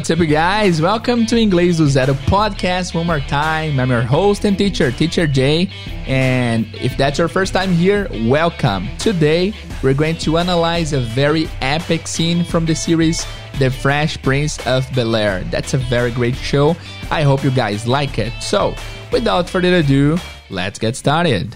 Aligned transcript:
What's 0.00 0.10
up, 0.10 0.18
guys? 0.20 0.80
Welcome 0.80 1.26
to 1.26 1.36
Inglês 1.36 1.76
do 1.76 1.86
Zero 1.86 2.14
podcast 2.24 2.94
one 2.94 3.06
more 3.06 3.20
time. 3.20 3.78
I'm 3.78 3.90
your 3.90 4.00
host 4.00 4.46
and 4.46 4.56
teacher, 4.56 4.90
Teacher 4.90 5.26
Jay. 5.26 5.68
And 6.06 6.64
if 6.74 6.96
that's 6.96 7.18
your 7.18 7.28
first 7.28 7.52
time 7.52 7.70
here, 7.70 8.08
welcome. 8.24 8.88
Today, 8.96 9.52
we're 9.82 9.92
going 9.92 10.16
to 10.20 10.38
analyze 10.38 10.94
a 10.94 11.00
very 11.00 11.50
epic 11.60 12.06
scene 12.06 12.44
from 12.44 12.64
the 12.64 12.74
series 12.74 13.26
The 13.58 13.70
Fresh 13.70 14.22
Prince 14.22 14.66
of 14.66 14.90
Bel 14.94 15.14
Air. 15.14 15.44
That's 15.50 15.74
a 15.74 15.78
very 15.78 16.12
great 16.12 16.34
show. 16.34 16.76
I 17.10 17.20
hope 17.20 17.44
you 17.44 17.50
guys 17.50 17.86
like 17.86 18.18
it. 18.18 18.32
So, 18.40 18.74
without 19.12 19.50
further 19.50 19.74
ado, 19.76 20.16
let's 20.48 20.78
get 20.78 20.96
started. 20.96 21.54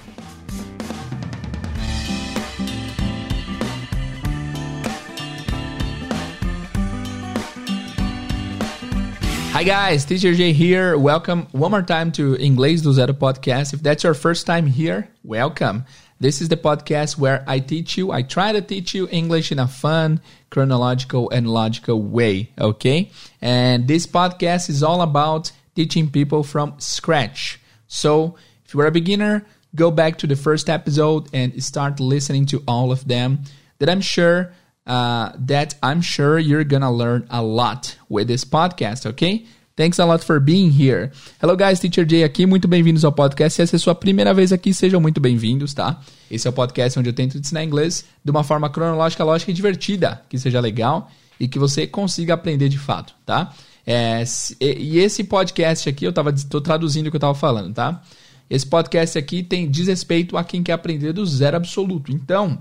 Hi 9.54 9.62
guys, 9.62 10.04
Teacher 10.04 10.34
J 10.34 10.52
here. 10.52 10.98
Welcome 10.98 11.46
one 11.52 11.70
more 11.70 11.80
time 11.80 12.10
to 12.18 12.34
Inglês 12.38 12.82
do 12.82 12.92
Zero 12.92 13.12
podcast. 13.12 13.72
If 13.72 13.84
that's 13.84 14.02
your 14.02 14.12
first 14.12 14.46
time 14.46 14.66
here, 14.66 15.08
welcome. 15.22 15.84
This 16.18 16.42
is 16.42 16.48
the 16.48 16.56
podcast 16.56 17.18
where 17.18 17.44
I 17.46 17.60
teach 17.60 17.96
you, 17.96 18.10
I 18.10 18.22
try 18.22 18.50
to 18.50 18.60
teach 18.60 18.96
you 18.96 19.06
English 19.12 19.52
in 19.52 19.60
a 19.60 19.68
fun, 19.68 20.20
chronological, 20.50 21.30
and 21.30 21.48
logical 21.48 22.02
way, 22.02 22.50
okay? 22.58 23.12
And 23.40 23.86
this 23.86 24.08
podcast 24.08 24.70
is 24.70 24.82
all 24.82 25.02
about 25.02 25.52
teaching 25.76 26.10
people 26.10 26.42
from 26.42 26.74
scratch. 26.78 27.60
So, 27.86 28.34
if 28.64 28.74
you're 28.74 28.86
a 28.86 28.90
beginner, 28.90 29.46
go 29.76 29.92
back 29.92 30.18
to 30.18 30.26
the 30.26 30.34
first 30.34 30.68
episode 30.68 31.28
and 31.32 31.62
start 31.62 32.00
listening 32.00 32.46
to 32.46 32.64
all 32.66 32.90
of 32.90 33.06
them. 33.06 33.44
That 33.78 33.88
I'm 33.88 34.00
sure 34.00 34.52
uh, 34.86 35.32
that 35.46 35.74
I'm 35.82 36.00
sure 36.00 36.38
you're 36.38 36.64
gonna 36.64 36.90
learn 36.90 37.26
a 37.30 37.42
lot 37.42 37.96
with 38.08 38.28
this 38.28 38.44
podcast, 38.44 39.06
okay? 39.06 39.46
Thanks 39.76 39.98
a 39.98 40.06
lot 40.06 40.22
for 40.22 40.38
being 40.38 40.70
here. 40.70 41.10
Hello 41.40 41.56
guys, 41.56 41.80
Teacher 41.80 42.04
Jay 42.08 42.22
aqui, 42.22 42.46
muito 42.46 42.68
bem-vindos 42.68 43.04
ao 43.04 43.10
podcast. 43.10 43.56
Se 43.56 43.62
essa 43.62 43.74
é 43.74 43.78
a 43.78 43.80
sua 43.80 43.94
primeira 43.94 44.32
vez 44.32 44.52
aqui, 44.52 44.72
sejam 44.72 45.00
muito 45.00 45.20
bem-vindos, 45.20 45.74
tá? 45.74 46.00
Esse 46.30 46.46
é 46.46 46.50
o 46.50 46.52
podcast 46.52 46.98
onde 46.98 47.08
eu 47.08 47.12
tento 47.12 47.38
ensinar 47.38 47.64
inglês 47.64 48.04
de 48.24 48.30
uma 48.30 48.44
forma 48.44 48.70
cronológica, 48.70 49.24
lógica 49.24 49.50
e 49.50 49.54
divertida, 49.54 50.22
que 50.28 50.38
seja 50.38 50.60
legal 50.60 51.10
e 51.40 51.48
que 51.48 51.58
você 51.58 51.88
consiga 51.88 52.34
aprender 52.34 52.68
de 52.68 52.78
fato, 52.78 53.14
tá? 53.26 53.52
É, 53.84 54.22
e 54.60 54.98
esse 54.98 55.24
podcast 55.24 55.88
aqui, 55.88 56.04
eu 56.04 56.12
tava, 56.12 56.32
tô 56.32 56.60
traduzindo 56.60 57.08
o 57.08 57.10
que 57.10 57.16
eu 57.16 57.20
tava 57.20 57.34
falando, 57.34 57.74
tá? 57.74 58.00
Esse 58.48 58.66
podcast 58.66 59.18
aqui 59.18 59.42
tem 59.42 59.68
diz 59.68 59.88
respeito 59.88 60.36
a 60.36 60.44
quem 60.44 60.62
quer 60.62 60.72
aprender 60.72 61.12
do 61.12 61.26
zero 61.26 61.56
absoluto. 61.56 62.12
Então, 62.12 62.60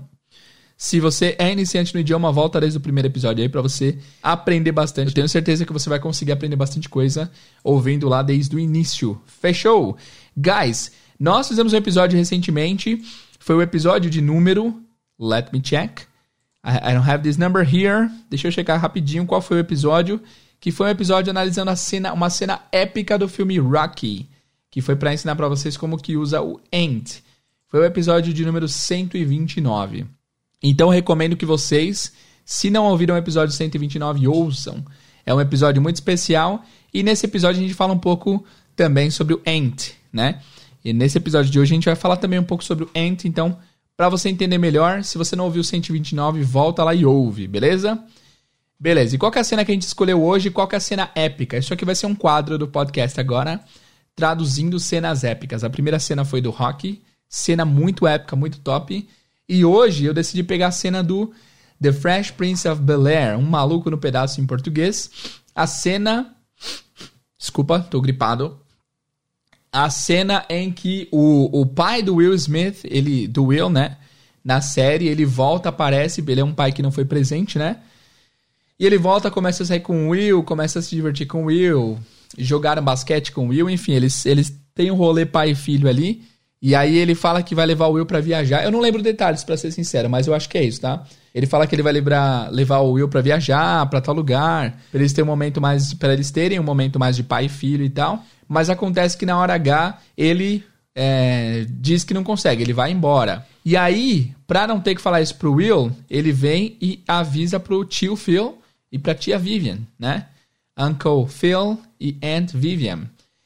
se 0.76 0.98
você 0.98 1.36
é 1.38 1.52
iniciante 1.52 1.94
no 1.94 2.00
idioma, 2.00 2.32
volta 2.32 2.60
desde 2.60 2.78
o 2.78 2.80
primeiro 2.80 3.08
episódio 3.08 3.42
aí 3.42 3.48
para 3.48 3.62
você 3.62 3.96
aprender 4.22 4.72
bastante. 4.72 5.08
Eu 5.08 5.14
tenho 5.14 5.28
certeza 5.28 5.64
que 5.64 5.72
você 5.72 5.88
vai 5.88 6.00
conseguir 6.00 6.32
aprender 6.32 6.56
bastante 6.56 6.88
coisa 6.88 7.30
ouvindo 7.62 8.08
lá 8.08 8.22
desde 8.22 8.54
o 8.56 8.58
início. 8.58 9.20
Fechou? 9.24 9.96
Guys, 10.36 10.90
nós 11.18 11.46
fizemos 11.46 11.72
um 11.72 11.76
episódio 11.76 12.18
recentemente. 12.18 13.00
Foi 13.38 13.54
o 13.54 13.62
episódio 13.62 14.10
de 14.10 14.20
número. 14.20 14.74
Let 15.18 15.52
me 15.52 15.60
check. 15.60 16.00
I, 16.64 16.90
I 16.90 16.94
don't 16.94 17.08
have 17.08 17.22
this 17.22 17.36
number 17.36 17.62
here. 17.62 18.10
Deixa 18.28 18.48
eu 18.48 18.52
checar 18.52 18.80
rapidinho 18.80 19.26
qual 19.26 19.40
foi 19.40 19.58
o 19.58 19.60
episódio. 19.60 20.20
Que 20.58 20.72
foi 20.72 20.88
um 20.88 20.90
episódio 20.90 21.30
analisando 21.30 21.70
a 21.70 21.76
cena, 21.76 22.12
uma 22.12 22.30
cena 22.30 22.60
épica 22.72 23.16
do 23.16 23.28
filme 23.28 23.58
Rocky. 23.58 24.28
Que 24.70 24.80
foi 24.80 24.96
para 24.96 25.14
ensinar 25.14 25.36
para 25.36 25.48
vocês 25.48 25.76
como 25.76 25.98
que 25.98 26.16
usa 26.16 26.42
o 26.42 26.60
ANT. 26.72 27.20
Foi 27.68 27.80
o 27.80 27.84
episódio 27.84 28.32
de 28.32 28.44
número 28.44 28.66
129. 28.66 30.06
Então 30.66 30.88
recomendo 30.88 31.36
que 31.36 31.44
vocês, 31.44 32.10
se 32.42 32.70
não 32.70 32.86
ouviram 32.86 33.14
o 33.14 33.18
episódio 33.18 33.54
129, 33.54 34.26
ouçam. 34.26 34.82
É 35.26 35.34
um 35.34 35.40
episódio 35.40 35.82
muito 35.82 35.96
especial 35.96 36.64
e 36.92 37.02
nesse 37.02 37.26
episódio 37.26 37.60
a 37.60 37.62
gente 37.62 37.74
fala 37.74 37.92
um 37.92 37.98
pouco 37.98 38.42
também 38.74 39.10
sobre 39.10 39.34
o 39.34 39.42
Ant, 39.46 39.90
né? 40.10 40.40
E 40.82 40.94
nesse 40.94 41.18
episódio 41.18 41.50
de 41.50 41.60
hoje 41.60 41.72
a 41.72 41.76
gente 41.76 41.84
vai 41.84 41.94
falar 41.94 42.16
também 42.16 42.38
um 42.38 42.44
pouco 42.44 42.64
sobre 42.64 42.84
o 42.84 42.90
Ant, 42.96 43.26
então 43.26 43.58
para 43.94 44.08
você 44.08 44.30
entender 44.30 44.56
melhor, 44.56 45.04
se 45.04 45.18
você 45.18 45.36
não 45.36 45.44
ouviu 45.44 45.60
o 45.60 45.64
129, 45.64 46.42
volta 46.42 46.82
lá 46.82 46.94
e 46.94 47.04
ouve, 47.04 47.46
beleza? 47.46 48.02
Beleza, 48.80 49.14
e 49.14 49.18
qual 49.18 49.32
é 49.34 49.40
a 49.40 49.44
cena 49.44 49.66
que 49.66 49.70
a 49.70 49.74
gente 49.74 49.86
escolheu 49.86 50.22
hoje? 50.22 50.50
Qual 50.50 50.68
é 50.72 50.76
a 50.76 50.80
cena 50.80 51.10
épica? 51.14 51.58
Isso 51.58 51.74
aqui 51.74 51.84
vai 51.84 51.94
ser 51.94 52.06
um 52.06 52.14
quadro 52.14 52.56
do 52.56 52.66
podcast 52.66 53.20
agora, 53.20 53.62
traduzindo 54.16 54.80
cenas 54.80 55.24
épicas. 55.24 55.62
A 55.62 55.70
primeira 55.70 55.98
cena 55.98 56.24
foi 56.24 56.40
do 56.40 56.50
Rock, 56.50 57.02
cena 57.28 57.64
muito 57.64 58.06
épica, 58.06 58.34
muito 58.34 58.60
top. 58.60 59.06
E 59.48 59.64
hoje 59.64 60.04
eu 60.04 60.14
decidi 60.14 60.42
pegar 60.42 60.68
a 60.68 60.72
cena 60.72 61.02
do 61.02 61.32
The 61.80 61.92
Fresh 61.92 62.30
Prince 62.30 62.66
of 62.68 62.80
Bel 62.80 63.06
Air, 63.06 63.38
um 63.38 63.42
maluco 63.42 63.90
no 63.90 63.98
pedaço 63.98 64.40
em 64.40 64.46
português. 64.46 65.10
A 65.54 65.66
cena. 65.66 66.34
Desculpa, 67.38 67.80
tô 67.80 68.00
gripado. 68.00 68.58
A 69.70 69.90
cena 69.90 70.46
em 70.48 70.72
que 70.72 71.08
o, 71.10 71.60
o 71.60 71.66
pai 71.66 72.02
do 72.02 72.16
Will 72.16 72.34
Smith, 72.34 72.80
ele. 72.84 73.28
Do 73.28 73.46
Will, 73.46 73.68
né? 73.68 73.98
Na 74.42 74.60
série, 74.60 75.08
ele 75.08 75.24
volta, 75.24 75.68
aparece. 75.68 76.24
Ele 76.26 76.40
é 76.40 76.44
um 76.44 76.54
pai 76.54 76.72
que 76.72 76.82
não 76.82 76.92
foi 76.92 77.04
presente, 77.04 77.58
né? 77.58 77.80
E 78.78 78.84
ele 78.84 78.98
volta, 78.98 79.30
começa 79.30 79.62
a 79.62 79.66
sair 79.66 79.80
com 79.80 80.08
o 80.08 80.10
Will, 80.10 80.42
começa 80.42 80.78
a 80.78 80.82
se 80.82 80.96
divertir 80.96 81.26
com 81.26 81.44
o 81.44 81.46
Will, 81.46 81.98
jogaram 82.36 82.82
basquete 82.82 83.30
com 83.30 83.46
o 83.46 83.48
Will, 83.50 83.70
enfim, 83.70 83.92
eles, 83.92 84.26
eles 84.26 84.52
têm 84.74 84.90
um 84.90 84.96
rolê 84.96 85.24
pai 85.24 85.50
e 85.50 85.54
filho 85.54 85.88
ali. 85.88 86.24
E 86.66 86.74
aí 86.74 86.96
ele 86.96 87.14
fala 87.14 87.42
que 87.42 87.54
vai 87.54 87.66
levar 87.66 87.88
o 87.88 87.92
Will 87.92 88.06
para 88.06 88.22
viajar. 88.22 88.64
Eu 88.64 88.70
não 88.70 88.80
lembro 88.80 89.02
detalhes, 89.02 89.44
para 89.44 89.54
ser 89.54 89.70
sincero, 89.70 90.08
mas 90.08 90.26
eu 90.26 90.32
acho 90.32 90.48
que 90.48 90.56
é 90.56 90.64
isso, 90.64 90.80
tá? 90.80 91.04
Ele 91.34 91.44
fala 91.44 91.66
que 91.66 91.74
ele 91.74 91.82
vai 91.82 91.92
levar, 91.92 92.50
levar 92.50 92.78
o 92.78 92.92
Will 92.92 93.06
para 93.06 93.20
viajar, 93.20 93.84
para 93.90 94.00
tal 94.00 94.14
lugar, 94.14 94.80
para 94.90 94.98
eles 94.98 95.12
terem 95.12 95.28
um 95.28 95.30
momento 95.30 95.60
mais, 95.60 95.92
para 95.92 96.14
eles 96.14 96.30
terem 96.30 96.58
um 96.58 96.62
momento 96.62 96.98
mais 96.98 97.16
de 97.16 97.22
pai 97.22 97.44
e 97.44 97.48
filho 97.50 97.84
e 97.84 97.90
tal. 97.90 98.24
Mas 98.48 98.70
acontece 98.70 99.14
que 99.14 99.26
na 99.26 99.38
hora 99.38 99.52
H 99.52 99.98
ele 100.16 100.64
é, 100.94 101.66
diz 101.68 102.02
que 102.02 102.14
não 102.14 102.24
consegue, 102.24 102.62
ele 102.62 102.72
vai 102.72 102.90
embora. 102.90 103.46
E 103.62 103.76
aí, 103.76 104.32
pra 104.46 104.66
não 104.66 104.80
ter 104.80 104.94
que 104.94 105.02
falar 105.02 105.20
isso 105.20 105.34
pro 105.34 105.52
Will, 105.52 105.94
ele 106.08 106.32
vem 106.32 106.78
e 106.80 107.02
avisa 107.06 107.60
pro 107.60 107.84
tio 107.84 108.16
Phil 108.16 108.56
e 108.90 108.98
pra 108.98 109.14
tia 109.14 109.38
Vivian, 109.38 109.80
né? 109.98 110.28
Uncle 110.78 111.28
Phil 111.28 111.78
e 112.00 112.16
Aunt 112.22 112.52
Vivian. 112.54 113.02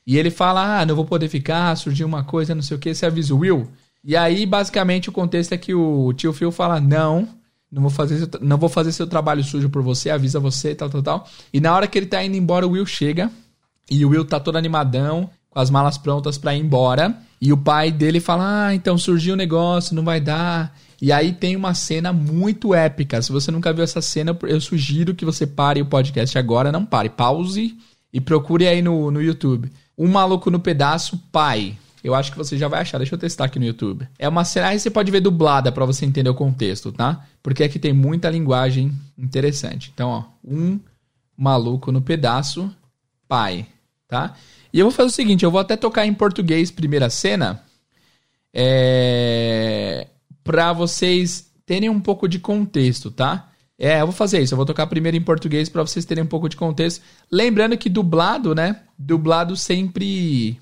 E 0.09 0.17
ele 0.17 0.31
fala: 0.31 0.81
Ah, 0.81 0.87
não 0.87 0.97
vou 0.97 1.05
poder 1.05 1.29
ficar, 1.29 1.77
surgiu 1.77 2.07
uma 2.07 2.25
coisa, 2.25 2.55
não 2.55 2.63
sei 2.63 2.79
o 2.79 2.81
que, 2.81 2.95
você 2.95 3.05
avisa 3.05 3.35
o 3.35 3.41
Will. 3.41 3.69
E 4.03 4.17
aí, 4.17 4.47
basicamente, 4.47 5.11
o 5.11 5.13
contexto 5.13 5.53
é 5.53 5.59
que 5.59 5.75
o 5.75 6.15
tio 6.15 6.33
Phil 6.33 6.51
fala: 6.51 6.81
Não, 6.81 7.29
não 7.71 7.83
vou 7.83 7.91
fazer, 7.91 8.27
não 8.41 8.57
vou 8.57 8.71
fazer 8.71 8.91
seu 8.93 9.07
trabalho 9.07 9.45
sujo 9.45 9.69
por 9.69 9.83
você, 9.83 10.09
avisa 10.09 10.41
você, 10.41 10.75
tal, 10.75 10.89
tal, 10.89 11.03
tal. 11.03 11.29
E 11.53 11.61
na 11.61 11.75
hora 11.75 11.87
que 11.87 11.99
ele 11.99 12.07
tá 12.07 12.25
indo 12.25 12.39
embora, 12.39 12.67
o 12.67 12.71
Will 12.71 12.87
chega. 12.87 13.31
E 13.91 14.03
o 14.03 14.09
Will 14.09 14.25
tá 14.25 14.41
todo 14.41 14.57
animadão, 14.57 15.29
com 15.51 15.61
as 15.61 15.69
malas 15.69 15.99
prontas 15.99 16.39
para 16.39 16.55
ir 16.55 16.61
embora. 16.61 17.15
E 17.39 17.53
o 17.53 17.59
pai 17.59 17.93
dele 17.93 18.19
fala: 18.19 18.69
Ah, 18.69 18.75
então 18.75 18.97
surgiu 18.97 19.33
o 19.33 19.35
um 19.35 19.37
negócio, 19.39 19.95
não 19.95 20.05
vai 20.05 20.23
dar. 20.23 20.75
E 21.03 21.13
aí 21.13 21.35
tem 21.35 21.55
uma 21.55 21.75
cena 21.75 22.15
muito 22.15 22.75
épica. 22.75 23.21
Se 23.21 23.31
você 23.31 23.51
nunca 23.51 23.75
viu 23.75 23.85
essa 23.85 24.01
cena, 24.01 24.35
eu 24.45 24.59
sugiro 24.59 25.15
que 25.15 25.27
você 25.27 25.47
pare 25.47 25.83
o 25.83 25.87
podcast 25.87 26.39
agora. 26.39 26.73
Não 26.73 26.87
pare, 26.87 27.11
pause 27.11 27.77
e 28.11 28.23
procure 28.23 28.67
aí 28.67 28.81
no, 28.81 29.11
no 29.11 29.21
YouTube. 29.21 29.71
Um 29.99 30.07
Maluco 30.07 30.49
no 30.49 30.61
Pedaço, 30.61 31.19
Pai. 31.33 31.77
Eu 32.05 32.15
acho 32.15 32.31
que 32.31 32.39
você 32.39 32.57
já 32.57 32.69
vai 32.69 32.83
achar. 32.83 32.99
Deixa 32.99 33.17
eu 33.17 33.19
testar 33.19 33.47
aqui 33.47 33.59
no 33.59 33.65
YouTube. 33.65 34.09
É 34.17 34.29
uma 34.29 34.45
cena. 34.45 34.69
Aí 34.69 34.79
você 34.79 34.89
pode 34.89 35.11
ver 35.11 35.21
dublada 35.21 35.73
para 35.73 35.85
você 35.85 36.07
entender 36.07 36.31
o 36.31 36.35
contexto, 36.35 36.93
tá? 36.93 37.27
Porque 37.43 37.65
aqui 37.65 37.79
tem 37.79 37.93
muita 37.93 38.31
linguagem 38.31 38.93
interessante. 39.19 39.91
Então, 39.93 40.09
ó. 40.09 40.25
Um 40.45 40.79
Maluco 41.37 41.91
no 41.91 42.01
Pedaço, 42.01 42.73
Pai. 43.27 43.67
Tá? 44.07 44.35
E 44.73 44.79
eu 44.79 44.87
vou 44.87 44.93
fazer 44.93 45.09
o 45.09 45.13
seguinte: 45.13 45.45
eu 45.45 45.51
vou 45.51 45.61
até 45.61 45.77
tocar 45.77 46.07
em 46.07 46.15
português 46.15 46.71
primeira 46.71 47.11
cena. 47.11 47.63
É. 48.55 50.07
Pra 50.45 50.73
vocês 50.73 51.51
terem 51.67 51.91
um 51.91 52.01
pouco 52.01 52.29
de 52.29 52.39
contexto, 52.39 53.11
tá? 53.11 53.48
É, 53.79 54.01
eu 54.01 54.07
vou 54.07 54.15
fazer 54.15 54.41
isso. 54.41 54.55
Eu 54.55 54.57
vou 54.57 54.67
tocar 54.67 54.87
primeiro 54.89 55.17
em 55.17 55.23
português 55.23 55.69
para 55.69 55.83
vocês 55.83 56.05
terem 56.05 56.25
um 56.25 56.27
pouco 56.27 56.49
de 56.49 56.57
contexto. 56.57 57.03
Lembrando 57.31 57.79
que 57.79 57.89
dublado, 57.89 58.55
né? 58.55 58.83
Dublado 58.99 59.57
sempre. 59.57 60.59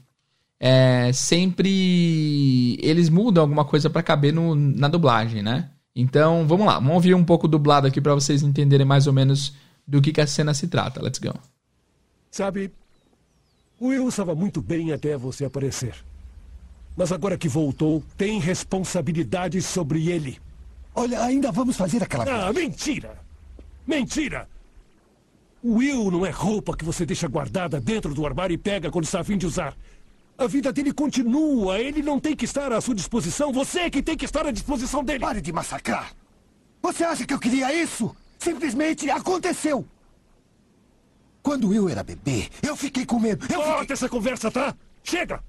É, 0.61 1.11
sempre. 1.15 2.79
Eles 2.83 3.09
mudam 3.09 3.43
alguma 3.43 3.65
coisa 3.65 3.89
para 3.89 4.03
caber 4.03 4.35
no, 4.35 4.55
na 4.55 4.89
dublagem, 4.89 5.43
né? 5.43 5.71
Então, 5.95 6.47
vamos 6.47 6.67
lá. 6.67 6.75
Vamos 6.75 6.93
ouvir 6.93 7.15
um 7.15 7.25
pouco 7.25 7.49
dublado 7.49 7.87
aqui 7.87 8.03
para 8.03 8.15
vocês 8.15 8.43
entenderem 8.43 8.87
mais 8.87 9.07
ou 9.07 9.15
menos 9.15 9.55
do 9.87 10.03
que, 10.03 10.13
que 10.13 10.21
a 10.21 10.27
cena 10.27 10.53
se 10.53 10.69
trata. 10.69 11.03
Let's 11.03 11.19
go. 11.19 11.33
Sabe, 12.31 12.71
o 13.81 13.89
Will 13.89 14.09
estava 14.09 14.35
muito 14.35 14.61
bem 14.61 14.93
até 14.93 15.17
você 15.17 15.47
aparecer. 15.47 15.95
Mas 16.95 17.13
agora 17.13 17.39
que 17.39 17.49
voltou, 17.49 18.03
tem 18.17 18.39
responsabilidades 18.39 19.65
sobre 19.65 20.11
ele. 20.11 20.39
Olha, 20.97 21.23
ainda 21.23 21.53
vamos 21.53 21.77
fazer 21.77 22.03
aquela. 22.03 22.49
Ah, 22.49 22.53
mentira! 22.55 23.19
Mentira! 23.87 24.49
O 25.63 25.75
Will 25.75 26.11
não 26.11 26.25
é 26.25 26.31
roupa 26.31 26.75
que 26.75 26.85
você 26.85 27.05
deixa 27.05 27.29
guardada 27.29 27.79
dentro 27.79 28.15
do 28.15 28.25
armário 28.25 28.55
e 28.55 28.59
pega 28.59 28.91
quando 28.91 29.05
está 29.05 29.21
a 29.21 29.25
fim 29.25 29.37
de 29.37 29.47
usar. 29.47 29.77
A 30.39 30.47
vida 30.47 30.73
dele 30.73 30.95
continua. 30.95 31.79
Ele 31.79 32.03
não 32.03 32.19
tem 32.19 32.35
que 32.35 32.47
estar 32.47 32.73
à 32.73 32.81
sua 32.81 32.95
disposição. 32.95 33.53
Você 33.53 33.81
é 33.81 33.91
que 33.91 34.03
tem 34.03 34.17
que 34.17 34.25
estar 34.25 34.47
à 34.47 34.51
disposição 34.51 35.05
dele. 35.05 35.21
Pare 35.21 35.43
de 35.43 35.53
massacrar. 35.53 36.13
Você 36.81 37.05
acha 37.05 37.27
que 37.27 37.35
eu 37.35 37.39
queria 37.39 37.75
isso? 37.75 38.15
Simplesmente 38.39 39.11
aconteceu. 39.11 39.87
Quando 41.43 41.69
Will 41.69 41.89
era 41.91 42.03
bebê, 42.03 42.49
eu 42.63 42.75
fiquei 42.75 43.05
com 43.05 43.21
medo. 43.21 43.47
Eu 43.53 43.61
Corta 43.61 43.81
fiquei... 43.81 43.95
essa 43.95 44.09
conversa, 44.09 44.51
tá? 44.51 44.75
Chega! 45.05 45.43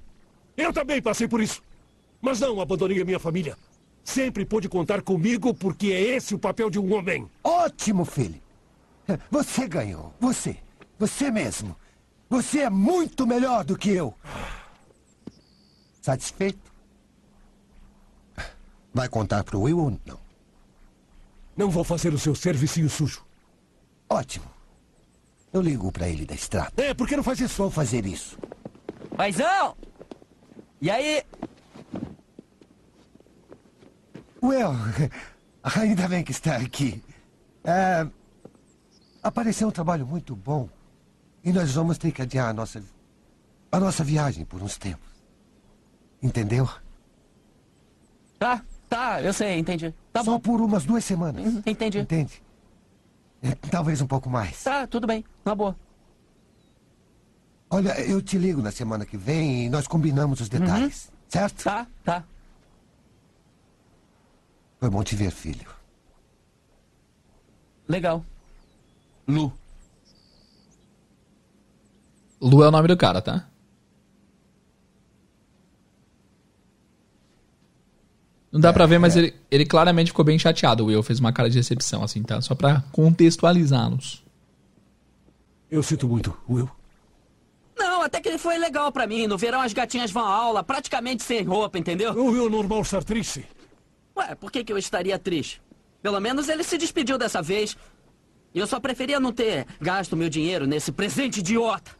Eu 0.58 0.74
também 0.74 1.02
passei 1.02 1.28
por 1.28 1.42
isso. 1.42 1.62
Mas 2.22 2.40
não 2.40 2.60
abandonei 2.60 3.02
a 3.02 3.06
minha 3.06 3.20
família. 3.20 3.58
Sempre 4.08 4.46
pôde 4.46 4.70
contar 4.70 5.02
comigo 5.02 5.54
porque 5.54 5.88
é 5.88 6.02
esse 6.16 6.34
o 6.34 6.40
papel 6.40 6.70
de 6.70 6.80
um 6.80 6.94
homem. 6.96 7.30
Ótimo, 7.44 8.06
filho. 8.06 8.42
Você 9.30 9.68
ganhou. 9.68 10.14
Você. 10.18 10.56
Você 10.98 11.30
mesmo. 11.30 11.76
Você 12.30 12.62
é 12.62 12.70
muito 12.70 13.28
melhor 13.28 13.66
do 13.66 13.78
que 13.78 13.90
eu. 13.90 14.16
Satisfeito? 16.02 16.72
Vai 18.94 19.10
contar 19.10 19.44
pro 19.44 19.60
Will 19.60 19.78
ou 19.78 20.00
não? 20.06 20.20
Não 21.58 21.70
vou 21.70 21.84
fazer 21.84 22.14
o 22.14 22.18
seu 22.18 22.34
servicinho 22.34 22.90
sujo. 22.90 23.26
Ótimo. 24.08 24.46
Eu 25.52 25.62
ligo 25.62 25.92
pra 25.92 26.08
ele 26.08 26.26
da 26.26 26.34
estrada. 26.34 26.72
É, 26.78 26.94
por 26.94 27.10
que 27.10 27.18
não 27.18 27.24
faz 27.24 27.42
isso? 27.42 27.62
Vou 27.62 27.70
fazer 27.70 28.06
isso. 28.06 28.40
Paizão! 29.18 29.76
E 30.82 30.90
aí? 30.90 31.26
Will, 34.48 34.72
ainda 35.64 36.08
bem 36.08 36.24
que 36.24 36.32
está 36.32 36.56
aqui. 36.56 37.04
É, 37.64 38.08
apareceu 39.22 39.68
um 39.68 39.72
trabalho 39.72 40.06
muito 40.08 40.36
bom. 40.36 40.70
E 41.44 41.52
nós 41.52 41.74
vamos 41.74 41.98
ter 41.98 42.12
que 42.12 42.22
adiar 42.22 42.50
a 42.50 42.54
nossa, 42.54 42.84
a 43.72 43.80
nossa 43.80 44.04
viagem 44.04 44.46
por 44.46 44.62
uns 44.62 44.78
tempos. 44.78 45.08
Entendeu? 46.22 46.68
Tá, 48.40 48.64
tá, 48.90 49.22
eu 49.22 49.34
sei, 49.34 49.60
entendi. 49.60 49.94
Tá 50.12 50.24
Só 50.24 50.32
bom. 50.32 50.40
por 50.40 50.62
umas 50.62 50.86
duas 50.86 51.04
semanas. 51.04 51.46
Uhum, 51.46 51.64
entendi. 51.66 52.00
Entende? 52.00 52.42
É, 53.42 53.52
talvez 53.70 54.02
um 54.02 54.08
pouco 54.08 54.30
mais. 54.30 54.64
Tá, 54.64 54.88
tudo 54.88 55.06
bem, 55.06 55.24
na 55.46 55.54
boa. 55.54 55.76
Olha, 57.70 58.00
eu 58.02 58.22
te 58.22 58.38
ligo 58.38 58.62
na 58.62 58.72
semana 58.72 59.06
que 59.06 59.18
vem 59.18 59.66
e 59.66 59.70
nós 59.70 59.88
combinamos 59.88 60.40
os 60.40 60.50
detalhes. 60.50 61.12
Certo? 61.28 61.64
Tá, 61.66 61.86
tá. 62.04 62.24
Foi 64.80 64.90
bom 64.90 65.04
te 65.04 65.16
ver, 65.16 65.32
filho. 65.32 65.68
Legal. 67.88 68.24
Lu. 69.28 69.52
Lu 72.40 72.64
é 72.64 72.68
o 72.68 72.72
nome 72.72 72.88
do 72.88 72.98
cara, 72.98 73.22
tá? 73.22 73.48
Não 78.52 78.62
dá 78.62 78.72
pra 78.72 78.86
ver, 78.86 78.98
mas 78.98 79.16
ele, 79.16 79.34
ele 79.52 79.66
claramente 79.66 80.08
ficou 80.08 80.24
bem 80.24 80.40
chateado. 80.40 80.84
O 80.84 80.88
Will 80.88 81.04
fez 81.04 81.20
uma 81.20 81.34
cara 81.34 81.50
de 81.50 81.58
decepção, 81.58 82.04
assim, 82.04 82.24
tá? 82.24 82.42
Só 82.42 82.56
pra 82.56 82.84
contextualizá-los. 82.92 84.24
Eu 85.70 85.84
sinto 85.84 86.08
muito, 86.08 86.36
Will. 86.50 86.70
Não, 87.78 88.02
até 88.02 88.22
que 88.22 88.30
ele 88.30 88.38
foi 88.38 88.58
legal 88.58 88.92
pra 88.92 89.06
mim. 89.06 89.28
No 89.28 89.38
verão 89.38 89.62
as 89.62 89.74
gatinhas 89.74 90.12
vão 90.12 90.26
à 90.26 90.34
aula, 90.34 90.64
praticamente 90.64 91.24
sem 91.24 91.44
roupa, 91.44 91.78
entendeu? 91.78 92.14
O 92.14 92.32
Will 92.32 92.48
é 92.48 92.50
normal 92.50 92.82
estar 92.82 93.04
triste. 93.04 93.46
Ué, 94.18 94.36
por 94.36 94.52
que, 94.52 94.64
que 94.64 94.74
eu 94.74 94.78
estaria 94.78 95.18
triste? 95.20 95.62
Pelo 96.02 96.20
menos 96.20 96.50
ele 96.50 96.64
se 96.64 96.78
despediu 96.78 97.18
dessa 97.18 97.42
vez. 97.42 97.78
E 98.54 98.60
eu 98.60 98.66
só 98.66 98.80
preferia 98.80 99.20
não 99.20 99.32
ter 99.32 99.68
gasto 99.80 100.16
meu 100.16 100.30
dinheiro 100.30 100.66
nesse 100.66 100.92
presente 100.92 101.40
idiota. 101.40 101.92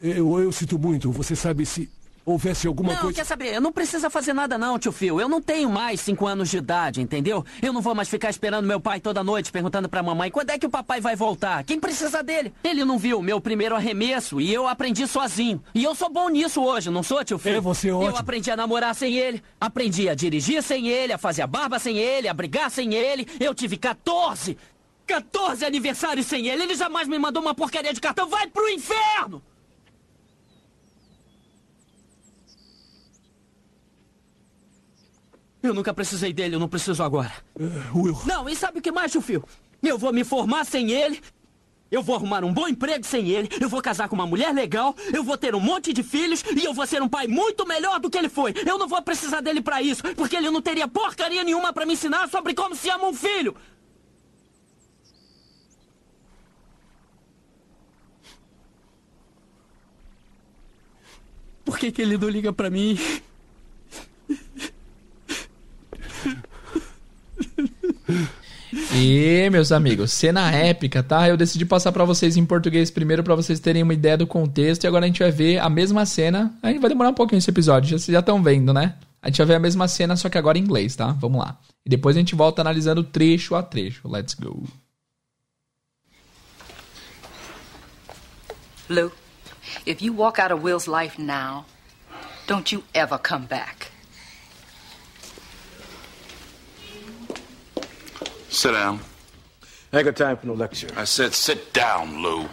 Eu, 0.00 0.38
eu 0.40 0.52
sinto 0.52 0.78
muito. 0.78 1.10
Você 1.10 1.34
sabe 1.34 1.66
se 1.66 1.90
houvesse 2.26 2.66
alguma 2.66 2.92
não, 2.92 3.00
coisa. 3.00 3.14
quer 3.16 3.24
saber? 3.24 3.60
Não 3.60 3.72
precisa 3.72 4.10
fazer 4.10 4.32
nada 4.32 4.58
não, 4.58 4.78
tio 4.78 4.90
Phil. 4.90 5.20
Eu 5.20 5.28
não 5.28 5.40
tenho 5.40 5.70
mais 5.70 6.00
cinco 6.00 6.26
anos 6.26 6.50
de 6.50 6.58
idade, 6.58 7.00
entendeu? 7.00 7.46
Eu 7.62 7.72
não 7.72 7.80
vou 7.80 7.94
mais 7.94 8.08
ficar 8.08 8.28
esperando 8.28 8.66
meu 8.66 8.80
pai 8.80 8.98
toda 8.98 9.22
noite 9.22 9.52
perguntando 9.52 9.88
pra 9.88 10.02
mamãe 10.02 10.28
quando 10.28 10.50
é 10.50 10.58
que 10.58 10.66
o 10.66 10.70
papai 10.70 11.00
vai 11.00 11.14
voltar. 11.14 11.62
Quem 11.62 11.78
precisa 11.78 12.22
dele? 12.24 12.52
Ele 12.64 12.84
não 12.84 12.98
viu 12.98 13.22
meu 13.22 13.40
primeiro 13.40 13.76
arremesso 13.76 14.40
e 14.40 14.52
eu 14.52 14.66
aprendi 14.66 15.06
sozinho. 15.06 15.62
E 15.72 15.84
eu 15.84 15.94
sou 15.94 16.10
bom 16.10 16.28
nisso 16.28 16.60
hoje, 16.62 16.90
não 16.90 17.02
sou, 17.04 17.24
tio 17.24 17.38
Phil? 17.38 17.54
É, 17.54 17.60
você 17.60 17.88
é 17.88 17.92
Eu 17.92 17.98
ótimo. 17.98 18.18
aprendi 18.18 18.50
a 18.50 18.56
namorar 18.56 18.94
sem 18.94 19.14
ele, 19.14 19.40
aprendi 19.60 20.08
a 20.08 20.14
dirigir 20.14 20.60
sem 20.64 20.88
ele, 20.88 21.12
a 21.12 21.18
fazer 21.18 21.42
a 21.42 21.46
barba 21.46 21.78
sem 21.78 21.96
ele, 21.96 22.26
a 22.26 22.34
brigar 22.34 22.70
sem 22.72 22.92
ele. 22.92 23.26
Eu 23.38 23.54
tive 23.54 23.76
14! 23.76 24.58
14 25.06 25.64
aniversários 25.64 26.26
sem 26.26 26.48
ele! 26.48 26.64
Ele 26.64 26.74
jamais 26.74 27.06
me 27.06 27.18
mandou 27.20 27.40
uma 27.40 27.54
porcaria 27.54 27.94
de 27.94 28.00
cartão. 28.00 28.28
Vai 28.28 28.48
pro 28.48 28.68
inferno! 28.68 29.40
Eu 35.66 35.74
nunca 35.74 35.92
precisei 35.92 36.32
dele, 36.32 36.54
eu 36.54 36.60
não 36.60 36.68
preciso 36.68 37.02
agora. 37.02 37.32
Uh, 37.58 37.98
Will. 37.98 38.18
Não, 38.24 38.48
e 38.48 38.54
sabe 38.54 38.78
o 38.78 38.82
que 38.82 38.92
mais, 38.92 39.12
Phil? 39.12 39.42
Eu 39.82 39.98
vou 39.98 40.12
me 40.12 40.22
formar 40.22 40.64
sem 40.64 40.92
ele. 40.92 41.20
Eu 41.90 42.02
vou 42.02 42.16
arrumar 42.16 42.44
um 42.44 42.52
bom 42.52 42.68
emprego 42.68 43.04
sem 43.04 43.28
ele. 43.28 43.48
Eu 43.60 43.68
vou 43.68 43.82
casar 43.82 44.08
com 44.08 44.14
uma 44.14 44.26
mulher 44.26 44.52
legal. 44.52 44.94
Eu 45.12 45.24
vou 45.24 45.36
ter 45.36 45.54
um 45.54 45.60
monte 45.60 45.92
de 45.92 46.02
filhos. 46.02 46.44
E 46.56 46.64
eu 46.64 46.74
vou 46.74 46.86
ser 46.86 47.02
um 47.02 47.08
pai 47.08 47.26
muito 47.26 47.66
melhor 47.66 47.98
do 48.00 48.10
que 48.10 48.18
ele 48.18 48.28
foi. 48.28 48.54
Eu 48.66 48.78
não 48.78 48.88
vou 48.88 49.00
precisar 49.02 49.40
dele 49.40 49.60
pra 49.60 49.82
isso. 49.82 50.02
Porque 50.14 50.36
ele 50.36 50.50
não 50.50 50.62
teria 50.62 50.88
porcaria 50.88 51.42
nenhuma 51.44 51.72
pra 51.72 51.86
me 51.86 51.94
ensinar 51.94 52.28
sobre 52.28 52.54
como 52.54 52.74
se 52.74 52.88
ama 52.88 53.08
um 53.08 53.14
filho. 53.14 53.56
Por 61.64 61.78
que, 61.78 61.90
que 61.90 62.02
ele 62.02 62.16
não 62.16 62.28
liga 62.28 62.52
pra 62.52 62.70
mim? 62.70 62.96
E, 68.92 69.48
meus 69.50 69.70
amigos, 69.70 70.12
cena 70.12 70.50
épica, 70.50 71.02
tá? 71.02 71.28
Eu 71.28 71.36
decidi 71.36 71.64
passar 71.64 71.92
pra 71.92 72.04
vocês 72.04 72.36
em 72.36 72.44
português 72.44 72.90
primeiro 72.90 73.22
pra 73.22 73.34
vocês 73.34 73.60
terem 73.60 73.82
uma 73.82 73.94
ideia 73.94 74.16
do 74.16 74.26
contexto 74.26 74.84
e 74.84 74.86
agora 74.86 75.04
a 75.04 75.08
gente 75.08 75.20
vai 75.20 75.30
ver 75.30 75.58
a 75.58 75.68
mesma 75.68 76.04
cena. 76.04 76.52
A 76.62 76.68
gente 76.68 76.80
vai 76.80 76.88
demorar 76.88 77.10
um 77.10 77.14
pouquinho 77.14 77.38
esse 77.38 77.50
episódio, 77.50 77.98
vocês 77.98 78.12
já 78.12 78.20
estão 78.20 78.42
vendo, 78.42 78.72
né? 78.72 78.94
A 79.22 79.28
gente 79.28 79.38
vai 79.38 79.46
ver 79.46 79.54
a 79.54 79.60
mesma 79.60 79.88
cena, 79.88 80.16
só 80.16 80.28
que 80.28 80.38
agora 80.38 80.58
em 80.58 80.62
inglês, 80.62 80.94
tá? 80.94 81.12
Vamos 81.12 81.40
lá. 81.40 81.58
E 81.84 81.90
depois 81.90 82.16
a 82.16 82.18
gente 82.18 82.34
volta 82.34 82.60
analisando 82.60 83.02
trecho 83.02 83.54
a 83.54 83.62
trecho. 83.62 84.08
Let's 84.08 84.34
go. 84.34 84.64
Lou, 88.88 89.10
if 89.84 90.00
you 90.00 90.14
walk 90.14 90.40
out 90.40 90.52
of 90.52 90.62
Will's 90.62 90.86
life 90.86 91.20
now, 91.20 91.64
don't 92.46 92.72
you 92.72 92.84
ever 92.94 93.18
come 93.18 93.46
back. 93.46 93.95
Sit 98.56 98.72
down. 98.72 99.00
I 99.92 99.98
ain't 99.98 100.06
got 100.06 100.16
time 100.16 100.38
for 100.38 100.46
no 100.46 100.54
lecture. 100.54 100.88
I 100.96 101.04
said 101.04 101.34
sit 101.34 101.74
down, 101.74 102.22
Lou. 102.22 102.48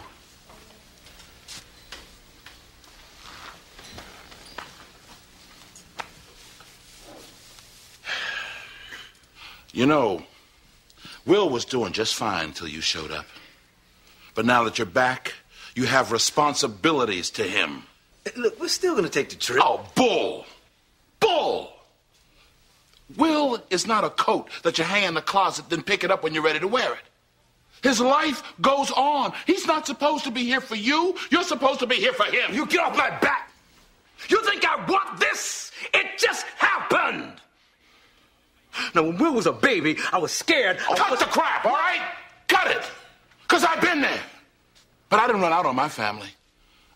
You 9.72 9.86
know, 9.86 10.22
Will 11.24 11.48
was 11.48 11.64
doing 11.64 11.94
just 11.94 12.14
fine 12.14 12.44
until 12.44 12.68
you 12.68 12.82
showed 12.82 13.10
up. 13.10 13.24
But 14.34 14.44
now 14.44 14.62
that 14.64 14.76
you're 14.76 14.84
back, 14.84 15.32
you 15.74 15.86
have 15.86 16.12
responsibilities 16.12 17.30
to 17.30 17.44
him. 17.44 17.84
Look, 18.36 18.60
we're 18.60 18.68
still 18.68 18.94
gonna 18.94 19.08
take 19.08 19.30
the 19.30 19.36
trip. 19.36 19.62
Oh, 19.64 19.88
bull! 19.94 20.44
Bull! 21.18 21.73
Will 23.16 23.62
is 23.70 23.86
not 23.86 24.04
a 24.04 24.10
coat 24.10 24.48
that 24.62 24.78
you 24.78 24.84
hang 24.84 25.04
in 25.04 25.14
the 25.14 25.22
closet, 25.22 25.68
then 25.68 25.82
pick 25.82 26.04
it 26.04 26.10
up 26.10 26.22
when 26.22 26.34
you're 26.34 26.42
ready 26.42 26.60
to 26.60 26.68
wear 26.68 26.92
it. 26.92 27.00
His 27.82 28.00
life 28.00 28.42
goes 28.60 28.90
on. 28.92 29.32
He's 29.46 29.66
not 29.66 29.86
supposed 29.86 30.24
to 30.24 30.30
be 30.30 30.44
here 30.44 30.60
for 30.60 30.74
you. 30.74 31.14
You're 31.30 31.42
supposed 31.44 31.80
to 31.80 31.86
be 31.86 31.96
here 31.96 32.14
for 32.14 32.24
him. 32.24 32.54
You 32.54 32.66
get 32.66 32.80
off 32.80 32.96
my 32.96 33.10
back! 33.18 33.50
You 34.28 34.42
think 34.44 34.64
I 34.64 34.84
want 34.86 35.20
this? 35.20 35.70
It 35.92 36.18
just 36.18 36.46
happened! 36.56 37.32
Now, 38.94 39.02
when 39.02 39.18
Will 39.18 39.34
was 39.34 39.46
a 39.46 39.52
baby, 39.52 39.98
I 40.12 40.18
was 40.18 40.32
scared. 40.32 40.78
I 40.90 40.96
Cut 40.96 41.10
was- 41.10 41.20
the 41.20 41.26
crap, 41.26 41.64
all 41.66 41.72
right? 41.72 42.00
Cut 42.48 42.68
it. 42.70 42.90
Because 43.42 43.64
I've 43.64 43.80
been 43.80 44.00
there. 44.00 44.20
But 45.10 45.20
I 45.20 45.26
didn't 45.26 45.42
run 45.42 45.52
out 45.52 45.66
on 45.66 45.76
my 45.76 45.88
family. 45.88 46.28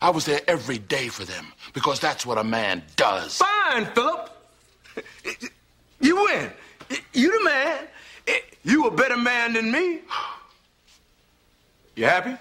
I 0.01 0.11
was 0.11 0.25
there 0.25 0.41
every 0.49 0.79
day 0.79 1.09
for 1.09 1.25
them 1.25 1.53
because 1.75 2.01
that's 2.01 2.25
what 2.25 2.39
a 2.39 2.45
man 2.45 2.83
does. 2.97 3.37
Fine, 3.39 3.87
Philip. 3.95 4.31
You 6.01 6.17
win. 6.17 6.51
You 7.13 7.39
the 7.39 7.45
man. 7.45 7.89
You 8.65 8.87
a 8.87 8.91
better 8.91 9.17
man 9.17 9.55
than 9.55 9.71
me. 9.71 10.01
You 11.97 12.05
happy? 12.05 12.37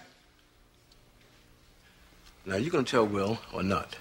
Now, 2.45 2.55
you 2.55 2.69
gonna 2.69 2.83
tell 2.83 3.05
Will 3.05 3.39
or 3.53 3.63
not? 3.63 3.95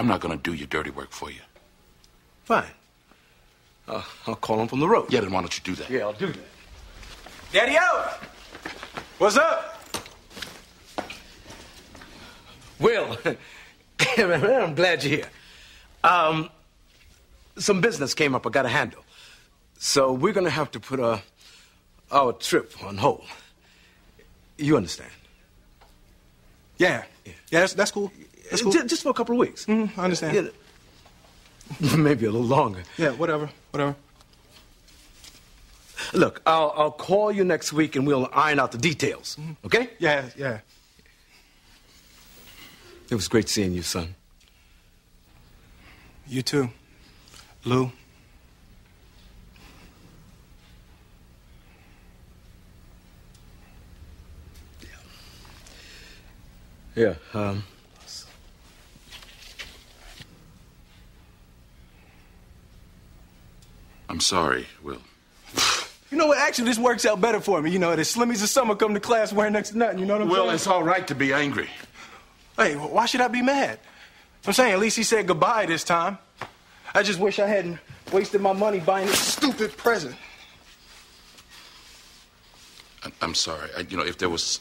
I'm 0.00 0.06
not 0.06 0.20
going 0.20 0.34
to 0.34 0.42
do 0.42 0.56
your 0.56 0.66
dirty 0.66 0.88
work 0.90 1.10
for 1.10 1.30
you. 1.30 1.40
Fine. 2.44 2.64
Uh, 3.86 4.02
I'll 4.26 4.34
call 4.34 4.58
him 4.60 4.66
from 4.66 4.80
the 4.80 4.88
road. 4.88 5.12
Yeah, 5.12 5.20
then 5.20 5.30
why 5.30 5.40
don't 5.40 5.54
you 5.54 5.62
do 5.62 5.74
that? 5.74 5.90
Yeah, 5.90 6.00
I'll 6.00 6.14
do 6.14 6.28
that. 6.28 6.38
Daddy 7.52 7.76
out! 7.76 8.14
What's 9.18 9.36
up? 9.36 9.84
Will, 12.78 13.18
I'm 14.16 14.74
glad 14.74 15.04
you're 15.04 15.16
here. 15.16 15.30
Um, 16.02 16.48
some 17.58 17.80
business 17.80 18.14
came 18.14 18.34
up 18.34 18.46
I 18.46 18.50
got 18.50 18.62
to 18.62 18.68
handle. 18.68 19.04
So 19.78 20.12
we're 20.12 20.32
going 20.32 20.44
to 20.46 20.50
have 20.50 20.70
to 20.72 20.80
put 20.80 21.00
uh, 21.00 21.18
our 22.10 22.32
trip 22.32 22.72
on 22.84 22.96
hold. 22.98 23.24
You 24.58 24.76
understand? 24.76 25.10
Yeah, 26.76 27.04
yeah, 27.24 27.32
that's, 27.50 27.74
that's 27.74 27.90
cool. 27.90 28.12
That's 28.50 28.62
cool. 28.62 28.72
Just, 28.72 28.88
just 28.88 29.02
for 29.02 29.10
a 29.10 29.14
couple 29.14 29.34
of 29.34 29.38
weeks. 29.38 29.66
Mhm, 29.66 29.96
I 29.96 30.04
understand. 30.04 30.50
Yeah. 31.80 31.96
Maybe 31.96 32.26
a 32.26 32.30
little 32.30 32.46
longer. 32.46 32.82
Yeah, 32.98 33.10
whatever, 33.10 33.48
whatever. 33.70 33.94
Look, 36.12 36.42
I'll, 36.46 36.72
I'll 36.76 36.90
call 36.90 37.30
you 37.30 37.44
next 37.44 37.72
week 37.72 37.94
and 37.96 38.06
we'll 38.06 38.28
iron 38.32 38.58
out 38.58 38.72
the 38.72 38.78
details. 38.78 39.38
Okay? 39.64 39.90
Yeah, 39.98 40.24
yeah. 40.36 40.60
It 43.10 43.14
was 43.14 43.28
great 43.28 43.48
seeing 43.48 43.72
you, 43.72 43.82
son. 43.82 44.14
You 46.26 46.42
too, 46.42 46.70
Lou. 47.64 47.92
Yeah. 56.96 57.14
Um, 57.34 57.64
I'm 64.08 64.20
sorry, 64.20 64.66
Will. 64.82 64.98
You 66.10 66.18
know 66.18 66.26
what? 66.26 66.38
Actually, 66.38 66.64
this 66.64 66.78
works 66.78 67.06
out 67.06 67.20
better 67.20 67.38
for 67.40 67.62
me. 67.62 67.70
You 67.70 67.78
know, 67.78 67.94
the 67.94 68.02
Slimmies 68.02 68.42
of 68.42 68.48
summer 68.48 68.74
come 68.74 68.94
to 68.94 69.00
class 69.00 69.32
wearing 69.32 69.52
next 69.52 69.70
to 69.70 69.78
nothing. 69.78 70.00
You 70.00 70.06
know 70.06 70.14
what 70.14 70.22
I'm 70.22 70.28
Will, 70.28 70.42
saying? 70.44 70.54
it's 70.56 70.66
all 70.66 70.82
right 70.82 71.06
to 71.06 71.14
be 71.14 71.32
angry. 71.32 71.68
Hey, 72.56 72.74
why 72.74 73.06
should 73.06 73.20
I 73.20 73.28
be 73.28 73.42
mad? 73.42 73.78
I'm 74.44 74.52
saying 74.52 74.72
at 74.72 74.80
least 74.80 74.96
he 74.96 75.04
said 75.04 75.26
goodbye 75.28 75.66
this 75.66 75.84
time. 75.84 76.18
I 76.94 77.02
just 77.02 77.18
wish 77.20 77.38
I 77.38 77.46
hadn't 77.46 77.78
wasted 78.12 78.40
my 78.40 78.52
money 78.52 78.80
buying 78.80 79.06
this 79.06 79.18
stupid 79.20 79.76
present. 79.76 80.16
I'm, 83.04 83.12
I'm 83.22 83.34
sorry. 83.34 83.68
I, 83.76 83.80
you 83.82 83.96
know, 83.96 84.04
if 84.04 84.18
there 84.18 84.28
was 84.28 84.60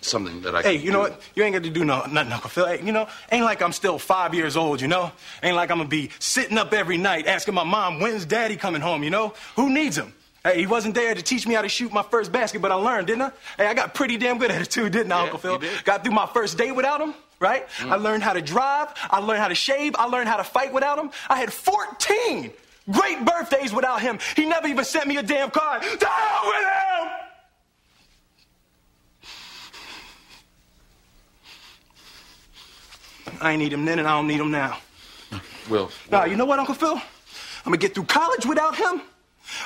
something 0.00 0.40
that 0.42 0.54
I 0.54 0.62
Hey, 0.62 0.76
you 0.76 0.90
know 0.90 1.04
do- 1.06 1.10
what? 1.12 1.22
You 1.34 1.42
ain't 1.44 1.54
got 1.54 1.62
to 1.64 1.70
do 1.70 1.84
no, 1.84 2.04
nothing, 2.06 2.32
Uncle 2.32 2.50
Phil. 2.50 2.66
Hey, 2.66 2.82
you 2.84 2.92
know, 2.92 3.08
ain't 3.30 3.44
like 3.44 3.62
I'm 3.62 3.72
still 3.72 3.98
five 3.98 4.34
years 4.34 4.56
old, 4.56 4.80
you 4.80 4.88
know? 4.88 5.12
Ain't 5.42 5.56
like 5.56 5.70
I'm 5.70 5.78
gonna 5.78 5.88
be 5.88 6.10
sitting 6.18 6.58
up 6.58 6.72
every 6.72 6.96
night 6.96 7.26
asking 7.26 7.54
my 7.54 7.64
mom, 7.64 8.00
when's 8.00 8.24
daddy 8.24 8.56
coming 8.56 8.80
home, 8.80 9.02
you 9.02 9.10
know? 9.10 9.34
Who 9.56 9.70
needs 9.70 9.96
him? 9.96 10.12
Hey, 10.44 10.60
he 10.60 10.66
wasn't 10.66 10.94
there 10.94 11.12
to 11.14 11.22
teach 11.22 11.46
me 11.46 11.54
how 11.54 11.62
to 11.62 11.68
shoot 11.68 11.92
my 11.92 12.02
first 12.04 12.30
basket, 12.30 12.62
but 12.62 12.70
I 12.70 12.76
learned, 12.76 13.08
didn't 13.08 13.22
I? 13.22 13.32
Hey, 13.56 13.66
I 13.66 13.74
got 13.74 13.94
pretty 13.94 14.16
damn 14.16 14.38
good 14.38 14.50
at 14.50 14.62
it 14.62 14.70
too, 14.70 14.88
didn't 14.88 15.10
I, 15.12 15.16
Yeah, 15.18 15.22
Uncle 15.24 15.38
Phil? 15.40 15.52
you 15.54 15.58
did. 15.58 15.84
Got 15.84 16.04
through 16.04 16.14
my 16.14 16.26
first 16.26 16.56
date 16.56 16.72
without 16.72 17.00
him, 17.00 17.14
right? 17.40 17.66
I 17.80 17.96
learned 17.96 18.22
how 18.22 18.32
to 18.32 18.42
drive. 18.42 18.94
I 19.10 19.18
learned 19.18 19.40
how 19.40 19.48
to 19.48 19.54
shave. 19.54 19.94
I 19.98 20.06
learned 20.06 20.28
how 20.28 20.36
to 20.36 20.44
fight 20.44 20.72
without 20.72 20.98
him. 20.98 21.10
I 21.28 21.38
had 21.38 21.52
14 21.52 22.50
great 22.90 23.24
birthdays 23.24 23.72
without 23.72 24.00
him. 24.00 24.18
He 24.34 24.46
never 24.46 24.68
even 24.68 24.84
sent 24.84 25.06
me 25.06 25.16
a 25.16 25.22
damn 25.22 25.50
card. 25.50 25.82
To 25.82 26.06
hell 26.06 26.42
with 26.44 26.60
him! 26.60 27.08
I 33.40 33.52
ain't 33.52 33.60
need 33.60 33.72
him 33.72 33.84
then, 33.84 33.98
and 33.98 34.08
I 34.08 34.12
don't 34.12 34.26
need 34.26 34.40
him 34.40 34.50
now. 34.50 34.78
Will. 35.68 35.90
Nah, 36.10 36.24
you 36.24 36.36
know 36.36 36.44
what, 36.44 36.58
Uncle 36.58 36.74
Phil? 36.74 36.94
I'm 36.94 37.02
gonna 37.64 37.76
get 37.78 37.94
through 37.94 38.04
college 38.04 38.46
without 38.46 38.76
him. 38.76 39.02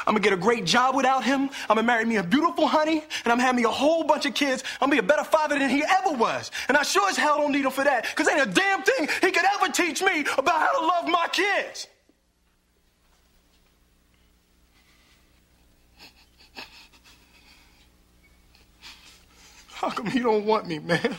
I'm 0.07 0.15
gonna 0.15 0.21
get 0.21 0.33
a 0.33 0.37
great 0.37 0.65
job 0.65 0.95
without 0.95 1.25
him. 1.25 1.51
I'm 1.69 1.77
gonna 1.77 1.83
marry 1.83 2.05
me 2.05 2.17
a 2.17 2.23
beautiful 2.23 2.67
honey, 2.67 3.03
and 3.25 3.33
I'm 3.33 3.39
having 3.39 3.57
me 3.57 3.65
a 3.65 3.71
whole 3.71 4.05
bunch 4.05 4.27
of 4.27 4.35
kids. 4.35 4.63
I'm 4.81 4.91
gonna 4.91 5.01
be 5.01 5.05
a 5.05 5.09
better 5.09 5.25
father 5.25 5.59
than 5.59 5.71
he 5.71 5.83
ever 5.85 6.17
was. 6.17 6.51
And 6.69 6.77
I 6.77 6.83
sure 6.83 7.09
as 7.09 7.17
hell 7.17 7.39
don't 7.39 7.53
need 7.53 7.65
him 7.65 7.71
for 7.71 7.85
that, 7.85 8.05
because 8.05 8.29
ain't 8.29 8.41
a 8.41 8.51
damn 8.51 8.83
thing 8.83 9.09
he 9.21 9.31
could 9.31 9.45
ever 9.57 9.73
teach 9.73 10.03
me 10.03 10.25
about 10.39 10.61
how 10.61 10.81
to 10.81 10.87
love 10.87 11.09
my 11.09 11.27
kids. 11.33 11.87
How 19.69 19.89
come 19.89 20.07
he 20.07 20.21
don't 20.21 20.45
want 20.45 20.67
me, 20.67 20.79
man? 20.79 21.17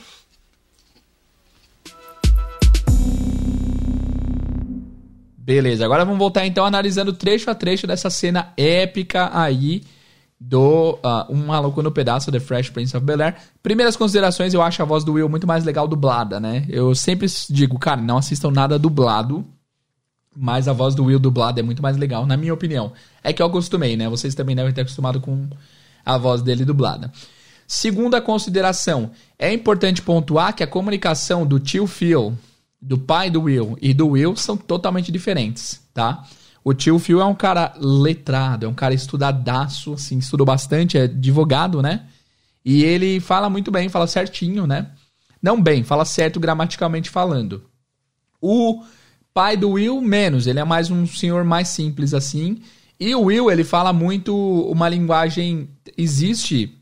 Beleza, 5.44 5.84
agora 5.84 6.06
vamos 6.06 6.20
voltar 6.20 6.46
então 6.46 6.64
analisando 6.64 7.12
trecho 7.14 7.50
a 7.50 7.56
trecho 7.56 7.88
dessa 7.88 8.12
cena 8.12 8.54
épica 8.56 9.32
aí 9.34 9.82
do 10.40 11.00
uh, 11.04 11.32
Um 11.32 11.48
Maluco 11.48 11.82
no 11.82 11.92
Pedaço, 11.92 12.32
The 12.32 12.40
Fresh 12.40 12.70
Prince 12.70 12.96
of 12.96 13.04
Bel-Air. 13.04 13.38
Primeiras 13.64 13.96
considerações, 13.96 14.54
eu 14.54 14.62
acho 14.62 14.84
a 14.84 14.86
voz 14.86 15.04
do 15.04 15.14
Will 15.14 15.28
muito 15.28 15.48
mais 15.48 15.66
legal 15.66 15.88
dublada, 15.88 16.40
né? 16.40 16.64
Eu 16.70 16.94
sempre 16.94 17.26
digo, 17.50 17.80
cara, 17.80 18.00
não 18.00 18.18
assistam 18.18 18.52
nada 18.52 18.78
dublado, 18.78 19.44
mas 20.36 20.68
a 20.68 20.74
voz 20.74 20.94
do 20.94 21.06
Will 21.06 21.18
dublada 21.18 21.60
é 21.60 21.64
muito 21.64 21.82
mais 21.82 21.98
legal, 21.98 22.28
na 22.28 22.38
minha 22.38 22.54
opinião. 22.54 22.94
É 23.24 23.34
que 23.34 23.42
eu 23.42 23.48
acostumei, 23.48 23.98
né? 23.98 24.08
Vocês 24.08 24.36
também 24.36 24.56
devem 24.56 24.72
ter 24.72 24.82
acostumado 24.82 25.20
com 25.20 25.48
a 26.06 26.20
voz 26.20 26.44
dele 26.44 26.64
dublada. 26.64 27.12
Segunda 27.66 28.22
consideração, 28.22 29.10
é 29.40 29.52
importante 29.52 30.04
pontuar 30.04 30.56
que 30.56 30.62
a 30.62 30.68
comunicação 30.68 31.48
do 31.48 31.60
tio 31.60 31.88
Phil, 31.88 32.38
do 32.82 32.98
pai 32.98 33.30
do 33.30 33.44
Will 33.44 33.78
e 33.82 33.94
do 33.94 34.08
Will 34.10 34.36
são 34.36 34.58
totalmente 34.58 35.12
diferentes, 35.12 35.82
tá? 35.94 36.26
O 36.64 36.74
tio 36.74 37.00
Phil 37.00 37.22
é 37.22 37.26
um 37.26 37.36
cara 37.36 37.74
letrado, 37.78 38.66
é 38.66 38.70
um 38.70 38.74
cara 38.74 38.94
estudadaço, 38.94 39.94
assim, 39.94 40.18
estudou 40.18 40.46
bastante, 40.46 40.98
é 40.98 41.04
advogado, 41.04 41.82
né? 41.82 42.08
E 42.64 42.84
ele 42.84 43.20
fala 43.20 43.50
muito 43.50 43.72
bem, 43.72 43.90
fala 43.90 44.06
certinho, 44.06 44.68
né? 44.68 44.92
Não 45.42 45.62
bem, 45.62 45.84
fala 45.84 46.06
certo 46.06 46.40
gramaticalmente 46.40 47.10
falando. 47.10 47.64
O 48.40 48.84
pai 49.34 49.58
do 49.58 49.72
Will, 49.72 50.00
menos, 50.02 50.46
ele 50.46 50.60
é 50.60 50.64
mais 50.64 50.92
um 50.92 51.08
senhor 51.08 51.44
mais 51.44 51.70
simples 51.70 52.14
assim. 52.14 52.62
E 53.00 53.16
o 53.16 53.24
Will, 53.24 53.50
ele 53.50 53.64
fala 53.64 53.92
muito 53.92 54.36
uma 54.70 54.88
linguagem. 54.88 55.70
Existe. 55.98 56.78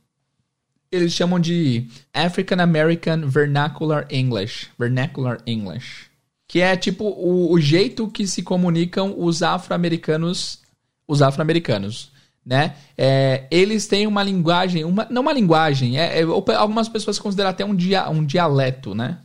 Eles 0.92 1.14
chamam 1.14 1.40
de 1.40 1.88
African 2.14 2.60
American 2.62 3.28
Vernacular 3.28 4.08
English. 4.10 4.70
Vernacular 4.78 5.40
English. 5.46 6.10
Que 6.48 6.62
é 6.62 6.76
tipo 6.76 7.04
o, 7.04 7.52
o 7.52 7.60
jeito 7.60 8.08
que 8.08 8.26
se 8.26 8.42
comunicam 8.42 9.14
os 9.18 9.44
afro-americanos. 9.44 10.60
Os 11.08 11.22
afro-americanos. 11.22 12.12
Né? 12.44 12.76
É, 12.98 13.46
eles 13.52 13.86
têm 13.86 14.08
uma 14.08 14.24
linguagem. 14.24 14.84
Uma, 14.84 15.06
não 15.10 15.22
uma 15.22 15.34
linguagem. 15.34 16.00
É, 16.00 16.22
é, 16.22 16.24
algumas 16.56 16.90
pessoas 16.90 17.20
consideram 17.20 17.52
até 17.52 17.64
um, 17.64 17.76
dia, 17.76 18.10
um 18.10 18.26
dialeto, 18.26 18.96
né? 18.96 19.20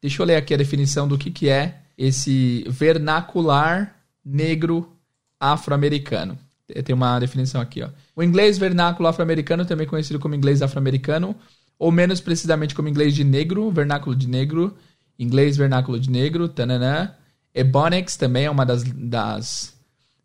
Deixa 0.00 0.22
eu 0.22 0.26
ler 0.26 0.36
aqui 0.36 0.54
a 0.54 0.56
definição 0.56 1.06
do 1.06 1.18
que, 1.18 1.30
que 1.30 1.50
é 1.50 1.80
esse 1.98 2.64
vernacular 2.66 3.94
negro 4.24 4.90
afro-americano. 5.38 6.38
Tem 6.84 6.94
uma 6.94 7.18
definição 7.18 7.60
aqui, 7.60 7.82
ó. 7.82 7.90
O 8.20 8.22
inglês 8.22 8.58
vernáculo 8.58 9.08
afro-americano, 9.08 9.64
também 9.64 9.86
conhecido 9.86 10.18
como 10.18 10.34
inglês 10.34 10.60
afro-americano, 10.60 11.34
ou 11.78 11.90
menos 11.90 12.20
precisamente 12.20 12.74
como 12.74 12.86
inglês 12.86 13.14
de 13.14 13.24
negro, 13.24 13.70
vernáculo 13.70 14.14
de 14.14 14.28
negro, 14.28 14.76
inglês 15.18 15.56
vernáculo 15.56 15.98
de 15.98 16.10
negro, 16.10 16.46
tananã. 16.46 17.14
Ebonics 17.54 18.18
também 18.18 18.44
é 18.44 18.50
uma 18.50 18.66
das. 18.66 18.82
das 18.82 19.74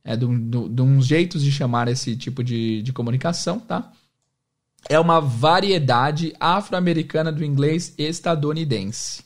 é, 0.04 0.14
de, 0.18 0.26
um, 0.26 0.38
de 0.50 0.82
uns 0.82 1.08
jeitos 1.08 1.42
de 1.42 1.50
chamar 1.54 1.88
esse 1.88 2.18
tipo 2.18 2.44
de, 2.44 2.82
de 2.82 2.92
comunicação, 2.92 3.62
tá? 3.62 3.90
É 4.90 5.00
uma 5.00 5.22
variedade 5.22 6.34
afro-americana 6.38 7.32
do 7.32 7.46
inglês 7.46 7.96
estadunidense. 7.98 9.24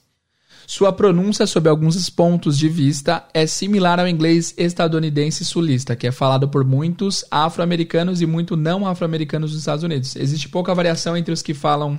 Sua 0.69 0.93
pronúncia, 0.93 1.47
sob 1.47 1.67
alguns 1.67 2.11
pontos 2.11 2.55
de 2.55 2.69
vista, 2.69 3.27
é 3.33 3.47
similar 3.47 3.99
ao 3.99 4.07
inglês 4.07 4.53
estadunidense 4.55 5.43
sulista, 5.43 5.95
que 5.95 6.05
é 6.05 6.11
falado 6.11 6.47
por 6.47 6.63
muitos 6.63 7.25
afro-americanos 7.31 8.21
e 8.21 8.27
muito 8.27 8.55
não 8.55 8.85
afro-americanos 8.85 9.49
dos 9.49 9.61
Estados 9.61 9.83
Unidos. 9.83 10.15
Existe 10.15 10.47
pouca 10.47 10.75
variação 10.75 11.17
entre 11.17 11.33
os 11.33 11.41
que 11.41 11.55
falam 11.55 11.95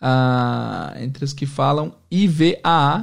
uh, 0.00 1.02
entre 1.02 1.24
os 1.24 1.32
que 1.32 1.46
falam 1.46 1.92
IVAA. 2.08 3.00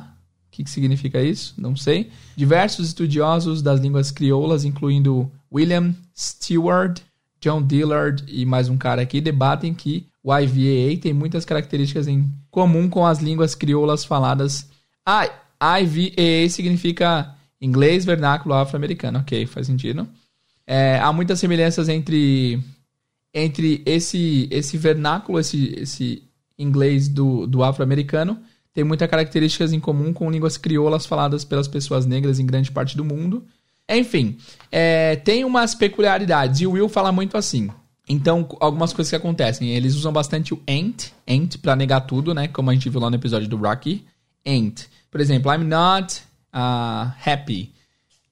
O 0.47 0.51
que, 0.51 0.63
que 0.63 0.69
significa 0.69 1.21
isso? 1.21 1.53
Não 1.57 1.75
sei. 1.75 2.09
Diversos 2.37 2.87
estudiosos 2.87 3.61
das 3.61 3.81
línguas 3.81 4.09
crioulas, 4.09 4.63
incluindo 4.63 5.29
William 5.53 5.93
Stewart, 6.17 7.01
John 7.41 7.61
Dillard 7.61 8.23
e 8.25 8.45
mais 8.45 8.69
um 8.69 8.77
cara 8.77 9.01
aqui, 9.01 9.19
debatem 9.19 9.73
que 9.73 10.07
o 10.23 10.33
IVAA 10.33 10.97
tem 11.01 11.11
muitas 11.11 11.43
características 11.43 12.07
em 12.07 12.31
comum 12.49 12.89
com 12.89 13.05
as 13.05 13.19
línguas 13.19 13.53
crioulas 13.53 14.05
faladas 14.05 14.76
IVAA 15.07 16.49
significa 16.49 17.35
inglês 17.61 18.05
vernáculo 18.05 18.53
afro-americano. 18.53 19.19
Ok, 19.19 19.45
faz 19.45 19.67
sentido. 19.67 20.07
É, 20.65 20.99
há 20.99 21.13
muitas 21.13 21.39
semelhanças 21.39 21.87
entre, 21.87 22.59
entre 23.33 23.81
esse, 23.85 24.47
esse 24.51 24.77
vernáculo, 24.77 25.39
esse, 25.39 25.73
esse 25.77 26.23
inglês 26.59 27.07
do, 27.07 27.47
do 27.47 27.63
afro-americano. 27.63 28.39
Tem 28.73 28.83
muitas 28.83 29.09
características 29.09 29.73
em 29.73 29.79
comum 29.79 30.13
com 30.13 30.29
línguas 30.29 30.57
crioulas 30.57 31.05
faladas 31.05 31.43
pelas 31.43 31.67
pessoas 31.67 32.05
negras 32.05 32.39
em 32.39 32.45
grande 32.45 32.71
parte 32.71 32.95
do 32.95 33.03
mundo. 33.03 33.45
Enfim, 33.89 34.37
é, 34.71 35.15
tem 35.15 35.45
umas 35.45 35.73
peculiaridades. 35.73 36.61
E 36.61 36.67
o 36.67 36.71
Will 36.71 36.89
fala 36.89 37.11
muito 37.11 37.37
assim. 37.37 37.69
Então, 38.09 38.47
algumas 38.59 38.93
coisas 38.93 39.09
que 39.09 39.15
acontecem. 39.15 39.69
Eles 39.69 39.95
usam 39.95 40.11
bastante 40.13 40.53
o 40.53 40.61
ain't, 40.67 41.13
ain't 41.25 41.57
pra 41.57 41.75
negar 41.75 42.01
tudo, 42.01 42.33
né? 42.33 42.47
Como 42.47 42.69
a 42.69 42.73
gente 42.73 42.89
viu 42.89 42.99
lá 42.99 43.09
no 43.09 43.15
episódio 43.15 43.47
do 43.47 43.57
Rocky. 43.57 44.05
Ain't. 44.45 44.87
Por 45.09 45.21
exemplo, 45.21 45.51
I'm 45.51 45.63
not 45.63 46.21
uh, 46.53 47.11
happy. 47.25 47.73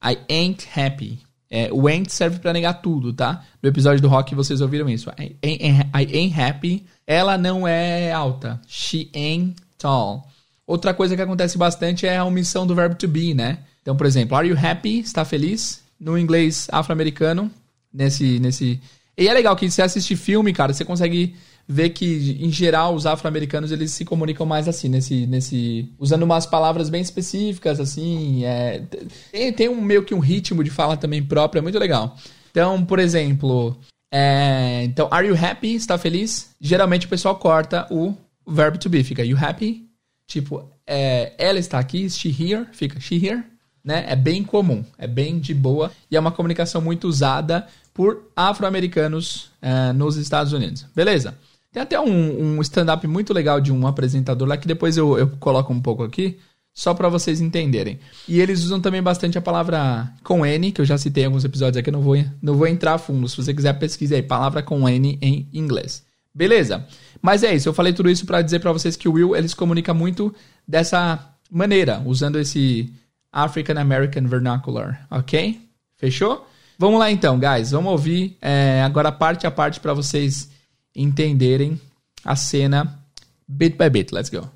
I 0.04 0.18
ain't 0.30 0.68
happy. 0.76 1.20
É, 1.50 1.70
o 1.72 1.88
ain't 1.88 2.12
serve 2.12 2.40
para 2.40 2.52
negar 2.52 2.82
tudo, 2.82 3.14
tá? 3.14 3.44
No 3.62 3.70
episódio 3.70 4.02
do 4.02 4.08
Rock 4.08 4.36
vocês 4.36 4.62
ouviram 4.62 4.90
isso. 4.90 5.10
I 5.12 5.36
ain't, 5.44 5.64
I 5.94 6.18
ain't 6.18 6.40
happy. 6.40 6.86
Ela 7.08 7.38
não 7.38 7.68
é 7.68 8.12
alta. 8.12 8.60
She 8.68 9.10
ain't 9.16 9.56
tall. 9.78 10.28
Outra 10.68 10.94
coisa 10.94 11.16
que 11.16 11.22
acontece 11.22 11.58
bastante 11.58 12.08
é 12.08 12.18
a 12.18 12.26
omissão 12.26 12.66
do 12.66 12.74
verbo 12.74 12.96
to 12.96 13.08
be, 13.08 13.34
né? 13.34 13.60
Então, 13.82 13.96
por 13.96 14.08
exemplo, 14.08 14.36
are 14.36 14.48
you 14.48 14.58
happy? 14.58 15.00
Está 15.00 15.24
feliz? 15.24 15.84
No 16.00 16.18
inglês 16.18 16.68
afro-americano, 16.72 17.52
nesse, 17.94 18.40
nesse. 18.40 18.82
E 19.18 19.28
é 19.28 19.34
legal 19.34 19.56
que 19.56 19.70
você 19.70 19.82
assiste 19.82 20.16
filme, 20.16 20.52
cara, 20.52 20.74
você 20.74 20.84
consegue 20.84 21.36
ver 21.68 21.90
que, 21.90 22.38
em 22.40 22.52
geral, 22.52 22.94
os 22.94 23.06
afro-americanos 23.06 23.72
eles 23.72 23.92
se 23.92 24.06
comunicam 24.06 24.46
mais 24.46 24.68
assim, 24.68 24.90
nesse. 24.90 25.26
nesse 25.26 25.92
usando 25.98 26.24
umas 26.24 26.46
palavras 26.46 26.90
bem 26.90 27.02
específicas, 27.02 27.80
assim. 27.80 28.44
É, 28.46 28.84
tem, 29.32 29.54
tem 29.54 29.70
um 29.70 29.82
meio 29.82 30.04
que 30.04 30.14
um 30.14 30.20
ritmo 30.20 30.64
de 30.64 30.70
fala 30.70 30.96
também 30.96 31.24
próprio, 31.24 31.60
é 31.60 31.62
muito 31.62 31.80
legal. 31.80 32.16
Então, 32.52 32.86
por 32.86 33.00
exemplo, 33.00 33.78
é, 34.14 34.84
então, 34.84 35.10
are 35.12 35.28
you 35.28 35.36
happy? 35.36 35.76
Está 35.76 35.98
feliz? 35.98 36.52
Geralmente 36.62 37.06
o 37.06 37.10
pessoal 37.10 37.36
corta 37.36 37.88
o 37.92 38.16
verbo 38.48 38.78
to 38.78 38.90
be, 38.90 39.04
fica 39.04 39.24
you 39.26 39.38
happy? 39.38 39.86
Tipo, 40.28 40.70
é, 40.88 41.34
ela 41.38 41.60
está 41.60 41.80
aqui, 41.80 42.10
she 42.10 42.30
here, 42.30 42.66
fica 42.72 43.00
she 43.00 43.16
here, 43.16 43.44
né? 43.84 44.06
É 44.08 44.16
bem 44.16 44.44
comum, 44.44 44.84
é 44.98 45.08
bem 45.08 45.40
de 45.40 45.54
boa 45.54 45.92
e 46.10 46.16
é 46.16 46.20
uma 46.20 46.32
comunicação 46.32 46.82
muito 46.82 47.08
usada 47.08 47.68
por 47.94 48.32
afro-americanos 48.36 49.52
é, 49.62 49.94
nos 49.94 50.18
Estados 50.18 50.54
Unidos. 50.54 50.86
Beleza? 50.96 51.38
Tem 51.76 51.82
até 51.82 52.00
um, 52.00 52.56
um 52.56 52.62
stand-up 52.62 53.06
muito 53.06 53.34
legal 53.34 53.60
de 53.60 53.70
um 53.70 53.86
apresentador 53.86 54.48
lá 54.48 54.56
que 54.56 54.66
depois 54.66 54.96
eu, 54.96 55.18
eu 55.18 55.28
coloco 55.42 55.74
um 55.74 55.82
pouco 55.82 56.04
aqui, 56.04 56.38
só 56.74 56.94
para 56.94 57.10
vocês 57.10 57.42
entenderem. 57.42 58.00
E 58.30 58.40
eles 58.40 58.64
usam 58.64 58.80
também 58.80 59.04
bastante 59.04 59.38
a 59.38 59.42
palavra 59.42 60.10
com 60.24 60.46
N, 60.46 60.72
que 60.72 60.80
eu 60.80 60.86
já 60.86 60.98
citei 60.98 61.24
em 61.24 61.26
alguns 61.26 61.44
episódios 61.44 61.76
aqui, 61.76 61.90
eu 61.90 61.92
não 61.92 62.00
vou, 62.00 62.16
não 62.42 62.56
vou 62.56 62.66
entrar 62.66 62.94
a 62.94 62.98
fundo. 62.98 63.28
Se 63.28 63.36
você 63.36 63.54
quiser 63.54 63.74
pesquisar 63.74 64.16
aí, 64.16 64.24
palavra 64.24 64.64
com 64.64 64.88
N 64.88 65.20
em 65.22 65.50
inglês. 65.52 66.02
Beleza? 66.34 66.88
Mas 67.22 67.44
é 67.44 67.54
isso, 67.54 67.68
eu 67.68 67.74
falei 67.74 67.92
tudo 67.92 68.10
isso 68.10 68.26
para 68.26 68.42
dizer 68.42 68.60
para 68.60 68.72
vocês 68.72 68.96
que 68.96 69.10
o 69.10 69.12
Will, 69.12 69.36
ele 69.36 69.50
se 69.50 69.56
comunica 69.58 69.94
muito 69.94 70.34
dessa 70.66 71.30
maneira, 71.52 72.02
usando 72.06 72.40
esse 72.40 72.90
African 73.34 73.78
American 73.78 74.28
Vernacular, 74.28 75.06
ok? 75.12 75.60
Fechou? 75.98 76.48
Vamos 76.80 77.02
lá 77.02 77.12
então, 77.12 77.38
guys, 77.38 77.72
vamos 77.72 77.92
ouvir 77.92 78.38
é, 78.42 78.82
agora 78.82 79.12
parte 79.12 79.46
a 79.46 79.52
parte 79.52 79.82
para 79.82 79.94
vocês 79.94 80.55
entenderem 80.96 81.80
a 82.24 82.36
cena 82.36 83.00
bit 83.48 83.78
by 83.78 83.90
bit. 83.90 84.12
Let's 84.12 84.30
go. 84.30 84.50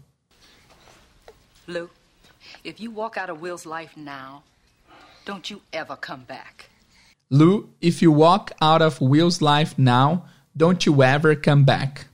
Lou, 1.67 1.89
if 2.63 2.79
you 2.79 2.91
walk 2.91 3.17
out 3.17 3.29
of 3.29 3.41
Will's 3.41 3.65
life 3.65 3.95
now, 3.95 4.43
don't 5.25 5.49
you 5.49 5.61
ever 5.71 5.95
come 5.95 6.23
back. 6.27 6.69
Lou, 7.29 7.69
if 7.79 8.01
you 8.01 8.11
walk 8.11 8.51
out 8.59 8.81
of 8.81 8.99
Will's 8.99 9.41
life 9.41 9.77
now, 9.77 10.23
don't 10.57 10.85
you 10.85 11.03
ever 11.03 11.35
come 11.35 11.63
back. 11.63 12.07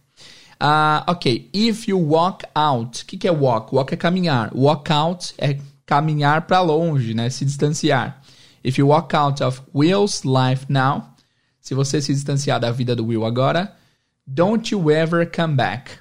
Uh, 0.59 1.03
ok, 1.07 1.49
if 1.53 1.87
you 1.87 1.97
walk 1.97 2.43
out, 2.55 3.01
o 3.01 3.05
que, 3.05 3.17
que 3.17 3.27
é 3.27 3.31
walk? 3.31 3.73
Walk 3.73 3.93
é 3.93 3.97
caminhar. 3.97 4.51
Walk 4.53 4.91
out 4.91 5.33
é 5.37 5.59
caminhar 5.85 6.47
para 6.47 6.61
longe, 6.61 7.13
né? 7.13 7.29
Se 7.29 7.45
distanciar. 7.45 8.21
If 8.63 8.77
you 8.77 8.87
walk 8.87 9.13
out 9.15 9.41
of 9.41 9.61
Will's 9.73 10.23
life 10.25 10.65
now, 10.69 11.13
se 11.61 11.73
você 11.73 12.01
se 12.01 12.13
distanciar 12.13 12.59
da 12.59 12.71
vida 12.71 12.95
do 12.95 13.05
Will 13.05 13.25
agora, 13.25 13.75
don't 14.25 14.73
you 14.73 14.89
ever 14.91 15.25
come 15.25 15.55
back. 15.55 15.91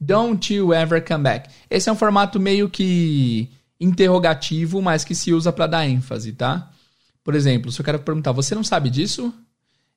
Don't 0.00 0.52
you 0.54 0.72
ever 0.72 1.00
come 1.04 1.24
back. 1.24 1.50
Esse 1.68 1.88
é 1.88 1.92
um 1.92 1.96
formato 1.96 2.38
meio 2.38 2.68
que 2.68 3.50
interrogativo, 3.80 4.80
mas 4.80 5.04
que 5.04 5.14
se 5.14 5.32
usa 5.32 5.52
para 5.52 5.66
dar 5.66 5.88
ênfase, 5.88 6.32
tá? 6.32 6.70
Por 7.24 7.34
exemplo, 7.34 7.70
se 7.70 7.80
eu 7.80 7.84
quero 7.84 7.98
perguntar, 7.98 8.32
você 8.32 8.54
não 8.54 8.64
sabe 8.64 8.90
disso? 8.90 9.32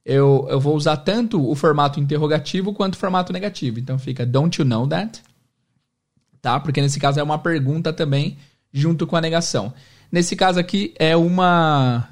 Eu, 0.04 0.48
eu 0.50 0.60
vou 0.60 0.76
usar 0.76 0.98
tanto 0.98 1.48
o 1.48 1.56
formato 1.56 2.00
interrogativo 2.00 2.74
quanto 2.74 2.96
o 2.96 2.98
formato 2.98 3.32
negativo. 3.32 3.80
Então 3.80 4.00
fica 4.00 4.26
Don't 4.26 4.60
you 4.60 4.66
know 4.66 4.88
that? 4.88 5.22
Tá? 6.42 6.60
Porque 6.60 6.82
nesse 6.82 7.00
caso 7.00 7.20
é 7.20 7.24
uma 7.24 7.38
pergunta 7.38 7.94
também 7.94 8.38
junto 8.74 9.06
com 9.06 9.16
a 9.16 9.22
negação. 9.22 9.74
Nesse 10.12 10.36
caso 10.36 10.60
aqui 10.60 10.94
é 10.98 11.16
uma. 11.16 12.10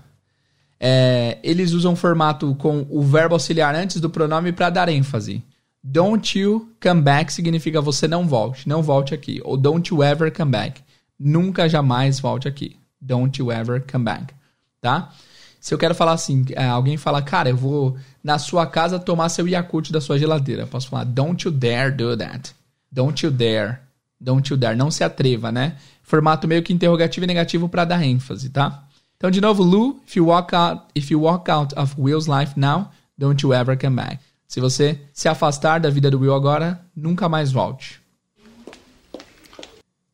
É, 0.80 1.38
eles 1.44 1.74
usam 1.74 1.96
formato 1.96 2.56
com 2.56 2.88
o 2.89 3.02
verbo 3.02 3.36
auxiliar 3.36 3.76
antes 3.76 4.00
do 4.00 4.10
pronome 4.10 4.52
para 4.52 4.70
dar 4.70 4.88
ênfase. 4.88 5.44
Don't 5.84 6.38
you 6.38 6.70
come 6.82 7.02
back 7.02 7.32
significa 7.32 7.82
você 7.82 8.08
não 8.08 8.28
volte, 8.28 8.68
não 8.68 8.82
volte 8.82 9.13
aqui. 9.13 9.42
Ou 9.44 9.58
don't 9.58 9.94
you 9.94 10.04
ever 10.04 10.32
come 10.32 10.52
back. 10.52 10.82
Nunca 11.20 11.68
jamais 11.68 12.20
volte 12.20 12.48
aqui. 12.48 12.78
Don't 13.02 13.39
you 13.42 13.52
ever 13.52 13.84
come 13.89 14.06
back. 14.06 14.34
Tá? 14.82 15.12
Se 15.60 15.74
eu 15.74 15.78
quero 15.78 15.94
falar 15.94 16.13
assim, 16.13 16.46
é, 16.52 16.65
alguém 16.65 16.96
fala, 16.96 17.22
cara, 17.22 17.50
eu 17.50 17.58
vou 17.58 17.98
na 18.24 18.38
sua 18.38 18.65
casa 18.65 18.98
tomar 18.98 19.30
seu 19.30 19.48
Yakult 19.48 19.92
da 19.92 20.00
sua 20.00 20.18
geladeira. 20.18 20.65
Posso 20.65 20.89
falar, 20.89 21.04
don't 21.04 21.46
you 21.46 21.52
dare 21.52 21.92
do 21.92 22.15
that. 22.15 22.54
Don't 22.92 23.26
you 23.26 23.32
dare. 23.32 23.78
Don't 24.20 24.50
you 24.52 24.58
dare. 24.58 24.78
Não 24.78 24.89
se 24.89 25.04
atreva, 25.04 25.52
né? 25.52 25.76
Formato 26.04 26.48
meio 26.48 26.63
que 26.63 26.74
interrogativo 26.74 27.26
e 27.26 27.28
negativo 27.28 27.70
para 27.70 27.86
dar 27.86 28.04
ênfase, 28.04 28.50
tá? 28.50 28.86
Então, 29.20 29.30
de 29.30 29.42
novo, 29.42 29.62
Lou, 29.62 30.02
if 30.08 30.16
you 30.16 30.28
walk 30.28 30.56
out, 30.56 30.84
if 30.96 31.12
you 31.12 31.20
walk 31.20 31.52
out 31.52 31.78
of 31.78 31.94
Will's 32.00 32.26
life 32.26 32.58
now, 32.58 32.90
don't 33.18 33.44
you 33.44 33.54
ever 33.54 33.78
come 33.78 33.98
back. 33.98 34.18
Se 34.48 34.62
você 34.62 34.98
se 35.12 35.28
afastar 35.28 35.82
da 35.82 35.90
vida 35.90 36.10
do 36.10 36.20
Will 36.20 36.34
agora, 36.34 36.80
nunca 36.96 37.28
mais 37.28 37.52
volte. 37.52 38.00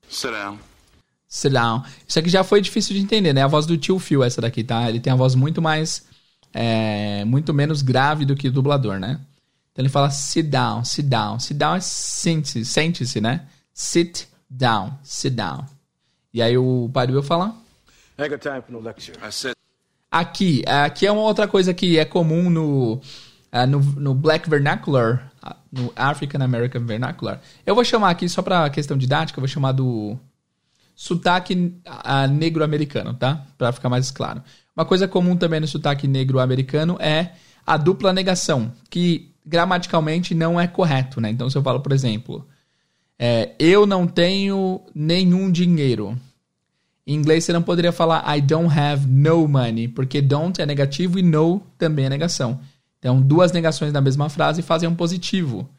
Sit 0.09 0.31
down. 0.31 0.57
Sit 1.27 1.51
down. 1.51 1.83
Isso 2.07 2.17
aqui 2.17 2.29
já 2.29 2.43
foi 2.43 2.59
difícil 2.61 2.95
de 2.95 3.01
entender, 3.01 3.31
né? 3.31 3.43
A 3.43 3.47
voz 3.47 3.67
do 3.67 3.77
tio 3.77 3.99
Phil, 3.99 4.23
essa 4.23 4.41
daqui, 4.41 4.63
tá? 4.63 4.89
Ele 4.89 4.99
tem 4.99 5.13
a 5.13 5.15
voz 5.15 5.35
muito 5.35 5.61
mais. 5.61 6.07
É, 6.51 7.23
muito 7.25 7.53
menos 7.53 7.83
grave 7.83 8.25
do 8.25 8.35
que 8.35 8.47
o 8.47 8.51
dublador, 8.51 8.99
né? 8.99 9.19
Então 9.71 9.83
ele 9.83 9.89
fala 9.89 10.09
sit 10.09 10.47
down, 10.47 10.83
sit 10.83 11.05
down. 11.05 11.39
Sit 11.39 11.57
down 11.57 11.75
é 11.75 11.79
sente-se, 11.79 12.65
sente-se, 12.65 13.21
né? 13.21 13.45
Sit 13.71 14.25
down, 14.49 14.97
sit 15.03 15.35
down. 15.35 15.63
E 16.33 16.41
aí 16.41 16.57
o 16.57 16.89
pai 16.91 17.05
do 17.05 17.13
Will 17.13 17.21
fala. 17.21 17.63
Aqui, 20.09 20.63
aqui 20.65 21.05
é 21.05 21.11
uma 21.11 21.23
outra 21.23 21.47
coisa 21.47 21.73
que 21.73 21.99
é 21.99 22.05
comum 22.05 22.49
no, 22.49 23.01
ah, 23.51 23.67
no, 23.67 23.79
no 23.79 24.13
Black 24.13 24.49
Vernacular, 24.49 25.31
ah, 25.41 25.57
no 25.71 25.91
African 25.95 26.41
American 26.41 26.85
Vernacular. 26.85 27.41
Eu 27.65 27.75
vou 27.75 27.83
chamar 27.83 28.11
aqui, 28.11 28.29
só 28.29 28.41
para 28.41 28.69
questão 28.69 28.97
didática, 28.97 29.37
eu 29.37 29.41
vou 29.41 29.47
chamar 29.47 29.73
do 29.73 30.17
sotaque 30.95 31.75
ah, 31.85 32.27
negro-americano, 32.27 33.13
tá? 33.13 33.45
Para 33.57 33.73
ficar 33.73 33.89
mais 33.89 34.09
claro. 34.11 34.41
Uma 34.75 34.85
coisa 34.85 35.07
comum 35.07 35.35
também 35.35 35.59
no 35.59 35.67
sotaque 35.67 36.07
negro-americano 36.07 36.97
é 36.99 37.31
a 37.65 37.77
dupla 37.77 38.13
negação, 38.13 38.71
que 38.89 39.33
gramaticalmente 39.45 40.33
não 40.33 40.59
é 40.59 40.67
correto, 40.67 41.19
né? 41.19 41.29
Então, 41.29 41.49
se 41.49 41.57
eu 41.57 41.61
falo, 41.61 41.81
por 41.81 41.91
exemplo, 41.91 42.47
é, 43.19 43.53
eu 43.59 43.85
não 43.85 44.07
tenho 44.07 44.81
nenhum 44.93 45.51
dinheiro. 45.51 46.17
Em 47.07 47.13
inglês 47.13 47.43
você 47.43 47.53
não 47.53 47.61
poderia 47.61 47.91
falar 47.91 48.35
I 48.35 48.41
don't 48.41 48.77
have 48.77 49.05
no 49.07 49.47
money, 49.47 49.87
porque 49.87 50.21
don't 50.21 50.59
é 50.59 50.65
negativo 50.65 51.19
e 51.19 51.21
no 51.21 51.61
também 51.77 52.05
é 52.05 52.09
negação. 52.09 52.59
Então, 52.97 53.21
duas 53.21 53.51
negações 53.51 53.93
na 53.93 54.01
mesma 54.01 54.29
frase 54.29 54.63
fazem 54.63 54.89
um 54.89 54.95
positivo. 54.95 55.69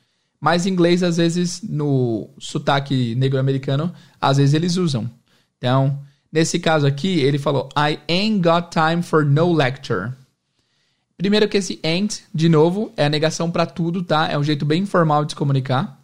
Mas 0.41 0.65
em 0.65 0.71
inglês, 0.71 1.03
às 1.03 1.17
vezes, 1.17 1.61
no 1.63 2.31
sotaque 2.39 3.17
negro-americano, 3.17 3.93
às 4.21 4.37
vezes 4.37 4.55
eles 4.55 4.77
usam. 4.77 5.11
Então, 5.59 5.99
nesse 6.31 6.61
caso 6.61 6.87
aqui, 6.87 7.19
ele 7.19 7.39
falou 7.39 7.69
I 7.77 7.99
ain't 8.09 8.41
got 8.41 8.71
time 8.71 9.03
for 9.03 9.25
no 9.25 9.53
lecture. 9.53 10.13
Primeiro 11.17 11.49
que 11.49 11.57
esse 11.57 11.81
ain't, 11.83 12.23
de 12.33 12.49
novo, 12.49 12.93
é 12.97 13.07
a 13.07 13.11
negação 13.11 13.51
para 13.51 13.67
tudo, 13.67 14.03
tá? 14.05 14.29
É 14.31 14.39
um 14.39 14.45
jeito 14.45 14.65
bem 14.65 14.83
informal 14.83 15.25
de 15.25 15.33
se 15.33 15.37
comunicar. 15.37 16.01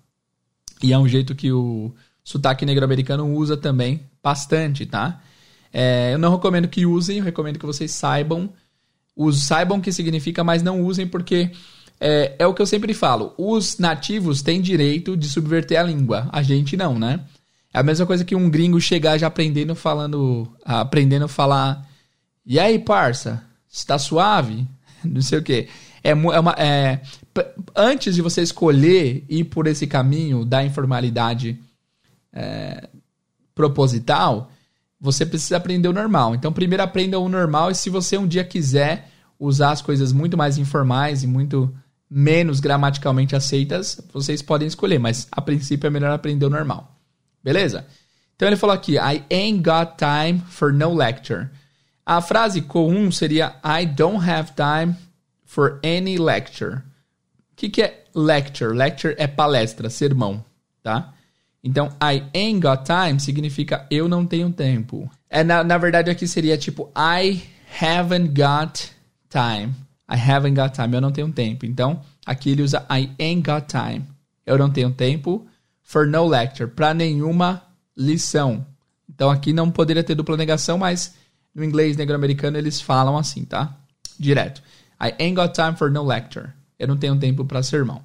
E 0.82 0.92
é 0.92 0.98
um 0.98 1.06
jeito 1.06 1.34
que 1.34 1.52
o 1.52 1.94
sotaque 2.24 2.64
negro-americano 2.64 3.26
usa 3.34 3.56
também 3.56 4.08
bastante, 4.22 4.86
tá? 4.86 5.20
É, 5.72 6.12
eu 6.12 6.18
não 6.18 6.32
recomendo 6.32 6.68
que 6.68 6.84
usem, 6.84 7.18
eu 7.18 7.24
recomendo 7.24 7.58
que 7.58 7.66
vocês 7.66 7.90
saibam. 7.90 8.50
Os, 9.16 9.42
saibam 9.42 9.78
o 9.78 9.80
que 9.80 9.92
significa, 9.92 10.44
mas 10.44 10.62
não 10.62 10.82
usem 10.82 11.06
porque 11.06 11.50
é, 12.00 12.34
é 12.38 12.46
o 12.46 12.54
que 12.54 12.60
eu 12.60 12.66
sempre 12.66 12.92
falo. 12.92 13.34
Os 13.38 13.78
nativos 13.78 14.42
têm 14.42 14.60
direito 14.60 15.16
de 15.16 15.28
subverter 15.28 15.78
a 15.78 15.82
língua. 15.82 16.28
A 16.32 16.42
gente 16.42 16.76
não, 16.76 16.98
né? 16.98 17.20
É 17.72 17.78
a 17.78 17.82
mesma 17.82 18.04
coisa 18.04 18.24
que 18.24 18.34
um 18.34 18.50
gringo 18.50 18.80
chegar 18.80 19.16
já 19.18 19.28
aprendendo 19.28 19.74
falando. 19.74 20.48
Aprendendo 20.64 21.24
a 21.24 21.28
falar. 21.28 21.88
E 22.44 22.58
aí, 22.58 22.78
parça? 22.78 23.42
Está 23.70 23.98
suave? 23.98 24.66
Não 25.04 25.22
sei 25.22 25.38
o 25.38 25.42
quê. 25.42 25.68
É, 26.04 26.10
é 26.10 26.14
uma, 26.14 26.52
é, 26.58 27.00
antes 27.74 28.14
de 28.14 28.22
você 28.22 28.42
escolher 28.42 29.24
ir 29.28 29.44
por 29.44 29.66
esse 29.66 29.86
caminho 29.86 30.44
da 30.44 30.64
informalidade 30.64 31.58
é, 32.32 32.88
proposital, 33.54 34.50
você 35.00 35.26
precisa 35.26 35.56
aprender 35.56 35.88
o 35.88 35.92
normal. 35.92 36.34
Então, 36.34 36.52
primeiro 36.52 36.82
aprenda 36.82 37.18
o 37.18 37.28
normal 37.28 37.70
e 37.70 37.74
se 37.74 37.90
você 37.90 38.16
um 38.16 38.26
dia 38.26 38.44
quiser 38.44 39.08
usar 39.38 39.72
as 39.72 39.82
coisas 39.82 40.12
muito 40.12 40.36
mais 40.36 40.58
informais 40.58 41.22
e 41.22 41.26
muito 41.26 41.74
menos 42.08 42.60
gramaticalmente 42.60 43.34
aceitas, 43.34 44.00
vocês 44.12 44.42
podem 44.42 44.68
escolher, 44.68 44.98
mas 44.98 45.26
a 45.32 45.40
princípio 45.40 45.86
é 45.86 45.90
melhor 45.90 46.12
aprender 46.12 46.46
o 46.46 46.50
normal. 46.50 46.96
Beleza? 47.42 47.86
Então 48.36 48.48
ele 48.48 48.56
falou 48.56 48.74
aqui: 48.74 48.96
I 48.96 49.24
ain't 49.30 49.62
got 49.62 49.96
time 49.96 50.40
for 50.48 50.72
no 50.72 50.94
lecture. 50.94 51.48
A 52.04 52.20
frase 52.20 52.60
comum 52.62 53.10
seria 53.10 53.56
I 53.64 53.86
don't 53.86 54.28
have 54.28 54.52
time 54.54 54.96
for 55.44 55.80
any 55.84 56.18
lecture. 56.18 56.76
O 56.76 57.56
que, 57.56 57.68
que 57.68 57.82
é 57.82 58.04
lecture? 58.14 58.76
Lecture 58.76 59.14
é 59.18 59.26
palestra, 59.26 59.88
sermão, 59.88 60.44
tá? 60.82 61.12
Então, 61.62 61.90
I 62.02 62.24
ain't 62.34 62.60
got 62.60 62.84
time 62.84 63.20
significa 63.20 63.86
eu 63.90 64.08
não 64.08 64.26
tenho 64.26 64.50
tempo. 64.50 65.08
É, 65.30 65.44
na, 65.44 65.62
na 65.62 65.78
verdade, 65.78 66.10
aqui 66.10 66.26
seria 66.26 66.58
tipo 66.58 66.92
I 66.96 67.42
haven't 67.80 68.28
got 68.30 68.90
time. 69.30 69.72
I 70.10 70.18
haven't 70.18 70.60
got 70.60 70.74
time. 70.74 70.94
Eu 70.94 71.00
não 71.00 71.12
tenho 71.12 71.30
tempo. 71.32 71.64
Então, 71.64 72.02
aqui 72.26 72.50
ele 72.50 72.62
usa 72.62 72.84
I 72.90 73.10
ain't 73.18 73.48
got 73.48 73.66
time. 73.68 74.04
Eu 74.44 74.58
não 74.58 74.70
tenho 74.70 74.90
tempo 74.90 75.46
for 75.82 76.06
no 76.06 76.26
lecture. 76.26 76.68
Para 76.68 76.92
nenhuma 76.92 77.62
lição. 77.96 78.66
Então, 79.08 79.30
aqui 79.30 79.52
não 79.52 79.70
poderia 79.70 80.02
ter 80.02 80.16
dupla 80.16 80.36
negação, 80.36 80.78
mas 80.78 81.14
no 81.54 81.62
inglês 81.62 81.96
negro-americano 81.96 82.58
eles 82.58 82.80
falam 82.80 83.16
assim, 83.16 83.44
tá? 83.44 83.76
Direto. 84.18 84.60
I 85.00 85.14
ain't 85.18 85.36
got 85.36 85.54
time 85.54 85.76
for 85.76 85.90
no 85.90 86.04
lecture. 86.04 86.48
Eu 86.76 86.88
não 86.88 86.96
tenho 86.96 87.16
tempo 87.16 87.44
para 87.44 87.62
sermão. 87.62 88.02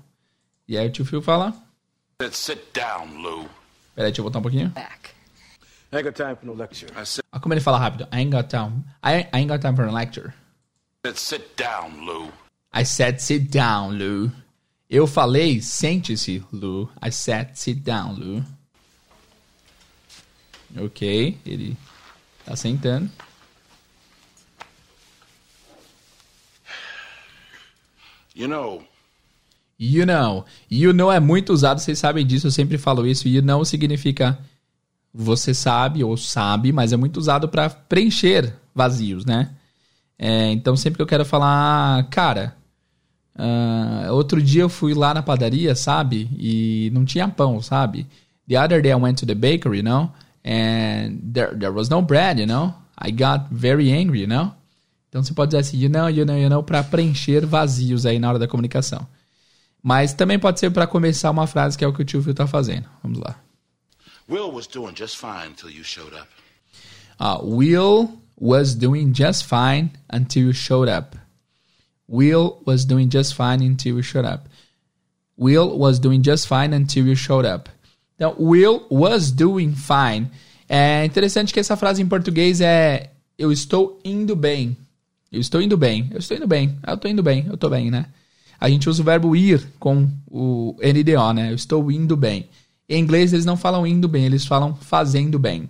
E 0.67 0.77
aí 0.77 0.87
o 0.87 0.91
tio 0.91 1.05
Phil 1.05 1.23
fala... 1.23 1.66
Sit 2.19 2.73
down, 2.73 3.21
Lou. 3.21 3.47
Peraí, 3.93 4.09
deixa 4.09 4.21
eu 4.21 4.23
voltar 4.23 4.39
um 4.39 4.41
pouquinho. 4.41 4.69
Back. 4.69 5.11
I 5.91 5.97
ain't 5.97 6.03
got 6.03 6.15
time 6.15 6.35
for 6.35 6.47
no 6.47 6.53
lecture. 6.55 6.91
I 6.99 7.05
said, 7.05 7.23
Olha 7.31 7.39
como 7.39 7.53
ele 7.53 7.61
fala 7.61 7.77
rápido. 7.77 8.07
I 8.11 8.21
ain't 8.21 8.31
got 8.31 8.49
time. 8.49 8.83
I, 9.03 9.29
I 9.31 9.41
ain't 9.41 9.47
got 9.47 9.61
time 9.61 9.75
for 9.75 9.85
a 9.85 9.91
lecture. 9.91 10.33
sit 11.13 11.55
down, 11.55 12.07
Lou. 12.07 12.31
I 12.73 12.83
said 12.85 13.21
sit 13.21 13.51
down, 13.51 13.99
Lou. 13.99 14.31
Eu 14.89 15.05
falei 15.05 15.61
sente-se, 15.61 16.43
Lou. 16.51 16.89
I 17.03 17.11
said 17.11 17.55
sit 17.55 17.83
down, 17.83 18.15
Lou. 18.15 18.43
Ok, 20.75 21.37
ele 21.45 21.77
tá 22.43 22.55
sentando. 22.55 23.11
You 28.33 28.47
know, 28.47 28.83
You 29.79 30.05
know. 30.05 30.45
You 30.69 30.93
know 30.93 31.11
é 31.11 31.19
muito 31.19 31.53
usado, 31.53 31.79
vocês 31.79 31.99
sabem 31.99 32.25
disso, 32.25 32.47
eu 32.47 32.51
sempre 32.51 32.77
falo 32.77 33.05
isso. 33.05 33.27
You 33.27 33.41
know 33.41 33.63
significa 33.63 34.37
você 35.13 35.53
sabe 35.53 36.03
ou 36.03 36.15
sabe, 36.15 36.71
mas 36.71 36.93
é 36.93 36.97
muito 36.97 37.17
usado 37.17 37.47
para 37.49 37.69
preencher 37.69 38.53
vazios, 38.73 39.25
né? 39.25 39.51
É, 40.17 40.51
então 40.51 40.75
sempre 40.75 40.97
que 40.97 41.01
eu 41.01 41.07
quero 41.07 41.25
falar, 41.25 42.07
cara, 42.09 42.55
ah, 43.35 44.07
outro 44.11 44.41
dia 44.41 44.63
eu 44.63 44.69
fui 44.69 44.93
lá 44.93 45.13
na 45.13 45.21
padaria, 45.21 45.75
sabe? 45.75 46.29
E 46.37 46.89
não 46.93 47.05
tinha 47.05 47.27
pão, 47.27 47.61
sabe? 47.61 48.07
The 48.47 48.59
other 48.59 48.81
day 48.81 48.91
I 48.91 48.95
went 48.95 49.19
to 49.19 49.25
the 49.25 49.35
bakery, 49.35 49.79
you 49.79 49.83
know? 49.83 50.11
And 50.43 51.19
there, 51.33 51.55
there 51.55 51.71
was 51.71 51.89
no 51.89 52.01
bread, 52.01 52.39
you 52.39 52.47
know? 52.47 52.73
I 52.97 53.11
got 53.11 53.47
very 53.51 53.91
angry, 53.91 54.21
you 54.21 54.27
know? 54.27 54.53
Então 55.09 55.23
você 55.23 55.33
pode 55.33 55.51
dizer 55.51 55.59
assim, 55.59 55.77
you 55.77 55.89
know, 55.89 56.09
you 56.09 56.25
know, 56.25 56.37
you 56.37 56.49
know, 56.49 56.63
para 56.63 56.83
preencher 56.83 57.45
vazios 57.45 58.05
aí 58.05 58.17
na 58.19 58.29
hora 58.29 58.39
da 58.39 58.47
comunicação. 58.47 59.05
Mas 59.87 60.11
também 60.11 60.37
pode 60.37 60.59
ser 60.59 60.69
para 60.69 60.85
começar 60.85 61.31
uma 61.31 61.47
frase 61.47 61.77
que 61.77 61.85
é 61.85 61.87
o 61.87 61.93
que 61.93 62.01
o 62.01 62.05
tio 62.05 62.21
Phil 62.21 62.33
tá 62.33 62.45
fazendo. 62.45 62.83
Vamos 63.01 63.19
lá. 63.19 63.39
Will 64.29 64.51
was 64.51 64.67
doing 64.67 64.93
just 64.93 65.15
fine 65.15 65.47
until 65.49 65.69
you 65.69 65.81
showed 65.81 66.13
up. 66.13 66.27
Uh, 67.17 67.39
Will 67.41 68.19
was 68.37 68.75
doing 68.75 69.13
just 69.15 69.45
fine 69.45 69.91
until 70.11 70.43
you 70.43 70.53
showed 70.53 70.91
up. 70.91 71.17
Will 72.05 72.57
was 72.65 72.83
doing 72.83 73.07
just 73.09 73.33
fine 73.33 73.65
until 73.65 73.95
you 73.95 74.03
showed 74.03 74.27
up. 74.27 74.49
Will 75.37 75.79
was 75.79 75.99
doing 75.99 76.21
just 76.21 76.49
fine 76.49 76.75
until 76.75 77.07
you 77.07 77.15
showed 77.15 77.47
up. 77.47 77.69
Então, 78.17 78.35
Will 78.37 78.85
was 78.89 79.31
doing 79.31 79.73
fine. 79.73 80.29
É 80.67 81.05
interessante 81.05 81.53
que 81.53 81.61
essa 81.61 81.77
frase 81.77 82.01
em 82.01 82.07
português 82.09 82.59
é 82.59 83.11
eu 83.37 83.53
estou 83.53 84.01
indo 84.03 84.35
bem. 84.35 84.75
Eu 85.31 85.39
estou 85.39 85.61
indo 85.61 85.77
bem. 85.77 86.09
Eu 86.11 86.19
estou 86.19 86.35
indo 86.35 86.45
bem. 86.45 86.77
Eu 86.85 86.95
estou 86.95 87.09
indo 87.09 87.23
bem. 87.23 87.45
Eu 87.47 87.53
estou 87.53 87.69
bem, 87.69 87.89
né? 87.89 88.07
A 88.59 88.69
gente 88.69 88.89
usa 88.89 89.01
o 89.01 89.05
verbo 89.05 89.35
ir 89.35 89.67
com 89.79 90.09
o 90.27 90.75
NDO, 90.81 91.33
né? 91.33 91.51
Eu 91.51 91.55
estou 91.55 91.91
indo 91.91 92.17
bem. 92.17 92.49
Em 92.89 93.01
inglês 93.01 93.33
eles 93.33 93.45
não 93.45 93.57
falam 93.57 93.85
indo 93.85 94.07
bem, 94.07 94.25
eles 94.25 94.45
falam 94.45 94.75
fazendo 94.75 95.37
bem. 95.37 95.69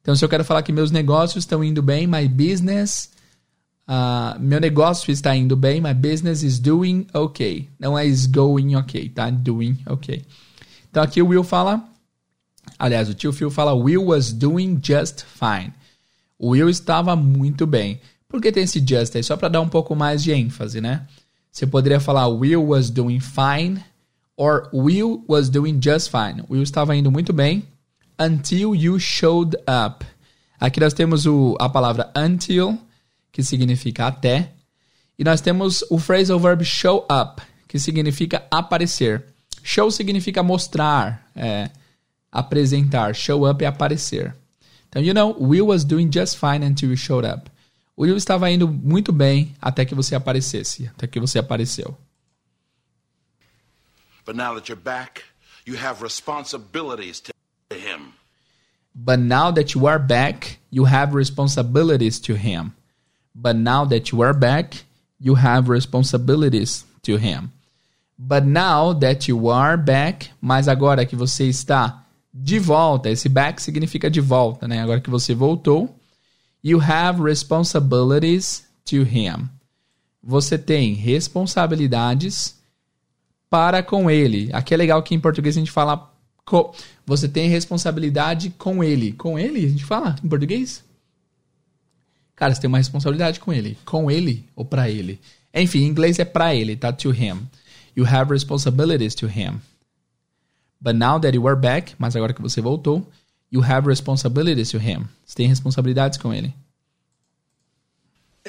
Então, 0.00 0.14
se 0.14 0.24
eu 0.24 0.28
quero 0.28 0.44
falar 0.44 0.62
que 0.62 0.72
meus 0.72 0.90
negócios 0.90 1.42
estão 1.42 1.62
indo 1.62 1.82
bem, 1.82 2.06
my 2.06 2.28
business, 2.28 3.10
uh, 3.88 4.40
meu 4.40 4.60
negócio 4.60 5.10
está 5.10 5.34
indo 5.34 5.56
bem, 5.56 5.80
my 5.80 5.92
business 5.92 6.42
is 6.42 6.58
doing 6.58 7.06
okay. 7.12 7.68
Não 7.78 7.98
é 7.98 8.06
is 8.06 8.26
going 8.26 8.76
okay, 8.76 9.08
tá? 9.08 9.28
Doing 9.30 9.76
okay. 9.86 10.22
Então, 10.88 11.02
aqui 11.02 11.20
o 11.20 11.26
Will 11.28 11.44
fala, 11.44 11.84
aliás, 12.78 13.08
o 13.08 13.14
tio 13.14 13.32
Phil 13.32 13.50
fala, 13.50 13.74
Will 13.74 14.06
was 14.06 14.32
doing 14.32 14.80
just 14.82 15.24
fine. 15.24 15.72
O 16.38 16.50
Will 16.50 16.70
estava 16.70 17.16
muito 17.16 17.66
bem. 17.66 18.00
Por 18.28 18.40
que 18.40 18.52
tem 18.52 18.62
esse 18.62 18.78
just 18.78 19.14
aí? 19.16 19.22
Só 19.22 19.36
para 19.36 19.48
dar 19.48 19.60
um 19.60 19.68
pouco 19.68 19.94
mais 19.94 20.22
de 20.22 20.32
ênfase, 20.32 20.80
né? 20.80 21.06
Você 21.56 21.66
poderia 21.66 21.98
falar 21.98 22.28
Will 22.28 22.66
was 22.66 22.90
doing 22.90 23.18
fine 23.18 23.82
or 24.36 24.68
Will 24.74 25.24
was 25.26 25.48
doing 25.48 25.80
just 25.80 26.10
fine. 26.10 26.44
Will 26.50 26.62
estava 26.62 26.94
indo 26.94 27.10
muito 27.10 27.32
bem 27.32 27.64
until 28.18 28.74
you 28.74 29.00
showed 29.00 29.56
up. 29.66 30.04
Aqui 30.60 30.78
nós 30.80 30.92
temos 30.92 31.24
o, 31.24 31.56
a 31.58 31.66
palavra 31.66 32.12
until, 32.14 32.78
que 33.32 33.42
significa 33.42 34.06
até, 34.06 34.50
e 35.18 35.24
nós 35.24 35.40
temos 35.40 35.82
o 35.88 35.98
phrasal 35.98 36.38
verb 36.38 36.62
show 36.62 37.06
up, 37.10 37.40
que 37.66 37.78
significa 37.78 38.44
aparecer. 38.50 39.24
Show 39.62 39.90
significa 39.90 40.42
mostrar, 40.42 41.26
é, 41.34 41.70
apresentar. 42.30 43.14
Show 43.14 43.48
up 43.48 43.64
é 43.64 43.66
aparecer. 43.66 44.36
Então, 44.90 45.00
you 45.00 45.14
know, 45.14 45.34
Will 45.40 45.68
was 45.68 45.84
doing 45.84 46.10
just 46.12 46.36
fine 46.36 46.62
until 46.62 46.90
you 46.90 46.98
showed 46.98 47.26
up. 47.26 47.50
O 47.96 48.02
Will 48.02 48.16
estava 48.16 48.50
indo 48.50 48.68
muito 48.68 49.10
bem 49.10 49.54
até 49.60 49.84
que 49.84 49.94
você 49.94 50.14
aparecesse, 50.14 50.88
até 50.88 51.06
que 51.06 51.18
você 51.18 51.38
apareceu. 51.38 51.96
But 54.24 54.36
now 54.36 54.54
that 54.54 54.68
you're 54.68 54.82
back, 54.82 55.22
you 55.66 55.76
have 55.78 56.02
responsibilities 56.02 57.20
to 57.20 57.32
him. 57.70 58.12
But 58.94 59.18
now 59.18 59.52
that 59.52 59.74
you 59.74 59.86
are 59.86 59.98
back, 59.98 60.58
you 60.70 60.84
have 60.84 61.14
responsibilities 61.16 62.20
to 62.20 62.34
him. 62.34 62.72
But 63.34 63.56
now 63.56 63.86
that 63.86 64.10
you 64.10 64.22
are 64.22 64.34
back, 64.36 64.84
you 65.18 65.36
have 65.36 65.70
responsibilities 65.70 66.84
to 67.02 67.16
him. 67.16 67.50
But 68.18 68.44
now 68.44 68.92
that 68.94 69.28
you 69.28 69.48
are 69.50 69.76
back, 69.76 70.30
mas 70.40 70.68
agora 70.68 71.06
que 71.06 71.14
você 71.14 71.44
está 71.44 72.04
de 72.32 72.58
volta, 72.58 73.08
esse 73.08 73.28
back 73.28 73.62
significa 73.62 74.10
de 74.10 74.20
volta, 74.20 74.66
né? 74.66 74.82
Agora 74.82 75.00
que 75.00 75.10
você 75.10 75.34
voltou, 75.34 75.95
you 76.66 76.80
have 76.80 77.22
responsibilities 77.22 78.64
to 78.84 79.02
him. 79.04 79.48
Você 80.20 80.58
tem 80.58 80.94
responsabilidades 80.94 82.56
para 83.48 83.84
com 83.84 84.10
ele. 84.10 84.50
Aqui 84.52 84.74
é 84.74 84.76
legal 84.76 85.00
que 85.00 85.14
em 85.14 85.20
português 85.20 85.56
a 85.56 85.60
gente 85.60 85.70
fala 85.70 86.12
co- 86.44 86.74
você 87.06 87.28
tem 87.28 87.48
responsabilidade 87.48 88.50
com 88.50 88.82
ele. 88.82 89.12
Com 89.12 89.38
ele? 89.38 89.64
A 89.64 89.68
gente 89.68 89.84
fala 89.84 90.16
em 90.24 90.28
português? 90.28 90.84
Cara, 92.34 92.52
você 92.52 92.60
tem 92.60 92.68
uma 92.68 92.78
responsabilidade 92.78 93.38
com 93.38 93.52
ele. 93.52 93.78
Com 93.84 94.10
ele 94.10 94.44
ou 94.56 94.64
para 94.64 94.90
ele? 94.90 95.20
Enfim, 95.54 95.82
em 95.84 95.86
inglês 95.86 96.18
é 96.18 96.24
para 96.24 96.52
ele, 96.52 96.74
tá? 96.76 96.92
To 96.92 97.12
him. 97.12 97.46
You 97.94 98.04
have 98.04 98.32
responsibilities 98.32 99.14
to 99.14 99.26
him. 99.26 99.60
But 100.80 100.96
now 100.96 101.20
that 101.20 101.34
you 101.36 101.46
are 101.46 101.58
back, 101.58 101.94
mas 101.96 102.16
agora 102.16 102.34
que 102.34 102.42
você 102.42 102.60
voltou, 102.60 103.08
you 103.50 103.62
have 103.62 103.88
responsibilities 103.88 104.70
to 104.70 104.78
him. 104.78 105.08
Você 105.24 105.36
tem 105.36 105.48
responsabilidades 105.48 106.18
com 106.18 106.32
ele. 106.32 106.54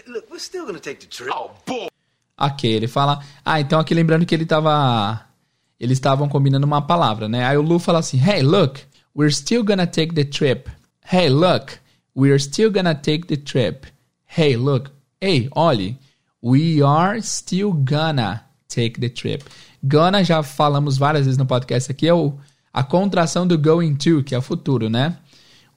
Look, 0.08 0.30
we're 0.30 0.40
still 0.40 0.66
gonna 0.66 0.80
take 0.80 1.00
the 1.00 1.08
trip. 1.08 1.32
Oh, 1.34 1.52
bull. 1.66 1.90
Ok, 2.38 2.70
ele 2.70 2.88
fala. 2.88 3.24
Ah, 3.44 3.60
então 3.60 3.80
aqui 3.80 3.94
lembrando 3.94 4.26
que 4.26 4.36
ele 4.36 4.46
tava. 4.46 5.26
Eles 5.80 5.98
estavam 5.98 6.30
combinando 6.30 6.66
uma 6.66 6.82
palavra, 6.82 7.28
né? 7.28 7.46
Aí 7.46 7.58
o 7.58 7.62
Lu 7.62 7.80
fala 7.80 8.00
assim: 8.00 8.20
Hey, 8.20 8.42
look, 8.42 8.82
we're 9.16 9.34
still 9.34 9.64
gonna 9.64 9.88
take 9.88 10.14
the 10.14 10.24
trip. 10.24 10.70
Hey, 11.12 11.30
look, 11.30 11.80
we're 12.16 12.40
still 12.40 12.72
gonna 12.72 12.94
take 12.94 13.26
the 13.28 13.38
trip. 13.38 13.88
Hey, 14.26 14.56
look, 14.56 14.92
hey, 15.22 15.50
olhe, 15.56 15.98
we 16.44 16.84
are 16.84 17.20
still 17.22 17.72
gonna 17.74 18.44
take 18.68 19.00
the 19.00 19.10
trip. 19.10 19.44
Gonna 19.84 20.24
já 20.24 20.44
falamos 20.44 20.98
várias 20.98 21.26
vezes 21.26 21.38
no 21.38 21.46
podcast 21.46 21.92
aqui, 21.92 22.08
é 22.08 22.14
o, 22.14 22.38
a 22.74 22.84
contração 22.84 23.48
do 23.48 23.58
going 23.58 23.96
to, 23.96 24.24
que 24.24 24.36
é 24.36 24.38
o 24.38 24.42
futuro, 24.42 24.90
né? 24.90 25.18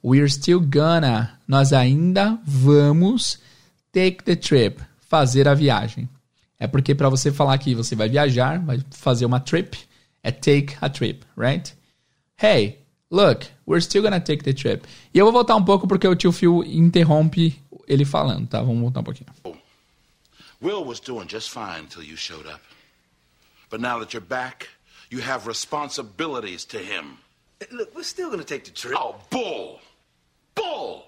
We're 0.02 0.30
still 0.30 0.60
gonna, 0.60 1.38
nós 1.46 1.72
ainda 1.72 2.38
vamos 2.44 3.38
take 3.92 4.22
the 4.24 4.36
trip, 4.36 4.80
fazer 5.00 5.46
a 5.48 5.54
viagem. 5.54 6.08
É 6.58 6.66
porque 6.66 6.94
para 6.94 7.08
você 7.08 7.32
falar 7.32 7.56
que 7.58 7.74
você 7.74 7.94
vai 7.94 8.08
viajar, 8.08 8.58
vai 8.60 8.80
fazer 8.90 9.24
uma 9.24 9.40
trip, 9.40 9.78
é 10.22 10.30
take 10.30 10.76
a 10.80 10.88
trip, 10.88 11.24
right? 11.36 11.74
Hey, 12.40 12.78
look, 13.10 13.46
we're 13.66 13.82
still 13.82 14.02
gonna 14.02 14.20
take 14.20 14.42
the 14.44 14.52
trip. 14.52 14.86
E 15.12 15.18
eu 15.18 15.24
vou 15.24 15.32
voltar 15.32 15.56
um 15.56 15.64
pouco 15.64 15.86
porque 15.86 16.06
o 16.06 16.14
tio 16.14 16.32
Phil 16.32 16.62
interrompe 16.64 17.60
ele 17.86 18.04
falando, 18.04 18.46
tá? 18.46 18.60
Vamos 18.60 18.80
voltar 18.80 19.00
um 19.00 19.04
pouquinho. 19.04 19.30
Will 20.62 20.84
was 20.84 21.00
doing 21.00 21.26
just 21.26 21.50
fine 21.50 21.84
until 21.84 22.02
you 22.02 22.16
showed 22.16 22.46
up. 22.46 22.60
But 23.70 23.80
now 23.80 23.98
that 24.00 24.12
you're 24.12 24.26
back, 24.26 24.68
you 25.10 25.20
have 25.20 25.46
responsibilities 25.46 26.64
to 26.66 26.78
him. 26.78 27.18
Look, 27.72 27.94
we're 27.94 28.04
still 28.04 28.30
gonna 28.30 28.44
take 28.44 28.64
the 28.64 28.70
trip. 28.70 28.96
Oh, 28.96 29.16
bull. 29.30 29.80
Bull. 30.54 31.04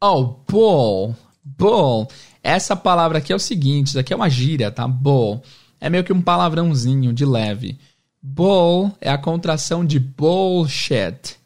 Oh, 0.00 0.36
bull. 0.46 1.16
Bull. 1.44 2.08
Essa 2.42 2.76
palavra 2.76 3.18
aqui 3.18 3.32
é 3.32 3.36
o 3.36 3.40
seguinte, 3.40 3.88
isso 3.88 3.98
aqui 3.98 4.12
é 4.12 4.16
uma 4.16 4.28
gíria, 4.28 4.70
tá? 4.70 4.86
Bull. 4.86 5.42
É 5.80 5.88
meio 5.88 6.04
que 6.04 6.12
um 6.12 6.22
palavrãozinho 6.22 7.12
de 7.12 7.24
leve. 7.24 7.78
Bull 8.22 8.92
é 9.00 9.10
a 9.10 9.18
contração 9.18 9.84
de 9.84 9.98
bullshit. 9.98 11.36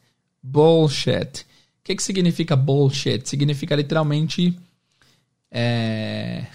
Bullshit. 0.41 1.41
O 1.41 1.83
que, 1.83 1.95
que 1.95 2.03
significa 2.03 2.55
bullshit? 2.55 3.27
Significa 3.27 3.75
literalmente. 3.75 4.57
É... 5.51 6.45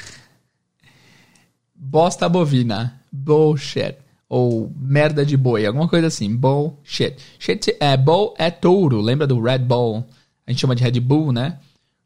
Bosta 1.75 2.29
bovina. 2.29 3.01
Bullshit. 3.11 3.97
Ou 4.29 4.73
merda 4.77 5.25
de 5.25 5.37
boi. 5.37 5.64
Alguma 5.64 5.88
coisa 5.88 6.07
assim. 6.09 6.35
Bullshit. 6.35 7.17
Shit 7.38 7.77
é, 7.81 7.97
bull 7.97 8.35
é 8.37 8.51
touro. 8.51 9.01
Lembra 9.01 9.27
do 9.27 9.41
Red 9.41 9.61
Bull? 9.61 10.05
A 10.47 10.51
gente 10.51 10.61
chama 10.61 10.77
de 10.77 10.83
Red 10.83 11.01
Bull, 11.01 11.33
né? 11.33 11.59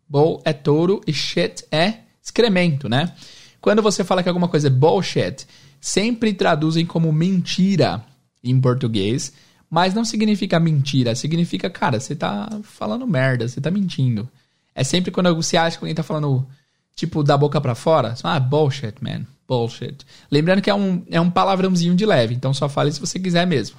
Bull 0.08 0.40
é 0.44 0.52
touro 0.52 1.00
e 1.06 1.12
shit 1.12 1.64
é 1.70 2.00
excremento, 2.22 2.88
né? 2.88 3.12
Quando 3.60 3.80
você 3.80 4.04
fala 4.04 4.22
que 4.22 4.28
alguma 4.28 4.48
coisa 4.48 4.66
é 4.66 4.70
bullshit, 4.70 5.46
sempre 5.80 6.32
traduzem 6.32 6.84
como 6.84 7.12
mentira 7.12 8.04
em 8.42 8.60
português, 8.60 9.32
mas 9.70 9.94
não 9.94 10.04
significa 10.04 10.60
mentira, 10.60 11.14
significa, 11.14 11.70
cara, 11.70 11.98
você 11.98 12.14
tá 12.14 12.60
falando 12.62 13.06
merda, 13.06 13.48
você 13.48 13.60
tá 13.60 13.70
mentindo. 13.70 14.28
É 14.74 14.84
sempre 14.84 15.10
quando 15.10 15.34
você 15.34 15.56
acha 15.56 15.78
que 15.78 15.84
alguém 15.84 15.94
tá 15.94 16.02
falando, 16.02 16.46
tipo, 16.94 17.22
da 17.22 17.36
boca 17.36 17.60
para 17.60 17.74
fora, 17.74 18.14
ah, 18.22 18.40
bullshit, 18.40 18.94
man, 19.00 19.26
bullshit. 19.48 19.98
Lembrando 20.30 20.62
que 20.62 20.70
é 20.70 20.74
um, 20.74 21.04
é 21.10 21.20
um 21.20 21.30
palavrãozinho 21.30 21.94
de 21.94 22.06
leve, 22.06 22.34
então 22.34 22.52
só 22.52 22.68
fale 22.68 22.92
se 22.92 23.00
você 23.00 23.18
quiser 23.18 23.46
mesmo. 23.46 23.76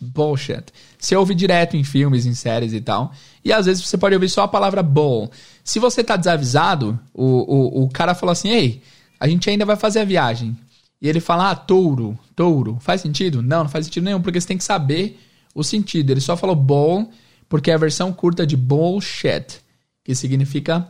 Bullshit. 0.00 0.64
Você 0.98 1.14
ouve 1.14 1.34
direto 1.34 1.76
em 1.76 1.84
filmes, 1.84 2.24
em 2.24 2.34
séries 2.34 2.72
e 2.72 2.80
tal. 2.80 3.12
E 3.44 3.52
às 3.52 3.66
vezes 3.66 3.86
você 3.86 3.98
pode 3.98 4.14
ouvir 4.14 4.30
só 4.30 4.44
a 4.44 4.48
palavra 4.48 4.82
bull. 4.82 5.30
Se 5.62 5.78
você 5.78 6.02
tá 6.02 6.16
desavisado, 6.16 6.98
o, 7.12 7.24
o, 7.24 7.84
o 7.84 7.88
cara 7.90 8.14
fala 8.14 8.32
assim: 8.32 8.48
Ei, 8.48 8.82
a 9.20 9.28
gente 9.28 9.50
ainda 9.50 9.66
vai 9.66 9.76
fazer 9.76 10.00
a 10.00 10.04
viagem. 10.04 10.56
E 11.00 11.08
ele 11.08 11.20
fala, 11.20 11.50
ah, 11.50 11.56
touro, 11.56 12.18
touro. 12.36 12.78
Faz 12.80 13.00
sentido? 13.00 13.42
Não, 13.42 13.64
não 13.64 13.70
faz 13.70 13.86
sentido 13.86 14.04
nenhum, 14.04 14.20
porque 14.20 14.40
você 14.40 14.48
tem 14.48 14.58
que 14.58 14.64
saber 14.64 15.18
o 15.54 15.64
sentido. 15.64 16.10
Ele 16.10 16.20
só 16.20 16.36
falou 16.36 16.54
bull, 16.54 17.10
porque 17.48 17.70
é 17.70 17.74
a 17.74 17.78
versão 17.78 18.12
curta 18.12 18.46
de 18.46 18.56
bullshit, 18.56 19.60
que 20.04 20.14
significa, 20.14 20.88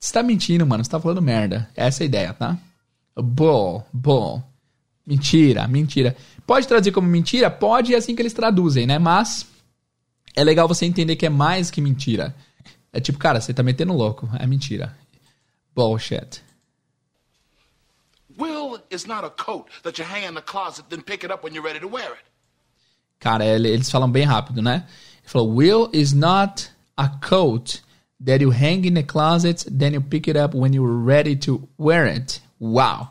você 0.00 0.14
tá 0.14 0.22
mentindo, 0.22 0.66
mano, 0.66 0.82
você 0.82 0.90
tá 0.90 0.98
falando 0.98 1.20
merda. 1.20 1.68
Essa 1.76 2.02
é 2.02 2.04
a 2.04 2.06
ideia, 2.06 2.32
tá? 2.32 2.58
Bull, 3.14 3.84
bull. 3.92 4.42
Mentira, 5.06 5.68
mentira. 5.68 6.16
Pode 6.46 6.66
traduzir 6.66 6.90
como 6.90 7.06
mentira? 7.06 7.50
Pode, 7.50 7.94
é 7.94 7.98
assim 7.98 8.16
que 8.16 8.22
eles 8.22 8.32
traduzem, 8.32 8.86
né? 8.86 8.98
Mas 8.98 9.46
é 10.34 10.42
legal 10.42 10.66
você 10.66 10.86
entender 10.86 11.16
que 11.16 11.26
é 11.26 11.28
mais 11.28 11.70
que 11.70 11.82
mentira. 11.82 12.34
É 12.90 12.98
tipo, 12.98 13.18
cara, 13.18 13.40
você 13.40 13.52
tá 13.52 13.62
metendo 13.62 13.92
louco. 13.92 14.28
É 14.38 14.46
mentira. 14.46 14.96
Bullshit. 15.74 16.42
Will 18.38 18.80
is 18.90 19.04
not 19.04 19.24
a 19.24 19.30
coat 19.30 19.70
that 19.82 20.00
you 20.00 20.08
hang 20.08 20.26
in 20.26 20.34
the 20.34 20.40
closet, 20.40 20.86
then 20.88 21.02
pick 21.02 21.24
it 21.24 21.32
up 21.32 21.44
when 21.44 21.54
you're 21.54 21.66
ready 21.66 21.78
to 21.78 21.88
wear 21.88 22.12
it. 22.12 22.24
Cara, 23.18 23.44
eles 23.44 23.90
falam 23.90 24.10
bem 24.10 24.24
rápido, 24.24 24.62
né? 24.62 24.86
Ele 25.18 25.28
falou, 25.28 25.54
Will 25.54 25.90
is 25.92 26.14
not 26.14 26.70
a 26.96 27.06
coat 27.06 27.82
that 28.20 28.40
you 28.40 28.50
hang 28.50 28.84
in 28.84 28.94
the 28.94 29.02
closet, 29.02 29.64
then 29.70 29.94
you 29.94 30.00
pick 30.00 30.28
it 30.28 30.36
up 30.36 30.54
when 30.54 30.72
you're 30.72 30.86
ready 30.86 31.36
to 31.36 31.68
wear 31.78 32.06
it. 32.06 32.40
Wow. 32.58 33.10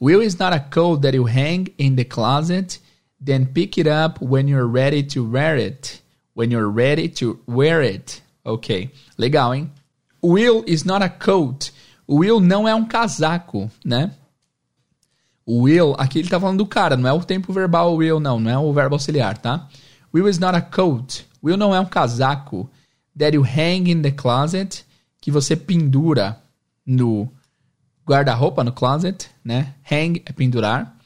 Will 0.00 0.20
is 0.20 0.38
not 0.38 0.52
a 0.52 0.60
coat 0.60 1.02
that 1.02 1.14
you 1.14 1.26
hang 1.26 1.68
in 1.78 1.96
the 1.96 2.04
closet, 2.04 2.78
then 3.20 3.46
pick 3.46 3.78
it 3.78 3.86
up 3.86 4.20
when 4.20 4.48
you're 4.48 4.66
ready 4.66 5.02
to 5.02 5.24
wear 5.24 5.56
it. 5.56 6.00
When 6.34 6.50
you're 6.50 6.68
ready 6.68 7.08
to 7.20 7.40
wear 7.46 7.82
it. 7.82 8.20
Ok, 8.44 8.90
legal, 9.16 9.52
hein? 9.52 9.70
Will 10.22 10.62
is 10.66 10.84
not 10.84 11.02
a 11.02 11.08
coat. 11.08 11.70
Will 12.06 12.40
não 12.40 12.68
é 12.68 12.74
um 12.74 12.84
casaco, 12.84 13.70
né? 13.84 14.12
Will, 15.48 15.94
aqui 15.98 16.18
ele 16.18 16.28
tá 16.28 16.40
falando 16.40 16.58
do 16.58 16.66
cara, 16.66 16.96
não 16.96 17.08
é 17.08 17.12
o 17.12 17.22
tempo 17.22 17.52
verbal 17.52 17.94
will, 17.94 18.18
não, 18.18 18.40
não 18.40 18.50
é 18.50 18.58
o 18.58 18.72
verbo 18.72 18.96
auxiliar, 18.96 19.38
tá? 19.38 19.68
Will 20.12 20.28
is 20.28 20.38
not 20.38 20.56
a 20.56 20.60
coat. 20.60 21.26
Will 21.42 21.56
não 21.56 21.74
é 21.74 21.80
um 21.80 21.86
casaco 21.86 22.68
that 23.18 23.34
you 23.34 23.44
hang 23.44 23.90
in 23.90 24.02
the 24.02 24.10
closet, 24.10 24.84
que 25.20 25.30
você 25.30 25.56
pendura 25.56 26.40
no 26.84 27.32
guarda-roupa, 28.06 28.62
no 28.62 28.72
closet, 28.72 29.28
né? 29.44 29.74
Hang 29.90 30.22
é 30.24 30.32
pendurar. 30.32 30.96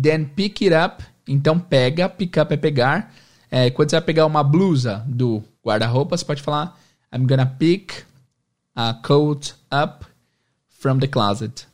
Then 0.00 0.24
pick 0.24 0.62
it 0.62 0.74
up, 0.74 1.04
então 1.28 1.58
pega, 1.58 2.08
pick 2.08 2.38
up 2.38 2.52
é 2.52 2.56
pegar. 2.56 3.12
É, 3.50 3.70
quando 3.70 3.90
você 3.90 3.96
vai 3.96 4.04
pegar 4.04 4.26
uma 4.26 4.42
blusa 4.42 5.04
do 5.06 5.42
guarda-roupa, 5.64 6.16
você 6.16 6.24
pode 6.24 6.42
falar 6.42 6.78
I'm 7.12 7.26
gonna 7.26 7.46
pick 7.46 8.04
a 8.74 8.94
coat 8.94 9.54
up 9.72 10.06
from 10.68 10.98
the 10.98 11.06
closet. 11.06 11.66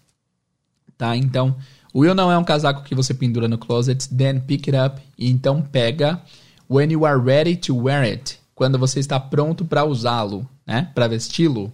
Tá? 0.96 1.16
Então, 1.16 1.54
Will 1.94 2.14
não 2.14 2.30
é 2.30 2.36
um 2.36 2.44
casaco 2.44 2.82
que 2.82 2.94
você 2.94 3.14
pendura 3.14 3.48
no 3.48 3.58
closet, 3.58 4.08
then 4.14 4.40
pick 4.40 4.68
it 4.68 4.76
up, 4.76 5.00
então 5.18 5.62
pega 5.62 6.20
when 6.68 6.90
you 6.90 7.06
are 7.06 7.18
ready 7.18 7.56
to 7.56 7.74
wear 7.74 8.02
it, 8.02 8.38
quando 8.56 8.78
você 8.78 8.98
está 8.98 9.20
pronto 9.20 9.66
para 9.66 9.84
usá-lo, 9.84 10.48
né? 10.66 10.90
Para 10.94 11.06
vesti-lo. 11.06 11.70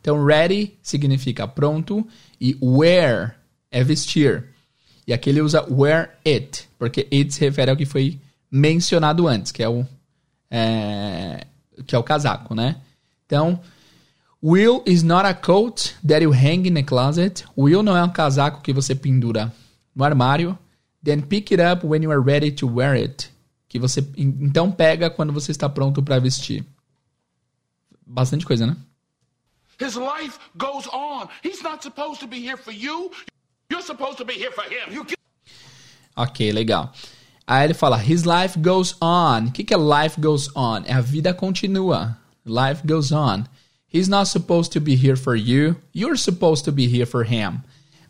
Então, 0.00 0.22
ready 0.22 0.78
significa 0.82 1.48
pronto 1.48 2.06
e 2.38 2.56
wear 2.62 3.36
é 3.70 3.82
vestir. 3.82 4.44
E 5.06 5.14
aqui 5.14 5.30
ele 5.30 5.40
usa 5.40 5.64
wear 5.68 6.18
it, 6.24 6.68
porque 6.78 7.08
it 7.12 7.32
se 7.32 7.40
refere 7.40 7.70
ao 7.70 7.76
que 7.76 7.86
foi 7.86 8.20
mencionado 8.50 9.26
antes, 9.26 9.50
que 9.50 9.62
é 9.62 9.68
o, 9.68 9.86
é, 10.50 11.46
que 11.86 11.96
é 11.96 11.98
o 11.98 12.02
casaco, 12.02 12.54
né? 12.54 12.76
Então, 13.24 13.58
Will 14.42 14.82
is 14.86 15.02
not 15.02 15.26
a 15.26 15.34
coat 15.34 15.94
that 16.06 16.22
you 16.22 16.32
hang 16.32 16.66
in 16.66 16.76
a 16.76 16.82
closet. 16.82 17.44
Will 17.56 17.82
não 17.82 17.96
é 17.96 18.04
um 18.04 18.10
casaco 18.10 18.60
que 18.60 18.72
você 18.72 18.94
pendura 18.94 19.52
no 19.94 20.04
armário. 20.04 20.58
Then 21.02 21.22
pick 21.22 21.50
it 21.52 21.62
up 21.62 21.86
when 21.86 22.02
you 22.02 22.10
are 22.10 22.20
ready 22.20 22.50
to 22.52 22.66
wear 22.66 22.94
it. 22.94 23.30
Que 23.70 23.78
você 23.78 24.04
então 24.16 24.70
pega 24.70 25.08
quando 25.08 25.32
você 25.32 25.52
está 25.52 25.68
pronto 25.68 26.02
para 26.02 26.18
vestir. 26.18 26.66
Bastante 28.04 28.44
coisa, 28.44 28.66
né? 28.66 28.76
His 29.80 29.94
life 29.94 30.38
goes 30.58 30.86
on. 30.92 31.28
He's 31.42 31.62
not 31.62 31.82
supposed 31.82 32.20
to 32.20 32.26
be 32.26 32.44
here 32.44 32.58
for 32.58 32.72
you. 32.72 33.12
You're 33.70 33.86
supposed 33.86 34.18
to 34.18 34.24
be 34.24 34.34
here 34.34 34.50
for 34.52 34.64
him. 34.64 34.92
You 34.92 35.06
Ok, 36.16 36.52
legal. 36.52 36.92
Aí 37.46 37.64
ele 37.64 37.74
fala, 37.74 37.96
his 37.96 38.24
life 38.24 38.58
goes 38.58 38.96
on. 39.00 39.46
O 39.46 39.52
que, 39.52 39.62
que 39.62 39.72
é 39.72 39.76
life 39.76 40.20
goes 40.20 40.48
on? 40.56 40.82
É 40.84 40.92
a 40.92 41.00
vida 41.00 41.32
continua. 41.32 42.18
Life 42.44 42.84
goes 42.84 43.12
on. 43.12 43.44
He's 43.86 44.08
not 44.08 44.28
supposed 44.28 44.72
to 44.72 44.80
be 44.80 44.96
here 44.96 45.16
for 45.16 45.36
you. 45.36 45.76
You're 45.92 46.18
supposed 46.18 46.64
to 46.64 46.72
be 46.72 46.86
here 46.86 47.06
for 47.06 47.24
him. 47.24 47.62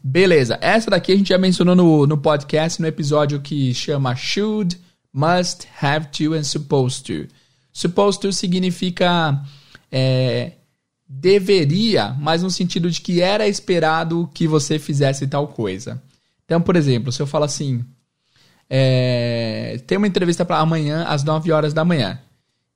Beleza, 0.03 0.59
essa 0.63 0.91
daqui 0.91 1.13
a 1.13 1.17
gente 1.17 1.29
já 1.29 1.39
mencionou 1.39 1.77
no, 1.77 2.07
no 2.07 2.17
podcast, 2.17 2.81
no 2.81 2.89
episódio 2.89 3.41
que 3.41 3.75
chama 3.75 4.17
Should, 4.17 4.79
Must, 5.13 5.67
Have 5.81 6.09
to 6.19 6.35
and 6.35 6.45
Supposed 6.45 7.07
to. 7.07 7.29
Supposed 7.73 8.21
to 8.23 8.33
significa 8.33 9.43
é, 9.91 10.53
deveria, 11.09 12.15
mas 12.19 12.43
no 12.43 12.51
sentido 12.51 12.91
de 12.91 13.01
que 13.01 13.21
era 13.21 13.49
esperado 13.49 14.31
que 14.33 14.47
você 14.47 14.79
fizesse 14.79 15.27
tal 15.27 15.49
coisa. 15.49 16.01
Então, 16.45 16.61
por 16.61 16.77
exemplo, 16.77 17.13
se 17.13 17.21
eu 17.21 17.27
falo 17.27 17.45
assim, 17.45 17.85
é, 18.69 19.81
tem 19.87 19.99
uma 19.99 20.07
entrevista 20.07 20.45
para 20.45 20.59
amanhã 20.59 21.05
às 21.05 21.25
9 21.25 21.51
horas 21.51 21.73
da 21.73 21.85
manhã. 21.85 22.21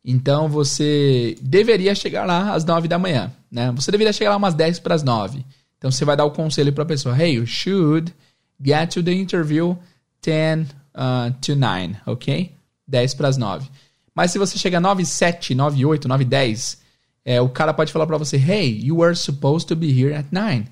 Então 0.05 0.49
você 0.49 1.37
deveria 1.41 1.95
chegar 1.95 2.27
lá 2.27 2.53
às 2.53 2.65
9 2.65 2.89
da 2.89 2.99
manhã, 2.99 3.33
né? 3.51 3.73
Você 3.73 3.91
deveria 3.91 4.13
chegar 4.13 4.31
lá 4.31 4.37
umas 4.37 4.55
10 4.55 4.81
para 4.81 4.95
as 4.95 5.03
9. 5.03 5.45
Então 5.79 5.91
você 5.91 6.05
vai 6.05 6.17
dar 6.17 6.25
o 6.25 6.31
conselho 6.31 6.73
para 6.73 6.83
a 6.83 6.87
pessoa: 6.87 7.17
"Hey, 7.19 7.37
you 7.37 7.47
should 7.47 8.13
get 8.61 8.93
to 8.93 9.03
the 9.03 9.13
interview 9.13 9.79
10 10.21 10.67
uh, 10.95 11.33
to 11.41 11.55
9, 11.55 11.97
ok? 12.07 12.53
10 12.87 13.15
para 13.15 13.29
as 13.29 13.37
9. 13.37 13.69
Mas 14.15 14.31
se 14.31 14.39
você 14.39 14.59
chegar 14.59 14.81
9 14.81 15.05
7, 15.05 15.55
9 15.55 15.85
8, 15.85 16.09
9 16.09 16.25
10, 16.25 16.79
é, 17.25 17.41
o 17.41 17.49
cara 17.49 17.75
pode 17.75 17.93
falar 17.93 18.07
para 18.07 18.19
você: 18.19 18.37
"Hey, 18.37 18.81
you 18.85 18.99
were 18.99 19.17
supposed 19.17 19.67
to 19.69 19.77
be 19.77 19.89
here 19.89 20.15
at 20.15 20.27
9." 20.31 20.67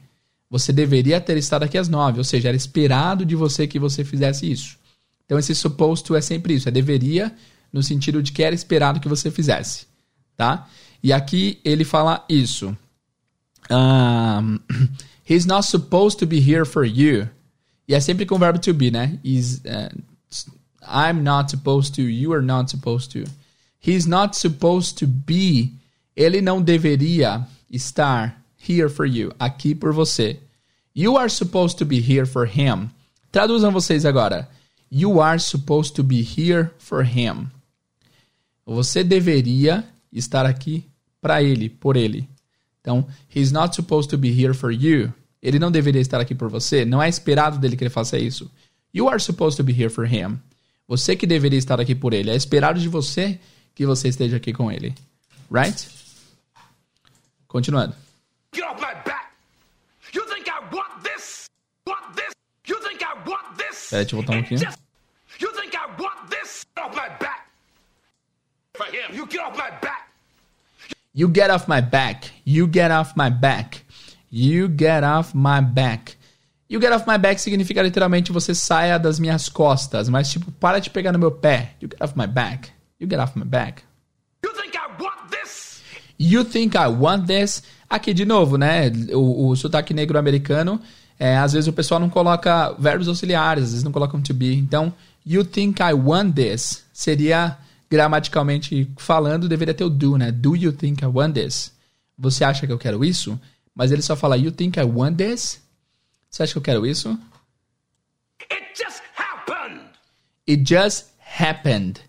Você 0.50 0.72
deveria 0.72 1.20
ter 1.20 1.36
estado 1.38 1.62
aqui 1.62 1.78
às 1.78 1.88
9, 1.88 2.18
ou 2.18 2.24
seja, 2.24 2.48
era 2.48 2.56
esperado 2.56 3.24
de 3.24 3.34
você 3.34 3.66
que 3.66 3.78
você 3.78 4.04
fizesse 4.04 4.50
isso. 4.50 4.76
Então 5.24 5.38
esse 5.38 5.54
supposed 5.54 6.04
to 6.04 6.14
é 6.14 6.20
sempre 6.20 6.54
isso, 6.54 6.68
é 6.68 6.70
deveria 6.70 7.34
no 7.72 7.82
sentido 7.82 8.22
de 8.22 8.32
que 8.32 8.42
era 8.42 8.54
esperado 8.54 9.00
que 9.00 9.08
você 9.08 9.30
fizesse, 9.30 9.86
tá? 10.36 10.68
E 11.02 11.12
aqui 11.12 11.58
ele 11.64 11.84
fala 11.84 12.24
isso. 12.28 12.76
Um, 13.70 14.58
he's 15.28 15.46
not 15.46 15.66
supposed 15.66 16.18
to 16.18 16.26
be 16.26 16.38
here 16.38 16.66
for 16.66 16.84
you. 16.84 17.28
E 17.88 17.94
é 17.94 18.00
sempre 18.00 18.26
com 18.26 18.36
o 18.36 18.38
verbo 18.38 18.58
to 18.58 18.74
be, 18.74 18.90
né? 18.90 19.18
Is, 19.24 19.62
uh, 19.64 20.02
I'm 20.86 21.22
not 21.22 21.50
supposed 21.50 21.94
to, 21.96 22.02
you 22.02 22.32
are 22.32 22.42
not 22.42 22.70
supposed 22.70 23.12
to. 23.12 23.24
He's 23.78 24.06
not 24.06 24.36
supposed 24.36 24.98
to 24.98 25.06
be. 25.06 25.72
Ele 26.16 26.40
não 26.40 26.62
deveria 26.62 27.46
estar 27.70 28.36
here 28.56 28.88
for 28.88 29.06
you, 29.06 29.32
aqui 29.38 29.74
por 29.74 29.92
você. 29.92 30.38
You 30.94 31.16
are 31.16 31.28
supposed 31.28 31.78
to 31.78 31.84
be 31.84 32.00
here 32.00 32.26
for 32.26 32.46
him. 32.46 32.90
Traduzam 33.32 33.72
vocês 33.72 34.04
agora. 34.04 34.48
You 34.90 35.20
are 35.20 35.38
supposed 35.38 35.94
to 35.96 36.02
be 36.02 36.22
here 36.22 36.70
for 36.78 37.02
him. 37.02 37.50
Você 38.66 39.02
deveria 39.02 39.84
estar 40.12 40.44
aqui 40.44 40.84
para 41.20 41.42
ele, 41.42 41.70
por 41.70 41.96
ele. 41.96 42.28
Então, 42.80 43.06
he's 43.34 43.50
not 43.50 43.74
supposed 43.74 44.10
to 44.10 44.18
be 44.18 44.30
here 44.30 44.52
for 44.52 44.70
you. 44.70 45.12
Ele 45.42 45.58
não 45.58 45.70
deveria 45.70 46.00
estar 46.00 46.20
aqui 46.20 46.34
por 46.34 46.48
você. 46.48 46.84
Não 46.84 47.02
é 47.02 47.08
esperado 47.08 47.58
dele 47.58 47.76
que 47.76 47.84
ele 47.84 47.90
faça 47.90 48.18
isso. 48.18 48.50
You 48.94 49.08
are 49.08 49.20
supposed 49.20 49.56
to 49.56 49.64
be 49.64 49.72
here 49.72 49.88
for 49.88 50.04
him. 50.06 50.38
Você 50.92 51.16
que 51.16 51.26
deveria 51.26 51.58
estar 51.58 51.80
aqui 51.80 51.94
por 51.94 52.12
ele. 52.12 52.30
É 52.30 52.36
esperado 52.36 52.78
de 52.78 52.86
você 52.86 53.40
que 53.74 53.86
você 53.86 54.08
esteja 54.08 54.36
aqui 54.36 54.52
com 54.52 54.70
ele. 54.70 54.94
Right? 55.50 55.88
Continuando. 57.48 57.96
Get 58.54 58.64
off 58.64 58.78
my 58.78 58.92
back! 59.02 59.32
You 60.12 60.22
think 60.26 60.50
I 60.50 60.60
want 60.70 61.02
this? 61.02 61.46
Want 61.88 62.14
this? 62.14 62.34
You 62.68 62.78
think 62.86 63.02
I 63.02 63.14
want 63.26 63.56
this? 63.56 63.88
Peraí, 63.88 64.04
deixa 64.04 64.16
eu 64.16 64.20
voltar 64.20 64.34
um 64.34 64.42
pouquinho. 64.42 64.60
You 65.40 65.52
think 65.54 65.74
I 65.74 65.86
want 65.98 66.28
this? 66.28 66.66
Get 66.76 66.84
off 66.84 66.94
my 66.94 67.08
back! 67.18 67.46
For 68.74 68.86
him, 68.88 69.16
you 69.16 69.26
get 69.26 69.40
off 69.40 69.56
my 69.56 69.70
back! 69.80 70.10
You 71.14 71.28
get 71.30 71.50
off 71.50 71.66
my 71.68 71.80
back. 71.80 72.32
You 72.44 72.66
get 72.66 72.90
off 72.90 73.14
my 73.16 73.30
back. 73.30 73.82
You 74.30 74.68
get 74.68 75.04
off 75.04 75.34
my 75.34 75.62
back. 75.62 76.18
You 76.72 76.80
get 76.80 76.90
off 76.90 77.04
my 77.06 77.18
back 77.18 77.38
significa 77.38 77.82
literalmente 77.82 78.32
você 78.32 78.54
saia 78.54 78.98
das 78.98 79.20
minhas 79.20 79.46
costas, 79.46 80.08
mas 80.08 80.30
tipo, 80.30 80.50
para 80.52 80.78
de 80.78 80.88
pegar 80.88 81.12
no 81.12 81.18
meu 81.18 81.30
pé. 81.30 81.74
You 81.82 81.86
get 81.90 82.00
off 82.00 82.14
my 82.16 82.26
back. 82.26 82.70
You 82.98 83.06
get 83.06 83.18
off 83.18 83.38
my 83.38 83.44
back. 83.44 83.82
You 84.42 84.54
think 84.54 84.74
I 84.74 85.02
want 85.02 85.30
this? 85.30 85.82
You 86.18 86.44
think 86.46 86.74
I 86.74 86.86
want 86.86 87.26
this? 87.26 87.62
Aqui 87.90 88.14
de 88.14 88.24
novo, 88.24 88.56
né? 88.56 88.90
O, 89.12 89.48
o 89.48 89.54
sotaque 89.54 89.92
negro 89.92 90.18
americano, 90.18 90.80
é, 91.18 91.36
às 91.36 91.52
vezes 91.52 91.68
o 91.68 91.74
pessoal 91.74 92.00
não 92.00 92.08
coloca 92.08 92.74
verbos 92.78 93.06
auxiliares, 93.06 93.64
às 93.64 93.70
vezes 93.72 93.84
não 93.84 93.92
colocam 93.92 94.22
to 94.22 94.32
be. 94.32 94.54
Então, 94.54 94.94
you 95.26 95.44
think 95.44 95.82
I 95.82 95.92
want 95.92 96.34
this 96.34 96.86
seria 96.90 97.58
gramaticalmente 97.90 98.90
falando, 98.96 99.46
deveria 99.46 99.74
ter 99.74 99.84
o 99.84 99.90
do, 99.90 100.16
né? 100.16 100.32
Do 100.32 100.56
you 100.56 100.72
think 100.72 101.04
I 101.04 101.06
want 101.06 101.34
this? 101.34 101.70
Você 102.16 102.44
acha 102.44 102.66
que 102.66 102.72
eu 102.72 102.78
quero 102.78 103.04
isso? 103.04 103.38
Mas 103.74 103.92
ele 103.92 104.00
só 104.00 104.16
fala 104.16 104.38
you 104.38 104.50
think 104.50 104.80
I 104.80 104.84
want 104.84 105.18
this? 105.18 105.61
Você 106.32 106.44
acha 106.44 106.52
que 106.52 106.58
eu 106.58 106.62
quero 106.62 106.86
isso? 106.86 107.10
It 108.50 108.64
just 108.74 109.02
happened! 109.18 109.82
It 110.48 110.64
just 110.66 111.10
happened. 111.38 112.00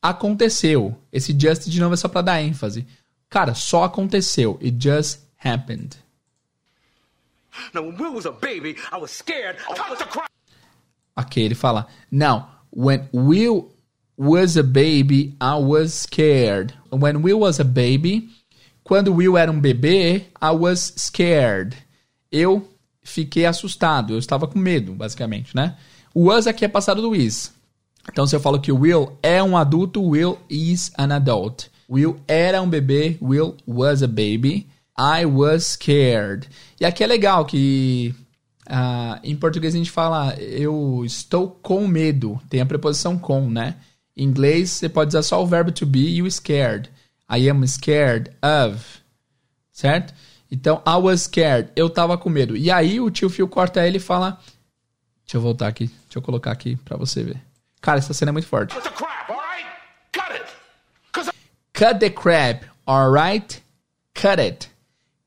Aconteceu. 0.00 0.96
Esse 1.12 1.32
just 1.32 1.68
de 1.68 1.80
novo 1.80 1.94
é 1.94 1.96
só 1.96 2.06
pra 2.06 2.22
dar 2.22 2.40
ênfase. 2.40 2.86
Cara, 3.28 3.54
só 3.56 3.82
aconteceu. 3.82 4.60
It 4.62 4.76
just 4.80 5.26
happened. 5.44 5.96
Now, 7.74 7.82
when 7.82 7.96
Will 7.96 8.14
was 8.14 8.26
a 8.26 8.30
baby, 8.30 8.76
I 8.92 8.98
was 8.98 9.10
scared. 9.10 9.58
I 9.68 9.90
was! 9.90 9.98
Ok, 11.16 11.42
ele 11.42 11.56
fala. 11.56 11.88
Now, 12.12 12.48
when 12.70 13.08
Will 13.12 13.72
was 14.16 14.56
a 14.56 14.62
baby, 14.62 15.36
I 15.40 15.56
was 15.56 15.92
scared. 15.94 16.74
When 16.90 17.22
Will 17.22 17.40
was 17.40 17.58
a 17.58 17.64
baby, 17.64 18.28
quando 18.84 19.12
Will 19.12 19.36
era 19.36 19.50
um 19.50 19.60
bebê, 19.60 20.26
I 20.40 20.52
was 20.52 20.92
scared. 20.96 21.76
Eu 22.30 22.77
fiquei 23.08 23.46
assustado, 23.46 24.14
eu 24.14 24.18
estava 24.18 24.46
com 24.46 24.58
medo, 24.58 24.92
basicamente, 24.92 25.54
né? 25.54 25.76
O 26.14 26.24
was 26.24 26.46
aqui 26.46 26.64
é 26.64 26.68
passado 26.68 27.02
do 27.02 27.14
is. 27.14 27.52
Então, 28.10 28.26
se 28.26 28.34
eu 28.34 28.40
falo 28.40 28.60
que 28.60 28.72
Will 28.72 29.18
é 29.22 29.42
um 29.42 29.56
adulto, 29.56 30.02
Will 30.02 30.38
is 30.48 30.90
an 30.96 31.14
adult. 31.14 31.66
Will 31.90 32.20
era 32.26 32.60
um 32.62 32.68
bebê, 32.68 33.18
Will 33.20 33.56
was 33.66 34.02
a 34.02 34.06
baby. 34.06 34.66
I 34.98 35.26
was 35.26 35.64
scared. 35.64 36.48
E 36.80 36.84
aqui 36.84 37.04
é 37.04 37.06
legal 37.06 37.44
que 37.44 38.14
ah, 38.68 39.20
em 39.22 39.36
português 39.36 39.74
a 39.74 39.78
gente 39.78 39.90
fala 39.90 40.34
eu 40.36 41.02
estou 41.04 41.48
com 41.62 41.86
medo. 41.86 42.40
Tem 42.50 42.60
a 42.60 42.66
preposição 42.66 43.18
com, 43.18 43.48
né? 43.48 43.76
Em 44.16 44.24
inglês 44.24 44.70
você 44.70 44.88
pode 44.88 45.08
usar 45.08 45.22
só 45.22 45.42
o 45.42 45.46
verbo 45.46 45.70
to 45.70 45.86
be 45.86 46.16
e 46.16 46.22
o 46.22 46.30
scared. 46.30 46.90
I 47.30 47.48
am 47.48 47.66
scared 47.66 48.30
of. 48.42 48.84
Certo? 49.72 50.12
Então, 50.50 50.82
I 50.86 50.96
was 50.96 51.22
scared. 51.22 51.70
Eu 51.76 51.90
tava 51.90 52.16
com 52.16 52.30
medo. 52.30 52.56
E 52.56 52.70
aí 52.70 53.00
o 53.00 53.10
tio 53.10 53.28
Phil 53.28 53.48
corta 53.48 53.86
ele 53.86 53.98
e 53.98 54.00
fala. 54.00 54.40
Deixa 55.24 55.36
eu 55.36 55.40
voltar 55.40 55.68
aqui. 55.68 55.86
Deixa 55.86 56.18
eu 56.18 56.22
colocar 56.22 56.50
aqui 56.52 56.76
pra 56.76 56.96
você 56.96 57.22
ver. 57.22 57.40
Cara, 57.80 57.98
essa 57.98 58.14
cena 58.14 58.30
é 58.30 58.32
muito 58.32 58.48
forte. 58.48 58.74
Cut 58.74 58.90
the 58.90 58.90
crap, 58.90 59.22
alright? 59.30 59.78
Cut 60.12 60.32
it! 60.32 60.58
Cut 61.74 62.00
the 62.00 62.10
crap, 62.10 62.64
alright? 62.86 63.62
Cut 64.14 64.40
it. 64.40 64.68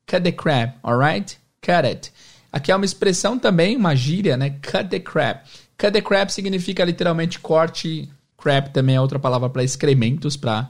Cut 0.06 0.22
the 0.22 0.32
crap, 0.32 0.76
alright? 0.84 1.38
Cut 1.62 1.86
it. 1.86 2.12
Aqui 2.52 2.70
é 2.70 2.76
uma 2.76 2.84
expressão 2.84 3.38
também, 3.38 3.74
uma 3.74 3.96
gíria, 3.96 4.36
né? 4.36 4.50
Cut 4.50 4.90
the 4.90 5.00
crap. 5.00 5.48
Cut 5.78 5.92
the 5.92 6.02
crap 6.02 6.30
significa 6.30 6.84
literalmente 6.84 7.38
corte. 7.38 8.06
Crap 8.36 8.68
também 8.68 8.96
é 8.96 9.00
outra 9.00 9.18
palavra 9.18 9.48
para 9.48 9.64
excrementos, 9.64 10.36
para 10.36 10.68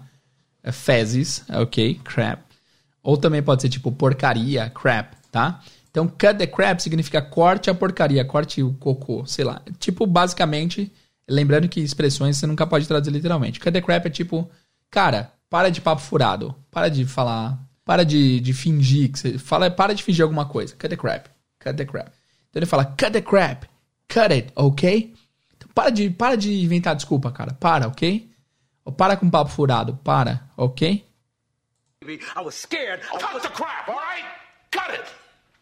fezes, 0.71 1.43
ok? 1.49 2.01
Crap. 2.05 2.52
Ou 3.03 3.17
também 3.17 3.43
pode 3.43 3.63
ser 3.63 3.69
tipo 3.69 3.91
porcaria, 3.91 4.71
crap, 4.71 5.15
tá? 5.31 5.61
Então, 5.91 6.09
cut 6.09 6.35
the 6.39 6.47
crap 6.47 6.81
significa 6.81 7.21
corte 7.21 7.69
a 7.69 7.75
porcaria, 7.75 8.25
corte 8.25 8.63
o 8.63 8.73
cocô, 8.75 9.27
sei 9.27 9.45
lá. 9.45 9.61
Tipo, 9.79 10.07
basicamente, 10.07 10.91
lembrando 11.29 11.69
que 11.69 11.81
expressões 11.81 12.39
você 12.39 12.47
nunca 12.47 12.67
pode 12.67 12.89
traduzir 12.89 13.13
literalmente. 13.13 13.61
Cut 13.61 13.73
the 13.73 13.81
crap 13.83 14.07
é 14.07 14.11
tipo, 14.11 14.49
cara, 14.91 15.33
para 15.51 15.71
de 15.71 15.83
papo 15.83 16.01
furado, 16.01 16.55
para 16.71 16.89
de 16.89 17.05
falar, 17.05 17.59
para 17.85 18.05
de, 18.05 18.41
de 18.41 18.53
fingir 18.55 19.13
que 19.13 19.19
você 19.19 19.39
fala, 19.39 19.71
para 19.71 19.95
de 19.95 20.03
fingir 20.03 20.23
alguma 20.23 20.47
coisa. 20.47 20.75
Cut 20.77 20.89
the 20.89 20.97
crap, 20.97 21.29
cut 21.63 21.77
the 21.77 21.85
crap. 21.85 22.11
Então 22.49 22.61
ele 22.61 22.67
fala, 22.67 22.87
cut 22.87 23.11
the 23.11 23.21
crap, 23.21 23.67
cut 24.09 24.33
it, 24.33 24.51
ok? 24.57 25.15
Então, 25.57 25.69
para 25.75 25.91
de, 25.91 26.09
para 26.09 26.37
de 26.37 26.65
inventar 26.65 26.97
desculpa, 26.97 27.31
cara, 27.31 27.53
para, 27.53 27.89
ok? 27.89 28.31
Ou 28.85 28.93
para 28.93 29.15
com 29.15 29.29
papo 29.29 29.51
furado, 29.51 29.99
para, 30.03 30.49
ok? 30.57 31.05
I 32.37 32.43
was 32.43 32.55
scared. 32.55 33.01
I 33.15 33.19
cut 33.19 33.35
was 33.35 33.43
the 33.43 33.49
crap, 33.49 33.89
alright? 33.89 34.25
Cut 34.71 34.91
it! 34.91 35.07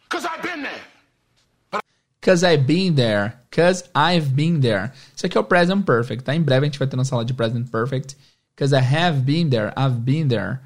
Cause 0.08 0.24
I've 0.24 0.42
been 0.42 0.62
there. 0.62 1.82
Cause 2.22 2.44
I've 2.44 2.66
been 2.66 2.94
there. 2.94 3.40
Cause 3.50 3.84
I've 3.94 4.34
been 4.34 4.60
there. 4.60 4.92
Isso 5.16 5.26
aqui 5.26 5.36
é 5.36 5.40
o 5.40 5.44
present 5.44 5.84
perfect, 5.84 6.24
tá? 6.24 6.34
Em 6.34 6.42
breve 6.42 6.66
a 6.66 6.68
gente 6.68 6.78
vai 6.78 6.88
ter 6.88 6.96
nossa 6.96 7.14
aula 7.14 7.24
de 7.24 7.34
present 7.34 7.70
perfect. 7.70 8.16
Cause 8.56 8.74
I 8.74 8.80
have 8.80 9.20
been 9.20 9.48
there. 9.48 9.72
I've 9.76 10.00
been 10.00 10.28
there. 10.28 10.60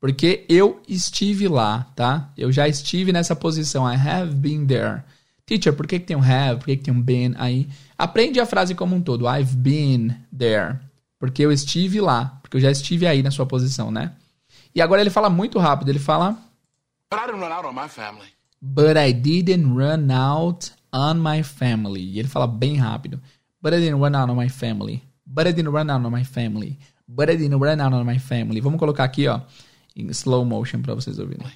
Porque 0.00 0.44
eu 0.48 0.80
estive 0.88 1.46
lá, 1.48 1.86
tá? 1.94 2.32
Eu 2.36 2.50
já 2.50 2.66
estive 2.66 3.12
nessa 3.12 3.36
posição. 3.36 3.90
I 3.90 3.96
have 3.96 4.34
been 4.34 4.66
there. 4.66 5.02
Teacher, 5.46 5.72
por 5.72 5.86
que, 5.86 5.98
que 5.98 6.06
tem 6.06 6.16
um 6.16 6.22
have? 6.22 6.60
Por 6.60 6.66
que, 6.66 6.76
que 6.76 6.84
tem 6.84 6.94
um 6.94 7.02
been 7.02 7.34
aí? 7.36 7.68
Aprende 7.98 8.40
a 8.40 8.46
frase 8.46 8.74
como 8.74 8.96
um 8.96 9.02
todo. 9.02 9.26
I've 9.28 9.56
been 9.56 10.16
there. 10.36 10.78
Porque 11.18 11.44
eu 11.44 11.52
estive 11.52 12.00
lá. 12.00 12.38
Porque 12.40 12.56
eu 12.56 12.60
já 12.60 12.70
estive 12.70 13.06
aí 13.06 13.22
na 13.22 13.30
sua 13.30 13.46
posição, 13.46 13.90
né? 13.90 14.12
E 14.74 14.80
agora 14.80 15.00
ele 15.00 15.10
fala 15.10 15.28
muito 15.28 15.58
rápido. 15.58 15.88
Ele 15.88 15.98
fala... 15.98 16.36
But 17.10 17.20
I 17.20 17.26
didn't 17.26 17.40
run 17.40 17.52
out 17.52 17.66
on 17.66 17.72
my 17.72 17.88
family. 17.88 18.28
But 18.62 18.96
I 18.96 19.12
didn't 19.12 19.74
run 19.74 20.10
out 20.10 20.72
on 20.92 21.14
my 21.18 21.42
family. 21.42 22.02
E 22.02 22.18
ele 22.18 22.28
fala 22.28 22.46
bem 22.46 22.76
rápido. 22.76 23.20
But 23.60 23.74
I 23.74 23.80
didn't 23.80 24.00
run 24.00 24.14
out 24.14 24.30
on 24.30 24.36
my 24.36 24.48
family. 24.48 25.02
But 25.26 25.46
I 25.46 25.52
didn't 25.52 25.72
run 25.72 25.90
out 25.90 26.04
on 26.04 26.10
my 26.10 26.24
family. 26.24 26.78
But 27.08 27.28
I 27.28 27.36
didn't 27.36 27.58
run 27.58 27.80
out 27.80 27.92
on 27.92 28.04
my 28.04 28.18
family. 28.18 28.60
Vamos 28.60 28.78
colocar 28.78 29.04
aqui, 29.04 29.26
ó, 29.26 29.40
em 29.96 30.08
slow 30.10 30.44
motion 30.44 30.80
para 30.80 30.94
vocês 30.94 31.18
ouvirem. 31.18 31.46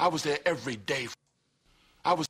I 0.00 0.08
was 0.08 0.22
there 0.22 0.40
every 0.44 0.76
day. 0.76 1.08
I 2.04 2.14
was, 2.14 2.26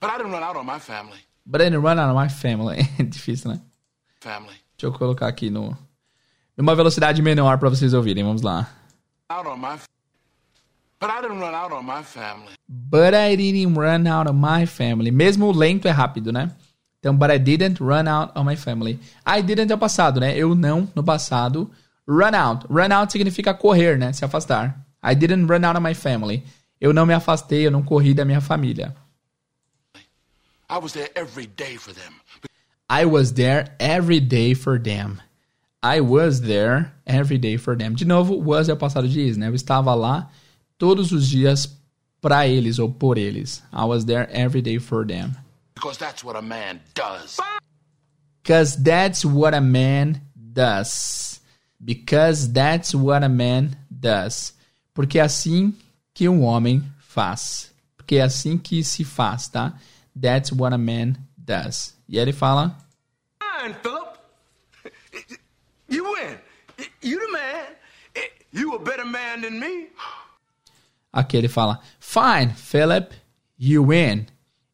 but 0.00 0.10
I 0.10 0.16
didn't 0.16 0.32
run 0.32 0.42
out 0.42 0.56
on 0.56 0.64
my 0.64 0.78
family. 0.78 1.18
But 1.44 1.60
I 1.60 1.64
didn't 1.64 1.82
run 1.82 1.98
out 1.98 2.08
on 2.08 2.14
my 2.14 2.28
family. 2.28 2.88
Difícil, 3.10 3.50
né? 3.50 3.60
Family. 4.20 4.56
Deixa 4.78 4.86
eu 4.86 4.92
colocar 4.92 5.28
aqui 5.28 5.50
no 5.50 5.76
numa 6.56 6.74
velocidade 6.74 7.20
menor 7.20 7.58
para 7.58 7.68
vocês 7.68 7.92
ouvirem. 7.92 8.24
Vamos 8.24 8.42
lá. 8.42 8.70
Out 9.32 9.46
on 9.46 9.60
my, 9.60 9.78
but 11.00 11.08
I 11.08 11.22
didn't 11.22 11.40
run 11.40 11.54
out 11.54 11.72
on 11.72 11.86
my 11.86 12.02
family. 12.02 12.52
But 12.68 13.14
I 13.14 13.34
didn't 13.34 13.74
run 13.74 14.06
out 14.06 14.28
on 14.28 14.36
my 14.36 14.66
family. 14.66 15.10
Mesmo 15.10 15.46
o 15.46 15.52
lento 15.52 15.88
é 15.88 15.90
rápido, 15.90 16.30
né? 16.30 16.50
Então, 16.98 17.16
but 17.16 17.30
I 17.30 17.38
didn't 17.38 17.80
run 17.80 18.06
out 18.06 18.32
on 18.36 18.44
my 18.44 18.56
family. 18.56 19.00
I 19.26 19.40
didn't 19.40 19.72
é 19.72 19.74
o 19.74 19.78
passado, 19.78 20.20
né? 20.20 20.36
Eu 20.36 20.54
não 20.54 20.86
no 20.94 21.02
passado. 21.02 21.70
Run 22.06 22.34
out. 22.34 22.66
Run 22.68 22.92
out 22.92 23.10
significa 23.10 23.54
correr, 23.54 23.96
né? 23.96 24.12
Se 24.12 24.22
afastar. 24.22 24.84
I 25.02 25.14
didn't 25.14 25.46
run 25.46 25.64
out 25.64 25.78
of 25.78 25.82
my 25.82 25.94
family. 25.94 26.44
Eu 26.78 26.92
não 26.92 27.06
me 27.06 27.14
afastei, 27.14 27.66
eu 27.66 27.70
não 27.70 27.82
corri 27.82 28.12
da 28.12 28.26
minha 28.26 28.42
família. 28.42 28.94
I 30.68 30.78
was 30.78 30.92
there 30.92 31.10
every 31.14 31.46
day 31.46 31.78
for 31.78 31.94
them. 31.94 32.12
I 32.90 33.06
was 33.06 33.32
there 33.32 33.74
every 33.78 34.20
day 34.20 34.54
for 34.54 34.78
them. 34.78 35.22
I 35.82 36.00
was 36.00 36.40
there 36.42 36.92
every 37.06 37.38
day 37.38 37.56
for 37.56 37.76
them. 37.76 37.94
De 37.94 38.04
novo, 38.04 38.36
was 38.40 38.68
é 38.68 38.72
o 38.72 38.76
passado 38.76 39.08
de 39.08 39.20
is, 39.20 39.36
né? 39.36 39.48
Eu 39.48 39.54
estava 39.54 39.94
lá 39.94 40.30
todos 40.78 41.10
os 41.10 41.28
dias 41.28 41.76
para 42.20 42.46
eles 42.46 42.78
ou 42.78 42.88
por 42.88 43.18
eles. 43.18 43.62
I 43.72 43.84
was 43.84 44.04
there 44.04 44.28
every 44.32 44.62
day 44.62 44.78
for 44.78 45.04
them. 45.04 45.32
Because 45.74 45.98
that's 45.98 46.22
what 46.22 46.38
a 46.38 46.42
man 46.42 46.80
does. 46.94 47.38
Because 48.42 48.80
that's 48.80 49.24
what 49.24 49.56
a 49.56 49.60
man 49.60 50.20
does. 50.34 51.40
Because 51.80 52.52
that's 52.52 52.94
what 52.94 53.24
a 53.24 53.28
man 53.28 53.76
does. 53.90 54.54
Porque 54.94 55.18
é 55.18 55.22
assim 55.22 55.74
que 56.14 56.28
um 56.28 56.42
homem 56.42 56.84
faz. 57.00 57.72
Porque 57.96 58.16
é 58.16 58.22
assim 58.22 58.56
que 58.56 58.84
se 58.84 59.04
faz, 59.04 59.48
tá? 59.48 59.74
That's 60.20 60.52
what 60.52 60.72
a 60.72 60.78
man 60.78 61.14
does. 61.36 61.96
E 62.08 62.18
aí 62.18 62.22
ele 62.22 62.32
fala: 62.32 62.76
Fine, 63.40 63.74
Philip. 63.82 64.11
You 65.92 66.04
win. 66.04 66.38
You 67.02 67.18
the 67.20 67.32
man. 67.32 67.66
You 68.50 68.74
a 68.74 68.78
better 68.78 69.04
man 69.04 69.42
than 69.42 69.60
me. 69.60 69.88
Aqui 71.12 71.36
ele 71.36 71.48
fala: 71.48 71.80
Fine, 72.00 72.54
Philip, 72.54 73.12
you 73.58 73.82
win. 73.82 74.26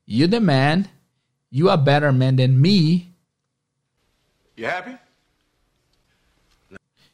You 0.06 0.28
the 0.28 0.38
man. 0.38 0.86
You 1.50 1.70
a 1.70 1.76
better 1.76 2.12
man 2.12 2.36
than 2.36 2.60
me. 2.60 3.12
You 4.56 4.66
happy? 4.66 4.96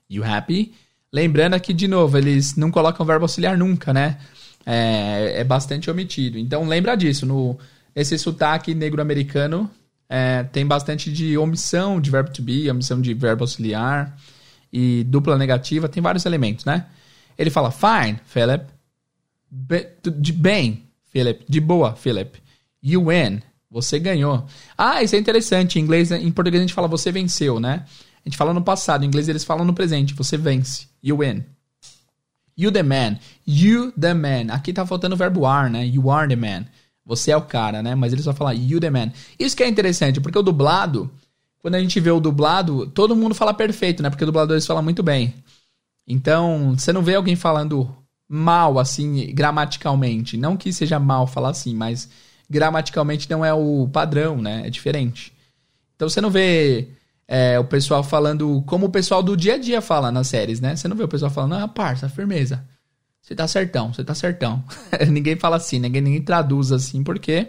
You 0.08 0.22
happy? 0.22 0.74
Lembrando 1.10 1.58
que, 1.60 1.72
de 1.72 1.88
novo, 1.88 2.18
eles 2.18 2.56
não 2.56 2.70
colocam 2.70 3.06
verbo 3.06 3.24
auxiliar 3.24 3.56
nunca, 3.56 3.92
né? 3.94 4.18
É, 4.66 5.40
é 5.40 5.44
bastante 5.44 5.90
omitido. 5.90 6.38
Então, 6.38 6.68
lembra 6.68 6.94
disso. 6.94 7.24
No, 7.24 7.58
esse 7.94 8.18
sotaque 8.18 8.74
negro-americano 8.74 9.70
é, 10.08 10.42
tem 10.44 10.66
bastante 10.66 11.12
de 11.12 11.36
omissão 11.38 12.00
de 12.00 12.10
verbo 12.10 12.30
to 12.30 12.42
be, 12.42 12.70
omissão 12.70 13.00
de 13.00 13.14
verbo 13.14 13.44
auxiliar 13.44 14.16
e 14.72 15.04
dupla 15.04 15.38
negativa. 15.38 15.88
Tem 15.88 16.02
vários 16.02 16.26
elementos, 16.26 16.64
né? 16.64 16.86
Ele 17.36 17.50
fala 17.50 17.70
fine, 17.70 18.18
Philip. 18.24 18.64
Be, 19.50 19.88
de 20.18 20.32
bem, 20.32 20.84
Philip. 21.12 21.44
De 21.48 21.60
boa, 21.60 21.94
Philip. 21.94 22.38
You 22.82 23.08
win. 23.08 23.40
Você 23.70 23.98
ganhou. 23.98 24.46
Ah, 24.78 25.02
isso 25.02 25.16
é 25.16 25.18
interessante. 25.18 25.78
Em 25.78 25.82
inglês, 25.82 26.12
em 26.12 26.30
português 26.30 26.60
a 26.60 26.64
gente 26.66 26.74
fala 26.74 26.86
você 26.86 27.10
venceu, 27.10 27.58
né? 27.58 27.84
A 28.24 28.28
gente 28.28 28.36
fala 28.36 28.54
no 28.54 28.62
passado. 28.62 29.04
Em 29.04 29.08
inglês 29.08 29.28
eles 29.28 29.44
falam 29.44 29.64
no 29.64 29.74
presente. 29.74 30.14
Você 30.14 30.36
vence. 30.36 30.86
You 31.02 31.18
win. 31.18 31.44
You 32.56 32.70
the 32.70 32.82
man. 32.82 33.18
You 33.46 33.92
the 33.92 34.14
man. 34.14 34.52
Aqui 34.52 34.72
tá 34.72 34.86
faltando 34.86 35.14
o 35.14 35.18
verbo 35.18 35.44
are, 35.44 35.70
né? 35.70 35.86
You 35.86 36.10
are 36.10 36.28
the 36.28 36.36
man. 36.36 36.66
Você 37.04 37.30
é 37.30 37.36
o 37.36 37.42
cara, 37.42 37.82
né? 37.82 37.94
Mas 37.94 38.12
eles 38.12 38.24
só 38.24 38.32
falam 38.32 38.54
you 38.54 38.80
the 38.80 38.90
man. 38.90 39.12
Isso 39.38 39.56
que 39.56 39.62
é 39.62 39.68
interessante, 39.68 40.20
porque 40.20 40.38
o 40.38 40.42
dublado, 40.42 41.10
quando 41.60 41.74
a 41.74 41.80
gente 41.80 41.98
vê 42.00 42.10
o 42.10 42.20
dublado, 42.20 42.86
todo 42.86 43.16
mundo 43.16 43.34
fala 43.34 43.52
perfeito, 43.52 44.02
né? 44.02 44.10
Porque 44.10 44.24
o 44.24 44.26
dublador 44.26 44.60
falam 44.62 44.82
muito 44.82 45.02
bem. 45.02 45.34
Então, 46.06 46.74
você 46.76 46.92
não 46.92 47.02
vê 47.02 47.14
alguém 47.14 47.36
falando 47.36 47.88
mal, 48.28 48.78
assim, 48.78 49.32
gramaticalmente. 49.34 50.36
Não 50.36 50.56
que 50.56 50.72
seja 50.72 50.98
mal 50.98 51.26
falar 51.26 51.50
assim, 51.50 51.74
mas 51.74 52.08
gramaticalmente 52.48 53.28
não 53.30 53.44
é 53.44 53.52
o 53.52 53.88
padrão, 53.92 54.40
né? 54.40 54.66
É 54.66 54.70
diferente. 54.70 55.32
Então 55.96 56.08
você 56.08 56.20
não 56.20 56.30
vê 56.30 56.88
é, 57.26 57.58
o 57.58 57.64
pessoal 57.64 58.02
falando 58.02 58.62
como 58.66 58.86
o 58.86 58.90
pessoal 58.90 59.22
do 59.22 59.36
dia 59.36 59.54
a 59.54 59.58
dia 59.58 59.80
fala 59.80 60.10
nas 60.10 60.28
séries, 60.28 60.60
né? 60.60 60.76
Você 60.76 60.88
não 60.88 60.96
vê 60.96 61.04
o 61.04 61.08
pessoal 61.08 61.30
falando, 61.30 61.54
ah, 61.54 61.68
parça, 61.68 62.08
firmeza. 62.08 62.64
Você 63.24 63.34
tá 63.34 63.48
certão, 63.48 63.90
você 63.90 64.04
tá 64.04 64.14
certão. 64.14 64.62
ninguém 65.10 65.34
fala 65.34 65.56
assim, 65.56 65.78
ninguém, 65.78 66.02
ninguém 66.02 66.20
traduz 66.20 66.70
assim, 66.70 67.02
por 67.02 67.18
quê? 67.18 67.48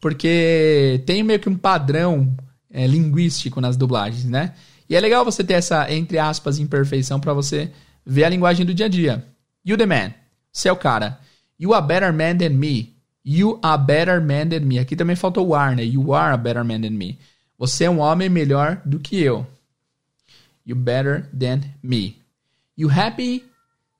Porque 0.00 1.00
tem 1.06 1.22
meio 1.22 1.38
que 1.38 1.48
um 1.48 1.56
padrão 1.56 2.36
é, 2.68 2.88
linguístico 2.88 3.60
nas 3.60 3.76
dublagens, 3.76 4.24
né? 4.24 4.52
E 4.88 4.96
é 4.96 5.00
legal 5.00 5.24
você 5.24 5.44
ter 5.44 5.54
essa, 5.54 5.88
entre 5.92 6.18
aspas, 6.18 6.58
imperfeição 6.58 7.20
para 7.20 7.32
você 7.32 7.70
ver 8.04 8.24
a 8.24 8.28
linguagem 8.28 8.66
do 8.66 8.74
dia 8.74 8.86
a 8.86 8.88
dia. 8.88 9.24
You 9.64 9.76
the 9.76 9.86
man. 9.86 10.12
Você 10.52 10.68
é 10.68 10.74
cara. 10.74 11.20
You 11.56 11.72
are 11.72 11.86
better 11.86 12.12
man 12.12 12.36
than 12.38 12.50
me. 12.50 12.92
You 13.24 13.60
are 13.62 13.80
better 13.80 14.20
man 14.20 14.48
than 14.48 14.66
me. 14.66 14.80
Aqui 14.80 14.96
também 14.96 15.14
faltou 15.14 15.46
o 15.46 15.54
are, 15.54 15.76
né? 15.76 15.84
You 15.84 16.12
are 16.12 16.34
a 16.34 16.36
better 16.36 16.64
man 16.64 16.80
than 16.80 16.90
me. 16.90 17.16
Você 17.56 17.84
é 17.84 17.90
um 17.90 18.00
homem 18.00 18.28
melhor 18.28 18.82
do 18.84 18.98
que 18.98 19.22
eu. 19.22 19.46
You 20.66 20.74
better 20.74 21.28
than 21.32 21.60
me. 21.80 22.16
You 22.76 22.90
happy? 22.90 23.49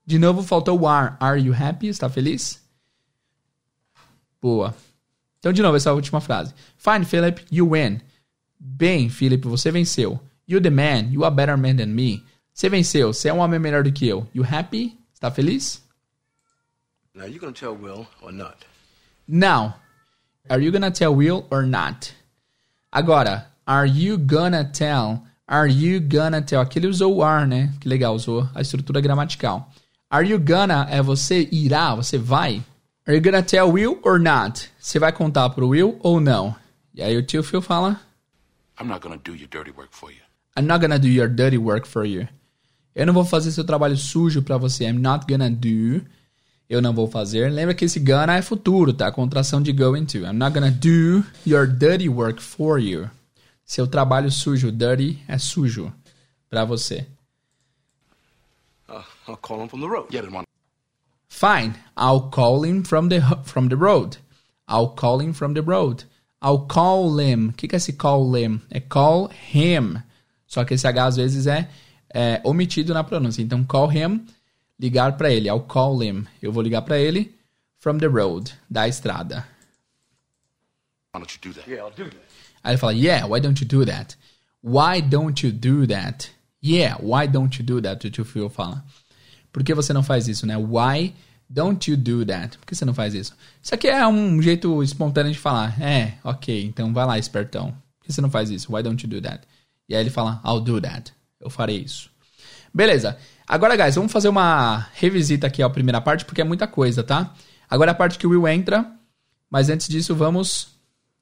De 0.06 0.18
novo 0.18 0.42
faltou 0.42 0.80
o 0.80 0.88
are. 0.88 1.16
Are 1.20 1.40
you 1.40 1.54
happy? 1.54 1.88
Está 1.88 2.08
feliz? 2.08 2.60
Boa. 4.40 4.74
Então, 5.38 5.52
de 5.52 5.62
novo, 5.62 5.76
essa 5.76 5.92
última 5.92 6.20
frase. 6.20 6.54
Fine, 6.76 7.04
Philip, 7.04 7.44
you 7.50 7.70
win. 7.72 8.00
Bem, 8.58 9.08
Philip, 9.08 9.46
você 9.46 9.70
venceu. 9.70 10.20
You 10.46 10.60
the 10.60 10.70
man, 10.70 11.10
you 11.10 11.24
are 11.24 11.34
better 11.34 11.56
man 11.56 11.76
than 11.76 11.86
me. 11.86 12.24
Você 12.52 12.68
venceu, 12.68 13.12
você 13.12 13.28
é 13.28 13.32
um 13.32 13.38
homem 13.38 13.58
melhor 13.58 13.82
do 13.82 13.92
que 13.92 14.06
eu. 14.06 14.28
You 14.34 14.44
happy? 14.44 14.98
Está 15.14 15.30
feliz? 15.30 15.82
Now 17.14 17.26
you 17.26 17.40
gonna 17.40 17.52
tell 17.52 17.74
Will 17.74 18.06
or 18.20 18.32
not? 18.32 18.66
Now, 19.26 19.74
are 20.48 20.62
you 20.62 20.72
gonna 20.72 20.90
tell 20.90 21.14
Will 21.14 21.46
or 21.50 21.62
not? 21.62 22.14
Agora, 22.92 23.46
are 23.66 23.88
you 23.88 24.18
gonna 24.18 24.64
tell? 24.64 25.22
Are 25.46 25.68
you 25.68 26.00
gonna 26.00 26.42
tell? 26.42 26.60
Aqui 26.60 26.78
ele 26.78 26.86
usou 26.88 27.16
o 27.16 27.22
are, 27.22 27.46
né? 27.46 27.72
Que 27.80 27.88
legal, 27.88 28.14
usou 28.14 28.48
a 28.54 28.60
estrutura 28.60 29.00
gramatical. 29.00 29.72
Are 30.12 30.28
you 30.28 30.40
gonna 30.40 30.88
é 30.90 31.00
você 31.00 31.48
irá, 31.52 31.94
você 31.94 32.18
vai. 32.18 32.64
Are 33.06 33.16
you 33.16 33.22
gonna 33.22 33.44
tell 33.44 33.70
Will 33.70 34.00
or 34.02 34.18
not? 34.18 34.68
Você 34.76 34.98
vai 34.98 35.12
contar 35.12 35.48
pro 35.50 35.68
Will 35.68 36.00
ou 36.02 36.20
não? 36.20 36.52
E 36.92 37.00
aí 37.00 37.16
o 37.16 37.22
tio 37.22 37.44
Phil 37.44 37.62
fala: 37.62 38.00
I'm 38.80 38.88
not 38.88 39.00
gonna 39.00 39.18
do 39.18 39.36
your 39.36 39.48
dirty 39.48 39.70
work 39.70 39.90
for 39.92 40.10
you. 40.10 40.18
I'm 40.58 40.66
not 40.66 40.80
gonna 40.80 40.98
do 40.98 41.06
your 41.06 41.28
dirty 41.28 41.58
work 41.58 41.86
for 41.86 42.04
you. 42.04 42.26
Eu 42.92 43.06
não 43.06 43.14
vou 43.14 43.24
fazer 43.24 43.52
seu 43.52 43.62
trabalho 43.62 43.96
sujo 43.96 44.42
para 44.42 44.58
você. 44.58 44.84
I'm 44.84 44.98
not 44.98 45.26
gonna 45.28 45.48
do 45.48 46.04
eu 46.68 46.82
não 46.82 46.92
vou 46.92 47.06
fazer. 47.06 47.48
Lembra 47.48 47.72
que 47.72 47.84
esse 47.84 48.00
gonna 48.00 48.36
é 48.36 48.42
futuro, 48.42 48.92
tá? 48.92 49.12
Contração 49.12 49.62
de 49.62 49.72
going 49.72 50.06
to. 50.06 50.18
I'm 50.18 50.32
not 50.32 50.52
gonna 50.52 50.72
do 50.72 51.24
your 51.46 51.68
dirty 51.68 52.08
work 52.08 52.42
for 52.42 52.80
you. 52.80 53.08
Seu 53.64 53.86
trabalho 53.86 54.28
sujo, 54.28 54.72
dirty 54.72 55.22
é 55.28 55.38
sujo 55.38 55.92
para 56.48 56.64
você. 56.64 57.06
I'll 59.30 59.36
call 59.36 59.62
him 59.62 59.68
from 59.68 59.80
the 59.80 59.88
road. 59.88 60.06
Yeah, 60.10 60.22
then 60.22 60.32
one. 60.32 60.44
Fine, 61.28 61.76
I'll 61.96 62.28
call 62.30 62.64
him 62.64 62.82
from 62.82 63.08
the 63.08 63.20
from 63.44 63.68
the 63.68 63.76
road. 63.76 64.18
I'll 64.66 64.94
call 64.94 65.20
him 65.20 65.32
from 65.32 65.54
the 65.54 65.62
road. 65.62 66.04
I'll 66.42 66.66
call 66.66 67.18
him. 67.18 67.50
O 67.50 67.52
que, 67.52 67.68
que 67.68 67.76
é 67.76 67.78
esse 67.78 67.92
call 67.92 68.34
him? 68.34 68.60
É 68.70 68.80
call 68.80 69.30
him. 69.52 70.02
Só 70.46 70.64
que 70.64 70.74
esse 70.74 70.86
H 70.86 71.04
às 71.04 71.16
vezes 71.16 71.46
é, 71.46 71.68
é 72.12 72.40
omitido 72.44 72.92
na 72.94 73.04
pronúncia. 73.04 73.42
Então, 73.42 73.62
call 73.64 73.90
him 73.92 74.26
ligar 74.78 75.16
para 75.16 75.30
ele. 75.30 75.48
I'll 75.48 75.60
call 75.60 76.02
him. 76.02 76.26
Eu 76.42 76.50
vou 76.50 76.62
ligar 76.62 76.82
para 76.82 76.98
ele 76.98 77.34
from 77.78 77.98
the 77.98 78.06
road, 78.06 78.52
da 78.68 78.88
estrada. 78.88 79.46
Why 81.12 81.20
don't 81.20 81.32
you 81.34 81.40
do 81.40 81.54
that? 81.54 81.68
Yeah, 81.68 81.84
I'll 81.84 81.94
do 81.94 82.04
that. 82.04 82.16
Aí 82.62 82.72
ele 82.72 82.78
fala, 82.78 82.92
yeah, 82.92 83.26
why 83.26 83.40
don't 83.40 83.60
you 83.60 83.66
do 83.66 83.84
that? 83.84 84.16
Why 84.62 85.00
don't 85.00 85.42
you 85.42 85.52
do 85.52 85.86
that? 85.86 86.30
Yeah, 86.62 86.96
why 87.00 87.26
don't 87.26 87.58
you 87.58 87.64
do 87.64 87.80
that? 87.80 88.06
O 88.06 88.10
tio 88.10 88.24
Phil 88.24 88.48
fala. 88.48 88.84
Por 89.52 89.62
que 89.62 89.74
você 89.74 89.92
não 89.92 90.02
faz 90.02 90.28
isso, 90.28 90.46
né? 90.46 90.56
Why 90.56 91.14
don't 91.48 91.90
you 91.90 91.96
do 91.96 92.24
that? 92.24 92.56
Por 92.58 92.66
que 92.66 92.74
você 92.74 92.84
não 92.84 92.94
faz 92.94 93.14
isso? 93.14 93.34
Isso 93.62 93.74
aqui 93.74 93.88
é 93.88 94.06
um 94.06 94.40
jeito 94.40 94.82
espontâneo 94.82 95.32
de 95.32 95.38
falar. 95.38 95.80
É, 95.82 96.14
ok, 96.22 96.64
então 96.64 96.92
vai 96.92 97.04
lá, 97.04 97.18
espertão. 97.18 97.72
Por 97.98 98.06
que 98.06 98.12
você 98.12 98.20
não 98.20 98.30
faz 98.30 98.50
isso? 98.50 98.74
Why 98.74 98.82
don't 98.82 99.04
you 99.04 99.10
do 99.10 99.20
that? 99.20 99.46
E 99.88 99.94
aí 99.94 100.02
ele 100.02 100.10
fala, 100.10 100.40
I'll 100.44 100.60
do 100.60 100.80
that. 100.80 101.12
Eu 101.40 101.50
farei 101.50 101.78
isso. 101.78 102.08
Beleza. 102.72 103.18
Agora, 103.46 103.76
guys, 103.76 103.96
vamos 103.96 104.12
fazer 104.12 104.28
uma 104.28 104.86
revisita 104.94 105.48
aqui 105.48 105.60
à 105.60 105.68
primeira 105.68 106.00
parte, 106.00 106.24
porque 106.24 106.40
é 106.40 106.44
muita 106.44 106.68
coisa, 106.68 107.02
tá? 107.02 107.34
Agora 107.68 107.90
é 107.90 107.92
a 107.92 107.96
parte 107.96 108.16
que 108.16 108.26
o 108.26 108.30
Will 108.30 108.46
entra, 108.46 108.88
mas 109.50 109.68
antes 109.68 109.88
disso, 109.88 110.14
vamos 110.14 110.68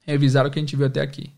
revisar 0.05 0.47
o 0.47 0.51
que 0.51 0.59
a 0.59 0.63
gente 0.63 0.77
viu 0.77 0.87
até 0.87 1.01
aqui. 1.01 1.33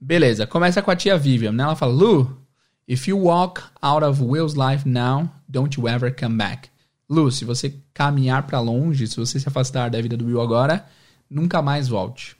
Beleza, 0.00 0.46
começa 0.46 0.80
com 0.80 0.90
a 0.90 0.96
tia 0.96 1.18
Vivian, 1.18 1.52
né? 1.52 1.62
Ela 1.64 1.76
fala, 1.76 1.92
Lu, 1.92 2.42
if 2.88 3.06
you 3.06 3.18
walk 3.18 3.62
out 3.80 4.02
of 4.04 4.22
Will's 4.22 4.54
life 4.54 4.88
now, 4.88 5.30
don't 5.52 5.76
you 5.76 5.86
ever 5.86 6.10
come 6.10 6.36
back. 6.36 6.70
Lu, 7.08 7.30
se 7.30 7.44
você 7.44 7.78
caminhar 7.92 8.46
para 8.46 8.58
longe, 8.58 9.06
se 9.06 9.16
você 9.16 9.38
se 9.38 9.46
afastar 9.46 9.90
da 9.90 10.00
vida 10.00 10.16
do 10.16 10.24
Will 10.24 10.40
agora, 10.40 10.84
nunca 11.28 11.60
mais 11.60 11.86
volte. 11.86 12.34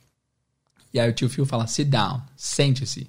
E 0.92 0.98
aí 0.98 1.08
o 1.08 1.12
tio 1.12 1.28
Phil 1.28 1.46
fala, 1.46 1.66
sit 1.66 1.88
down, 1.88 2.22
sente-se. 2.36 3.02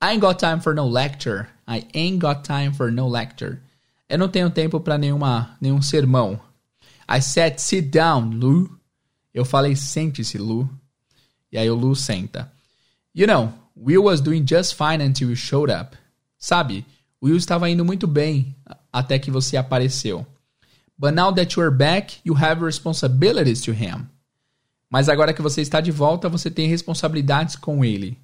I 0.00 0.10
ain't 0.10 0.20
got 0.20 0.38
time 0.38 0.60
for 0.60 0.74
no 0.74 0.88
lecture. 0.88 1.48
I 1.66 1.86
ain't 1.94 2.18
got 2.18 2.44
time 2.44 2.72
for 2.72 2.92
no 2.92 3.08
lecture. 3.08 3.58
Eu 4.08 4.18
não 4.18 4.28
tenho 4.28 4.48
tempo 4.50 4.78
para 4.78 4.96
nenhuma 4.96 5.56
nenhum 5.60 5.82
sermão. 5.82 6.38
I 7.08 7.20
said 7.20 7.58
sit 7.58 7.90
down, 7.90 8.30
Lu. 8.30 8.70
Eu 9.34 9.44
falei 9.44 9.74
sente-se, 9.74 10.38
Lu. 10.38 10.68
E 11.50 11.58
aí 11.58 11.68
o 11.68 11.74
Lu 11.74 11.96
senta. 11.96 12.52
You 13.14 13.26
know, 13.26 13.52
Will 13.76 14.04
was 14.04 14.20
doing 14.20 14.46
just 14.46 14.74
fine 14.74 15.02
until 15.02 15.30
you 15.30 15.36
showed 15.36 15.72
up. 15.72 15.96
Sabe, 16.38 16.84
Will 17.22 17.36
estava 17.36 17.68
indo 17.68 17.84
muito 17.84 18.06
bem 18.06 18.54
até 18.98 19.18
que 19.18 19.30
você 19.30 19.58
apareceu. 19.58 20.26
But 20.98 21.12
now 21.12 21.30
that 21.32 21.54
you're 21.54 21.76
back, 21.76 22.16
you 22.24 22.34
have 22.34 22.64
responsibilities 22.64 23.60
to 23.62 23.72
him. 23.72 24.08
Mas 24.88 25.10
agora 25.10 25.34
que 25.34 25.42
você 25.42 25.60
está 25.60 25.82
de 25.82 25.90
volta, 25.90 26.30
você 26.30 26.50
tem 26.50 26.66
responsabilidades 26.66 27.56
com 27.56 27.84
ele. 27.84 28.18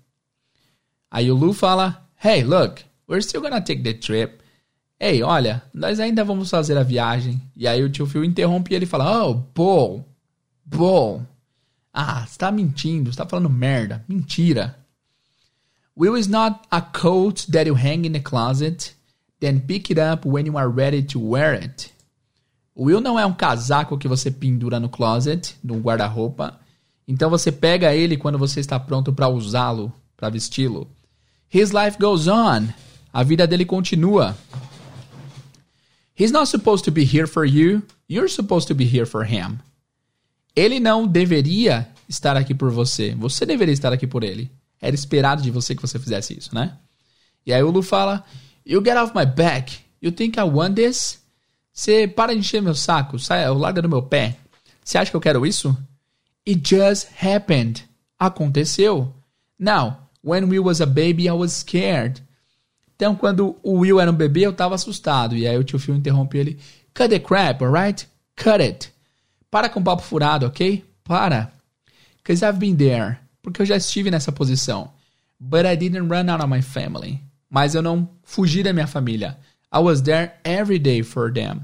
Aí 1.10 1.30
o 1.30 1.34
Lu 1.36 1.52
fala: 1.52 2.08
Hey, 2.24 2.42
look, 2.42 2.82
we're 3.06 3.22
still 3.22 3.42
gonna 3.42 3.60
take 3.60 3.82
the 3.82 3.92
trip. 3.92 4.38
Ei, 4.98 5.22
olha, 5.22 5.62
nós 5.74 6.00
ainda 6.00 6.24
vamos 6.24 6.48
fazer 6.48 6.78
a 6.78 6.82
viagem. 6.82 7.42
E 7.54 7.68
aí 7.68 7.82
o 7.82 7.90
tio 7.90 8.06
Phil 8.06 8.24
interrompe 8.24 8.72
e 8.72 8.74
ele 8.74 8.86
fala: 8.86 9.26
Oh, 9.26 9.34
Bull, 9.34 10.06
Bull. 10.64 11.26
Ah, 11.92 12.24
você 12.26 12.38
tá 12.38 12.50
mentindo, 12.50 13.12
você 13.12 13.18
tá 13.18 13.28
falando 13.28 13.50
merda. 13.50 14.02
Mentira. 14.08 14.78
Will 15.94 16.16
is 16.16 16.28
not 16.28 16.60
a 16.70 16.80
coat 16.80 17.52
that 17.52 17.68
you 17.68 17.74
hang 17.74 18.06
in 18.06 18.12
the 18.12 18.20
closet, 18.20 18.94
then 19.42 19.60
pick 19.60 19.90
it 19.90 19.98
up 19.98 20.24
when 20.24 20.46
you 20.46 20.56
are 20.56 20.68
ready 20.68 21.02
to 21.02 21.18
wear 21.18 21.52
it. 21.52 21.90
Will 22.76 23.00
não 23.00 23.18
é 23.18 23.26
um 23.26 23.34
casaco 23.34 23.98
que 23.98 24.06
você 24.06 24.30
pendura 24.30 24.78
no 24.78 24.88
closet, 24.88 25.56
no 25.62 25.80
guarda-roupa. 25.80 26.60
Então 27.08 27.28
você 27.28 27.50
pega 27.50 27.92
ele 27.92 28.16
quando 28.16 28.38
você 28.38 28.60
está 28.60 28.78
pronto 28.78 29.12
para 29.12 29.28
usá-lo, 29.28 29.92
para 30.16 30.30
vesti-lo. 30.30 30.88
His 31.52 31.72
life 31.72 31.98
goes 31.98 32.28
on. 32.28 32.68
A 33.12 33.24
vida 33.24 33.46
dele 33.46 33.64
continua. 33.64 34.36
He's 36.18 36.30
not 36.30 36.48
supposed 36.48 36.84
to 36.84 36.92
be 36.92 37.02
here 37.02 37.26
for 37.26 37.44
you. 37.44 37.82
You're 38.08 38.32
supposed 38.32 38.68
to 38.68 38.74
be 38.74 38.84
here 38.84 39.04
for 39.04 39.26
him. 39.26 39.58
Ele 40.54 40.78
não 40.78 41.04
deveria 41.06 41.88
estar 42.08 42.36
aqui 42.36 42.54
por 42.54 42.70
você. 42.70 43.14
Você 43.16 43.44
deveria 43.44 43.72
estar 43.72 43.92
aqui 43.92 44.06
por 44.06 44.22
ele. 44.22 44.50
Era 44.80 44.94
esperado 44.94 45.42
de 45.42 45.50
você 45.50 45.74
que 45.74 45.82
você 45.82 45.98
fizesse 45.98 46.38
isso, 46.38 46.54
né? 46.54 46.76
E 47.44 47.52
aí 47.52 47.62
o 47.62 47.70
Lu 47.70 47.82
fala: 47.82 48.24
You 48.64 48.82
get 48.84 48.96
off 48.96 49.14
my 49.14 49.24
back. 49.24 49.72
You 50.00 50.10
think 50.10 50.38
I 50.38 50.44
want 50.44 50.76
this? 50.76 51.20
Você 51.72 52.06
para 52.06 52.34
de 52.34 52.40
encher 52.40 52.60
meu 52.60 52.74
saco, 52.74 53.18
sai, 53.18 53.48
larga 53.48 53.80
do 53.82 53.88
meu 53.88 54.02
pé. 54.02 54.36
Você 54.84 54.98
acha 54.98 55.10
que 55.10 55.16
eu 55.16 55.20
quero 55.20 55.46
isso? 55.46 55.76
It 56.46 56.60
just 56.62 57.08
happened. 57.22 57.84
Aconteceu. 58.18 59.12
Now, 59.58 60.08
when 60.22 60.48
Will 60.48 60.64
was 60.64 60.80
a 60.80 60.86
baby, 60.86 61.28
I 61.28 61.32
was 61.32 61.52
scared. 61.52 62.22
Então, 62.94 63.16
quando 63.16 63.56
o 63.62 63.78
Will 63.78 64.00
era 64.00 64.10
um 64.10 64.14
bebê, 64.14 64.42
eu 64.42 64.52
tava 64.52 64.74
assustado. 64.74 65.36
E 65.36 65.46
aí 65.46 65.56
o 65.56 65.64
tio 65.64 65.78
Phil 65.78 65.94
interrompe 65.94 66.38
ele. 66.38 66.58
Cut 66.94 67.08
the 67.08 67.18
crap, 67.18 67.62
alright? 67.64 68.06
Cut 68.36 68.62
it. 68.62 68.92
Para 69.50 69.68
com 69.68 69.80
o 69.80 69.84
papo 69.84 70.02
furado, 70.02 70.46
ok? 70.46 70.84
Para. 71.04 71.52
Because 72.18 72.44
I've 72.44 72.58
been 72.58 72.76
there. 72.76 73.18
Porque 73.42 73.62
eu 73.62 73.66
já 73.66 73.76
estive 73.76 74.10
nessa 74.10 74.30
posição. 74.30 74.92
But 75.40 75.64
I 75.66 75.76
didn't 75.76 76.08
run 76.08 76.28
out 76.28 76.42
of 76.42 76.48
my 76.48 76.62
family. 76.62 77.20
Mas 77.52 77.74
eu 77.74 77.82
não 77.82 78.08
fugi 78.22 78.62
da 78.62 78.72
minha 78.72 78.86
família. 78.86 79.36
I 79.70 79.78
was 79.78 80.00
there 80.00 80.32
every 80.42 80.78
day 80.78 81.02
for 81.02 81.30
them. 81.30 81.60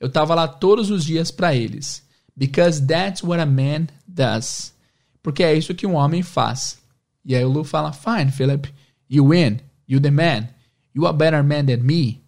Eu 0.00 0.10
tava 0.10 0.34
lá 0.34 0.48
todos 0.48 0.90
os 0.90 1.04
dias 1.04 1.30
para 1.30 1.54
eles. 1.54 2.02
Because 2.36 2.84
that's 2.84 3.22
what 3.22 3.40
a 3.40 3.46
man 3.46 3.86
does. 4.04 4.74
Porque 5.22 5.44
é 5.44 5.54
isso 5.54 5.76
que 5.76 5.86
um 5.86 5.94
homem 5.94 6.24
faz. 6.24 6.78
E 7.24 7.36
aí 7.36 7.44
o 7.44 7.48
Lu 7.48 7.62
fala: 7.62 7.92
Fine, 7.92 8.32
Philip. 8.32 8.68
You 9.08 9.28
win. 9.28 9.60
You 9.86 10.00
the 10.00 10.10
man. 10.10 10.48
You 10.92 11.06
a 11.06 11.12
better 11.12 11.44
man 11.44 11.66
than 11.66 11.84
me. 11.84 12.20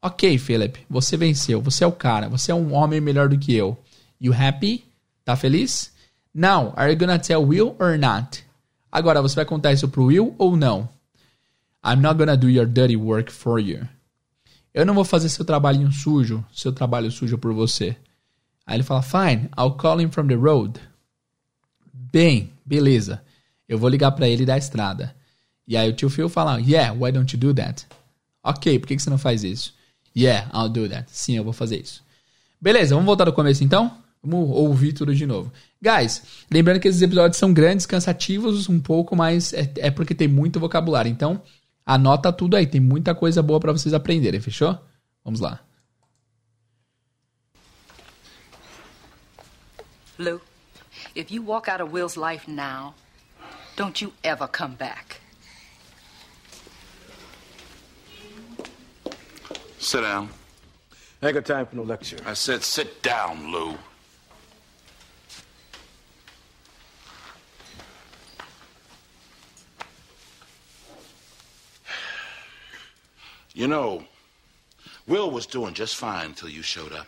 Ok, 0.00 0.38
Philip, 0.38 0.86
você 0.88 1.18
venceu. 1.18 1.60
Você 1.60 1.84
é 1.84 1.86
o 1.86 1.92
cara. 1.92 2.30
Você 2.30 2.50
é 2.50 2.54
um 2.54 2.72
homem 2.72 2.98
melhor 2.98 3.28
do 3.28 3.38
que 3.38 3.54
eu. 3.54 3.76
You 4.18 4.32
happy? 4.32 4.86
Tá 5.22 5.36
feliz? 5.36 5.92
Now, 6.34 6.72
are 6.76 6.90
you 6.90 6.98
gonna 6.98 7.18
tell 7.18 7.46
Will 7.46 7.76
or 7.78 7.98
not? 7.98 8.42
Agora, 8.90 9.20
você 9.20 9.34
vai 9.34 9.44
contar 9.44 9.74
isso 9.74 9.88
pro 9.88 10.04
Will 10.04 10.34
ou 10.38 10.56
não? 10.56 10.88
I'm 11.86 12.00
not 12.00 12.18
gonna 12.18 12.36
do 12.36 12.48
your 12.48 12.66
dirty 12.66 12.96
work 12.96 13.30
for 13.30 13.60
you. 13.60 13.86
Eu 14.74 14.84
não 14.84 14.92
vou 14.92 15.04
fazer 15.04 15.28
seu 15.28 15.44
trabalhinho 15.44 15.92
sujo, 15.92 16.44
seu 16.52 16.72
trabalho 16.72 17.10
sujo 17.12 17.38
por 17.38 17.54
você. 17.54 17.96
Aí 18.66 18.76
ele 18.76 18.82
fala, 18.82 19.00
fine, 19.00 19.48
I'll 19.56 19.70
call 19.70 20.00
him 20.00 20.10
from 20.10 20.26
the 20.26 20.34
road. 20.34 20.80
Bem, 21.94 22.50
beleza. 22.64 23.22
Eu 23.68 23.78
vou 23.78 23.88
ligar 23.88 24.10
para 24.10 24.28
ele 24.28 24.44
da 24.44 24.58
estrada. 24.58 25.14
E 25.66 25.76
aí 25.76 25.88
o 25.88 25.92
tio 25.92 26.10
Phil 26.10 26.28
fala, 26.28 26.60
yeah, 26.60 26.92
why 26.92 27.12
don't 27.12 27.32
you 27.32 27.40
do 27.40 27.54
that? 27.54 27.86
Ok, 28.42 28.78
por 28.80 28.88
que, 28.88 28.96
que 28.96 29.02
você 29.02 29.10
não 29.10 29.18
faz 29.18 29.44
isso? 29.44 29.72
Yeah, 30.16 30.50
I'll 30.52 30.68
do 30.68 30.88
that. 30.88 31.06
Sim, 31.08 31.36
eu 31.36 31.44
vou 31.44 31.52
fazer 31.52 31.80
isso. 31.80 32.02
Beleza, 32.60 32.94
vamos 32.94 33.06
voltar 33.06 33.24
do 33.24 33.32
começo 33.32 33.62
então? 33.62 33.96
Vamos 34.22 34.50
ouvir 34.50 34.92
tudo 34.92 35.14
de 35.14 35.24
novo. 35.24 35.52
Guys, 35.80 36.22
lembrando 36.50 36.80
que 36.80 36.88
esses 36.88 37.02
episódios 37.02 37.38
são 37.38 37.52
grandes, 37.52 37.86
cansativos 37.86 38.68
um 38.68 38.80
pouco, 38.80 39.14
mas 39.14 39.52
é, 39.52 39.72
é 39.76 39.90
porque 39.90 40.14
tem 40.14 40.26
muito 40.26 40.58
vocabulário. 40.58 41.10
Então, 41.10 41.40
anota 41.86 42.32
tudo 42.32 42.56
aí, 42.56 42.66
tem 42.66 42.80
muita 42.80 43.14
coisa 43.14 43.40
boa 43.42 43.60
para 43.60 43.72
vocês 43.72 43.94
aprenderem, 43.94 44.40
fechou? 44.40 44.76
Vamos 45.24 45.40
lá. 45.40 45.60
Lou, 50.18 50.40
if 51.14 51.30
you 51.30 51.42
walk 51.42 51.70
out 51.70 51.80
of 51.80 51.92
Will's 51.92 52.16
life 52.16 52.50
now, 52.50 52.94
don't 53.76 54.02
you 54.02 54.12
ever 54.22 54.48
come 54.48 54.74
back. 54.74 55.20
Sit 59.78 60.00
down. 60.00 60.28
I 61.22 61.28
ain't 61.28 61.34
got 61.34 61.44
time 61.44 61.66
for 61.66 61.76
no 61.76 61.84
lecture. 61.84 62.18
I 62.26 62.34
said 62.34 62.62
sit 62.62 63.02
down, 63.02 63.52
Lou. 63.52 63.76
You 73.56 73.66
know, 73.66 74.04
Will 75.06 75.30
was 75.30 75.46
doing 75.46 75.72
just 75.72 75.96
fine 75.96 76.26
until 76.26 76.50
you 76.50 76.60
showed 76.60 76.92
up. 76.92 77.06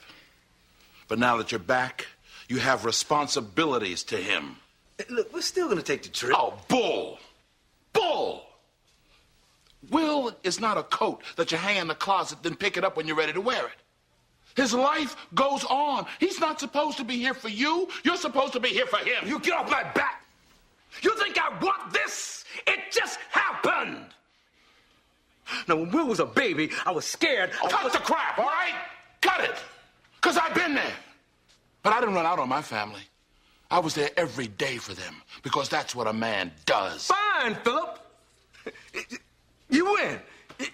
But 1.06 1.18
now 1.18 1.36
that 1.36 1.52
you're 1.52 1.58
back, 1.58 2.06
you 2.48 2.58
have 2.58 2.86
responsibilities 2.86 4.02
to 4.04 4.16
him. 4.16 4.56
Look, 5.10 5.30
we're 5.34 5.42
still 5.42 5.68
gonna 5.68 5.82
take 5.82 6.04
the 6.04 6.08
trip. 6.08 6.34
Oh, 6.34 6.58
bull! 6.66 7.18
Bull! 7.92 8.46
Will 9.90 10.34
is 10.42 10.58
not 10.58 10.78
a 10.78 10.84
coat 10.84 11.22
that 11.36 11.52
you 11.52 11.58
hang 11.58 11.76
in 11.76 11.86
the 11.86 11.94
closet, 11.94 12.42
then 12.42 12.56
pick 12.56 12.78
it 12.78 12.84
up 12.84 12.96
when 12.96 13.06
you're 13.06 13.14
ready 13.14 13.34
to 13.34 13.42
wear 13.42 13.66
it. 13.66 13.78
His 14.56 14.72
life 14.72 15.16
goes 15.34 15.64
on. 15.64 16.06
He's 16.18 16.40
not 16.40 16.58
supposed 16.60 16.96
to 16.96 17.04
be 17.04 17.18
here 17.18 17.34
for 17.34 17.50
you. 17.50 17.88
You're 18.04 18.16
supposed 18.16 18.54
to 18.54 18.60
be 18.60 18.70
here 18.70 18.86
for 18.86 18.98
him. 19.00 19.28
You 19.28 19.38
get 19.38 19.52
off 19.52 19.70
my 19.70 19.82
back! 19.92 20.24
You 21.02 21.14
think 21.18 21.38
I 21.38 21.50
want 21.58 21.92
this? 21.92 22.46
It 22.66 22.90
just 22.90 23.18
happened! 23.30 24.06
Now, 25.66 25.76
when 25.76 25.90
Will 25.90 26.06
was 26.06 26.20
a 26.20 26.26
baby, 26.26 26.70
I 26.84 26.90
was 26.90 27.04
scared. 27.04 27.50
Oh, 27.62 27.68
cut 27.68 27.92
the 27.92 27.98
crap, 27.98 28.38
all 28.38 28.46
right? 28.46 28.74
Cut 29.20 29.40
it. 29.40 29.56
Because 30.16 30.36
I've 30.36 30.54
been 30.54 30.74
there. 30.74 30.92
But 31.82 31.92
I 31.92 32.00
didn't 32.00 32.14
run 32.14 32.26
out 32.26 32.38
on 32.38 32.48
my 32.48 32.62
family. 32.62 33.02
I 33.70 33.78
was 33.78 33.94
there 33.94 34.10
every 34.16 34.48
day 34.48 34.78
for 34.78 34.94
them 34.94 35.16
because 35.42 35.68
that's 35.68 35.94
what 35.94 36.06
a 36.06 36.12
man 36.12 36.52
does. 36.66 37.06
Fine, 37.06 37.54
Philip. 37.56 37.98
You 39.70 39.84
win. 39.84 40.18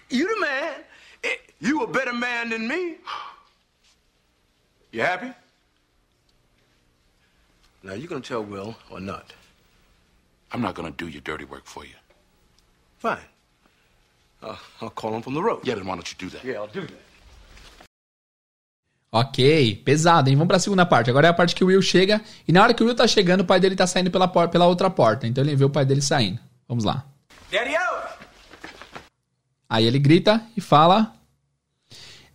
You 0.09 0.33
the 0.33 0.39
man. 0.39 0.73
You 1.59 1.83
a 1.83 1.87
better 1.87 2.13
man 2.13 2.49
than 2.49 2.65
me. 2.65 2.95
You 4.93 5.01
happy? 5.01 5.33
Now, 7.83 7.91
you 7.91 8.07
gonna 8.07 8.21
tell 8.21 8.41
Will 8.41 8.77
or 8.89 9.01
not? 9.01 9.33
I'm 10.55 10.61
not 10.61 10.75
going 10.75 10.89
to 10.89 10.97
do 10.97 11.09
your 11.09 11.21
dirty 11.21 11.43
work 11.43 11.65
for 11.65 11.83
you. 11.83 11.95
Fine. 12.99 13.19
Uh, 14.45 14.55
I'll 14.81 14.91
call 14.91 15.15
him 15.15 15.23
from 15.23 15.33
the 15.33 15.41
road. 15.41 15.61
Yeah, 15.65 15.75
then 15.75 15.87
why 15.87 15.95
don't 15.95 16.07
you 16.07 16.15
do 16.19 16.29
that? 16.29 16.45
Yeah, 16.45 16.59
I'll 16.61 16.67
do 16.71 16.81
that. 16.81 17.05
Ok, 19.11 19.81
pesado, 19.85 20.29
hein? 20.29 20.35
Vamos 20.35 20.47
pra 20.49 20.59
segunda 20.59 20.85
parte. 20.85 21.09
Agora 21.09 21.27
é 21.27 21.29
a 21.29 21.33
parte 21.33 21.55
que 21.55 21.63
o 21.63 21.67
Will 21.67 21.81
chega. 21.81 22.21
E 22.47 22.51
na 22.51 22.61
hora 22.61 22.73
que 22.73 22.83
o 22.83 22.85
Will 22.85 22.95
tá 22.95 23.07
chegando, 23.07 23.41
o 23.41 23.45
pai 23.45 23.59
dele 23.59 23.75
tá 23.75 23.87
saindo 23.87 24.11
pela, 24.11 24.27
por- 24.27 24.49
pela 24.49 24.65
outra 24.67 24.89
porta. 24.89 25.25
Então 25.25 25.43
ele 25.43 25.55
vê 25.55 25.63
o 25.63 25.69
pai 25.69 25.85
dele 25.85 26.01
saindo. 26.01 26.39
Vamos 26.67 26.83
lá. 26.83 27.05
Daddy-o! 27.49 28.05
Aí 29.69 29.85
ele 29.85 29.99
grita 29.99 30.43
e 30.55 30.61
fala: 30.61 31.15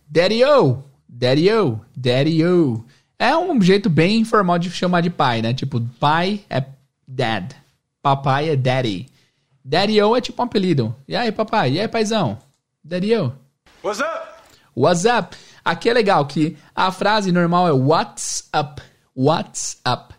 Daddy-o! 0.07 0.83
Daddy-o! 1.07 1.79
Daddy-o! 1.95 2.83
É 3.19 3.37
um 3.37 3.61
jeito 3.61 3.87
bem 3.89 4.19
informal 4.19 4.57
de 4.57 4.71
chamar 4.71 5.01
de 5.01 5.11
pai, 5.11 5.41
né? 5.43 5.53
Tipo, 5.53 5.79
pai 5.99 6.43
é 6.49 6.65
dad. 7.07 7.53
Papai 8.01 8.49
é 8.49 8.55
daddy. 8.55 9.07
Daddy-o 9.63 10.15
é 10.15 10.21
tipo 10.21 10.41
um 10.41 10.45
apelido. 10.45 10.95
E 11.07 11.15
aí, 11.15 11.31
papai? 11.31 11.73
E 11.73 11.79
aí, 11.79 11.87
paizão? 11.87 12.37
Daddy-o. 12.83 13.33
What's 13.83 13.99
up? 13.99 14.27
What's 14.75 15.05
up? 15.05 15.37
Aqui 15.63 15.89
é 15.89 15.93
legal 15.93 16.25
que 16.25 16.57
a 16.75 16.91
frase 16.91 17.31
normal 17.31 17.67
é 17.67 17.71
what's 17.71 18.49
up? 18.55 18.81
What's 19.15 19.79
up? 19.87 20.13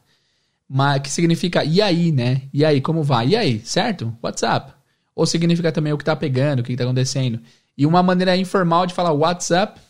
Mas 0.69 1.03
que 1.03 1.11
significa 1.11 1.65
e 1.65 1.83
aí, 1.83 2.13
né? 2.13 2.43
E 2.53 2.65
aí, 2.65 2.81
como 2.81 3.03
vai? 3.03 3.29
E 3.29 3.37
aí, 3.37 3.61
certo? 3.61 4.17
What's 4.23 4.43
up? 4.43 4.73
Ou 5.15 5.27
significa 5.27 5.73
também 5.73 5.93
o 5.93 5.99
que 5.99 6.05
tá 6.05 6.17
pegando, 6.17 6.61
o 6.61 6.63
que 6.63 6.77
tá 6.77 6.85
acontecendo. 6.85 7.41
E 7.77 7.85
uma 7.85 8.03
maneira 8.03 8.37
informal 8.37 8.87
de 8.87 8.95
falar 8.95 9.13
what's 9.13 9.51
up 9.51 9.81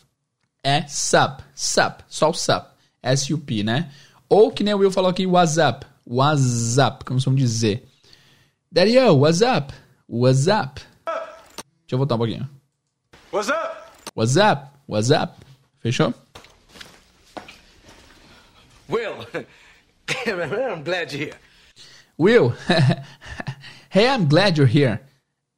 é 0.63 0.87
sup. 0.87 1.43
Sup. 1.55 2.03
Só 2.09 2.31
o 2.31 2.35
sup. 2.35 2.67
S-U-P, 3.03 3.63
né? 3.63 3.91
Ou 4.29 4.51
que 4.51 4.65
nem 4.65 4.73
o 4.75 4.79
Will 4.79 4.91
falou 4.91 5.11
aqui, 5.11 5.27
what's 5.27 5.57
up? 5.57 5.85
What's 6.07 6.79
up? 6.79 7.05
Como 7.05 7.21
vamos 7.21 7.41
dizer. 7.41 7.89
Daddy, 8.75 8.93
yo, 8.93 9.12
what's 9.12 9.43
up? 9.43 9.70
What's 10.07 10.49
up? 10.49 10.81
Deixa 11.05 11.93
eu 11.93 11.99
voltar 11.99 12.14
um 12.14 12.18
pouquinho. 12.18 12.49
What's 13.31 13.51
up? 13.51 13.93
What's 14.14 14.39
up? 14.39 14.73
What's 14.87 15.11
up? 15.11 15.45
Fechou? 15.85 16.14
Will, 18.89 19.27
I'm 20.27 20.83
glad 20.83 21.12
you're 21.12 21.27
here. 21.27 21.37
Will, 22.16 22.55
hey, 23.91 24.09
I'm 24.09 24.27
glad 24.27 24.57
you're 24.57 24.66
here. 24.66 25.03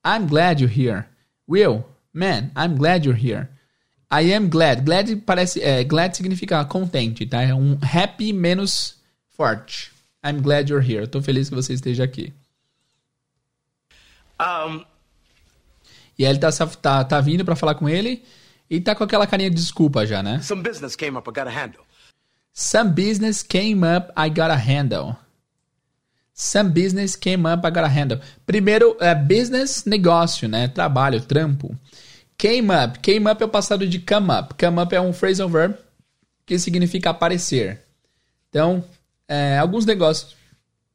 I'm 0.04 0.26
glad 0.26 0.58
you're 0.58 0.68
here. 0.68 1.06
Will, 1.46 1.84
man, 2.12 2.50
I'm 2.56 2.76
glad 2.76 3.04
you're 3.04 3.14
here. 3.14 3.48
I 4.10 4.22
am 4.32 4.50
glad. 4.50 4.84
Glad 4.84 5.06
parece. 5.24 5.62
É, 5.62 5.84
glad 5.84 6.16
significa 6.16 6.64
contente, 6.64 7.24
tá? 7.26 7.42
É 7.42 7.54
um 7.54 7.78
happy 7.80 8.32
menos 8.32 8.96
forte. 9.28 9.92
I'm 10.24 10.42
glad 10.42 10.68
you're 10.68 10.84
here. 10.84 11.02
Eu 11.04 11.08
tô 11.08 11.22
feliz 11.22 11.48
que 11.48 11.54
você 11.54 11.74
esteja 11.74 12.02
aqui. 12.02 12.32
Um, 14.40 14.84
E 16.18 16.24
aí 16.24 16.30
ele 16.30 16.38
tá, 16.38 16.50
tá, 16.50 17.04
tá 17.04 17.20
vindo 17.20 17.44
pra 17.44 17.56
falar 17.56 17.74
com 17.74 17.88
ele 17.88 18.24
e 18.68 18.80
tá 18.80 18.94
com 18.94 19.04
aquela 19.04 19.26
carinha 19.26 19.50
de 19.50 19.56
desculpa 19.56 20.06
já, 20.06 20.22
né? 20.22 20.40
some 20.42 20.62
business 20.62 20.96
came 20.96 21.16
up 21.16 21.28
I 21.28 21.32
gotta 21.32 21.50
handle. 21.50 21.84
Some 22.56 22.90
business 22.90 23.42
came 23.42 23.84
up, 23.84 24.12
I 24.16 24.28
gotta 24.28 24.54
handle. 24.54 25.16
Some 26.32 26.70
business 26.70 27.16
came 27.16 27.48
up, 27.48 27.66
I 27.66 27.70
gotta 27.70 27.88
handle. 27.88 28.20
Primeiro, 28.46 28.96
é 29.00 29.12
business, 29.12 29.84
negócio, 29.84 30.48
né? 30.48 30.68
Trabalho, 30.68 31.20
trampo. 31.20 31.76
Came 32.38 32.68
up. 32.72 33.00
Came 33.00 33.28
up 33.28 33.42
é 33.42 33.46
o 33.46 33.48
passado 33.48 33.84
de 33.88 33.98
come 33.98 34.30
up. 34.30 34.54
Come 34.54 34.80
up 34.80 34.94
é 34.94 35.00
um 35.00 35.12
phrasal 35.12 35.48
verb 35.48 35.76
que 36.46 36.56
significa 36.56 37.10
aparecer. 37.10 37.82
Então, 38.50 38.84
é, 39.26 39.58
alguns 39.58 39.84
negócios 39.84 40.36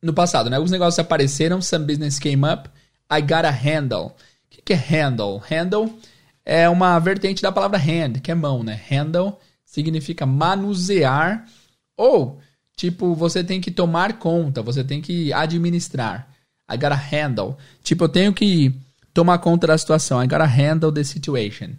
no 0.01 0.13
passado, 0.13 0.49
né? 0.49 0.55
Alguns 0.55 0.71
negócios 0.71 0.97
apareceram. 0.97 1.61
Some 1.61 1.85
business 1.85 2.19
came 2.19 2.45
up, 2.45 2.69
I 3.11 3.21
gotta 3.21 3.49
handle. 3.49 4.07
O 4.07 4.13
que, 4.49 4.61
que 4.61 4.73
é 4.73 4.75
handle? 4.75 5.41
Handle 5.49 5.99
é 6.45 6.69
uma 6.69 6.97
vertente 6.99 7.41
da 7.41 7.51
palavra 7.51 7.77
hand, 7.77 8.19
que 8.21 8.31
é 8.31 8.35
mão, 8.35 8.63
né? 8.63 8.79
Handle 8.89 9.37
significa 9.63 10.25
manusear 10.25 11.47
ou 11.95 12.39
tipo 12.75 13.13
você 13.13 13.43
tem 13.43 13.61
que 13.61 13.71
tomar 13.71 14.13
conta, 14.19 14.61
você 14.61 14.83
tem 14.83 15.01
que 15.01 15.31
administrar. 15.33 16.27
I 16.69 16.77
gotta 16.77 16.95
handle. 16.95 17.57
Tipo, 17.83 18.03
eu 18.05 18.09
tenho 18.09 18.33
que 18.33 18.73
tomar 19.13 19.39
conta 19.39 19.67
da 19.67 19.77
situação. 19.77 20.23
I 20.23 20.27
gotta 20.27 20.45
handle 20.45 20.91
the 20.91 21.03
situation. 21.03 21.71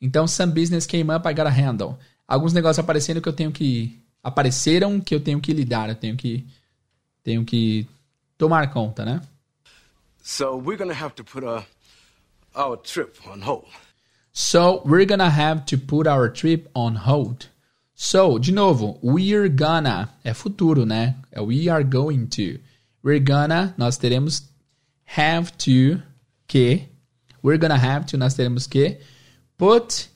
Então, 0.00 0.28
some 0.28 0.52
business 0.52 0.86
came 0.86 1.12
up, 1.12 1.28
I 1.28 1.34
gotta 1.34 1.50
handle. 1.50 1.96
Alguns 2.26 2.52
negócios 2.52 2.78
aparecendo 2.78 3.20
que 3.20 3.28
eu 3.28 3.32
tenho 3.32 3.50
que 3.50 4.00
apareceram 4.22 5.00
que 5.00 5.14
eu 5.14 5.20
tenho 5.20 5.40
que 5.40 5.52
lidar, 5.52 5.88
eu 5.88 5.94
tenho 5.94 6.16
que 6.16 6.46
tenho 7.22 7.44
que 7.44 7.86
tomar 8.36 8.70
conta, 8.70 9.04
né? 9.04 9.20
So 10.30 10.56
we're 10.56 10.76
gonna 10.76 10.92
have 10.92 11.14
to 11.14 11.24
put 11.24 11.42
uh, 11.42 11.62
our 12.54 12.76
trip 12.76 13.16
on 13.26 13.40
hold. 13.40 13.64
So 14.30 14.82
we're 14.84 15.06
gonna 15.06 15.30
have 15.30 15.64
to 15.64 15.78
put 15.78 16.06
our 16.06 16.28
trip 16.28 16.68
on 16.74 16.96
hold. 16.96 17.46
So, 17.94 18.38
de 18.38 18.52
novo, 18.52 18.98
we're 19.02 19.48
gonna 19.48 20.10
é 20.22 20.34
futuro, 20.34 20.84
né? 20.84 21.14
É 21.32 21.40
we 21.40 21.70
are 21.70 21.82
going 21.82 22.26
to. 22.26 22.58
We're 23.02 23.24
gonna, 23.24 23.74
nós 23.78 23.96
teremos 23.96 24.42
have 25.16 25.56
to 25.64 26.02
que. 26.46 26.90
We're 27.42 27.58
gonna 27.58 27.78
have 27.78 28.04
to, 28.08 28.18
nós 28.18 28.34
teremos 28.34 28.66
que. 28.66 28.98
Put, 29.56 30.10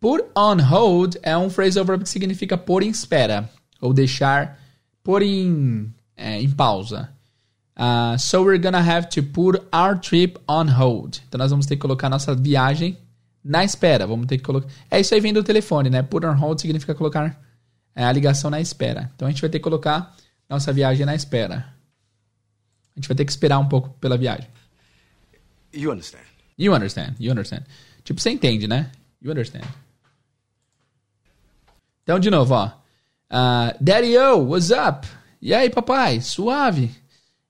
put 0.00 0.30
on 0.34 0.60
hold 0.60 1.18
é 1.22 1.36
um 1.36 1.50
phrasal 1.50 1.84
verb 1.84 2.04
que 2.04 2.08
significa 2.08 2.56
pôr 2.56 2.82
em 2.82 2.88
espera. 2.88 3.50
Ou 3.82 3.92
deixar, 3.92 4.58
pôr 5.04 5.20
em, 5.20 5.92
é, 6.16 6.40
em 6.40 6.50
pausa. 6.50 7.10
Uh, 7.82 8.16
so 8.16 8.44
we're 8.44 8.58
gonna 8.58 8.80
have 8.80 9.08
to 9.08 9.20
put 9.24 9.60
our 9.72 9.98
trip 9.98 10.38
on 10.46 10.68
hold. 10.68 11.20
Então 11.26 11.36
nós 11.36 11.50
vamos 11.50 11.66
ter 11.66 11.74
que 11.74 11.82
colocar 11.82 12.08
nossa 12.08 12.32
viagem 12.32 12.96
na 13.42 13.64
espera. 13.64 14.06
Vamos 14.06 14.28
ter 14.28 14.38
que 14.38 14.44
colocar. 14.44 14.68
É 14.88 15.00
isso 15.00 15.12
aí 15.12 15.20
vem 15.20 15.32
do 15.32 15.42
telefone, 15.42 15.90
né? 15.90 16.00
Put 16.00 16.24
on 16.24 16.34
hold 16.34 16.60
significa 16.60 16.94
colocar 16.94 17.42
é, 17.92 18.04
a 18.04 18.12
ligação 18.12 18.48
na 18.52 18.60
espera. 18.60 19.10
Então 19.16 19.26
a 19.26 19.30
gente 19.32 19.40
vai 19.40 19.50
ter 19.50 19.58
que 19.58 19.64
colocar 19.64 20.14
nossa 20.48 20.72
viagem 20.72 21.04
na 21.04 21.16
espera. 21.16 21.74
A 22.94 23.00
gente 23.00 23.08
vai 23.08 23.16
ter 23.16 23.24
que 23.24 23.32
esperar 23.32 23.58
um 23.58 23.66
pouco 23.66 23.90
pela 23.98 24.16
viagem. 24.16 24.48
You 25.74 25.90
understand? 25.90 26.22
You 26.56 26.72
understand, 26.74 27.16
you 27.18 27.32
understand. 27.32 27.64
Tipo, 28.04 28.20
você 28.20 28.30
entende, 28.30 28.68
né? 28.68 28.92
You 29.20 29.32
understand. 29.32 29.66
Então, 32.04 32.20
de 32.20 32.30
novo, 32.30 32.54
ó. 32.54 32.66
Uh, 33.28 33.74
Daddy 33.80 34.16
O, 34.18 34.50
what's 34.50 34.70
up? 34.70 35.08
E 35.40 35.52
aí, 35.52 35.68
papai? 35.68 36.20
Suave? 36.20 37.01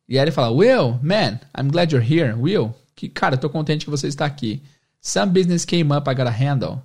E 0.08 0.18
aí 0.18 0.24
ele 0.24 0.30
fala, 0.30 0.50
Will, 0.50 0.98
man, 1.02 1.40
I'm 1.56 1.70
glad 1.70 1.92
you're 1.92 2.06
here. 2.06 2.34
Will, 2.34 2.74
que, 2.94 3.08
cara, 3.08 3.36
tô 3.36 3.48
contente 3.48 3.84
que 3.84 3.90
você 3.90 4.08
está 4.08 4.26
aqui. 4.26 4.62
Some 5.00 5.32
business 5.32 5.64
came 5.64 5.92
up, 5.92 6.08
I 6.08 6.14
gotta 6.14 6.30
handle. 6.30 6.82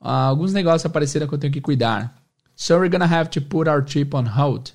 Uh, 0.00 0.28
alguns 0.28 0.52
negócios 0.52 0.84
apareceram 0.84 1.26
que 1.26 1.34
eu 1.34 1.38
tenho 1.38 1.52
que 1.52 1.60
cuidar. 1.60 2.14
So 2.56 2.78
we're 2.78 2.90
gonna 2.90 3.06
have 3.06 3.30
to 3.30 3.40
put 3.40 3.68
our 3.68 3.82
trip 3.82 4.14
on 4.14 4.24
hold. 4.24 4.72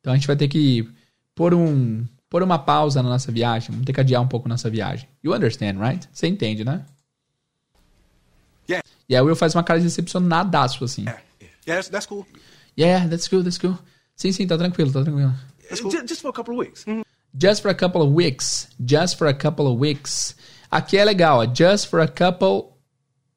Então 0.00 0.12
a 0.12 0.16
gente 0.16 0.26
vai 0.26 0.36
ter 0.36 0.48
que 0.48 0.88
pôr 1.34 1.54
um 1.54 2.04
pôr 2.28 2.42
uma 2.42 2.58
pausa 2.58 3.02
na 3.02 3.10
nossa 3.10 3.30
viagem, 3.30 3.70
vamos 3.70 3.84
ter 3.84 3.92
que 3.92 4.00
adiar 4.00 4.22
um 4.22 4.26
pouco 4.26 4.48
nossa 4.48 4.70
viagem. 4.70 5.06
You 5.22 5.34
understand, 5.34 5.78
right? 5.78 6.08
Você 6.10 6.26
entende, 6.26 6.64
né? 6.64 6.84
Yeah. 8.68 8.82
E 9.08 9.14
aí 9.14 9.20
o 9.20 9.26
Will 9.26 9.36
faz 9.36 9.54
uma 9.54 9.62
cara 9.62 9.78
de 9.78 9.84
decepcionadaço, 9.84 10.82
assim. 10.84 11.02
Yeah, 11.02 11.22
yeah. 11.40 11.56
that's, 11.66 11.88
that's 11.88 12.06
cool. 12.06 12.26
Yeah, 12.78 13.06
that's 13.08 13.28
cool, 13.28 13.44
that's 13.44 13.58
cool. 13.58 13.78
Sim, 14.16 14.32
sim, 14.32 14.46
tá 14.46 14.56
tranquilo, 14.56 14.90
tá 14.90 15.02
tranquilo. 15.02 15.34
That's 15.68 15.82
cool. 15.82 15.90
just, 15.90 16.08
just 16.08 16.22
for 16.22 16.30
a 16.30 16.32
couple 16.32 16.54
of 16.54 16.60
weeks. 16.60 16.86
Mm 16.86 17.00
-hmm. 17.00 17.04
Just 17.36 17.62
for 17.62 17.70
a 17.70 17.74
couple 17.74 18.02
of 18.02 18.12
weeks. 18.12 18.68
Just 18.84 19.16
for 19.16 19.26
a 19.26 19.34
couple 19.34 19.66
of 19.66 19.78
weeks. 19.78 20.34
Aqui 20.70 20.98
é 20.98 21.04
legal, 21.04 21.40
ó. 21.40 21.46
Just 21.46 21.88
for 21.88 22.00
a 22.00 22.08
couple 22.08 22.76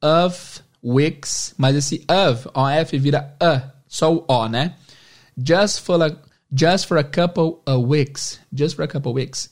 of 0.02 0.62
weeks. 0.82 1.54
Mas 1.58 1.76
esse 1.76 2.04
of, 2.08 2.46
OF 2.54 2.92
vira 2.98 3.34
a. 3.40 3.72
Só 3.88 4.12
o 4.12 4.24
O, 4.28 4.48
né? 4.48 4.74
Just 5.38 5.80
for 5.80 6.02
a, 6.02 6.16
just 6.52 6.86
for 6.86 6.98
a 6.98 7.04
couple 7.04 7.62
of 7.66 7.86
weeks. 7.86 8.38
Just 8.52 8.76
for 8.76 8.82
a 8.82 8.88
couple 8.88 9.10
of 9.10 9.16
weeks. 9.16 9.48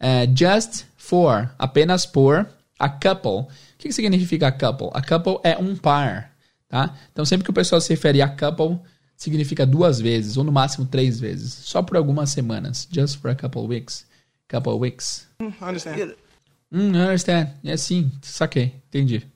Uh, 0.00 0.26
just 0.26 0.84
for, 0.96 1.50
apenas 1.58 2.06
por, 2.06 2.48
a 2.78 2.88
couple. 2.88 3.40
O 3.40 3.48
que, 3.78 3.88
que 3.88 3.92
significa 3.92 4.48
a 4.48 4.52
couple? 4.52 4.90
A 4.94 5.02
couple 5.02 5.40
é 5.42 5.56
um 5.56 5.76
par, 5.76 6.30
tá? 6.68 6.94
Então 7.12 7.24
sempre 7.24 7.44
que 7.44 7.50
o 7.50 7.54
pessoal 7.54 7.80
se 7.80 7.92
refere 7.92 8.22
a 8.22 8.28
couple, 8.28 8.80
significa 9.18 9.66
duas 9.66 10.00
vezes, 10.00 10.36
ou 10.36 10.44
no 10.44 10.52
máximo 10.52 10.86
três 10.86 11.18
vezes. 11.18 11.52
Só 11.52 11.82
por 11.82 11.96
algumas 11.96 12.30
semanas. 12.30 12.88
Just 12.90 13.18
for 13.18 13.30
a 13.30 13.34
couple 13.34 13.60
of 13.60 13.68
weeks. 13.68 14.06
Couple 14.48 14.72
of 14.72 14.80
weeks. 14.80 15.26
Mm, 15.42 15.52
I 15.60 15.64
understand. 15.64 16.14
Hum, 16.72 16.92
I 16.94 17.02
understand. 17.02 17.50
É 17.64 17.76
sim, 17.76 18.10
saquei. 18.22 18.74
Entendi. 18.88 19.26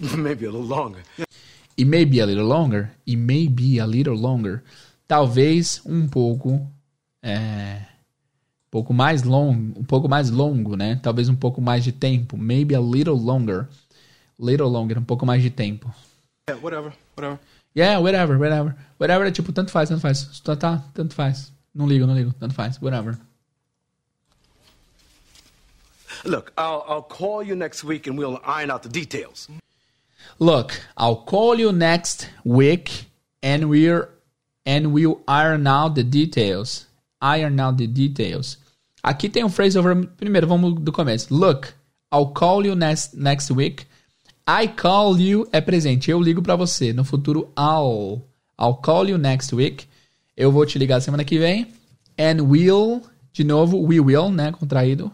Maybe 0.16 0.46
a 0.46 0.50
little 0.50 0.66
longer. 0.66 1.02
It 1.76 1.84
may 1.84 2.04
be 2.04 2.20
a 2.20 2.26
little 2.26 2.46
longer. 2.46 2.90
It 3.06 3.16
may 3.16 3.48
be 3.48 3.80
a 3.80 3.86
little 3.86 4.14
longer. 4.14 4.62
Talvez 5.08 5.82
um 5.84 6.06
pouco 6.06 6.66
é, 7.22 7.82
um 8.66 8.70
pouco 8.70 8.94
mais 8.94 9.22
longo, 9.22 9.80
um 9.80 9.84
pouco 9.84 10.08
mais 10.08 10.30
longo, 10.30 10.76
né? 10.76 10.98
Talvez 11.02 11.28
um 11.28 11.34
pouco 11.34 11.60
mais 11.60 11.82
de 11.82 11.92
tempo. 11.92 12.36
Maybe 12.36 12.74
a 12.74 12.80
little 12.80 13.16
longer. 13.16 13.66
Little 14.38 14.68
longer, 14.68 14.98
um 14.98 15.04
pouco 15.04 15.26
mais 15.26 15.42
de 15.42 15.50
tempo. 15.50 15.92
Yeah, 16.48 16.62
whatever, 16.62 16.92
whatever. 17.16 17.38
Yeah, 17.74 17.98
whatever, 17.98 18.38
whatever. 18.38 18.76
Whatever 18.98 19.26
é 19.26 19.30
tipo, 19.30 19.52
tanto 19.52 19.70
faz, 19.70 19.88
tanto 19.88 20.00
faz. 20.00 20.40
Tá, 20.40 20.56
tá, 20.56 20.84
tanto 20.92 21.14
faz. 21.14 21.52
Não 21.74 21.86
ligo, 21.86 22.06
não 22.06 22.14
ligo, 22.14 22.32
tanto 22.38 22.54
faz. 22.54 22.78
Whatever. 22.80 23.18
Look, 26.24 26.52
I'll, 26.56 26.84
I'll 26.86 27.02
call 27.02 27.42
you 27.42 27.56
next 27.56 27.82
week 27.84 28.08
and 28.08 28.16
we'll 28.16 28.40
iron 28.44 28.70
out 28.70 28.82
the 28.82 28.88
details. 28.88 29.48
Look, 30.38 30.72
I'll 30.96 31.24
call 31.24 31.58
you 31.58 31.72
next 31.72 32.28
week 32.44 33.06
and 33.42 33.68
we're 33.68 34.08
and 34.64 34.92
we'll 34.92 35.20
iron 35.26 35.66
out 35.66 35.94
the 35.94 36.04
details. 36.04 36.86
Iron 37.20 37.58
out 37.58 37.78
the 37.78 37.86
details. 37.86 38.58
Aqui 39.02 39.28
tem 39.28 39.44
um 39.44 39.48
phrasal 39.50 39.82
verb. 39.82 40.06
Primeiro, 40.16 40.46
vamos 40.46 40.74
do 40.80 40.92
começo. 40.92 41.34
Look, 41.34 41.74
I'll 42.12 42.32
call 42.32 42.64
you 42.64 42.76
next, 42.76 43.14
next 43.14 43.50
week. 43.50 43.86
I 44.48 44.68
call 44.68 45.18
you 45.20 45.48
é 45.52 45.60
presente. 45.60 46.10
Eu 46.10 46.20
ligo 46.20 46.42
para 46.42 46.56
você. 46.56 46.92
No 46.92 47.04
futuro, 47.04 47.52
I'll. 47.56 48.22
I'll 48.60 48.74
call 48.74 49.08
you 49.08 49.18
next 49.18 49.54
week. 49.54 49.86
Eu 50.36 50.50
vou 50.50 50.66
te 50.66 50.78
ligar 50.78 51.00
semana 51.00 51.24
que 51.24 51.38
vem. 51.38 51.68
And 52.18 52.42
we'll. 52.42 53.02
De 53.32 53.44
novo, 53.44 53.80
we 53.80 54.00
will, 54.00 54.30
né? 54.30 54.52
Contraído. 54.52 55.12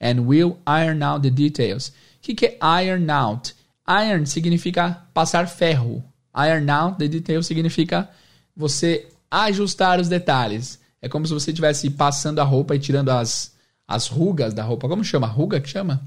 And 0.00 0.22
we'll 0.22 0.58
iron 0.66 1.04
out 1.04 1.22
the 1.22 1.30
details. 1.30 1.88
O 1.88 1.92
que, 2.22 2.34
que 2.34 2.46
é 2.46 2.84
iron 2.84 3.10
out? 3.10 3.54
Iron 3.88 4.26
significa 4.26 5.02
passar 5.12 5.48
ferro. 5.48 6.02
Iron 6.36 6.70
out 6.70 6.98
the 6.98 7.08
details 7.08 7.46
significa 7.46 8.08
você 8.56 9.08
ajustar 9.30 10.00
os 10.00 10.08
detalhes. 10.08 10.78
É 11.02 11.08
como 11.08 11.26
se 11.26 11.32
você 11.32 11.50
estivesse 11.50 11.90
passando 11.90 12.40
a 12.40 12.44
roupa 12.44 12.74
e 12.74 12.78
tirando 12.78 13.10
as, 13.10 13.54
as 13.86 14.06
rugas 14.06 14.54
da 14.54 14.62
roupa. 14.62 14.88
Como 14.88 15.04
chama? 15.04 15.26
Ruga 15.26 15.60
que 15.60 15.68
chama? 15.68 16.02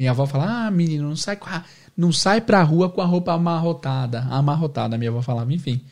Minha 0.00 0.12
avó 0.12 0.24
fala: 0.26 0.66
Ah, 0.66 0.70
menino, 0.70 1.06
não 1.06 1.14
sai, 1.14 1.38
a, 1.42 1.62
não 1.94 2.10
sai 2.10 2.40
pra 2.40 2.62
rua 2.62 2.88
com 2.88 3.02
a 3.02 3.04
roupa 3.04 3.34
amarrotada. 3.34 4.20
Amarrotada, 4.30 4.96
minha 4.96 5.10
avó 5.10 5.20
falava. 5.20 5.52
Enfim. 5.52 5.84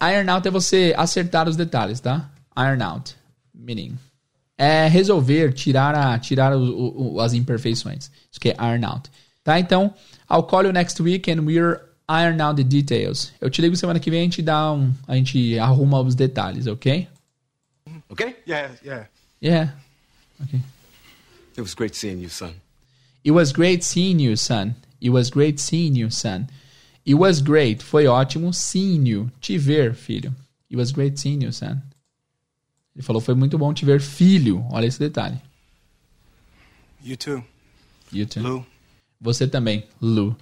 Iron 0.00 0.32
out 0.32 0.46
é 0.46 0.50
você 0.52 0.94
acertar 0.96 1.48
os 1.48 1.56
detalhes, 1.56 1.98
tá? 1.98 2.30
Iron 2.56 2.80
out. 2.84 3.16
Meaning. 3.52 3.98
É 4.56 4.86
resolver, 4.86 5.52
tirar, 5.52 5.96
a, 5.96 6.16
tirar 6.16 6.56
o, 6.56 7.14
o, 7.14 7.20
as 7.20 7.32
imperfeições. 7.32 8.08
Isso 8.30 8.38
que 8.38 8.50
é 8.50 8.56
iron 8.72 8.86
out. 8.86 9.10
Tá? 9.42 9.58
Então, 9.58 9.92
I'll 10.30 10.44
call 10.44 10.66
you 10.66 10.72
next 10.72 11.02
week 11.02 11.28
and 11.28 11.40
we're 11.40 11.80
iron 12.08 12.40
out 12.40 12.56
the 12.56 12.62
details. 12.62 13.32
Eu 13.40 13.50
te 13.50 13.60
ligo 13.60 13.74
semana 13.74 13.98
que 13.98 14.12
vem 14.12 14.20
a 14.20 14.24
gente 14.24 14.42
dá 14.42 14.70
um, 14.70 14.92
a 15.08 15.16
gente 15.16 15.58
arruma 15.58 16.00
os 16.00 16.14
detalhes, 16.14 16.68
ok? 16.68 17.08
Okay? 18.10 18.36
Yeah, 18.46 18.74
yeah. 18.84 19.08
Yeah. 19.42 19.74
Okay. 20.44 20.60
It 21.56 21.62
was 21.62 21.74
great 21.74 21.96
seeing 21.96 22.20
you, 22.20 22.28
son. 22.28 22.54
It 23.24 23.32
was 23.32 23.52
great 23.52 23.84
seeing 23.84 24.20
you, 24.20 24.36
son. 24.36 24.74
It 25.00 25.10
was 25.10 25.30
great 25.30 25.60
seeing 25.60 25.96
you, 25.96 26.10
son. 26.10 26.48
It 27.06 27.14
was 27.14 27.40
great. 27.40 27.82
Foi 27.82 28.04
ótimo 28.04 28.52
seeing 28.54 29.06
you. 29.06 29.30
Te 29.40 29.58
ver, 29.58 29.94
filho. 29.94 30.34
It 30.70 30.76
was 30.76 30.92
great 30.92 31.18
seeing 31.18 31.42
you, 31.42 31.52
son. 31.52 31.82
Ele 32.94 33.02
falou, 33.02 33.20
foi 33.20 33.34
muito 33.34 33.58
bom 33.58 33.72
te 33.72 33.84
ver, 33.84 34.00
filho. 34.00 34.64
Olha 34.70 34.86
esse 34.86 34.98
detalhe. 34.98 35.40
You 37.02 37.16
too. 37.16 37.42
You 38.12 38.26
too. 38.26 38.42
Lou. 38.42 38.66
Você 39.20 39.46
também, 39.46 39.84
Lu. 40.00 40.36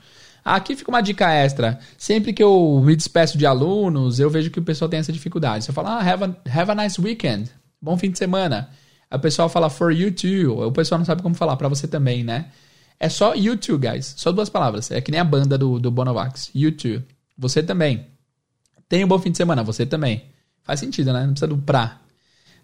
Aqui 0.45 0.75
fica 0.75 0.91
uma 0.91 1.01
dica 1.03 1.31
extra. 1.31 1.79
Sempre 1.97 2.33
que 2.33 2.43
eu 2.43 2.81
me 2.85 2.97
despeço 2.97 3.37
de 3.37 3.45
alunos, 3.45 4.19
eu 4.19 4.31
vejo 4.31 4.51
que 4.51 4.59
o 4.59 4.65
pessoal 4.65 4.89
tem 4.89 4.99
essa 4.99 5.13
dificuldade. 5.13 5.65
Você 5.65 5.73
fala, 5.73 5.99
ah, 5.99 6.01
have 6.01 6.25
a, 6.25 6.59
have 6.61 6.71
a 6.71 6.75
nice 6.75 7.01
weekend. 7.01 7.51
Bom 7.81 7.97
fim 7.97 8.11
de 8.11 8.19
semana. 8.19 8.71
Aí 9.11 9.19
o 9.19 9.21
pessoal 9.21 9.49
fala 9.49 9.69
for 9.69 9.93
you 9.93 10.11
too. 10.13 10.67
O 10.67 10.73
pessoal 10.73 10.99
não 10.99 11.05
sabe 11.05 11.23
como 11.23 11.35
falar, 11.35 11.57
para 11.57 11.69
você 11.69 11.87
também, 11.87 12.25
né? 12.25 12.51
É 13.01 13.09
só 13.09 13.35
you 13.35 13.57
too, 13.57 13.79
guys. 13.79 14.15
Só 14.17 14.33
duas 14.33 14.49
palavras. 14.49 14.91
É 14.91 15.01
que 15.01 15.11
nem 15.11 15.21
a 15.21 15.25
banda 15.25 15.57
do, 15.57 15.79
do 15.79 15.91
Bonovax. 15.91 16.51
You 16.55 16.73
too. 16.73 17.03
Você 17.37 17.63
também. 17.63 18.07
Tenha 18.89 19.05
um 19.05 19.09
bom 19.09 19.19
fim 19.19 19.31
de 19.31 19.37
semana. 19.37 19.63
Você 19.63 19.87
também. 19.87 20.25
Faz 20.63 20.81
sentido, 20.81 21.13
né? 21.13 21.21
Não 21.21 21.31
precisa 21.31 21.47
do 21.47 21.59
pra. 21.59 22.01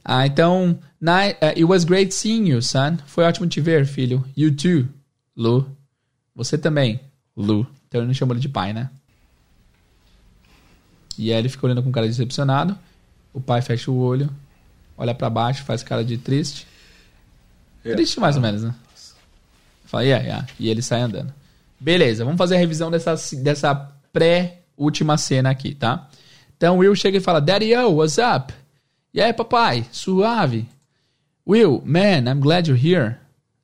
Ah, 0.04 0.26
então, 0.26 0.78
na, 1.00 1.28
uh, 1.28 1.46
it 1.56 1.64
was 1.64 1.84
great 1.84 2.12
seeing 2.12 2.48
you, 2.48 2.60
son. 2.60 2.98
Foi 3.06 3.24
ótimo 3.24 3.46
te 3.46 3.60
ver, 3.60 3.86
filho. 3.86 4.22
You 4.36 4.54
too, 4.54 4.86
Lu. 5.34 5.66
Você 6.34 6.58
também, 6.58 7.00
Lu. 7.34 7.66
Então 7.88 8.00
ele 8.00 8.08
não 8.08 8.14
chamou 8.14 8.34
ele 8.34 8.40
de 8.40 8.48
pai, 8.48 8.74
né? 8.74 8.90
E 11.16 11.32
aí 11.32 11.38
ele 11.38 11.48
fica 11.48 11.64
olhando 11.64 11.82
com 11.82 11.90
cara 11.90 12.06
decepcionado. 12.06 12.78
O 13.32 13.40
pai 13.40 13.62
fecha 13.62 13.90
o 13.90 13.96
olho, 13.96 14.28
olha 14.96 15.14
para 15.14 15.30
baixo, 15.30 15.64
faz 15.64 15.82
cara 15.82 16.04
de 16.04 16.18
triste. 16.18 16.66
Triste 17.82 18.20
mais 18.20 18.36
ou 18.36 18.42
menos, 18.42 18.62
né? 18.62 18.74
Fala, 19.94 20.04
yeah, 20.04 20.24
yeah. 20.24 20.46
E 20.58 20.68
ele 20.68 20.82
sai 20.82 21.02
andando. 21.02 21.32
Beleza, 21.78 22.24
vamos 22.24 22.36
fazer 22.36 22.56
a 22.56 22.58
revisão 22.58 22.90
dessa, 22.90 23.14
dessa 23.36 23.72
pré-última 24.12 25.16
cena 25.16 25.50
aqui, 25.50 25.72
tá? 25.72 26.08
Então 26.56 26.78
Will 26.78 26.96
chega 26.96 27.18
e 27.18 27.20
fala: 27.20 27.40
Daddy 27.40 27.72
O, 27.76 27.92
what's 27.92 28.18
up? 28.18 28.52
E 29.12 29.20
aí, 29.20 29.32
papai? 29.32 29.86
Suave. 29.92 30.68
Will, 31.46 31.80
man, 31.84 32.28
I'm 32.28 32.40
glad 32.40 32.68
you're 32.68 32.76
here. 32.76 33.18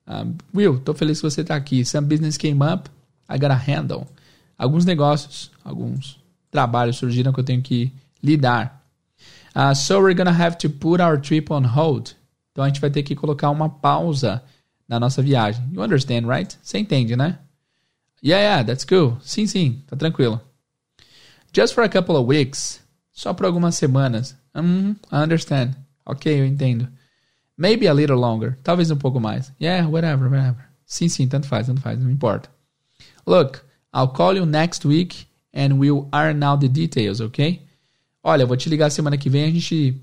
Um, 0.07 0.37
Will, 0.55 0.79
tô 0.79 0.95
feliz 0.95 1.21
que 1.21 1.29
você 1.29 1.43
tá 1.43 1.57
aqui. 1.57 1.85
Some 1.85 2.07
business 2.07 2.37
came 2.37 2.63
up, 2.63 2.89
I 3.29 3.37
gotta 3.37 3.55
handle. 3.57 4.07
Alguns 4.57 4.85
negócios, 4.85 5.51
alguns 5.65 6.17
trabalhos 6.49 6.97
surgiram 6.97 7.33
que 7.33 7.41
eu 7.41 7.45
tenho 7.45 7.61
que 7.61 7.91
lidar. 8.23 8.85
Uh, 9.57 9.75
so 9.75 10.01
we're 10.01 10.15
gonna 10.15 10.31
have 10.31 10.57
to 10.59 10.71
put 10.71 11.03
our 11.03 11.21
trip 11.21 11.53
on 11.53 11.65
hold. 11.65 12.13
Então 12.53 12.63
a 12.63 12.69
gente 12.69 12.81
vai 12.81 12.91
ter 12.91 13.03
que 13.03 13.17
colocar 13.17 13.51
uma 13.51 13.69
pausa 13.69 14.41
na 14.91 14.99
nossa 14.99 15.23
viagem. 15.23 15.65
You 15.73 15.81
understand, 15.83 16.27
right? 16.27 16.59
Você 16.61 16.79
entende, 16.79 17.15
né? 17.15 17.39
Yeah, 18.23 18.43
yeah, 18.43 18.65
that's 18.65 18.85
cool. 18.85 19.17
Sim, 19.23 19.47
sim, 19.47 19.85
tá 19.87 19.97
tranquilo. 19.97 20.41
Just 21.55 21.75
for 21.75 21.85
a 21.85 21.89
couple 21.89 22.17
of 22.17 22.27
weeks. 22.27 22.81
Só 23.13 23.33
por 23.33 23.47
algumas 23.47 23.77
semanas. 23.77 24.37
Mm, 24.55 24.97
I 25.13 25.17
understand. 25.23 25.77
Ok, 26.05 26.41
eu 26.41 26.45
entendo. 26.45 26.89
Maybe 27.57 27.87
a 27.87 27.95
little 27.95 28.19
longer. 28.19 28.59
Talvez 28.65 28.91
um 28.91 28.97
pouco 28.97 29.21
mais. 29.21 29.53
Yeah, 29.61 29.89
whatever, 29.89 30.29
whatever. 30.29 30.69
Sim, 30.85 31.09
sim, 31.09 31.29
tanto 31.29 31.47
faz, 31.47 31.69
tanto 31.69 31.81
faz, 31.81 31.99
não 32.01 32.11
importa. 32.11 32.51
Look, 33.27 33.65
I'll 33.95 34.09
call 34.09 34.37
you 34.37 34.45
next 34.45 34.85
week 34.85 35.29
and 35.55 35.75
we'll 35.75 36.09
iron 36.13 36.43
out 36.43 36.61
the 36.61 36.69
details, 36.69 37.21
ok? 37.21 37.63
Olha, 38.25 38.43
eu 38.43 38.49
vou 38.49 38.57
te 38.57 38.69
ligar 38.69 38.91
semana 38.91 39.17
que 39.17 39.31
vem 39.31 39.45
a 39.45 39.51
gente 39.51 40.03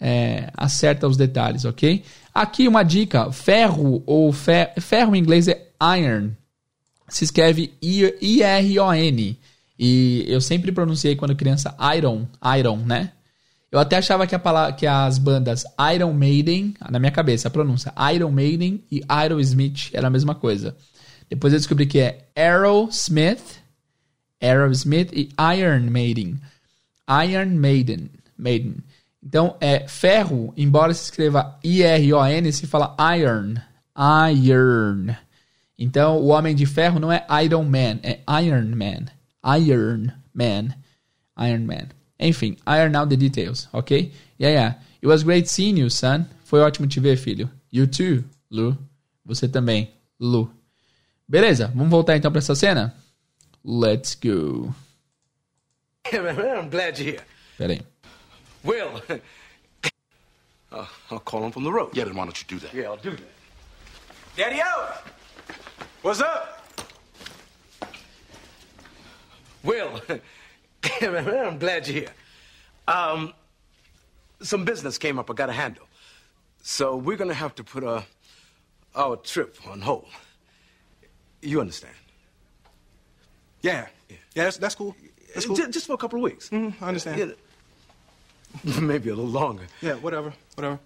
é, 0.00 0.50
acerta 0.56 1.08
os 1.08 1.16
detalhes, 1.16 1.64
ok? 1.64 2.04
Aqui 2.34 2.68
uma 2.68 2.82
dica: 2.82 3.30
ferro 3.32 4.02
ou 4.06 4.32
fer, 4.32 4.72
ferro 4.80 5.14
em 5.14 5.18
inglês 5.18 5.48
é 5.48 5.68
iron. 5.98 6.30
Se 7.08 7.24
escreve 7.24 7.72
I-R-O-N. 7.80 9.38
E 9.78 10.24
eu 10.26 10.40
sempre 10.40 10.72
pronunciei 10.72 11.14
quando 11.14 11.36
criança 11.36 11.74
Iron, 11.96 12.26
Iron, 12.58 12.78
né? 12.78 13.12
Eu 13.70 13.78
até 13.78 13.96
achava 13.96 14.26
que, 14.26 14.34
a 14.34 14.38
palavra, 14.38 14.72
que 14.72 14.86
as 14.86 15.18
bandas 15.18 15.64
Iron 15.94 16.12
Maiden, 16.12 16.74
na 16.90 16.98
minha 16.98 17.12
cabeça, 17.12 17.48
a 17.48 17.50
pronúncia 17.50 17.92
Iron 18.14 18.30
Maiden 18.30 18.82
e 18.90 19.02
Aerosmith 19.08 19.90
era 19.92 20.08
a 20.08 20.10
mesma 20.10 20.34
coisa. 20.34 20.74
Depois 21.28 21.52
eu 21.52 21.58
descobri 21.58 21.86
que 21.86 22.00
é 22.00 22.26
Aerosmith, 22.34 23.60
Aerosmith 24.40 25.12
e 25.12 25.28
Iron 25.58 25.90
Maiden. 25.90 26.40
Iron 27.26 27.50
Maiden, 27.56 28.10
Maiden. 28.38 28.76
Então 29.22 29.56
é 29.60 29.86
ferro, 29.88 30.52
embora 30.56 30.94
se 30.94 31.04
escreva 31.04 31.58
I-R-O-N, 31.62 32.52
se 32.52 32.66
fala 32.66 32.96
iron, 33.16 33.54
iron. 34.32 35.14
Então 35.78 36.18
o 36.18 36.28
homem 36.28 36.54
de 36.54 36.66
ferro 36.66 36.98
não 36.98 37.12
é 37.12 37.24
Iron 37.44 37.64
Man, 37.64 38.00
é 38.02 38.20
Iron 38.42 38.74
Man. 38.74 39.06
Iron 39.58 40.12
Man. 40.34 40.74
Iron 41.38 41.64
Man. 41.64 41.88
Enfim, 42.18 42.56
iron 42.66 42.96
out 42.96 43.08
the 43.08 43.16
details, 43.16 43.68
ok? 43.72 44.12
Yeah, 44.40 44.52
yeah. 44.52 44.74
It 45.00 45.06
was 45.06 45.22
great 45.22 45.48
seeing 45.48 45.78
you, 45.78 45.88
son. 45.88 46.26
Foi 46.44 46.60
ótimo 46.60 46.88
te 46.88 46.98
ver, 46.98 47.16
filho. 47.16 47.48
You 47.70 47.86
too, 47.86 48.24
Lu. 48.50 48.76
Você 49.24 49.46
também, 49.46 49.92
Lu. 50.18 50.50
Beleza, 51.28 51.70
vamos 51.74 51.90
voltar 51.90 52.16
então 52.16 52.32
para 52.32 52.40
essa 52.40 52.54
cena? 52.54 52.94
Let's 53.64 54.16
go. 54.16 54.74
I'm 56.12 56.70
glad 56.70 56.98
you're 56.98 57.12
here. 57.12 57.22
Pera 57.56 57.74
aí. 57.74 57.82
Will. 58.68 59.00
Uh, 60.70 60.84
I'll 61.10 61.18
call 61.18 61.42
him 61.46 61.50
from 61.50 61.64
the 61.64 61.72
road. 61.72 61.96
Yeah, 61.96 62.04
then 62.04 62.14
why 62.14 62.24
don't 62.24 62.38
you 62.38 62.46
do 62.46 62.58
that? 62.58 62.74
Yeah, 62.74 62.88
I'll 62.90 62.98
do 62.98 63.12
that. 63.12 63.22
Daddy 64.36 64.60
O! 64.62 64.92
What's 66.02 66.20
up? 66.20 66.62
Will. 69.64 70.02
I'm 71.00 71.58
glad 71.58 71.88
you're 71.88 72.00
here. 72.00 72.10
Um, 72.86 73.32
some 74.42 74.66
business 74.66 74.98
came 74.98 75.18
up 75.18 75.30
I 75.30 75.32
gotta 75.32 75.54
handle. 75.54 75.88
So 76.62 76.96
we're 76.96 77.16
gonna 77.16 77.32
have 77.32 77.54
to 77.54 77.64
put 77.64 77.82
uh, 77.82 78.02
our 78.94 79.16
trip 79.16 79.56
on 79.66 79.80
hold. 79.80 80.08
You 81.40 81.62
understand? 81.62 81.94
Yeah. 83.62 83.86
Yeah, 84.10 84.16
that's, 84.34 84.58
that's 84.58 84.74
cool. 84.74 84.94
That's 85.32 85.46
cool. 85.46 85.56
Just, 85.56 85.70
just 85.70 85.86
for 85.86 85.94
a 85.94 85.98
couple 85.98 86.18
of 86.18 86.24
weeks. 86.24 86.50
Mhm, 86.50 86.74
I 86.82 86.88
understand. 86.88 87.18
Yeah. 87.18 87.47
Maybe 88.80 89.10
a 89.10 89.14
little 89.14 89.30
longer. 89.30 89.66
Yeah, 89.80 89.94
whatever, 89.94 90.32
whatever. 90.54 90.78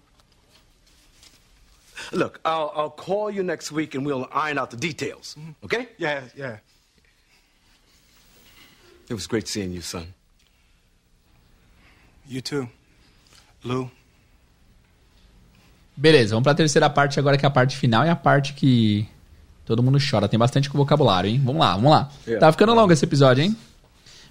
Look, 2.11 2.39
I'll, 2.43 2.71
I'll 2.75 2.89
call 2.89 3.31
you 3.31 3.43
next 3.43 3.71
week 3.71 3.95
and 3.95 4.05
we'll 4.05 4.27
iron 4.33 4.57
out 4.57 4.71
the 4.71 4.77
details. 4.77 5.35
Okay? 5.63 5.87
Yeah, 5.97 6.21
yeah. 6.35 6.57
It 9.09 9.13
was 9.13 9.27
great 9.27 9.47
seeing 9.47 9.71
you, 9.71 9.81
son. 9.81 10.13
You 12.27 12.41
too. 12.41 12.67
Lou. 13.63 13.89
Beleza, 15.95 16.31
vamos 16.33 16.43
pra 16.43 16.55
terceira 16.55 16.89
parte 16.89 17.19
agora, 17.19 17.37
que 17.37 17.45
é 17.45 17.47
a 17.47 17.51
parte 17.51 17.77
final 17.77 18.05
e 18.05 18.09
a 18.09 18.15
parte 18.15 18.53
que 18.53 19.07
todo 19.65 19.83
mundo 19.83 19.99
chora. 19.99 20.27
Tem 20.27 20.39
bastante 20.39 20.69
vocabulário, 20.69 21.29
hein? 21.29 21.41
Vamos 21.43 21.61
lá, 21.61 21.75
vamos 21.75 21.91
lá. 21.91 22.09
Yeah. 22.25 22.39
Tá 22.39 22.51
ficando 22.51 22.73
longo 22.73 22.91
esse 22.91 23.05
episódio, 23.05 23.43
hein? 23.43 23.55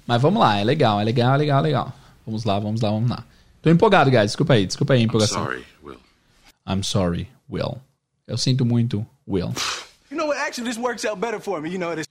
Mas 0.07 0.21
vamos 0.21 0.41
lá, 0.41 0.59
é 0.59 0.65
legal, 0.65 1.01
é 1.01 1.05
legal, 1.05 1.35
é 1.35 1.39
legal, 1.39 1.59
é 1.61 1.63
legal. 1.63 1.93
Vamos 2.27 2.45
lá, 2.45 2.59
vamos 2.59 2.81
lá, 2.81 2.91
vamos 2.91 3.11
lá. 3.11 3.25
Tô 3.61 3.71
empolgado, 3.71 4.11
guys. 4.11 4.27
Desculpa 4.27 4.55
aí, 4.55 4.67
desculpa 4.67 4.95
aí 4.95 5.01
a 5.01 5.03
I'm 5.03 5.07
empolgação. 5.07 5.45
sorry, 5.45 5.65
Will. 5.83 5.99
I'm 6.69 6.83
sorry, 6.83 7.29
Will. 7.51 7.79
Eu 8.27 8.37
sinto 8.39 8.65
muito, 8.65 9.05
Will. 9.27 9.53
You 10.11 10.17
know 10.17 10.27
what? 10.29 10.39
Actually, 10.41 10.69
this 10.71 10.79
works 10.79 11.05
out 11.05 11.21
better 11.21 11.41
for 11.41 11.61
me. 11.61 11.71
You 11.71 11.79
know, 11.79 11.95
this 11.95 12.07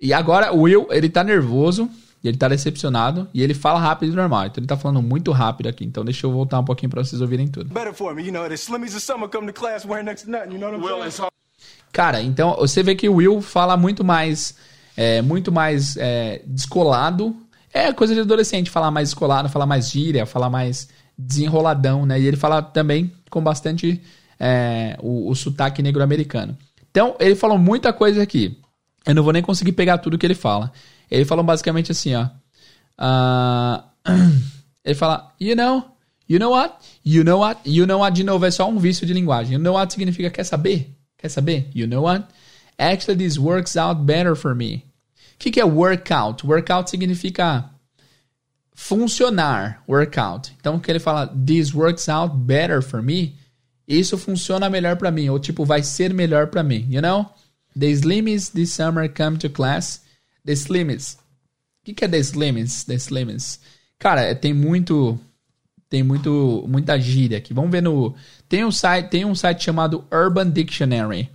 E 0.00 0.12
agora 0.12 0.52
o 0.52 0.62
Will, 0.62 0.86
ele 0.90 1.08
tá 1.08 1.24
nervoso, 1.24 1.88
e 2.22 2.28
ele 2.28 2.36
tá 2.36 2.48
decepcionado, 2.48 3.28
e 3.32 3.42
ele 3.42 3.54
fala 3.54 3.78
rápido 3.80 4.12
e 4.12 4.16
normal. 4.16 4.46
Então 4.46 4.60
ele 4.60 4.66
tá 4.66 4.76
falando 4.76 5.00
muito 5.02 5.32
rápido 5.32 5.68
aqui. 5.68 5.84
Então 5.84 6.04
deixa 6.04 6.26
eu 6.26 6.32
voltar 6.32 6.58
um 6.60 6.64
pouquinho 6.64 6.90
pra 6.90 7.02
vocês 7.04 7.20
ouvirem 7.20 7.48
tudo. 7.48 7.72
better 7.72 7.94
for 7.94 8.14
me. 8.14 8.24
You 8.24 8.32
know, 8.32 8.48
the 8.48 8.56
summer 8.56 9.28
come 9.28 9.46
to 9.46 9.52
class 9.52 9.84
wearing 9.84 10.04
next 10.04 10.24
to 10.24 10.30
nothing. 10.30 10.52
You 10.52 10.58
know 10.58 10.70
what 10.70 10.80
I'm 10.80 10.84
Will, 10.84 11.10
saying? 11.10 11.30
Cara, 11.92 12.20
então 12.20 12.54
você 12.56 12.82
vê 12.82 12.94
que 12.94 13.08
o 13.08 13.14
Will 13.14 13.40
fala 13.40 13.76
muito 13.76 14.04
mais, 14.04 14.54
é, 14.96 15.22
muito 15.22 15.50
mais 15.50 15.96
é, 15.96 16.42
descolado. 16.46 17.34
É 17.76 17.92
coisa 17.92 18.14
de 18.14 18.20
adolescente, 18.20 18.70
falar 18.70 18.90
mais 18.90 19.10
descolado, 19.10 19.50
falar 19.50 19.66
mais 19.66 19.90
gíria, 19.90 20.24
falar 20.24 20.48
mais 20.48 20.88
desenroladão, 21.16 22.06
né? 22.06 22.18
E 22.18 22.26
ele 22.26 22.38
fala 22.38 22.62
também 22.62 23.12
com 23.28 23.42
bastante 23.42 24.00
é, 24.40 24.96
o, 25.02 25.28
o 25.30 25.34
sotaque 25.34 25.82
negro-americano. 25.82 26.56
Então, 26.90 27.14
ele 27.20 27.34
falou 27.34 27.58
muita 27.58 27.92
coisa 27.92 28.22
aqui. 28.22 28.58
Eu 29.04 29.14
não 29.14 29.22
vou 29.22 29.30
nem 29.30 29.42
conseguir 29.42 29.72
pegar 29.72 29.98
tudo 29.98 30.16
que 30.16 30.24
ele 30.24 30.34
fala. 30.34 30.72
Ele 31.10 31.26
falou 31.26 31.44
basicamente 31.44 31.92
assim, 31.92 32.14
ó. 32.14 32.28
Ah, 32.96 33.84
ele 34.82 34.94
fala, 34.94 35.34
you 35.38 35.54
know, 35.54 35.84
you 36.26 36.38
know 36.38 36.52
what? 36.52 36.76
You 37.04 37.24
know 37.24 37.40
what? 37.40 37.60
You 37.66 37.86
know 37.86 38.00
what, 38.00 38.16
de 38.16 38.24
novo, 38.24 38.46
é 38.46 38.50
só 38.50 38.66
um 38.66 38.78
vício 38.78 39.06
de 39.06 39.12
linguagem. 39.12 39.52
You 39.52 39.62
know 39.62 39.74
what 39.74 39.92
significa 39.92 40.30
quer 40.30 40.44
saber? 40.44 40.96
Quer 41.18 41.28
saber? 41.28 41.68
You 41.74 41.86
know 41.86 42.04
what? 42.04 42.24
Actually, 42.78 43.18
this 43.18 43.36
works 43.36 43.76
out 43.76 44.00
better 44.06 44.34
for 44.34 44.54
me. 44.54 44.82
O 45.36 45.38
que, 45.38 45.50
que 45.50 45.60
é 45.60 45.64
workout? 45.64 46.46
Workout 46.46 46.90
significa 46.90 47.70
funcionar, 48.74 49.82
workout. 49.86 50.52
Então, 50.58 50.80
que 50.80 50.90
ele 50.90 50.98
fala, 50.98 51.26
this 51.28 51.74
works 51.74 52.08
out 52.08 52.34
better 52.34 52.82
for 52.82 53.02
me, 53.02 53.36
isso 53.86 54.18
funciona 54.18 54.68
melhor 54.68 54.96
para 54.96 55.10
mim, 55.10 55.28
ou 55.28 55.38
tipo, 55.38 55.64
vai 55.64 55.82
ser 55.82 56.12
melhor 56.12 56.48
para 56.48 56.62
mim, 56.62 56.86
you 56.90 57.00
know? 57.00 57.26
The 57.78 57.86
slimmies 57.90 58.48
this 58.48 58.72
summer 58.72 59.08
come 59.08 59.36
to 59.38 59.50
class. 59.50 60.02
The 60.44 60.52
slimmies. 60.54 61.18
O 61.82 61.84
que, 61.84 61.94
que 61.94 62.04
é 62.04 62.08
the 62.08 62.18
slimmies? 62.18 62.84
The 62.84 62.94
slimmies. 62.94 63.60
Cara, 63.98 64.22
é- 64.22 64.34
tem 64.34 64.54
muito 64.54 65.18
tem 65.88 66.02
muito 66.02 66.64
muita 66.68 66.98
gíria 66.98 67.38
aqui. 67.38 67.54
Vamos 67.54 67.70
ver 67.70 67.82
no 67.82 68.14
tem 68.48 68.64
um 68.64 68.72
site 68.72 69.10
tem 69.10 69.24
um 69.24 69.34
site 69.34 69.64
chamado 69.64 70.04
Urban 70.12 70.50
Dictionary, 70.50 71.30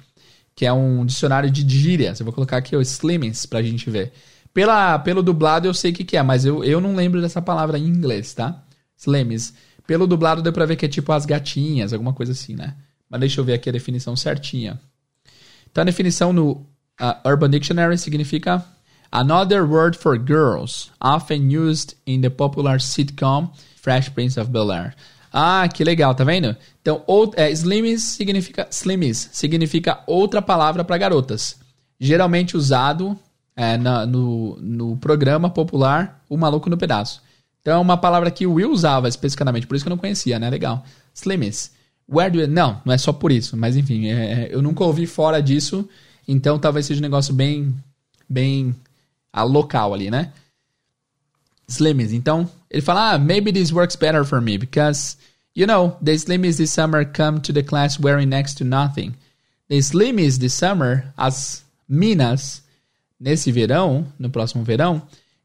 que 0.56 0.66
é 0.66 0.74
um 0.74 1.06
dicionário 1.06 1.50
de 1.50 1.68
gírias. 1.68 2.20
Eu 2.20 2.26
vou 2.26 2.34
colocar 2.34 2.58
aqui 2.58 2.76
o 2.76 2.82
slimmings 2.82 3.46
pra 3.46 3.62
gente 3.62 3.90
ver. 3.90 4.14
Pela 4.54 5.00
pelo 5.00 5.24
dublado 5.24 5.68
eu 5.68 5.74
sei 5.74 5.92
o 5.92 5.94
que, 5.94 6.04
que 6.04 6.18
é, 6.18 6.24
mas 6.24 6.46
eu, 6.46 6.64
eu 6.64 6.82
não 6.82 6.96
lembro 6.96 7.22
dessa 7.22 7.42
palavra 7.42 7.80
em 7.80 7.86
inglês, 7.86 8.34
tá? 8.34 8.64
Slimmings. 8.98 9.54
Pelo 9.88 10.06
dublado 10.08 10.42
deu 10.42 10.54
pra 10.54 10.66
ver 10.66 10.76
que 10.76 10.86
é 10.86 10.90
tipo 10.90 11.12
as 11.12 11.26
gatinhas, 11.26 11.94
alguma 11.94 12.14
coisa 12.14 12.32
assim, 12.34 12.56
né? 12.56 12.76
Mas 13.10 13.20
deixa 13.20 13.40
eu 13.40 13.46
ver 13.46 13.54
aqui 13.54 13.70
a 13.70 13.74
definição 13.74 14.16
certinha. 14.16 14.80
Então 15.70 15.82
a 15.82 15.86
definição 15.86 16.32
no 16.32 16.52
uh, 16.52 17.28
Urban 17.28 17.50
Dictionary 17.50 17.98
significa 17.98 18.64
another 19.12 19.64
word 19.64 19.98
for 19.98 20.18
girls, 20.18 20.92
often 21.02 21.50
used 21.54 21.96
in 22.06 22.22
the 22.22 22.30
popular 22.30 22.80
sitcom 22.80 23.52
Fresh 23.76 24.10
Prince 24.10 24.40
of 24.40 24.52
Bel-Air. 24.52 24.94
Ah, 25.32 25.68
que 25.74 25.84
legal, 25.84 26.14
tá 26.14 26.24
vendo? 26.24 26.56
Então, 26.82 27.04
ou, 27.08 27.32
é, 27.38 27.50
slimmies 27.52 28.04
significa 28.04 28.68
slimmies 28.70 29.30
significa 29.32 30.04
outra 30.06 30.42
palavra 30.42 30.84
para 30.84 30.98
garotas, 30.98 31.58
geralmente 32.00 32.58
usado 32.58 33.18
é, 33.56 33.78
na, 33.78 34.06
no, 34.06 34.58
no 34.58 34.98
programa 34.98 35.50
popular 35.50 36.22
O 36.30 36.36
Maluco 36.36 36.70
no 36.70 36.78
Pedaço. 36.78 37.22
Então 37.62 37.76
é 37.76 37.78
uma 37.78 37.96
palavra 37.96 38.32
que 38.32 38.46
o 38.46 38.54
Will 38.54 38.72
usava 38.72 39.08
especificamente, 39.08 39.68
por 39.68 39.76
isso 39.76 39.86
que 39.86 39.90
eu 39.90 39.96
não 39.96 39.98
conhecia, 39.98 40.40
né? 40.40 40.50
Legal. 40.50 40.84
Slimmers. 41.14 41.72
Where 42.10 42.30
do 42.30 42.42
you... 42.42 42.48
Não, 42.48 42.82
não 42.84 42.94
é 42.94 42.98
só 42.98 43.14
por 43.14 43.32
isso, 43.32 43.56
mas 43.56 43.78
enfim, 43.78 44.08
é, 44.08 44.50
eu 44.52 44.62
nunca 44.62 44.84
ouvi 44.84 45.06
fora 45.06 45.42
disso, 45.42 45.88
então 46.28 46.60
talvez 46.60 46.88
seja 46.88 47.00
um 47.00 47.04
negócio 47.04 47.34
bem, 47.34 47.74
bem 48.28 48.76
a 49.32 49.44
local 49.44 49.94
ali, 49.94 50.12
né? 50.12 50.34
Slimmies. 51.68 52.12
Então, 52.12 52.50
ele 52.72 52.82
fala, 52.82 53.14
ah, 53.14 53.20
maybe 53.20 53.52
this 53.52 53.74
works 53.74 53.98
better 53.98 54.24
for 54.24 54.40
me, 54.40 54.58
because, 54.58 55.18
you 55.54 55.68
know, 55.68 55.98
the 56.02 56.14
Slimmies 56.14 56.58
this 56.58 56.72
summer 56.72 57.04
come 57.04 57.42
to 57.42 57.52
the 57.52 57.62
class 57.62 58.00
wearing 58.00 58.30
next 58.30 58.58
to 58.58 58.64
nothing. 58.64 59.14
The 59.68 59.80
Slimmies 59.80 60.40
this 60.40 60.54
summer, 60.54 61.14
as 61.18 61.64
minas, 61.88 62.62
nesse 63.20 63.52
verão, 63.52 64.08
no 64.18 64.30
próximo 64.30 64.64
verão, 64.64 65.02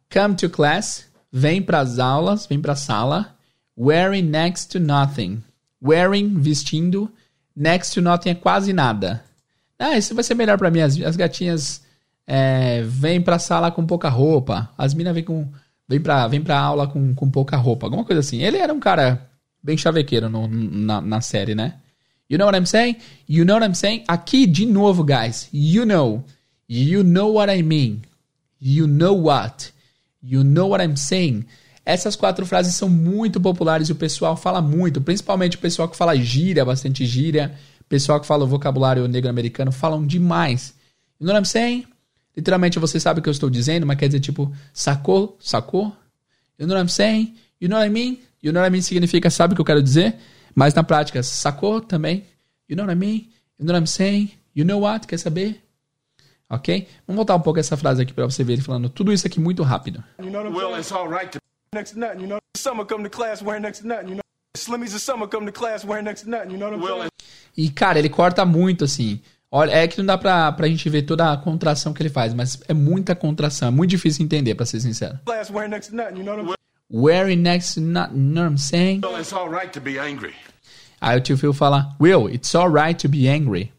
come 0.08 0.36
to 0.36 0.48
class, 0.48 1.04
vem 1.32 1.60
para 1.60 1.80
as 1.80 1.98
aulas, 1.98 2.46
vem 2.46 2.60
para 2.60 2.74
a 2.74 2.76
sala, 2.76 3.34
wearing 3.76 4.22
next 4.22 4.70
to 4.70 4.78
nothing. 4.78 5.42
Wearing, 5.82 6.40
vestindo, 6.40 7.10
next 7.54 7.92
to 7.94 8.00
nothing 8.00 8.30
é 8.30 8.34
quase 8.34 8.72
nada. 8.72 9.22
Ah, 9.78 9.98
isso 9.98 10.14
vai 10.14 10.24
ser 10.24 10.34
melhor 10.34 10.56
para 10.56 10.70
mim. 10.70 10.80
As, 10.80 10.98
as 11.00 11.16
gatinhas 11.16 11.82
é, 12.26 12.82
vêm 12.82 13.20
para 13.20 13.36
a 13.36 13.40
sala 13.40 13.70
com 13.70 13.84
pouca 13.84 14.08
roupa. 14.08 14.70
As 14.78 14.94
minas 14.94 15.14
vêm 15.14 15.24
com 15.24 15.48
vem 15.88 16.00
pra, 16.00 16.26
vem 16.28 16.42
pra 16.42 16.58
aula 16.58 16.86
com, 16.86 17.14
com 17.14 17.30
pouca 17.30 17.56
roupa, 17.56 17.86
alguma 17.86 18.04
coisa 18.04 18.20
assim. 18.20 18.42
Ele 18.42 18.56
era 18.56 18.72
um 18.72 18.80
cara 18.80 19.28
bem 19.62 19.76
chavequeiro 19.76 20.28
no, 20.28 20.46
na, 20.48 21.00
na 21.00 21.20
série, 21.20 21.54
né? 21.54 21.74
You 22.28 22.38
know 22.38 22.46
what 22.46 22.58
I'm 22.58 22.66
saying? 22.66 22.96
You 23.28 23.44
know 23.44 23.54
what 23.54 23.64
I'm 23.64 23.74
saying? 23.74 24.04
Aqui, 24.08 24.46
de 24.46 24.66
novo, 24.66 25.04
guys. 25.04 25.48
You 25.52 25.84
know. 25.84 26.24
You 26.68 27.04
know 27.04 27.34
what 27.34 27.52
I 27.52 27.62
mean. 27.62 28.02
You 28.60 28.86
know 28.86 29.14
what. 29.14 29.72
You 30.20 30.42
know 30.42 30.68
what 30.68 30.82
I'm 30.82 30.96
saying. 30.96 31.44
Essas 31.84 32.16
quatro 32.16 32.44
frases 32.44 32.74
são 32.74 32.88
muito 32.88 33.40
populares 33.40 33.88
e 33.88 33.92
o 33.92 33.94
pessoal 33.94 34.36
fala 34.36 34.60
muito, 34.60 35.00
principalmente 35.00 35.56
o 35.56 35.60
pessoal 35.60 35.88
que 35.88 35.96
fala 35.96 36.16
gíria, 36.16 36.64
bastante 36.64 37.06
gíria, 37.06 37.54
pessoal 37.88 38.20
que 38.20 38.26
fala 38.26 38.42
o 38.42 38.48
vocabulário 38.48 39.06
negro 39.06 39.30
americano, 39.30 39.70
falam 39.70 40.04
demais. 40.04 40.74
You 41.20 41.26
know 41.26 41.34
what 41.34 41.38
I'm 41.38 41.48
saying? 41.48 41.86
Literalmente 42.36 42.78
você 42.78 43.00
sabe 43.00 43.20
o 43.20 43.22
que 43.22 43.28
eu 43.28 43.32
estou 43.32 43.48
dizendo, 43.48 43.86
mas 43.86 43.96
quer 43.96 44.08
dizer 44.08 44.20
tipo, 44.20 44.52
sacou? 44.72 45.36
Sacou? 45.40 45.96
You 46.58 46.66
know 46.66 46.76
what 46.76 46.82
I'm 46.82 46.88
saying? 46.88 47.34
You 47.60 47.68
know 47.68 47.78
what 47.78 47.88
I 47.88 47.90
mean? 47.90 48.18
You 48.42 48.52
know 48.52 48.60
what 48.60 48.68
I 48.68 48.70
mean 48.70 48.82
significa 48.82 49.30
sabe 49.30 49.52
o 49.52 49.54
que 49.56 49.60
eu 49.60 49.64
quero 49.64 49.82
dizer, 49.82 50.16
mas 50.54 50.74
na 50.74 50.84
prática, 50.84 51.22
sacou 51.22 51.80
também? 51.80 52.24
You 52.68 52.76
know 52.76 52.84
what 52.84 52.92
I 52.92 52.98
mean? 52.98 53.30
You 53.58 53.64
know 53.64 53.72
what 53.72 53.80
I'm 53.80 53.86
saying? 53.86 54.32
You 54.54 54.64
know 54.64 54.80
what? 54.80 55.06
Quer 55.06 55.18
saber? 55.18 55.60
Ok? 56.48 56.86
Vamos 57.06 57.16
voltar 57.16 57.34
um 57.34 57.40
pouco 57.40 57.58
essa 57.58 57.76
frase 57.76 58.02
aqui 58.02 58.12
para 58.12 58.24
você 58.24 58.44
ver 58.44 58.54
ele 58.54 58.62
falando 58.62 58.88
tudo 58.88 59.12
isso 59.12 59.26
aqui 59.26 59.40
muito 59.40 59.62
rápido. 59.62 60.04
You 60.18 60.30
know 60.30 60.50
well, 60.50 60.78
it's 60.78 60.92
all 60.92 61.08
right 61.08 61.30
to 61.30 61.38
next 61.74 61.94
to 61.94 61.98
nothing, 61.98 62.20
you 62.20 62.28
know. 62.28 62.38
Summer 62.56 62.86
come 62.86 63.02
to 63.04 63.10
class 63.10 63.42
wearing 63.42 63.62
next 63.62 63.80
to 63.80 63.88
nothing, 63.88 64.10
you 64.10 64.14
know. 64.14 64.22
Slimmies 64.56 64.94
of 64.94 65.00
summer 65.00 65.28
come 65.28 65.46
to 65.46 65.52
class 65.52 65.84
wearing 65.84 66.04
next 66.04 66.22
to 66.24 66.30
nothing, 66.30 66.52
you 66.52 66.58
know 66.58 66.70
what 66.70 66.76
I'm 66.76 66.82
well, 66.82 66.98
saying? 66.98 67.10
E 67.56 67.70
cara, 67.70 67.98
ele 67.98 68.08
corta 68.08 68.44
muito 68.44 68.84
assim. 68.84 69.20
Olha, 69.50 69.70
é 69.70 69.86
que 69.86 69.98
não 69.98 70.06
dá 70.06 70.18
pra, 70.18 70.50
pra 70.52 70.68
gente 70.68 70.88
ver 70.90 71.02
toda 71.02 71.32
a 71.32 71.36
contração 71.36 71.92
que 71.92 72.02
ele 72.02 72.10
faz, 72.10 72.34
mas 72.34 72.60
é 72.66 72.74
muita 72.74 73.14
contração, 73.14 73.68
é 73.68 73.70
muito 73.70 73.90
difícil 73.90 74.24
entender, 74.24 74.54
pra 74.54 74.66
ser 74.66 74.80
sincero. 74.80 75.18
Wearing 75.26 75.70
next 75.70 75.90
to 75.90 75.96
nothing, 75.96 76.18
you 76.18 76.24
know 76.24 76.36
what 76.36 76.50
I'm 76.50 76.56
Wearing 76.90 77.42
next 77.42 77.74
to 77.74 77.80
nothing, 77.80 78.16
you 78.16 78.34
know 78.34 78.42
what 78.42 78.52
I'm 78.52 78.58
saying? 78.58 79.00
Well, 79.02 79.18
it's 79.20 79.32
all 79.32 79.48
right 79.48 79.72
to 79.72 79.80
be 79.80 79.98
angry. 79.98 80.34
Aí 81.00 81.16
o 81.16 81.20
tio 81.20 81.36
Phil 81.36 81.52
fala, 81.52 81.94
Will, 82.00 82.28
it's 82.28 82.54
all 82.54 82.70
right 82.70 83.00
to 83.00 83.08
be 83.08 83.28
angry. 83.28 83.72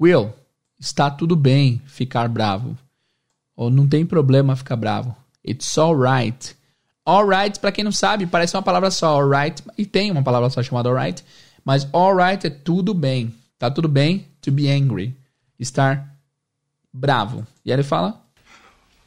Will, 0.00 0.32
está 0.80 1.10
tudo 1.10 1.36
bem 1.36 1.80
ficar 1.86 2.28
bravo. 2.28 2.76
Ou 3.56 3.70
não 3.70 3.86
tem 3.88 4.04
problema 4.04 4.56
ficar 4.56 4.76
bravo. 4.76 5.14
It's 5.46 5.78
all 5.78 5.96
right. 5.96 6.56
All 7.04 7.26
right, 7.26 7.58
pra 7.58 7.72
quem 7.72 7.84
não 7.84 7.92
sabe, 7.92 8.26
parece 8.26 8.56
uma 8.56 8.62
palavra 8.62 8.90
só, 8.90 9.20
all 9.20 9.28
right. 9.28 9.62
E 9.76 9.86
tem 9.86 10.10
uma 10.10 10.22
palavra 10.22 10.50
só 10.50 10.62
chamada 10.62 10.88
all 10.88 10.96
right. 10.96 11.22
Mas 11.64 11.88
all 11.92 12.16
right 12.16 12.44
é 12.46 12.50
tudo 12.50 12.94
bem. 12.94 13.32
Tá 13.58 13.70
tudo 13.70 13.88
bem 13.88 14.26
to 14.42 14.52
be 14.52 14.68
angry. 14.68 15.16
Estar 15.58 16.14
bravo. 16.92 17.46
E 17.64 17.72
aí 17.72 17.76
ele 17.76 17.82
fala: 17.82 18.22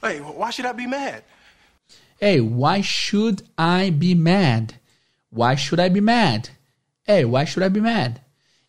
Hey, 0.01 0.19
why 0.19 0.51
should 0.51 0.67
I 0.67 0.73
be 0.73 0.87
mad? 0.87 1.23
Hey, 2.19 2.39
why 2.39 2.81
should 2.81 3.43
I 3.57 3.91
be 3.91 4.15
mad? 4.15 4.73
Why 5.31 5.55
should 5.57 5.81
I 5.81 5.89
be 5.89 6.01
mad? 6.01 6.49
Hey, 7.07 7.25
why 7.25 7.45
should 7.45 7.65
I 7.65 7.69
be 7.69 7.81
mad? 7.81 8.21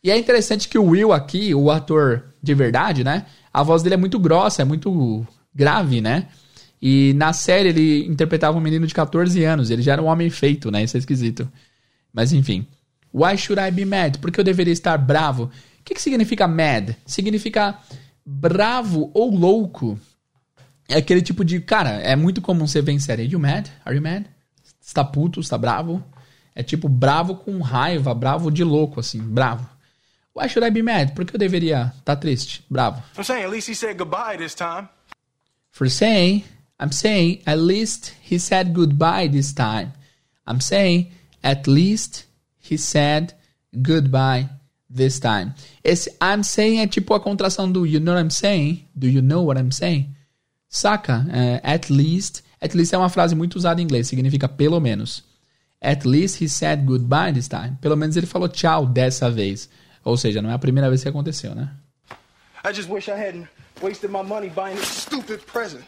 E 0.03 0.11
é 0.11 0.19
interessante 0.19 0.69
que 0.69 0.79
o 0.79 0.85
Will 0.85 1.12
aqui, 1.12 1.55
o 1.55 1.71
ator 1.71 2.25
de 2.43 2.55
verdade, 2.55 3.03
né? 3.03 3.27
A 3.53 3.62
voz 3.62 3.83
dele 3.83 3.95
é 3.95 3.99
muito 3.99 4.19
grossa, 4.19 4.62
é 4.62 4.64
muito 4.64 5.27
grave, 5.55 6.01
né? 6.01 6.29
E 6.81 7.12
na 7.14 7.33
série 7.33 7.71
ele 7.71 8.07
interpretava 8.07 8.57
um 8.59 8.61
menino 8.61 8.87
de 8.87 8.95
14 8.95 9.43
anos, 9.45 9.71
ele 9.71 9.83
já 9.83 9.95
era 9.95 10.03
um 10.03 10.07
homem 10.07 10.29
feito, 10.29 10.71
né? 10.71 10.83
Isso 10.83 10.97
é 10.97 11.01
esquisito. 11.01 11.51
Mas 12.12 12.33
enfim. 12.33 12.67
Why 13.12 13.37
should 13.39 13.61
I 13.61 13.71
be 13.71 13.85
mad? 13.85 14.19
Por 14.19 14.31
que 14.31 14.39
eu 14.39 14.45
deveria 14.45 14.73
estar 14.73 14.97
bravo? 14.99 15.51
Que, 15.87 15.95
que 15.95 16.03
significa 16.03 16.49
mad? 16.49 16.97
Significa 17.07 17.78
bravo 18.24 19.11
ou 19.14 19.30
louco. 19.30 19.99
É 20.89 20.97
aquele 20.97 21.22
tipo 21.22 21.45
de. 21.45 21.61
Cara, 21.61 21.91
é 21.91 22.16
muito 22.16 22.43
comum 22.43 22.66
você 22.66 22.82
ver 22.82 22.93
em 22.93 22.99
série. 22.99 23.22
Are 23.22 23.32
you 23.32 23.39
mad? 23.39 23.68
Are 23.84 23.97
you 23.97 24.03
mad? 24.03 24.26
Você 24.80 24.93
tá 24.93 25.05
puto, 25.05 25.43
você 25.43 25.49
tá 25.49 25.57
bravo? 25.57 26.05
É 26.55 26.62
tipo 26.62 26.89
bravo 26.89 27.37
com 27.37 27.61
raiva, 27.61 28.12
bravo 28.14 28.51
de 28.51 28.64
louco, 28.64 28.99
assim, 28.99 29.20
bravo. 29.20 29.68
Why 30.34 30.49
should 30.49 30.66
I 30.66 30.70
be 30.70 30.82
mad? 30.82 31.12
Por 31.12 31.24
que 31.24 31.34
eu 31.34 31.39
deveria 31.39 31.93
estar 31.99 32.03
tá 32.03 32.16
triste, 32.16 32.64
bravo? 32.68 33.03
I'm 33.16 33.24
saying, 33.24 33.45
at 33.45 33.51
least 33.51 33.70
he 33.70 33.74
said 33.74 33.97
goodbye 33.97 34.37
this 34.37 34.55
time. 34.55 34.89
For 35.70 35.89
saying, 35.89 36.45
I'm 36.80 36.93
saying, 36.93 37.43
at 37.47 37.59
least 37.59 38.12
he 38.28 38.39
said 38.39 38.72
goodbye 38.72 39.28
this 39.28 39.53
time. 39.53 39.93
I'm 40.47 40.61
saying, 40.61 41.12
at 41.43 41.68
least 41.70 42.26
he 42.59 42.76
said 42.76 43.34
goodbye 43.72 44.49
this 44.95 45.18
time. 45.18 45.53
Esse 45.82 46.11
I'm 46.22 46.43
saying 46.43 46.80
é 46.80 46.87
tipo 46.87 47.14
a 47.14 47.20
contração 47.20 47.70
do 47.70 47.87
you 47.87 48.01
know 48.01 48.14
what 48.14 48.22
I'm 48.22 48.30
saying? 48.30 48.87
Do 48.95 49.09
you 49.09 49.22
know 49.22 49.45
what 49.45 49.61
I'm 49.61 49.72
saying? 49.72 50.14
Saca? 50.68 51.26
Uh, 51.28 51.61
at 51.62 51.91
least. 51.91 52.43
At 52.61 52.74
least 52.74 52.95
é 52.95 52.99
uma 52.99 53.09
frase 53.09 53.34
muito 53.34 53.57
usada 53.57 53.80
em 53.80 53.84
inglês, 53.84 54.09
significa 54.09 54.49
pelo 54.49 54.80
menos. 54.80 55.22
At 55.80 56.07
least 56.07 56.43
he 56.43 56.49
said 56.49 56.84
goodbye 56.84 57.32
this 57.32 57.49
time. 57.49 57.76
Pelo 57.80 57.97
menos 57.97 58.16
ele 58.16 58.26
falou 58.26 58.49
tchau 58.49 58.87
dessa 58.87 59.30
vez. 59.30 59.68
Ou 60.03 60.16
seja, 60.16 60.41
não 60.41 60.51
é 60.51 60.55
a 60.55 60.59
primeira 60.59 60.89
vez 60.89 61.03
que 61.03 61.09
aconteceu, 61.09 61.55
né? 61.55 61.70
I 62.64 62.72
just 62.72 62.89
wish 62.89 63.09
I 63.09 63.14
hadn't 63.14 63.49
wasted 63.82 64.11
my 64.11 64.22
money 64.22 64.49
buying 64.49 64.76
this 64.76 65.03
stupid 65.03 65.45
present. 65.47 65.84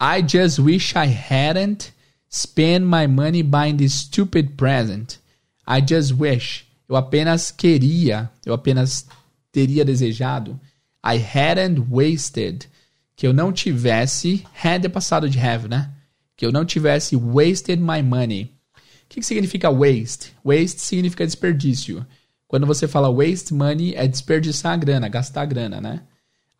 I 0.00 0.22
just 0.22 0.58
wish 0.58 0.94
I 0.96 1.06
hadn't 1.06 1.92
spent 2.28 2.84
my 2.84 3.06
money 3.06 3.42
buying 3.42 3.76
this 3.76 3.94
stupid 3.94 4.56
present. 4.56 5.18
I 5.66 5.80
just 5.80 6.14
wish. 6.14 6.65
Eu 6.88 6.96
apenas 6.96 7.50
queria, 7.50 8.30
eu 8.44 8.54
apenas 8.54 9.06
teria 9.50 9.84
desejado. 9.84 10.58
I 11.04 11.16
hadn't 11.16 11.86
wasted. 11.90 12.68
Que 13.14 13.26
eu 13.26 13.32
não 13.32 13.52
tivesse. 13.52 14.44
Had 14.62 14.84
é 14.84 14.88
passado 14.88 15.28
de 15.28 15.38
have, 15.38 15.68
né? 15.68 15.90
Que 16.36 16.44
eu 16.44 16.52
não 16.52 16.64
tivesse 16.64 17.16
wasted 17.16 17.80
my 17.80 18.02
money. 18.02 18.54
O 18.74 19.08
que, 19.08 19.20
que 19.20 19.26
significa 19.26 19.70
waste? 19.70 20.34
Waste 20.44 20.80
significa 20.80 21.24
desperdício. 21.24 22.04
Quando 22.46 22.66
você 22.66 22.86
fala 22.86 23.10
waste 23.10 23.54
money, 23.54 23.94
é 23.94 24.06
desperdiçar 24.06 24.72
a 24.72 24.76
grana, 24.76 25.08
gastar 25.08 25.42
a 25.42 25.46
grana, 25.46 25.80
né? 25.80 26.02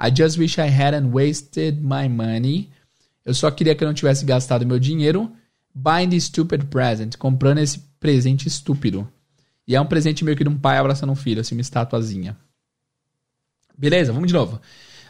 I 0.01 0.11
just 0.14 0.39
wish 0.39 0.59
I 0.59 0.68
hadn't 0.68 1.11
wasted 1.12 1.81
my 1.81 2.09
money. 2.09 2.70
Eu 3.24 3.35
só 3.35 3.51
queria 3.51 3.74
que 3.74 3.83
eu 3.83 3.89
não 3.89 3.95
tivesse 3.95 4.24
gastado 4.24 4.66
meu 4.66 4.79
dinheiro 4.79 5.31
buying 5.77 6.09
the 6.09 6.18
stupid 6.18 6.66
present, 6.66 7.16
comprando 7.18 7.59
esse 7.59 7.79
presente 8.01 8.49
estúpido. 8.49 9.07
E 9.67 9.75
é 9.75 9.81
um 9.81 9.87
presente 9.87 10.25
meio 10.25 10.37
que 10.37 10.45
de 10.45 10.51
um 10.51 10.59
pai 10.59 10.79
abraçando 10.79 11.12
um 11.12 11.17
filho, 11.17 11.41
assim, 11.41 11.55
uma 11.55 11.61
estatuazinha. 11.61 12.37
Beleza, 13.77 14.12
vamos 14.12 14.29
de 14.29 14.35
novo. 14.35 14.61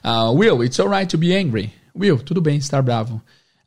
Uh, 0.03 0.33
Will, 0.33 0.65
it's 0.65 0.81
alright 0.81 1.09
to 1.09 1.19
be 1.19 1.37
angry. 1.37 1.73
Will, 1.95 2.19
tudo 2.19 2.41
bem 2.41 2.57
estar 2.57 2.83
bravo. 2.83 3.21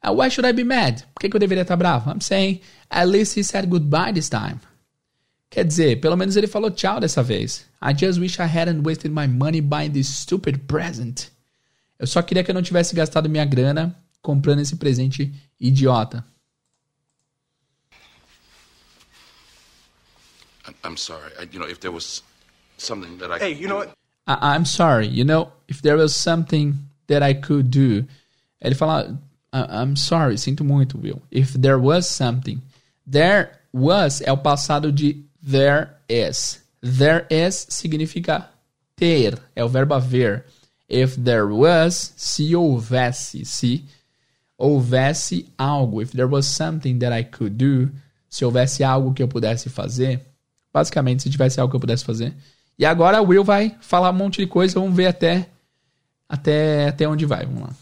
Uh, 0.03 0.13
why 0.13 0.29
should 0.29 0.47
I 0.47 0.53
be 0.53 0.63
mad? 0.63 1.03
Por 1.13 1.21
que, 1.21 1.29
que 1.29 1.35
eu 1.35 1.39
deveria 1.39 1.61
estar 1.61 1.75
bravo? 1.75 2.09
I'm 2.09 2.21
saying, 2.21 2.61
at 2.89 3.07
least 3.07 3.37
he 3.37 3.43
said 3.43 3.67
goodbye 3.69 4.13
this 4.13 4.29
time. 4.29 4.59
Quer 5.49 5.65
dizer, 5.65 5.99
pelo 5.99 6.15
menos 6.15 6.35
ele 6.35 6.47
falou 6.47 6.69
tchau 6.69 6.99
dessa 6.99 7.23
vez. 7.23 7.65
I 7.81 7.93
just 7.93 8.19
wish 8.19 8.39
I 8.39 8.45
hadn't 8.45 8.83
wasted 8.85 9.11
my 9.11 9.27
money 9.27 9.61
buying 9.61 9.91
this 9.91 10.07
stupid 10.07 10.59
present. 10.67 11.31
Eu 11.97 12.07
só 12.07 12.21
queria 12.21 12.43
que 12.43 12.51
eu 12.51 12.55
não 12.55 12.61
tivesse 12.61 12.95
gastado 12.95 13.29
minha 13.29 13.45
grana 13.45 13.95
comprando 14.21 14.59
esse 14.59 14.75
presente 14.75 15.33
idiota. 15.59 16.23
I'm 20.83 20.97
sorry. 20.97 21.31
I, 21.39 21.47
you 21.51 21.59
know, 21.59 21.67
if 21.67 21.79
there 21.79 21.91
was 21.91 22.21
something 22.77 23.17
that 23.19 23.31
I 23.31 23.39
Hey, 23.39 23.51
you 23.51 23.67
know 23.67 23.77
what? 23.77 23.93
I, 24.27 24.53
I'm 24.53 24.65
sorry. 24.65 25.07
You 25.07 25.23
know, 25.23 25.51
if 25.67 25.81
there 25.81 25.97
was 25.97 26.15
something 26.15 26.75
that 27.07 27.21
I 27.21 27.33
could 27.33 27.69
do. 27.69 28.05
Ele 28.61 28.75
fala, 28.75 29.17
I'm 29.51 29.95
sorry, 29.95 30.37
sinto 30.37 30.63
muito, 30.63 31.01
Will. 31.01 31.21
If 31.31 31.53
there 31.53 31.79
was 31.79 32.07
something. 32.07 32.61
There 33.05 33.51
was 33.73 34.21
é 34.21 34.31
o 34.31 34.37
passado 34.37 34.91
de 34.91 35.23
there 35.41 35.95
is. 36.07 36.59
There 36.81 37.25
is 37.29 37.67
significa 37.69 38.47
ter, 38.95 39.39
é 39.55 39.63
o 39.63 39.67
verbo 39.67 39.95
haver. 39.95 40.45
If 40.87 41.15
there 41.15 41.47
was, 41.47 42.13
se 42.15 42.55
houvesse, 42.55 43.45
se 43.45 43.85
houvesse 44.57 45.47
algo. 45.57 46.01
If 46.01 46.11
there 46.11 46.27
was 46.27 46.45
something 46.45 46.99
that 46.99 47.13
I 47.13 47.23
could 47.23 47.57
do, 47.57 47.91
se 48.29 48.43
houvesse 48.43 48.83
algo 48.83 49.13
que 49.13 49.23
eu 49.23 49.27
pudesse 49.27 49.69
fazer. 49.69 50.21
Basicamente, 50.73 51.23
se 51.23 51.29
tivesse 51.29 51.59
algo 51.59 51.71
que 51.71 51.75
eu 51.75 51.79
pudesse 51.79 52.05
fazer. 52.05 52.33
E 52.77 52.85
agora 52.85 53.21
o 53.21 53.27
Will 53.27 53.43
vai 53.43 53.75
falar 53.81 54.09
um 54.11 54.13
monte 54.13 54.41
de 54.41 54.47
coisa, 54.47 54.79
vamos 54.79 54.95
ver 54.95 55.07
até 55.07 55.49
até 56.27 56.87
até 56.87 57.07
onde 57.07 57.25
vai, 57.25 57.45
vamos 57.45 57.63
lá. 57.63 57.75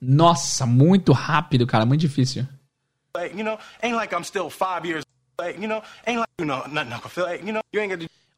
Nossa, 0.00 0.66
muito 0.66 1.12
rápido, 1.12 1.66
cara, 1.66 1.86
muito 1.86 2.00
difícil. 2.00 2.46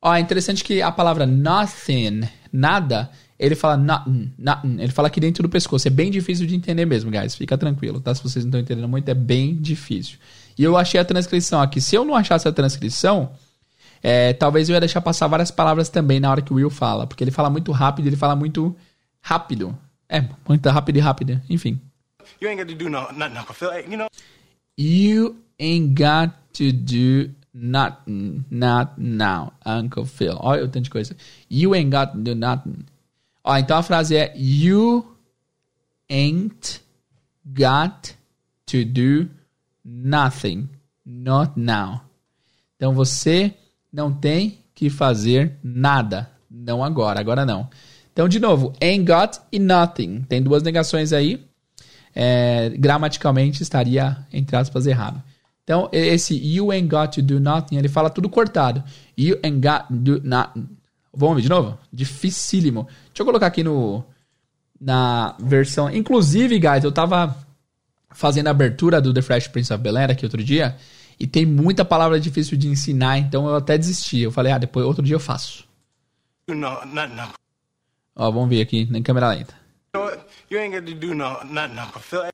Ó, 0.01 0.15
é 0.15 0.21
interessante 0.21 0.63
que 0.63 0.81
a 0.81 0.93
palavra 0.93 1.27
nothing, 1.27 2.29
nada, 2.53 3.11
ele 3.39 3.55
fala 3.55 3.77
nothing, 3.77 4.33
nothing. 4.39 4.81
Ele 4.81 4.93
fala 4.93 5.09
aqui 5.09 5.19
dentro 5.21 5.43
do 5.43 5.49
pescoço. 5.49 5.89
É 5.89 5.91
bem 5.91 6.11
difícil 6.11 6.47
de 6.47 6.55
entender 6.55 6.85
mesmo, 6.85 7.11
guys. 7.11 7.35
Fica 7.35 7.57
tranquilo, 7.57 8.01
tá? 8.01 8.15
Se 8.15 8.23
vocês 8.23 8.45
não 8.45 8.51
estão 8.51 8.61
entendendo 8.61 8.89
muito, 8.89 9.09
é 9.09 9.15
bem 9.15 9.55
difícil. 9.57 10.19
E 10.59 10.65
eu 10.65 10.77
achei 10.77 11.01
a 11.01 11.05
transcrição 11.05 11.63
aqui. 11.63 11.81
Se 11.81 11.95
eu 11.95 12.05
não 12.05 12.15
achasse 12.15 12.49
a 12.49 12.53
transcrição, 12.53 13.31
é, 14.03 14.33
talvez 14.33 14.69
eu 14.69 14.75
ia 14.75 14.81
deixar 14.81 15.01
passar 15.01 15.29
várias 15.29 15.51
palavras 15.51 15.89
também 15.89 16.19
na 16.19 16.31
hora 16.31 16.43
que 16.43 16.53
o 16.53 16.57
Will 16.57 16.71
fala. 16.71 17.07
Porque 17.07 17.23
ele 17.23 17.31
fala 17.31 17.49
muito 17.49 17.71
rápido, 17.71 18.07
ele 18.07 18.17
fala 18.17 18.35
muito 18.35 18.77
rápido. 19.21 19.79
É, 20.09 20.25
muito 20.49 20.69
rápido 20.69 20.97
e 20.97 21.01
rápido. 21.01 21.41
Enfim. 21.49 21.81
You 22.41 22.49
ain't 22.49 22.61
got 22.61 22.69
to 22.69 22.75
do 22.77 22.91
no, 22.91 23.13
nothing, 23.13 23.39
Uncle 23.39 23.55
Phil. 23.55 23.71
You 23.89 23.99
know, 23.99 24.09
You 24.77 25.37
ain't 25.59 26.01
got 26.01 26.35
to 26.55 26.73
do 26.73 27.31
nothing, 27.53 28.45
not 28.51 28.93
now, 28.97 29.53
Uncle 29.67 30.07
Phil. 30.07 30.37
Olha 30.41 30.65
o 30.65 30.69
tanto 30.69 30.85
de 30.85 30.91
coisa. 30.91 31.17
You 31.51 31.75
ain't 31.75 31.91
got 31.91 32.13
to 32.13 32.19
do 32.19 32.35
nothing. 32.35 32.87
Ó, 33.43 33.57
então 33.57 33.79
a 33.79 33.83
frase 33.83 34.17
é 34.17 34.33
You 34.37 35.17
ain't 36.09 36.81
got 37.45 38.15
to 38.67 38.85
do 38.85 39.29
nothing, 39.89 40.69
not 41.05 41.53
now. 41.57 42.03
Então 42.77 42.93
você 42.93 43.55
não 43.93 44.13
tem 44.13 44.59
que 44.75 44.91
fazer 44.91 45.57
nada, 45.63 46.31
não 46.51 46.85
agora, 46.85 47.19
agora 47.19 47.47
não. 47.47 47.69
Então, 48.13 48.29
de 48.29 48.39
novo, 48.39 48.73
ain't 48.83 49.05
got 49.05 49.41
e 49.51 49.59
nothing. 49.59 50.23
Tem 50.23 50.43
duas 50.43 50.63
negações 50.63 51.13
aí. 51.13 51.45
É, 52.15 52.71
gramaticalmente 52.71 53.63
estaria, 53.63 54.27
entre 54.33 54.57
aspas, 54.57 54.87
errado. 54.87 55.23
Então, 55.63 55.89
esse 55.93 56.35
you 56.35 56.73
ain't 56.73 56.89
got 56.89 57.13
to 57.13 57.23
do 57.23 57.39
nothing, 57.39 57.77
ele 57.77 57.89
fala 57.89 58.11
tudo 58.11 58.29
cortado. 58.29 58.83
You 59.17 59.39
ain't 59.45 59.61
got 59.61 59.87
to 59.87 59.95
do 59.95 60.21
nothing. 60.25 60.69
Vamos 61.15 61.37
ver 61.37 61.43
de 61.43 61.49
novo? 61.49 61.79
Dificílimo. 61.93 62.89
Deixa 63.07 63.23
eu 63.23 63.27
colocar 63.27 63.47
aqui 63.47 63.63
no 63.63 64.05
na 64.81 65.37
versão. 65.39 65.91
Inclusive, 65.91 66.59
guys, 66.59 66.85
eu 66.85 66.93
tava 66.93 67.37
fazendo 68.11 68.49
a 68.49 68.51
abertura 68.51 69.01
do 69.01 69.13
The 69.13 69.23
Fresh 69.23 69.49
Prince 69.49 69.73
of 69.73 69.83
Bel-Air 69.83 70.11
aqui 70.11 70.25
outro 70.25 70.43
dia. 70.43 70.77
E 71.19 71.27
tem 71.27 71.45
muita 71.45 71.85
palavra 71.85 72.21
difícil 72.21 72.57
de 72.57 72.69
ensinar, 72.69 73.19
então 73.19 73.49
eu 73.49 73.57
até 73.57 73.77
desisti. 73.77 74.21
Eu 74.21 74.31
falei, 74.31 74.53
ah, 74.53 74.59
depois 74.59 74.87
outro 74.87 75.03
dia 75.03 75.17
eu 75.17 75.21
faço. 75.21 75.65
no, 76.49 76.55
nothing, 76.87 77.15
Uncle. 77.15 77.35
Ó, 78.15 78.31
vamos 78.31 78.49
ver 78.49 78.63
aqui 78.63 78.87
na 78.91 79.03
câmera 79.03 79.29
lenta. 79.31 79.55
You, 80.51 80.59
ain't 80.59 80.75
got 80.75 80.87
to 80.87 80.95
do 80.95 81.15
no, 81.15 81.45
nothing, 81.45 81.79
Uncle 81.79 82.01
Phil. 82.01 82.31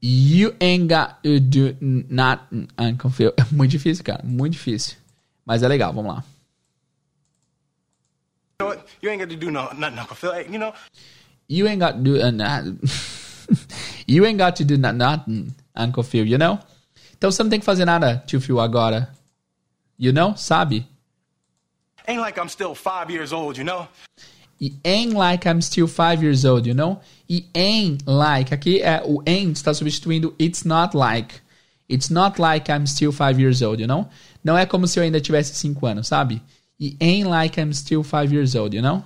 You 0.00 0.54
ain't 0.60 0.88
got 0.88 1.22
to 1.22 1.40
do 1.40 1.76
nothing, 1.80 2.68
Uncle 2.78 3.10
Phil. 3.10 3.32
É 3.36 3.44
muito 3.52 3.70
difícil, 3.70 4.04
cara. 4.04 4.22
Muito 4.24 4.54
difícil. 4.54 4.96
Mas 5.46 5.62
é 5.62 5.68
legal, 5.68 5.92
vamos 5.92 6.14
lá. 6.14 6.24
You 9.00 9.10
ain't 9.10 9.20
got 9.20 9.30
to 9.30 9.36
do 9.36 9.50
no, 9.50 9.72
nothing, 9.74 10.00
Uncle 10.00 10.16
Phil. 10.16 10.32
You 10.50 10.58
know, 10.58 10.72
You 11.48 11.66
ain't 11.66 11.80
got 11.80 11.92
to 11.92 12.02
do 12.02 12.16
uh. 12.16 12.28
you 14.06 14.24
ain't 14.24 14.38
got 14.38 14.56
to 14.56 14.64
do 14.64 14.76
no- 14.76 14.92
nothing, 14.92 15.54
Uncle 15.74 16.02
Phil, 16.02 16.26
you 16.26 16.38
know? 16.38 16.58
Então 17.16 17.30
você 17.30 17.42
não 17.42 17.50
tem 17.50 17.60
que 17.60 17.66
fazer 17.66 17.84
nada, 17.84 18.22
tio 18.26 18.40
Phil, 18.40 18.60
agora. 18.60 19.08
You 19.98 20.12
know? 20.12 20.36
Sabe? 20.36 20.86
ain't 22.08 22.20
like 22.20 22.38
I'm 22.38 22.48
still 22.48 22.74
five 22.74 23.10
years 23.10 23.32
old. 23.32 23.58
You 23.58 23.64
know. 23.64 23.88
E 24.60 24.72
ain't 24.84 25.12
like 25.12 25.46
I'm 25.46 25.60
still 25.60 25.86
five 25.86 26.22
years 26.22 26.44
old, 26.44 26.66
you 26.66 26.74
know? 26.74 27.00
E 27.28 27.44
ain't 27.54 28.04
like, 28.06 28.52
aqui 28.52 28.82
é 28.82 29.00
o 29.04 29.22
ain't 29.24 29.56
está 29.56 29.72
substituindo 29.72 30.34
it's 30.38 30.64
not 30.64 30.96
like. 30.96 31.40
It's 31.88 32.10
not 32.10 32.40
like 32.40 32.68
I'm 32.68 32.86
still 32.86 33.12
five 33.12 33.38
years 33.40 33.62
old, 33.62 33.80
you 33.80 33.86
know? 33.86 34.08
Não 34.42 34.58
é 34.58 34.66
como 34.66 34.88
se 34.88 34.98
eu 34.98 35.04
ainda 35.04 35.20
tivesse 35.20 35.54
cinco 35.54 35.86
anos, 35.86 36.08
sabe? 36.08 36.42
E 36.78 36.96
ain't 37.00 37.28
like 37.28 37.60
I'm 37.60 37.72
still 37.72 38.02
five 38.02 38.34
years 38.34 38.56
old, 38.56 38.74
you 38.74 38.82
know? 38.82 39.04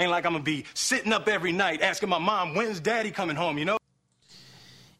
Ain't 0.00 0.10
like 0.10 0.24
I'm 0.24 0.32
gonna 0.32 0.42
be 0.42 0.64
sitting 0.72 1.12
up 1.12 1.28
every 1.28 1.52
night 1.52 1.82
asking 1.82 2.08
my 2.08 2.18
mom 2.18 2.54
when's 2.54 2.80
Daddy 2.80 3.10
coming 3.10 3.36
home. 3.36 3.58
You 3.58 3.66
know. 3.66 3.80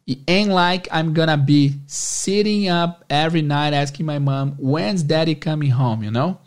E 0.07 0.17
ain't 0.27 0.49
like 0.49 0.87
I'm 0.91 1.13
gonna 1.13 1.37
be 1.37 1.79
sitting 1.87 2.67
up 2.67 3.05
every 3.09 3.41
night 3.41 3.73
asking 3.73 4.05
my 4.05 4.19
mom 4.19 4.55
when's 4.57 5.03
daddy 5.03 5.35
coming 5.35 5.71
home, 5.71 6.03
you 6.03 6.11
know? 6.11 6.37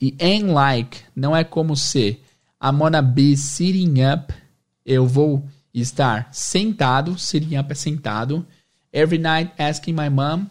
E 0.00 0.16
ain't 0.18 0.48
like 0.48 1.04
não 1.14 1.36
é 1.36 1.44
como 1.44 1.76
se 1.76 2.20
I'm 2.60 2.78
gonna 2.78 3.02
be 3.02 3.36
sitting 3.36 4.02
up, 4.02 4.32
eu 4.84 5.06
vou 5.06 5.46
estar 5.72 6.28
sentado, 6.32 7.18
sitting 7.18 7.56
up 7.56 7.70
é 7.70 7.74
sentado, 7.74 8.46
every 8.92 9.18
night 9.18 9.52
asking 9.58 9.94
my 9.94 10.08
mom, 10.08 10.46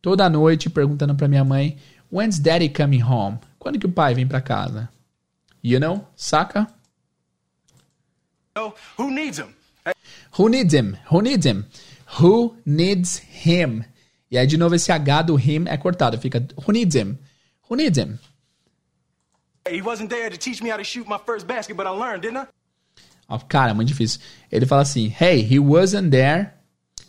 toda 0.00 0.30
noite 0.30 0.70
perguntando 0.70 1.14
pra 1.14 1.28
minha 1.28 1.44
mãe, 1.44 1.76
when's 2.10 2.38
daddy 2.38 2.68
coming 2.68 3.02
home? 3.02 3.38
Quando 3.58 3.78
que 3.78 3.86
o 3.86 3.92
pai 3.92 4.14
vem 4.14 4.26
pra 4.26 4.40
casa? 4.40 4.88
You 5.62 5.78
know? 5.78 6.06
Saca? 6.16 6.68
Know? 8.56 8.74
Who 8.96 9.10
needs 9.10 9.38
him? 9.38 9.54
Who 10.32 10.48
needs 10.48 10.74
him? 10.74 10.96
Who 11.08 11.22
needs 11.22 11.46
him? 11.46 11.66
Who 12.18 12.56
needs 12.66 13.18
him? 13.18 13.84
E 14.30 14.38
aí, 14.38 14.46
de 14.46 14.56
novo, 14.56 14.74
esse 14.74 14.90
H 14.90 15.22
do 15.22 15.36
him 15.36 15.66
é 15.66 15.76
cortado. 15.76 16.18
Fica, 16.18 16.46
who 16.66 16.72
needs 16.72 16.94
him? 16.96 17.18
Who 17.68 17.76
needs 17.76 17.98
him? 17.98 18.18
He 19.68 19.80
wasn't 19.80 20.10
there 20.10 20.28
to 20.28 20.36
teach 20.36 20.62
me 20.62 20.70
how 20.70 20.76
to 20.76 20.84
shoot 20.84 21.06
my 21.06 21.18
first 21.18 21.46
basket, 21.46 21.76
but 21.76 21.86
I 21.86 21.90
learned, 21.90 22.22
didn't 22.22 22.38
I? 22.38 22.46
Ó, 23.28 23.38
Cara, 23.48 23.72
muito 23.74 23.88
difícil. 23.88 24.20
Ele 24.50 24.66
fala 24.66 24.82
assim, 24.82 25.08
hey, 25.08 25.42
he 25.42 25.58
wasn't 25.58 26.10
there 26.10 26.52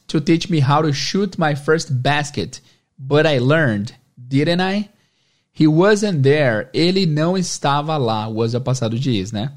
to 0.08 0.22
teach 0.22 0.49
me 0.49 0.60
how 0.60 0.82
to 0.82 0.93
shoot 0.93 1.38
my 1.38 1.56
first 1.56 1.89
basket, 2.04 2.62
but 2.99 3.26
I 3.26 3.39
learned, 3.39 3.95
didn't 4.16 4.62
I? 4.62 4.89
He 5.58 5.68
wasn't 5.68 6.22
there. 6.22 6.68
Ele 6.74 7.06
não 7.06 7.38
estava 7.38 7.95
lá. 7.97 8.28
Was 8.28 8.54
é 8.54 8.58
o 8.58 8.62
passado 8.62 8.97
de 8.97 9.12
is, 9.12 9.32
né? 9.32 9.51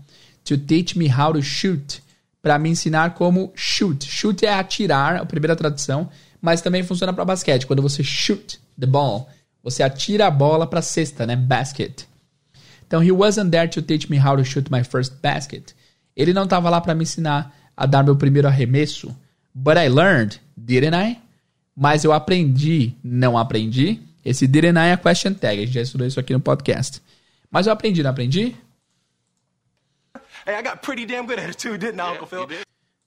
To 0.45 0.59
teach 0.59 0.97
me 0.99 1.09
how 1.09 1.33
to 1.33 1.43
shoot. 1.43 2.03
Para 2.43 2.59
me 2.59 2.69
ensinar 2.69 3.15
como 3.15 3.53
shoot. 3.55 4.07
Shoot 4.07 4.45
é 4.45 4.53
atirar, 4.53 5.17
a 5.17 5.27
primeira 5.27 5.57
tradução, 5.57 6.09
mas 6.41 6.61
também 6.61 6.83
funciona 6.83 7.13
para 7.13 7.25
basquete. 7.25 7.67
Quando 7.67 7.83
você 7.83 8.05
shoot 8.05 8.61
the 8.79 8.87
ball, 8.87 9.29
você 9.63 9.83
atira 9.83 10.27
a 10.27 10.31
bola 10.31 10.67
para 10.67 10.83
cesta, 10.83 11.27
né? 11.27 11.35
Basket. 11.35 12.05
Então, 12.87 13.03
he 13.03 13.11
wasn't 13.11 13.51
there 13.51 13.67
to 13.67 13.83
teach 13.83 14.09
me 14.09 14.17
how 14.17 14.37
to 14.37 14.45
shoot 14.45 14.71
my 14.71 14.85
first 14.85 15.15
basket. 15.21 15.75
Ele 16.17 16.33
não 16.33 16.45
estava 16.45 16.71
lá 16.71 16.81
para 16.81 16.95
me 16.95 17.03
ensinar 17.03 17.53
a 17.77 17.85
dar 17.85 18.05
meu 18.05 18.15
primeiro 18.15 18.47
arremesso. 18.47 19.15
But 19.53 19.77
I 19.77 19.89
learned, 19.89 20.41
didn't 20.57 20.95
I? 20.95 21.19
Mas 21.75 22.05
eu 22.05 22.13
aprendi, 22.13 22.95
não 23.03 23.37
aprendi. 23.37 24.01
Esse 24.27 24.49
didn't 24.49 24.77
I 24.77 24.91
é 24.91 24.97
question 24.97 25.35
tag. 25.35 25.63
A 25.63 25.65
gente 25.65 25.75
já 25.75 25.83
estudou 25.83 26.05
isso 26.05 26.19
aqui 26.19 26.33
no 26.33 26.41
podcast. 26.41 27.01
Mas 27.49 27.69
eu 27.69 27.73
aprendi, 27.73 28.03
não 28.03 28.11
aprendi? 28.11 28.57
Hey, 30.45 30.59
I 30.59 30.63
got 30.63 30.83
pretty 30.83 31.07
damn 31.07 31.27
good 31.27 31.39
at 31.39 31.47
it 31.47 31.57
too, 31.57 31.79
didn't 31.79 32.01
I, 32.01 32.13
Uncle 32.13 32.27
Phil? 32.27 32.49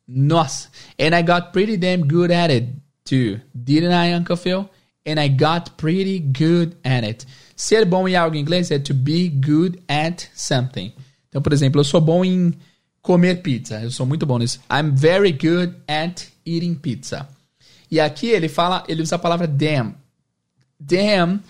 Nossa. 0.08 0.70
And 0.98 1.14
I 1.14 1.22
got 1.22 1.52
pretty 1.52 1.76
damn 1.76 2.08
good 2.08 2.32
at 2.32 2.50
it 2.50 2.70
too. 3.04 3.42
Didn't 3.54 3.92
I, 3.92 4.14
Uncle 4.14 4.38
Phil? 4.38 4.70
And 5.06 5.20
I 5.20 5.28
got 5.28 5.72
pretty 5.78 6.20
good 6.20 6.78
at 6.86 7.04
it. 7.04 7.26
Ser 7.54 7.84
bom 7.84 8.08
em 8.08 8.16
algo 8.16 8.38
em 8.38 8.40
inglês 8.40 8.72
é 8.72 8.80
to 8.80 8.94
be 8.94 9.28
good 9.28 9.78
at 9.90 10.24
something. 10.34 10.94
Então, 11.28 11.42
por 11.42 11.52
exemplo, 11.52 11.82
eu 11.82 11.84
sou 11.84 12.00
bom 12.00 12.24
em 12.24 12.54
comer 13.02 13.42
pizza. 13.42 13.82
Eu 13.82 13.92
sou 13.92 14.06
muito 14.06 14.26
bom 14.26 14.40
nisso. 14.40 14.62
I'm 14.72 14.96
very 14.96 15.34
good 15.34 15.76
at 15.86 16.28
eating 16.46 16.76
pizza. 16.76 17.28
E 17.92 18.00
aqui 18.00 18.28
ele 18.28 18.48
fala, 18.48 18.86
ele 18.88 19.02
usa 19.02 19.18
a 19.18 19.20
palavra 19.20 19.48
damn. 19.48 19.99
Damn 20.80 21.42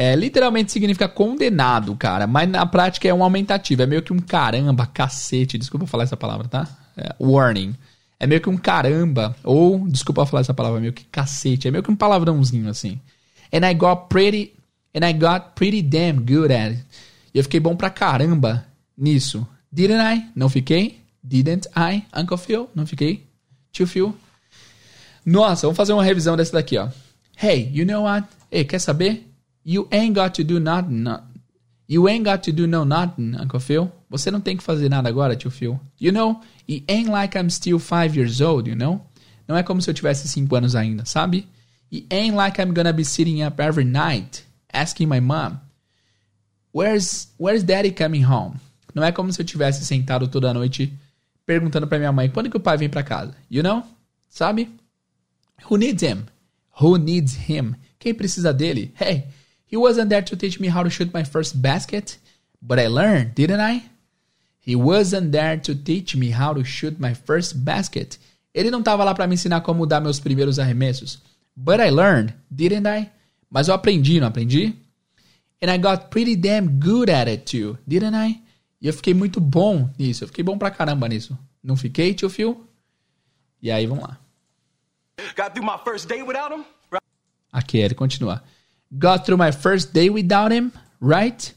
é, 0.00 0.14
literalmente 0.14 0.70
significa 0.70 1.08
condenado, 1.08 1.96
cara. 1.96 2.24
Mas 2.24 2.48
na 2.48 2.64
prática 2.64 3.08
é 3.08 3.12
um 3.12 3.24
aumentativo. 3.24 3.82
É 3.82 3.86
meio 3.86 4.00
que 4.00 4.12
um 4.12 4.20
caramba, 4.20 4.86
cacete. 4.86 5.58
Desculpa 5.58 5.88
falar 5.88 6.04
essa 6.04 6.16
palavra, 6.16 6.46
tá? 6.46 6.68
É, 6.96 7.16
warning. 7.20 7.74
É 8.20 8.24
meio 8.24 8.40
que 8.40 8.48
um 8.48 8.56
caramba. 8.56 9.34
Ou, 9.42 9.88
desculpa 9.88 10.24
falar 10.24 10.42
essa 10.42 10.54
palavra, 10.54 10.78
meio 10.78 10.92
que 10.92 11.02
cacete. 11.02 11.66
É 11.66 11.72
meio 11.72 11.82
que 11.82 11.90
um 11.90 11.96
palavrãozinho 11.96 12.68
assim. 12.68 13.00
And 13.52 13.68
I 13.68 13.74
got 13.74 14.06
pretty. 14.08 14.52
And 14.94 15.04
I 15.04 15.12
got 15.12 15.56
pretty 15.56 15.82
damn 15.82 16.20
good 16.20 16.52
at 16.52 16.70
it. 16.70 16.84
E 17.34 17.38
eu 17.38 17.42
fiquei 17.42 17.58
bom 17.58 17.74
pra 17.74 17.90
caramba 17.90 18.64
nisso. 18.96 19.44
Didn't 19.72 20.00
I? 20.00 20.26
Não 20.32 20.48
fiquei? 20.48 21.00
Didn't 21.24 21.68
I? 21.76 22.04
Uncle 22.16 22.38
Phil? 22.38 22.70
Não 22.72 22.86
fiquei? 22.86 23.26
Tio 23.72 23.84
Phil? 23.84 24.14
Nossa, 25.26 25.66
vamos 25.66 25.76
fazer 25.76 25.92
uma 25.92 26.04
revisão 26.04 26.36
dessa 26.36 26.52
daqui, 26.52 26.78
ó. 26.78 26.86
Hey, 27.36 27.68
you 27.74 27.84
know 27.84 28.04
what? 28.04 28.28
Hey, 28.50 28.64
quer 28.64 28.78
saber? 28.80 29.22
You 29.64 29.88
ain't 29.90 30.14
got 30.14 30.34
to 30.34 30.44
do 30.44 30.58
nothing. 30.58 31.02
no- 31.02 31.22
You 31.86 32.06
ain't 32.08 32.24
got 32.24 32.42
to 32.44 32.52
do 32.52 32.66
no 32.66 32.84
nothing, 32.84 33.34
Uncle 33.40 33.60
Phil. 33.60 33.90
Você 34.10 34.30
não 34.30 34.40
tem 34.40 34.56
que 34.56 34.62
fazer 34.62 34.88
nada 34.90 35.08
agora, 35.08 35.34
tio 35.36 35.50
Phil. 35.50 35.80
You 35.98 36.12
know, 36.12 36.40
it 36.68 36.84
ain't 36.88 37.08
like 37.10 37.36
I'm 37.36 37.48
still 37.50 37.78
five 37.78 38.14
years 38.16 38.40
old, 38.40 38.68
you 38.68 38.76
know? 38.76 39.00
Não 39.46 39.56
é 39.56 39.62
como 39.62 39.80
se 39.80 39.88
eu 39.90 39.94
tivesse 39.94 40.28
cinco 40.28 40.54
anos 40.56 40.74
ainda, 40.74 41.04
sabe? 41.06 41.46
It 41.90 42.06
ain't 42.10 42.36
like 42.36 42.60
I'm 42.60 42.74
gonna 42.74 42.92
be 42.92 43.04
sitting 43.04 43.42
up 43.42 43.60
every 43.62 43.84
night 43.84 44.44
asking 44.72 45.08
my 45.08 45.20
mom, 45.20 45.60
Where's, 46.72 47.28
where's 47.38 47.64
daddy 47.64 47.90
coming 47.90 48.22
home? 48.24 48.56
Não 48.94 49.02
é 49.02 49.10
como 49.10 49.32
se 49.32 49.40
eu 49.40 49.44
tivesse 49.46 49.84
sentado 49.84 50.28
toda 50.28 50.52
noite 50.52 50.92
perguntando 51.46 51.86
para 51.86 51.98
minha 51.98 52.12
mãe 52.12 52.28
quando 52.28 52.50
que 52.50 52.56
o 52.56 52.60
pai 52.60 52.76
vem 52.76 52.88
para 52.90 53.02
casa. 53.02 53.34
You 53.50 53.62
know? 53.62 53.82
Sabe? 54.28 54.68
Who 55.70 55.78
needs 55.78 56.02
him? 56.02 56.24
Who 56.80 56.98
needs 56.98 57.34
him? 57.48 57.74
Quem 57.98 58.14
precisa 58.14 58.52
dele? 58.52 58.92
Hey, 58.98 59.24
he 59.66 59.76
wasn't 59.76 60.08
there 60.08 60.22
to 60.22 60.36
teach 60.36 60.60
me 60.60 60.68
how 60.68 60.82
to 60.82 60.90
shoot 60.90 61.12
my 61.12 61.24
first 61.24 61.56
basket, 61.56 62.18
but 62.60 62.78
I 62.78 62.88
learned, 62.88 63.34
didn't 63.34 63.60
I? 63.60 63.82
He 64.60 64.76
wasn't 64.76 65.32
there 65.32 65.58
to 65.58 65.74
teach 65.74 66.16
me 66.16 66.30
how 66.30 66.54
to 66.54 66.64
shoot 66.64 66.98
my 67.00 67.14
first 67.14 67.56
basket. 67.64 68.18
Ele 68.54 68.70
não 68.70 68.80
estava 68.80 69.04
lá 69.04 69.14
para 69.14 69.26
me 69.26 69.34
ensinar 69.34 69.60
como 69.62 69.86
dar 69.86 70.00
meus 70.00 70.20
primeiros 70.20 70.58
arremessos. 70.58 71.20
But 71.56 71.80
I 71.80 71.90
learned, 71.90 72.34
didn't 72.50 72.86
I? 72.86 73.10
Mas 73.50 73.68
eu 73.68 73.74
aprendi, 73.74 74.20
não 74.20 74.28
aprendi? 74.28 74.76
And 75.60 75.70
I 75.72 75.78
got 75.78 76.10
pretty 76.10 76.36
damn 76.36 76.78
good 76.78 77.10
at 77.10 77.28
it 77.28 77.44
too, 77.44 77.78
didn't 77.86 78.14
I? 78.14 78.40
E 78.80 78.86
eu 78.86 78.92
fiquei 78.92 79.12
muito 79.12 79.40
bom 79.40 79.90
nisso. 79.98 80.22
Eu 80.24 80.28
fiquei 80.28 80.44
bom 80.44 80.56
pra 80.56 80.70
caramba 80.70 81.08
nisso. 81.08 81.36
Não 81.62 81.76
fiquei, 81.76 82.14
tio 82.14 82.30
Phil? 82.30 82.64
E 83.60 83.70
aí, 83.70 83.86
vamos 83.86 84.04
lá. 84.04 84.18
Got 85.36 85.54
through 85.54 85.66
my 85.66 85.78
first 85.84 86.08
day 86.08 86.22
without 86.22 86.52
him? 86.52 86.64
Aqui 87.58 87.78
ele 87.78 87.94
continua. 87.94 88.42
Got 88.92 89.24
through 89.24 89.42
my 89.42 89.52
first 89.52 89.92
day 89.92 90.08
without 90.08 90.54
him, 90.54 90.70
right? 91.00 91.52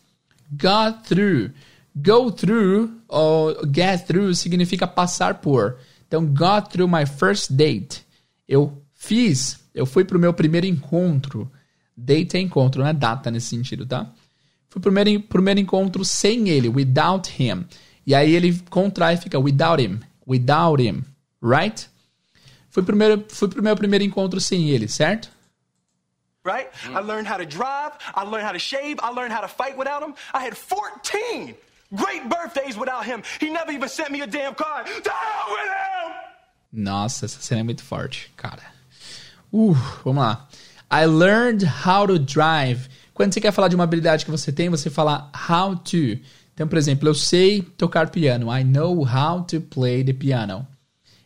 Got 0.51 1.07
through. 1.07 1.51
Go 1.95 2.31
through 2.31 2.89
ou 3.07 3.55
get 3.71 4.07
through 4.07 4.33
significa 4.33 4.87
passar 4.87 5.35
por. 5.35 5.77
Então, 6.07 6.25
got 6.25 6.71
through 6.71 6.89
my 6.89 7.05
first 7.05 7.53
date. 7.53 8.03
Eu 8.47 8.81
fiz, 8.95 9.59
eu 9.75 9.85
fui 9.85 10.03
pro 10.03 10.19
meu 10.19 10.33
primeiro 10.33 10.65
encontro. 10.65 11.49
Date 11.95 12.35
é 12.35 12.39
encontro, 12.39 12.81
não 12.81 12.87
é 12.87 12.93
data 12.93 13.29
nesse 13.29 13.47
sentido, 13.47 13.85
tá? 13.85 14.11
Fui 14.69 14.81
pro 14.81 14.91
primeiro, 14.91 15.21
primeiro 15.23 15.59
encontro 15.59 16.03
sem 16.03 16.49
ele, 16.49 16.67
without 16.67 17.29
him. 17.39 17.65
E 18.07 18.15
aí 18.15 18.33
ele 18.33 18.59
contrai 18.69 19.13
e 19.13 19.17
fica 19.17 19.39
without 19.39 19.81
him, 19.81 19.99
without 20.25 20.81
him, 20.81 21.03
right? 21.41 21.87
Fui, 22.69 22.81
primeiro, 22.81 23.23
fui 23.29 23.47
pro 23.47 23.61
meu 23.61 23.75
primeiro 23.75 24.03
encontro 24.03 24.41
sem 24.41 24.69
ele, 24.69 24.87
certo? 24.87 25.29
Right? 26.43 26.69
I 26.85 27.01
learned 27.01 27.27
how 27.27 27.37
to 27.37 27.45
drive, 27.45 27.91
I 28.15 28.23
learned 28.23 28.45
how 28.45 28.51
to 28.51 28.59
shave, 28.59 28.99
I 29.03 29.11
learned 29.11 29.31
how 29.31 29.41
to 29.41 29.47
fight 29.47 29.77
without 29.77 30.01
him. 30.01 30.15
I 30.33 30.39
had 30.43 30.57
14 30.57 31.55
great 31.93 32.27
birthdays 32.27 32.77
without 32.77 33.05
him. 33.05 33.21
He 33.39 33.49
never 33.49 33.71
even 33.71 33.87
sent 33.89 34.11
me 34.11 34.21
a 34.21 34.27
damn 34.27 34.55
card. 34.55 34.87
To 34.87 35.11
hell 35.11 35.47
with 35.51 35.69
him! 35.69 36.31
Nossa, 36.73 37.25
essa 37.25 37.41
cena 37.41 37.61
é 37.61 37.63
muito 37.63 37.83
forte, 37.83 38.31
cara. 38.35 38.63
Uh, 39.53 39.75
vamos 40.03 40.23
lá. 40.23 40.47
I 40.89 41.05
learned 41.05 41.63
how 41.63 42.07
to 42.07 42.17
drive. 42.17 42.89
Quando 43.13 43.33
você 43.33 43.41
quer 43.41 43.51
falar 43.51 43.67
de 43.67 43.75
uma 43.75 43.83
habilidade 43.83 44.25
que 44.25 44.31
você 44.31 44.51
tem, 44.51 44.69
você 44.69 44.89
fala 44.89 45.29
how 45.49 45.75
to. 45.75 46.19
Então, 46.53 46.67
por 46.67 46.77
exemplo, 46.77 47.07
eu 47.07 47.13
sei 47.13 47.61
tocar 47.61 48.09
piano. 48.09 48.47
I 48.51 48.63
know 48.63 49.05
how 49.05 49.43
to 49.43 49.61
play 49.61 50.03
the 50.03 50.13
piano. 50.13 50.67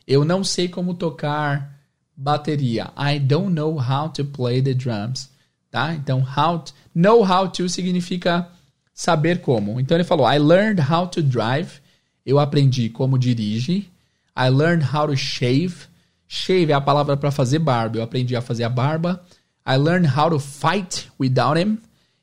Eu 0.08 0.26
não 0.26 0.44
sei 0.44 0.68
como 0.68 0.94
tocar 0.94 1.75
bateria. 2.18 2.92
I 2.98 3.20
don't 3.20 3.54
know 3.54 3.78
how 3.78 4.10
to 4.10 4.24
play 4.24 4.62
the 4.62 4.74
drums. 4.74 5.30
Tá? 5.72 5.94
Então, 5.94 6.22
how 6.22 6.60
to, 6.60 6.74
know 6.94 7.24
how 7.24 7.48
to 7.48 7.68
significa 7.68 8.48
saber 8.94 9.42
como. 9.42 9.80
Então 9.80 9.98
ele 9.98 10.04
falou: 10.04 10.26
I 10.26 10.38
learned 10.38 10.82
how 10.82 11.08
to 11.08 11.22
drive. 11.22 11.82
Eu 12.26 12.40
aprendi 12.40 12.90
como 12.90 13.20
dirige. 13.20 13.90
I 14.36 14.50
learned 14.50 14.86
how 14.96 15.06
to 15.08 15.16
shave. 15.16 15.88
Shave 16.28 16.72
é 16.72 16.74
a 16.74 16.82
palavra 16.82 17.16
para 17.16 17.30
fazer 17.30 17.60
barba. 17.60 17.98
Eu 17.98 18.04
aprendi 18.04 18.36
a 18.36 18.42
fazer 18.42 18.64
a 18.64 18.70
barba. 18.70 19.24
I 19.68 19.78
learned 19.78 20.08
how 20.18 20.30
to 20.30 20.40
fight 20.40 21.10
without 21.20 21.60
him. 21.60 21.78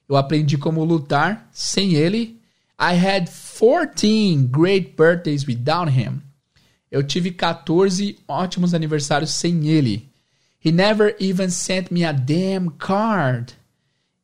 Eu 0.08 0.16
aprendi 0.16 0.58
como 0.58 0.84
lutar 0.84 1.48
sem 1.52 1.94
ele. 1.94 2.40
I 2.78 2.94
had 2.94 3.28
14 3.28 4.48
great 4.48 4.94
birthdays 4.96 5.46
without 5.46 5.90
him. 5.90 6.20
Eu 6.92 7.02
tive 7.02 7.30
14 7.30 8.18
ótimos 8.28 8.74
aniversários 8.74 9.30
sem 9.30 9.66
ele. 9.66 10.10
He 10.62 10.70
never 10.70 11.16
even 11.18 11.48
sent 11.48 11.90
me 11.90 12.04
a 12.04 12.12
damn 12.12 12.70
card. 12.72 13.54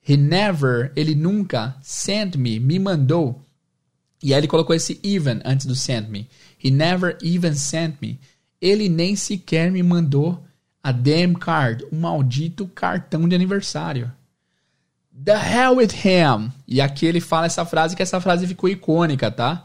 He 0.06 0.18
never, 0.18 0.92
ele 0.94 1.14
nunca, 1.14 1.76
sent 1.80 2.36
me, 2.36 2.60
me 2.60 2.78
mandou. 2.78 3.42
E 4.22 4.34
aí 4.34 4.40
ele 4.40 4.46
colocou 4.46 4.76
esse 4.76 5.00
even 5.02 5.40
antes 5.46 5.64
do 5.64 5.74
sent 5.74 6.10
me. 6.10 6.28
He 6.62 6.70
never 6.70 7.16
even 7.22 7.54
sent 7.54 8.02
me. 8.02 8.20
Ele 8.60 8.90
nem 8.90 9.16
sequer 9.16 9.70
me 9.70 9.82
mandou 9.82 10.44
a 10.82 10.92
damn 10.92 11.34
card, 11.34 11.86
um 11.90 12.00
maldito 12.00 12.66
cartão 12.66 13.26
de 13.26 13.34
aniversário. 13.34 14.12
The 15.24 15.32
hell 15.32 15.76
with 15.76 15.94
him. 16.04 16.52
E 16.66 16.82
aqui 16.82 17.06
ele 17.06 17.20
fala 17.20 17.46
essa 17.46 17.64
frase 17.64 17.96
que 17.96 18.02
essa 18.02 18.20
frase 18.20 18.46
ficou 18.46 18.68
icônica, 18.68 19.30
tá? 19.30 19.64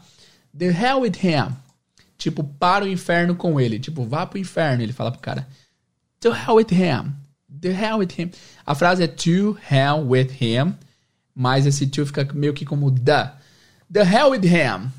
The 0.56 0.66
hell 0.66 1.02
with 1.02 1.18
him. 1.22 1.54
Tipo, 2.24 2.42
para 2.42 2.86
o 2.86 2.88
inferno 2.88 3.36
com 3.36 3.60
ele. 3.60 3.78
Tipo, 3.78 4.02
vá 4.02 4.24
pro 4.24 4.38
inferno, 4.38 4.82
ele 4.82 4.94
fala 4.94 5.12
pro 5.12 5.20
cara. 5.20 5.46
The 6.20 6.30
hell 6.30 6.54
with 6.54 6.72
him. 6.72 7.12
The 7.60 7.68
hell 7.68 7.98
with 7.98 8.18
him. 8.18 8.30
A 8.64 8.74
frase 8.74 9.02
é 9.02 9.06
to 9.06 9.58
hell 9.70 10.08
with 10.08 10.30
him, 10.40 10.74
mas 11.34 11.66
esse 11.66 11.86
to 11.86 12.06
fica 12.06 12.26
meio 12.32 12.54
que 12.54 12.64
como 12.64 12.90
the. 12.90 13.30
The 13.92 14.04
hell 14.04 14.30
with 14.30 14.46
him. 14.46 14.90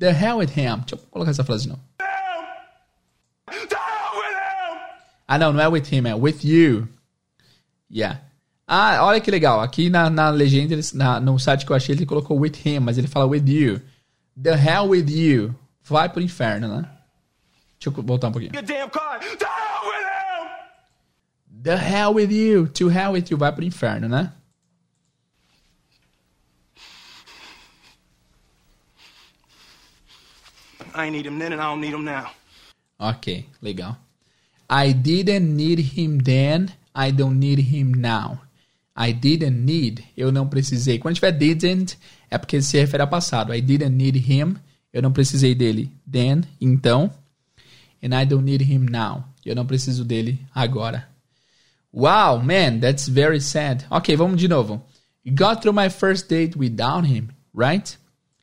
The 0.00 0.10
hell 0.10 0.38
with 0.38 0.50
him. 0.50 0.80
Deixa 0.80 0.96
eu 0.96 0.98
colocar 1.12 1.30
essa 1.30 1.44
frase 1.44 1.62
de 1.62 1.68
novo. 1.68 1.80
Ah, 5.28 5.38
não, 5.38 5.52
não 5.52 5.60
é 5.60 5.68
with 5.68 5.84
him, 5.92 6.08
é 6.08 6.14
with 6.16 6.40
you. 6.42 6.88
Yeah. 7.88 8.20
Ah, 8.66 9.04
olha 9.04 9.20
que 9.20 9.30
legal. 9.30 9.60
Aqui 9.60 9.88
na, 9.88 10.10
na 10.10 10.28
legenda, 10.30 10.74
na, 10.92 11.20
no 11.20 11.38
site 11.38 11.64
que 11.64 11.70
eu 11.70 11.76
achei, 11.76 11.94
ele 11.94 12.04
colocou 12.04 12.36
with 12.36 12.56
him, 12.64 12.80
mas 12.80 12.98
ele 12.98 13.06
fala 13.06 13.26
with 13.26 13.44
you. 13.46 13.80
The 14.36 14.56
hell 14.56 14.88
with 14.88 15.08
you. 15.08 15.54
Vai 15.84 16.08
pro 16.08 16.22
inferno, 16.22 16.68
né? 16.68 16.88
Deixa 17.78 17.98
eu 17.98 18.02
voltar 18.02 18.28
um 18.28 18.32
pouquinho. 18.32 18.52
The 21.62 21.76
hell 21.76 22.14
with 22.14 22.30
you. 22.30 22.68
To 22.68 22.88
hell 22.88 23.12
with 23.12 23.30
you. 23.30 23.38
Vai 23.38 23.52
pro 23.52 23.64
inferno, 23.64 24.08
né? 24.08 24.32
I 30.94 31.10
need 31.10 31.26
him 31.26 31.38
then 31.38 31.52
and 31.52 31.60
I 31.60 31.64
don't 31.64 31.80
need 31.80 31.92
him 31.92 32.04
now. 32.04 32.30
Ok, 32.98 33.46
legal. 33.60 33.96
I 34.70 34.92
didn't 34.92 35.54
need 35.56 35.80
him 35.80 36.18
then, 36.18 36.72
I 36.94 37.10
don't 37.10 37.38
need 37.38 37.58
him 37.58 37.92
now. 37.92 38.40
I 38.96 39.12
didn't 39.12 39.64
need, 39.64 40.04
eu 40.16 40.30
não 40.30 40.48
precisei. 40.48 41.00
Quando 41.00 41.16
tiver 41.16 41.32
didn't, 41.32 41.98
é 42.30 42.38
porque 42.38 42.62
se 42.62 42.78
refere 42.78 43.02
ao 43.02 43.08
passado. 43.08 43.52
I 43.52 43.60
didn't 43.60 43.96
need 43.96 44.16
him, 44.16 44.56
eu 44.94 45.02
não 45.02 45.12
precisei 45.12 45.56
dele. 45.56 45.90
Then, 46.10 46.42
então. 46.60 47.10
And 48.00 48.16
I 48.18 48.24
don't 48.24 48.44
need 48.44 48.62
him 48.62 48.86
now. 48.88 49.24
Eu 49.44 49.56
não 49.56 49.66
preciso 49.66 50.04
dele 50.04 50.38
agora. 50.54 51.08
Wow, 51.92 52.40
man, 52.40 52.78
that's 52.78 53.08
very 53.08 53.40
sad. 53.40 53.84
Ok, 53.90 54.16
vamos 54.16 54.38
de 54.38 54.46
novo. 54.46 54.80
Got 55.26 55.60
through 55.60 55.74
my 55.74 55.90
first 55.90 56.28
date 56.28 56.56
without 56.56 57.06
him, 57.06 57.28
right? 57.52 57.98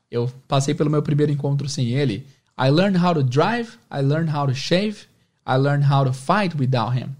Eu 0.10 0.30
passei 0.48 0.73
pelo 0.73 0.90
meu 0.90 1.02
primeiro 1.02 1.32
encontro 1.32 1.69
sem 1.69 1.91
ele. 1.91 2.28
I 2.57 2.69
learned 2.69 3.02
how 3.02 3.14
to 3.14 3.23
drive, 3.23 3.78
I 3.90 4.02
learned 4.02 4.36
how 4.36 4.45
to 4.45 4.53
shave, 4.53 5.07
I 5.48 5.56
learned 5.56 5.86
how 5.90 6.03
to 6.03 6.11
fight 6.11 6.57
without 6.57 6.98
him. 6.98 7.15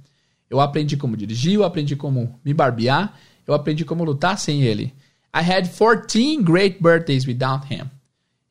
Eu 0.50 0.60
aprendi 0.60 0.98
como 0.98 1.16
dirigir, 1.16 1.54
eu 1.54 1.64
aprendi 1.64 1.96
como 1.96 2.38
me 2.44 2.54
barbear, 2.54 3.14
eu 3.48 3.54
aprendi 3.54 3.86
como 3.86 4.04
lutar 4.04 4.38
sem 4.38 4.62
ele. 4.62 4.94
I 5.34 5.40
had 5.40 5.70
14 5.70 6.44
great 6.44 6.82
birthdays 6.82 7.26
without 7.26 7.66
him. 7.74 7.90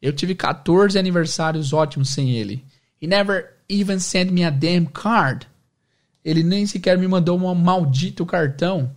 Eu 0.01 0.12
tive 0.12 0.35
14 0.35 0.98
aniversários 0.98 1.72
ótimos 1.72 2.10
sem 2.10 2.31
ele. 2.31 2.64
He 3.01 3.06
never 3.06 3.55
even 3.68 3.98
sent 3.98 4.31
me 4.31 4.44
a 4.44 4.51
damn 4.51 4.86
card. 4.86 5.47
Ele 6.24 6.43
nem 6.43 6.66
sequer 6.66 6.98
me 6.98 7.09
mandou 7.09 7.39
um 7.39 7.55
maldito 7.55 8.27
cartão. 8.27 8.94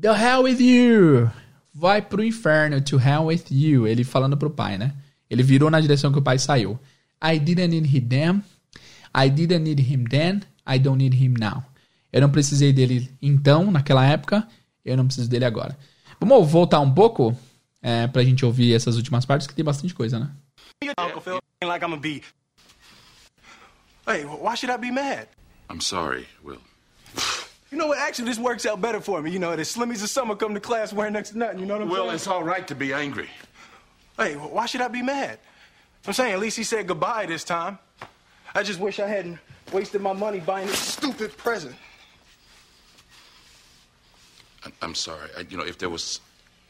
The 0.00 0.08
hell 0.08 0.42
with 0.42 0.60
you! 0.60 1.30
Vai 1.72 2.00
pro 2.02 2.24
inferno, 2.24 2.80
to 2.80 2.98
hell 2.98 3.26
with 3.26 3.44
you. 3.50 3.86
Ele 3.86 4.04
falando 4.04 4.36
pro 4.36 4.50
pai, 4.50 4.78
né? 4.78 4.94
Ele 5.28 5.42
virou 5.42 5.70
na 5.70 5.80
direção 5.80 6.12
que 6.12 6.18
o 6.18 6.22
pai 6.22 6.38
saiu. 6.38 6.78
I 7.22 7.38
didn't 7.38 7.68
need 7.68 7.96
him 7.96 8.08
then. 8.08 8.42
I 9.14 9.30
didn't 9.30 9.62
need 9.62 9.80
him 9.82 10.04
then. 10.04 10.42
I 10.66 10.78
don't 10.78 10.98
need 10.98 11.16
him 11.16 11.34
now. 11.38 11.64
Eu 12.12 12.20
não 12.20 12.30
precisei 12.30 12.72
dele 12.72 13.10
então, 13.20 13.70
naquela 13.70 14.06
época. 14.06 14.46
Eu 14.84 14.96
não 14.96 15.06
preciso 15.06 15.28
dele 15.28 15.44
agora. 15.44 15.76
Vamos 16.20 16.50
voltar 16.50 16.80
um 16.80 16.92
pouco 16.92 17.36
é, 17.86 18.08
pra 18.08 18.24
gente 18.24 18.44
ouvir 18.44 18.74
essas 18.74 18.96
últimas 18.96 19.24
partes, 19.24 19.46
que 19.46 19.54
tem 19.54 19.64
bastante 19.64 19.94
coisa, 19.94 20.18
né? 20.18 20.28
Uncle 20.98 21.20
Phil, 21.20 21.38
like 21.62 21.84
I'm 21.84 21.90
gonna. 21.92 22.20
Hey, 24.08 24.24
why 24.24 24.56
should 24.56 24.70
I 24.70 24.76
be 24.76 24.90
mad? 24.90 25.28
I'm 25.70 25.80
sorry, 25.80 26.26
Will. 26.42 26.60
You 27.70 27.78
know 27.78 27.86
what? 27.86 27.98
Actually, 27.98 28.28
this 28.28 28.38
works 28.38 28.66
out 28.66 28.80
better 28.80 29.00
for 29.00 29.22
me. 29.22 29.30
You 29.30 29.38
know, 29.38 29.54
the 29.54 29.62
Slimmies 29.62 30.02
of 30.02 30.10
summer 30.10 30.34
come 30.34 30.52
to 30.54 30.60
class 30.60 30.92
wearing 30.92 31.12
next 31.12 31.30
to 31.30 31.38
nothing. 31.38 31.60
You 31.60 31.66
know 31.66 31.74
what 31.74 31.82
I'm 31.82 31.88
Will, 31.88 32.04
saying? 32.06 32.14
it's 32.14 32.26
all 32.26 32.42
right 32.42 32.66
to 32.66 32.74
be 32.74 32.92
angry. 32.92 33.28
Hey, 34.16 34.34
why 34.34 34.66
should 34.66 34.80
I 34.80 34.88
be 34.88 35.02
mad? 35.02 35.38
I'm 36.06 36.12
saying 36.12 36.32
at 36.32 36.40
least 36.40 36.56
he 36.56 36.64
said 36.64 36.88
goodbye 36.88 37.26
this 37.26 37.44
time. 37.44 37.78
I 38.54 38.64
just 38.64 38.80
wish 38.80 38.98
I 38.98 39.06
hadn't 39.06 39.38
wasted 39.72 40.00
my 40.00 40.12
money 40.12 40.40
buying 40.40 40.66
this 40.66 40.78
stupid 40.78 41.36
present. 41.36 41.76
I'm, 44.64 44.72
I'm 44.82 44.94
sorry. 44.94 45.30
I, 45.36 45.46
you 45.48 45.56
know, 45.56 45.64
if 45.64 45.78
there 45.78 45.90
was 45.90 46.20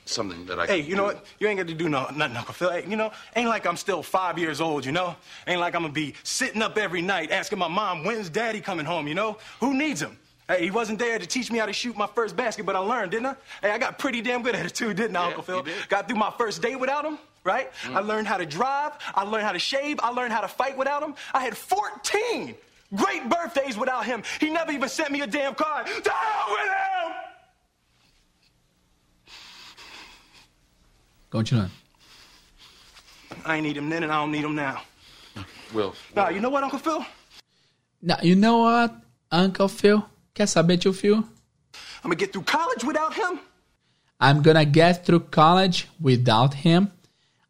something 0.08 0.46
that 0.46 0.58
I 0.58 0.66
Hey, 0.66 0.80
you 0.80 0.94
know 0.96 1.08
do- 1.10 1.16
what? 1.16 1.26
You 1.38 1.48
ain't 1.48 1.58
got 1.58 1.66
to 1.68 1.74
do 1.74 1.88
no, 1.88 2.06
nothing, 2.14 2.36
Uncle 2.36 2.54
Phil. 2.54 2.70
Hey, 2.70 2.84
you 2.88 2.96
know, 2.96 3.12
ain't 3.34 3.48
like 3.48 3.66
I'm 3.66 3.76
still 3.76 4.02
five 4.02 4.38
years 4.38 4.60
old, 4.60 4.84
you 4.84 4.92
know? 4.92 5.16
Ain't 5.46 5.60
like 5.60 5.74
I'm 5.74 5.82
gonna 5.82 5.92
be 5.92 6.14
sitting 6.22 6.62
up 6.62 6.78
every 6.78 7.02
night 7.02 7.30
asking 7.30 7.58
my 7.58 7.68
mom, 7.68 8.04
when's 8.04 8.28
daddy 8.30 8.60
coming 8.60 8.86
home, 8.86 9.06
you 9.08 9.14
know? 9.14 9.38
Who 9.60 9.74
needs 9.74 10.00
him? 10.00 10.16
Hey, 10.48 10.62
he 10.64 10.70
wasn't 10.70 11.00
there 11.00 11.18
to 11.18 11.26
teach 11.26 11.50
me 11.50 11.58
how 11.58 11.66
to 11.66 11.72
shoot 11.72 11.96
my 11.96 12.06
first 12.06 12.36
basket, 12.36 12.64
but 12.64 12.76
I 12.76 12.78
learned, 12.78 13.10
didn't 13.10 13.26
I? 13.26 13.36
Hey, 13.62 13.70
I 13.72 13.78
got 13.78 13.98
pretty 13.98 14.22
damn 14.22 14.42
good 14.42 14.54
at 14.54 14.64
it 14.64 14.74
too, 14.74 14.94
didn't 14.94 15.16
I, 15.16 15.22
Yeah, 15.22 15.26
Uncle 15.28 15.42
Phil? 15.42 15.62
Mm. 15.64 15.88
Got 15.88 16.06
through 16.08 16.18
my 16.18 16.32
first 16.38 16.62
day 16.62 16.76
without 16.76 17.04
him, 17.04 17.18
right? 17.42 17.72
I 17.90 17.98
learned 17.98 18.28
how 18.28 18.36
to 18.36 18.46
drive. 18.46 18.92
I 19.14 19.24
learned 19.24 19.44
how 19.44 19.52
to 19.52 19.58
shave. 19.58 19.98
I 20.04 20.10
learned 20.10 20.32
how 20.32 20.40
to 20.40 20.48
fight 20.48 20.78
without 20.78 21.02
him. 21.02 21.16
I 21.34 21.40
had 21.42 21.56
14 21.56 22.54
great 22.94 23.28
birthdays 23.28 23.76
without 23.76 24.06
him. 24.06 24.22
He 24.38 24.48
never 24.50 24.70
even 24.70 24.88
sent 24.88 25.10
me 25.10 25.22
a 25.22 25.26
damn 25.26 25.56
card. 25.56 25.86
To 25.88 26.10
hell 26.10 26.46
with 26.50 26.60
him! 26.60 27.12
Continuando. 31.36 31.70
I 33.44 33.60
need 33.60 33.76
him 33.76 33.90
then, 33.90 34.04
and 34.04 34.12
I 34.12 34.16
don't 34.22 34.32
need 34.32 34.44
him 34.44 34.54
now. 34.54 34.80
Will, 35.74 35.92
Nah, 36.14 36.30
you 36.30 36.40
know 36.40 36.48
what, 36.48 36.64
Uncle 36.64 36.78
Phil? 36.78 37.04
Now, 38.00 38.16
you 38.22 38.34
know 38.36 38.58
what, 38.62 38.94
Uncle 39.30 39.68
Phil? 39.68 40.02
Quer 40.32 40.46
saber, 40.46 40.78
tio 40.78 40.92
Phil? 40.92 41.16
I'm 41.16 41.24
gonna 42.04 42.14
get 42.14 42.32
through 42.32 42.44
college 42.44 42.84
without 42.84 43.12
him. 43.14 43.38
I'm 44.18 44.40
gonna 44.42 44.64
get 44.64 45.04
through 45.04 45.28
college 45.30 45.88
without 46.00 46.54
him. 46.54 46.88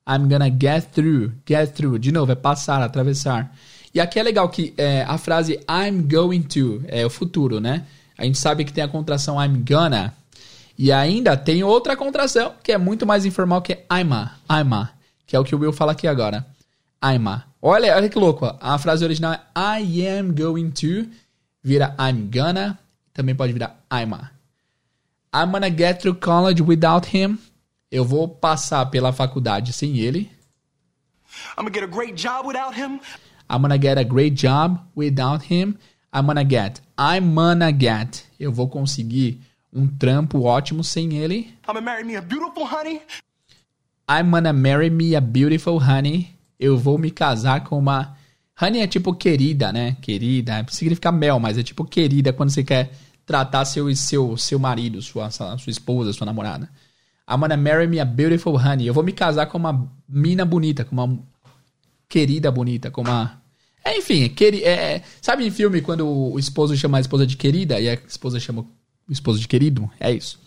I'm 0.05 0.29
gonna 0.29 0.51
get 0.51 0.93
through. 0.93 1.33
Get 1.47 1.77
through. 1.77 2.01
De 2.01 2.11
novo, 2.11 2.33
é 2.33 2.35
passar, 2.35 2.83
atravessar. 2.83 3.55
E 3.95 4.01
aqui 4.01 4.19
é 4.19 4.23
legal 4.25 4.49
que 4.49 4.75
é, 4.77 5.05
a 5.07 5.17
frase 5.19 5.61
I'm 5.69 6.03
going 6.09 6.43
to 6.43 6.83
é 6.89 7.07
o 7.07 7.11
futuro, 7.11 7.61
né? 7.61 7.87
A 8.19 8.25
gente 8.25 8.39
sabe 8.39 8.65
que 8.65 8.73
tem 8.73 8.83
a 8.83 8.89
contração 8.89 9.37
I'm 9.41 9.63
gonna. 9.65 10.13
E 10.79 10.93
ainda 10.93 11.37
tem 11.37 11.65
outra 11.65 11.97
contração 11.97 12.55
que 12.63 12.73
é 12.73 12.79
muito 12.79 13.07
mais 13.07 13.25
informal 13.25 13.63
que 13.63 13.73
é 13.73 13.87
I'ma. 13.91 14.39
I'ma. 14.51 14.93
Que 15.27 15.35
é 15.35 15.39
o 15.39 15.45
que 15.45 15.55
o 15.55 15.59
Will 15.59 15.73
fala 15.73 15.93
aqui 15.93 16.07
agora. 16.07 16.47
I'ma. 17.03 17.45
Olha, 17.61 17.97
olha 17.97 18.09
que 18.09 18.19
louco. 18.19 18.47
A 18.61 18.79
frase 18.79 19.05
original 19.05 19.33
é 19.33 19.41
I 19.81 20.07
am 20.07 20.35
going 20.35 20.71
to. 20.71 21.09
Vira 21.63 21.97
I'm 21.99 22.31
gonna. 22.31 22.79
Também 23.13 23.35
pode 23.35 23.53
virar 23.53 23.83
I'ma. 23.91 24.31
I'm 25.35 25.51
gonna 25.51 25.71
get 25.71 26.01
through 26.01 26.19
college 26.21 26.63
without 26.63 27.17
him. 27.17 27.39
Eu 27.91 28.05
vou 28.05 28.29
passar 28.29 28.87
pela 28.87 29.13
faculdade 29.13 29.73
sem 29.73 29.99
ele. 29.99 30.31
I'm 31.57 31.65
gonna 31.65 31.73
get 31.73 31.85
a 31.85 31.87
great 31.87 32.15
job 32.15 32.47
without 32.47 32.79
him. 32.79 33.01
I'm 33.49 33.63
gonna 33.63 33.79
get 33.79 33.99
a 33.99 34.05
great 34.05 34.35
job 34.35 34.79
without 34.95 35.53
him. 35.53 35.77
I'm 36.13 36.27
gonna 36.27 36.45
get. 36.45 36.81
I'm 36.99 37.35
gonna 37.35 37.71
get. 37.73 38.25
Eu 38.39 38.53
vou 38.53 38.69
conseguir 38.69 39.41
um 39.77 39.87
trampo 39.87 40.43
ótimo 40.43 40.83
sem 40.83 41.19
ele. 41.19 41.37
I'm 41.37 41.75
gonna 41.75 41.81
marry 41.83 42.05
me 42.05 42.17
a 42.17 42.23
beautiful 42.23 42.65
honey. 42.65 43.03
I'm 44.11 44.31
gonna 44.31 44.53
marry 44.53 44.89
me 44.89 45.15
a 45.15 45.21
beautiful 45.21 45.79
honey. 45.79 46.35
Eu 46.59 46.79
vou 46.79 46.97
me 46.97 47.11
casar 47.11 47.63
com 47.65 47.79
uma. 47.79 48.17
Honey 48.61 48.81
é 48.81 48.87
tipo 48.87 49.15
querida, 49.15 49.71
né? 49.73 49.97
Querida. 50.01 50.65
Significa 50.71 51.13
mel, 51.13 51.39
mas 51.39 51.59
é 51.59 51.63
tipo 51.63 51.85
querida 51.85 52.33
quando 52.33 52.51
você 52.51 52.65
quer 52.65 52.91
tratar 53.27 53.65
seu, 53.67 53.95
seu, 53.95 54.37
seu 54.37 54.59
marido, 54.59 55.03
sua, 55.03 55.31
sua 55.31 55.59
esposa, 55.67 56.13
sua 56.13 56.25
namorada. 56.25 56.71
I'm 57.29 57.41
gonna 57.41 57.57
marry 57.57 57.87
me 57.87 58.01
a 58.01 58.05
beautiful 58.05 58.57
honey. 58.57 58.87
Eu 58.87 58.95
vou 58.95 59.05
me 59.05 59.13
casar 59.13 59.47
com 59.47 59.59
uma 59.59 59.93
mina 60.09 60.45
bonita, 60.45 60.85
com 60.85 60.93
uma 60.95 61.19
querida 62.09 62.51
bonita, 62.51 62.91
com 62.91 63.03
uma. 63.03 63.43
É, 63.85 63.99
enfim, 63.99 64.29
queri... 64.31 64.65
é, 64.65 64.95
é- 64.95 65.03
sabe 65.21 65.45
em 65.47 65.51
filme 65.51 65.83
quando 65.83 66.09
o 66.09 66.39
esposo 66.39 66.77
chama 66.77 66.99
a 66.99 67.01
esposa 67.01 67.27
de 67.27 67.37
querida 67.37 67.79
e 67.79 67.89
a 67.89 67.95
esposa 67.95 68.41
chama 68.41 68.65
esposo 69.09 69.39
de 69.41 69.49
querido? 69.49 69.91
É 70.01 70.11
isso. 70.11 70.39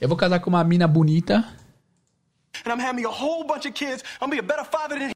Eu 0.00 0.08
vou 0.08 0.16
casar 0.16 0.40
com 0.40 0.50
uma 0.50 0.62
mina 0.62 0.86
bonita. 0.86 1.44
And 2.64 2.72
I'm 2.72 2.80
having 2.80 3.04
a 3.04 3.10
whole 3.10 3.44
bunch 3.46 3.66
of 3.66 3.72
kids. 3.72 4.02
I'm 4.20 4.28
gonna 4.28 4.32
be 4.32 4.38
a 4.38 4.42
better 4.42 4.64
father 4.64 4.98
than 4.98 5.12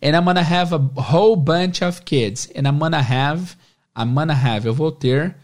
And 0.00 0.16
I'm 0.16 0.24
gonna 0.24 0.42
have 0.42 0.74
a 0.74 0.78
whole 0.78 1.36
bunch 1.36 1.82
of 1.82 2.02
kids. 2.04 2.48
And 2.54 2.66
I'm 2.66 2.78
gonna 2.78 3.02
have. 3.02 3.56
I'm 3.96 4.14
gonna 4.14 4.34
have. 4.34 4.66
Eu 4.66 4.74
vou 4.74 4.92
ter. 4.92 5.34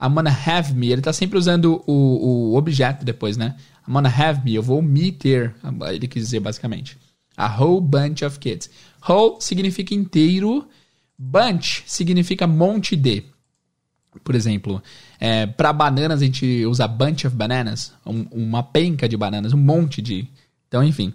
I'm 0.00 0.14
gonna 0.14 0.30
have 0.30 0.74
me. 0.74 0.90
Ele 0.90 1.02
tá 1.02 1.12
sempre 1.12 1.38
usando 1.38 1.82
o, 1.86 2.52
o 2.52 2.56
objeto 2.56 3.04
depois, 3.04 3.36
né? 3.36 3.56
I'm 3.86 3.92
gonna 3.92 4.08
have 4.08 4.44
me. 4.44 4.54
Eu 4.54 4.62
vou 4.62 4.80
me 4.80 5.12
ter. 5.12 5.54
Ele 5.92 6.08
quis 6.08 6.24
dizer 6.24 6.40
basicamente. 6.40 6.96
A 7.36 7.46
whole 7.46 7.80
bunch 7.80 8.24
of 8.24 8.38
kids. 8.38 8.70
Whole 9.06 9.40
significa 9.40 9.94
inteiro. 9.94 10.66
Bunch 11.18 11.82
significa 11.86 12.46
monte 12.46 12.96
de. 12.96 13.24
Por 14.22 14.34
exemplo, 14.34 14.82
é, 15.18 15.46
para 15.46 15.72
bananas 15.72 16.20
a 16.20 16.24
gente 16.24 16.64
usa 16.66 16.86
bunch 16.88 17.26
of 17.26 17.34
bananas. 17.36 17.92
um- 18.06 18.26
uma 18.30 18.62
penca 18.62 19.08
de 19.08 19.16
bananas. 19.16 19.52
Um 19.52 19.58
monte 19.58 20.00
de. 20.02 20.28
Então, 20.68 20.82
enfim. 20.84 21.12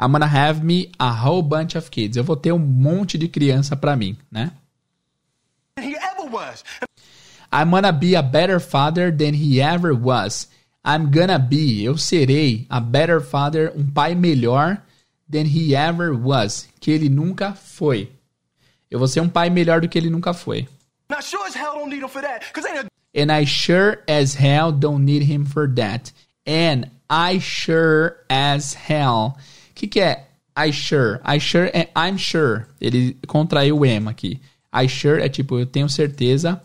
I'm 0.00 0.12
gonna 0.12 0.26
have 0.26 0.62
me 0.62 0.90
a 0.98 1.10
whole 1.26 1.42
bunch 1.42 1.76
of 1.76 1.90
kids. 1.90 2.16
Eu 2.16 2.24
vou 2.24 2.36
ter 2.36 2.52
um 2.52 2.58
monte 2.58 3.16
de 3.16 3.28
criança 3.28 3.74
pra 3.76 3.96
mim, 3.96 4.16
né? 4.30 4.52
he 5.78 5.94
ever 5.94 6.30
was. 6.30 6.64
I'm 7.52 7.70
gonna 7.70 7.92
be 7.92 8.14
a 8.16 8.22
better 8.22 8.60
father 8.60 9.10
than 9.10 9.34
he 9.34 9.60
ever 9.60 9.92
was. 9.94 10.48
I'm 10.84 11.10
gonna 11.10 11.38
be, 11.38 11.82
eu 11.82 11.96
serei 11.96 12.66
a 12.68 12.78
better 12.80 13.20
father, 13.20 13.72
um 13.76 13.86
pai 13.90 14.14
melhor 14.14 14.80
than 15.30 15.44
he 15.46 15.74
ever 15.74 16.12
was, 16.12 16.68
que 16.80 16.90
ele 16.90 17.08
nunca 17.08 17.52
foi. 17.54 18.10
Eu 18.90 18.98
vou 18.98 19.08
ser 19.08 19.20
um 19.20 19.28
pai 19.28 19.50
melhor 19.50 19.80
do 19.80 19.88
que 19.88 19.98
ele 19.98 20.10
nunca 20.10 20.32
foi. 20.32 20.68
Now, 21.08 21.20
sure 21.20 21.46
as 21.46 21.54
hell 21.54 21.74
don't 21.74 21.90
need 21.90 22.02
him 22.02 22.08
for 22.08 22.22
that, 22.22 22.40
because 22.40 22.66
ain't 22.66 22.86
a 22.86 22.88
And 23.14 23.32
I 23.32 23.46
sure 23.46 24.02
as 24.06 24.34
hell 24.34 24.72
don't 24.72 25.04
need 25.04 25.22
him 25.22 25.46
for 25.46 25.66
that. 25.76 26.12
And 26.46 26.90
I 27.08 27.38
sure 27.38 28.16
as 28.28 28.74
hell. 28.74 29.36
O 29.70 29.74
que, 29.74 29.86
que 29.86 30.00
é 30.00 30.26
I 30.54 30.70
sure? 30.70 31.20
I 31.24 31.38
sure 31.38 31.70
é 31.72 31.88
I'm 31.96 32.18
sure. 32.18 32.66
Ele 32.80 33.16
contraiu 33.26 33.78
o 33.78 33.86
M 33.86 34.08
aqui. 34.08 34.40
I 34.72 34.88
sure 34.88 35.22
é 35.22 35.28
tipo, 35.28 35.58
eu 35.58 35.66
tenho 35.66 35.88
certeza. 35.88 36.60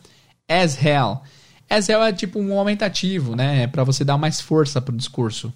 As 0.48 0.78
hell. 0.84 1.22
As 1.70 1.88
hell 1.88 2.04
é 2.04 2.12
tipo 2.12 2.38
um 2.38 2.58
aumentativo, 2.60 3.34
né? 3.36 3.64
É 3.64 3.68
pra 3.68 3.86
você 3.86 4.04
dar 4.04 4.18
mais 4.18 4.42
força 4.42 4.82
pro 4.82 4.96
discurso. 4.96 5.54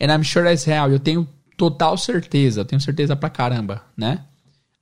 And 0.00 0.12
I'm 0.12 0.24
sure 0.24 0.46
as 0.46 0.66
hell. 0.66 0.90
Eu 0.90 0.98
tenho 0.98 1.26
total 1.56 1.96
certeza. 1.96 2.60
Eu 2.60 2.64
tenho 2.66 2.80
certeza 2.80 3.16
pra 3.16 3.30
caramba, 3.30 3.82
né? 3.96 4.24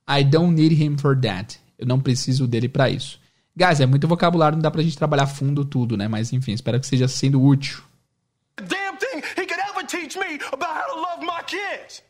I 0.09 0.23
don't 0.23 0.53
need 0.53 0.75
him 0.75 0.97
for 0.97 1.17
that. 1.21 1.57
Eu 1.79 1.87
não 1.87 1.99
preciso 1.99 2.47
dele 2.47 2.67
pra 2.67 2.89
isso. 2.89 3.19
Guys, 3.57 3.79
é 3.79 3.87
muito 3.87 4.07
vocabulário, 4.07 4.55
não 4.55 4.61
dá 4.61 4.69
pra 4.69 4.83
gente 4.83 4.95
trabalhar 4.95 5.25
fundo 5.25 5.65
tudo, 5.65 5.97
né? 5.97 6.07
Mas 6.07 6.31
enfim, 6.31 6.51
espero 6.51 6.79
que 6.79 6.85
esteja 6.85 7.07
sendo 7.07 7.41
útil. 7.41 7.81
damn 8.61 8.95
thing 8.97 9.23
he 9.35 9.47
could 9.47 9.59
ever 9.59 9.83
teach 9.87 10.15
me 10.15 10.39
about 10.53 10.75
how 10.75 10.93
to 10.93 11.01
love 11.01 11.25
my 11.25 11.41
kids. 11.47 12.03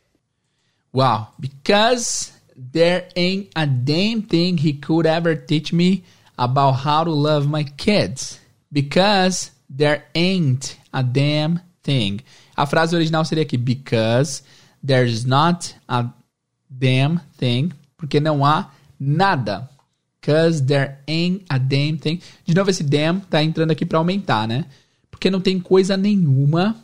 Wow. 0.92 1.28
Because 1.40 2.32
there 2.54 3.08
ain't 3.16 3.48
a 3.56 3.66
damn 3.66 4.20
thing 4.20 4.58
he 4.58 4.74
could 4.74 5.06
ever 5.06 5.34
teach 5.36 5.72
me 5.72 6.04
about 6.38 6.84
how 6.84 7.04
to 7.04 7.10
love 7.10 7.48
my 7.48 7.64
kids. 7.64 8.38
Because 8.70 9.50
there 9.70 10.04
ain't 10.14 10.76
a 10.92 11.02
damn 11.02 11.60
thing. 11.82 12.20
A 12.58 12.66
frase 12.66 12.92
original 12.92 13.24
seria 13.24 13.44
aqui: 13.44 13.56
Because 13.56 14.42
there's 14.82 15.24
not 15.24 15.74
a 15.88 16.12
damn 16.70 17.20
thing. 17.38 17.72
Porque 17.96 18.20
não 18.20 18.44
há 18.44 18.70
nada. 19.00 19.70
Because 20.20 20.64
there 20.64 20.98
ain't 21.06 21.44
a 21.48 21.58
damn 21.58 21.96
thing. 21.96 22.20
De 22.44 22.54
novo, 22.54 22.70
esse 22.70 22.82
damn 22.82 23.20
tá 23.20 23.42
entrando 23.42 23.70
aqui 23.70 23.86
pra 23.86 23.98
aumentar, 23.98 24.46
né? 24.48 24.66
Porque 25.10 25.30
não 25.30 25.40
tem 25.40 25.60
coisa 25.60 25.96
nenhuma 25.96 26.76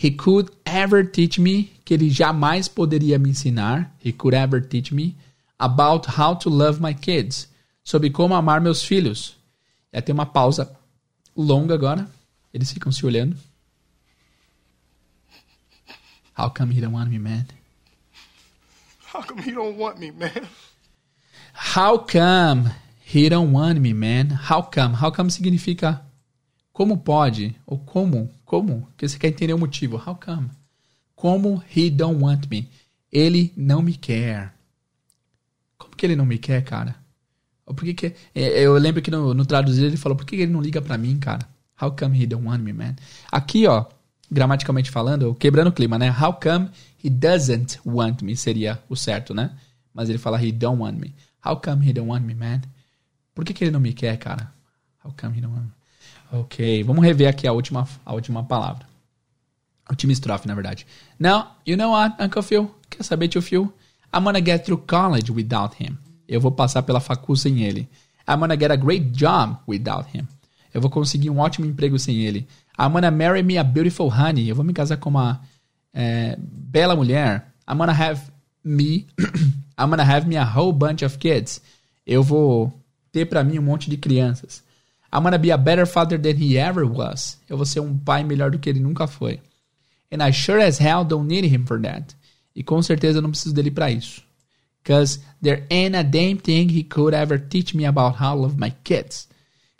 He 0.00 0.12
could 0.12 0.52
ever 0.64 1.02
teach 1.02 1.40
me, 1.40 1.72
que 1.84 1.92
ele 1.92 2.08
jamais 2.08 2.68
poderia 2.68 3.18
me 3.18 3.30
ensinar. 3.30 3.92
He 3.98 4.12
could 4.12 4.32
ever 4.32 4.60
teach 4.60 4.92
me 4.92 5.16
about 5.58 6.06
how 6.16 6.36
to 6.36 6.48
love 6.48 6.80
my 6.80 6.94
kids. 6.94 7.48
Sobre 7.82 8.08
como 8.08 8.36
amar 8.36 8.60
meus 8.60 8.84
filhos. 8.84 9.34
Aí 9.92 10.00
tem 10.00 10.14
uma 10.14 10.24
pausa 10.24 10.72
longa 11.36 11.74
agora. 11.74 12.08
Eles 12.54 12.70
ficam 12.70 12.92
se 12.92 13.04
olhando. 13.04 13.36
How 16.38 16.48
come 16.48 16.72
he 16.72 16.80
don't 16.80 16.94
want 16.94 17.10
me, 17.10 17.18
man? 17.18 17.48
How 19.12 19.24
come 19.24 19.42
he 19.42 19.50
don't 19.50 19.76
want 19.76 19.98
me, 19.98 20.12
man? 20.12 20.46
How 21.58 21.98
come 21.98 22.70
he 23.04 23.28
don't 23.28 23.52
want 23.52 23.80
me, 23.80 23.92
man? 23.92 24.30
How 24.48 24.62
come? 24.62 24.94
How 24.94 25.10
come 25.10 25.28
significa 25.30 26.00
como 26.72 26.98
pode 26.98 27.56
ou 27.66 27.76
como, 27.76 28.30
como, 28.44 28.88
que 28.96 29.08
você 29.08 29.18
quer 29.18 29.28
entender 29.28 29.52
o 29.52 29.58
motivo. 29.58 29.96
How 29.96 30.14
come? 30.14 30.48
Como 31.16 31.60
he 31.74 31.90
don't 31.90 32.22
want 32.22 32.46
me? 32.48 32.68
Ele 33.10 33.52
não 33.56 33.82
me 33.82 33.94
quer. 33.94 34.54
Como 35.76 35.96
que 35.96 36.06
ele 36.06 36.14
não 36.14 36.24
me 36.24 36.38
quer, 36.38 36.62
cara? 36.62 36.94
Por 37.66 37.84
que 37.84 37.92
que 37.92 38.14
é, 38.32 38.60
eu 38.60 38.74
lembro 38.74 39.02
que 39.02 39.10
no, 39.10 39.34
no 39.34 39.44
traduzir 39.44 39.86
ele 39.86 39.96
falou, 39.96 40.16
por 40.16 40.24
que 40.24 40.36
ele 40.36 40.52
não 40.52 40.60
liga 40.60 40.80
pra 40.80 40.96
mim, 40.96 41.18
cara? 41.18 41.44
How 41.82 41.90
come 41.90 42.22
he 42.22 42.24
don't 42.24 42.46
want 42.46 42.62
me, 42.62 42.72
man? 42.72 42.94
Aqui, 43.32 43.66
ó, 43.66 43.86
gramaticalmente 44.30 44.92
falando, 44.92 45.34
quebrando 45.34 45.68
o 45.68 45.72
clima, 45.72 45.98
né? 45.98 46.08
How 46.08 46.34
come 46.34 46.70
he 47.02 47.10
doesn't 47.10 47.80
want 47.84 48.22
me 48.22 48.36
seria 48.36 48.80
o 48.88 48.94
certo, 48.94 49.34
né? 49.34 49.50
Mas 49.92 50.08
ele 50.08 50.18
fala 50.18 50.40
he 50.40 50.52
don't 50.52 50.80
want 50.80 50.96
me. 50.96 51.12
How 51.48 51.56
come 51.56 51.82
he 51.82 51.94
don't 51.94 52.10
want 52.10 52.26
me, 52.26 52.34
man? 52.34 52.60
Por 53.34 53.42
que, 53.42 53.54
que 53.54 53.64
ele 53.64 53.70
não 53.70 53.80
me 53.80 53.94
quer, 53.94 54.18
cara? 54.18 54.52
How 55.02 55.14
come 55.18 55.34
he 55.34 55.40
don't 55.40 55.54
want 55.54 55.64
me? 55.64 55.72
Ok, 56.30 56.84
vamos 56.84 57.02
rever 57.02 57.26
aqui 57.26 57.46
a 57.46 57.52
última, 57.52 57.88
a 58.04 58.12
última 58.12 58.44
palavra. 58.44 58.86
A 59.86 59.92
última 59.92 60.12
estrofe, 60.12 60.46
na 60.46 60.54
verdade. 60.54 60.86
Now, 61.18 61.56
you 61.64 61.74
know 61.74 61.92
what, 61.92 62.22
Uncle 62.22 62.42
Phil? 62.42 62.70
Quer 62.90 63.02
saber, 63.02 63.28
tio 63.28 63.40
Phil? 63.40 63.72
I'm 64.12 64.24
gonna 64.24 64.44
get 64.44 64.66
through 64.66 64.84
college 64.86 65.32
without 65.32 65.82
him. 65.82 65.96
Eu 66.28 66.38
vou 66.38 66.52
passar 66.52 66.82
pela 66.82 67.00
facul 67.00 67.34
sem 67.34 67.62
ele. 67.62 67.88
I'm 68.28 68.40
gonna 68.40 68.58
get 68.58 68.70
a 68.70 68.76
great 68.76 69.12
job 69.12 69.56
without 69.66 70.06
him. 70.14 70.28
Eu 70.74 70.82
vou 70.82 70.90
conseguir 70.90 71.30
um 71.30 71.38
ótimo 71.38 71.66
emprego 71.66 71.98
sem 71.98 72.18
ele. 72.18 72.46
I'm 72.78 72.92
gonna 72.92 73.10
marry 73.10 73.42
me 73.42 73.56
a 73.56 73.64
beautiful 73.64 74.08
honey. 74.08 74.50
Eu 74.50 74.54
vou 74.54 74.64
me 74.64 74.74
casar 74.74 74.98
com 74.98 75.08
uma 75.08 75.40
é, 75.94 76.36
bela 76.38 76.94
mulher. 76.94 77.54
I'm 77.66 77.78
gonna 77.78 77.92
have 77.92 78.20
me. 78.64 79.06
I'm 79.78 79.90
gonna 79.90 80.04
have 80.04 80.26
me 80.26 80.36
a 80.36 80.44
whole 80.44 80.72
bunch 80.72 81.04
of 81.04 81.18
kids. 81.18 81.60
Eu 82.06 82.22
vou 82.22 82.72
ter 83.12 83.26
para 83.26 83.44
mim 83.44 83.58
um 83.58 83.62
monte 83.62 83.90
de 83.90 83.96
crianças. 83.96 84.62
I'm 85.12 85.22
gonna 85.22 85.38
be 85.38 85.50
a 85.50 85.56
better 85.56 85.86
father 85.86 86.18
than 86.18 86.36
he 86.36 86.58
ever 86.58 86.84
was. 86.84 87.38
Eu 87.48 87.56
vou 87.56 87.66
ser 87.66 87.80
um 87.80 87.96
pai 87.96 88.22
melhor 88.24 88.50
do 88.50 88.58
que 88.58 88.68
ele 88.68 88.80
nunca 88.80 89.06
foi. 89.06 89.40
And 90.10 90.22
I 90.22 90.32
sure 90.32 90.62
as 90.62 90.80
hell 90.80 91.04
don't 91.04 91.26
need 91.26 91.46
him 91.46 91.64
for 91.66 91.80
that. 91.80 92.14
E 92.54 92.62
com 92.62 92.80
certeza 92.82 93.18
eu 93.18 93.22
não 93.22 93.30
preciso 93.30 93.54
dele 93.54 93.70
para 93.70 93.90
isso. 93.90 94.22
Cause 94.84 95.20
there 95.42 95.66
ain't 95.70 95.94
a 95.94 96.02
damn 96.02 96.38
thing 96.38 96.68
he 96.68 96.82
could 96.82 97.14
ever 97.14 97.38
teach 97.38 97.76
me 97.76 97.84
about 97.84 98.16
how 98.20 98.34
to 98.34 98.42
love 98.42 98.58
my 98.58 98.72
kids. 98.84 99.28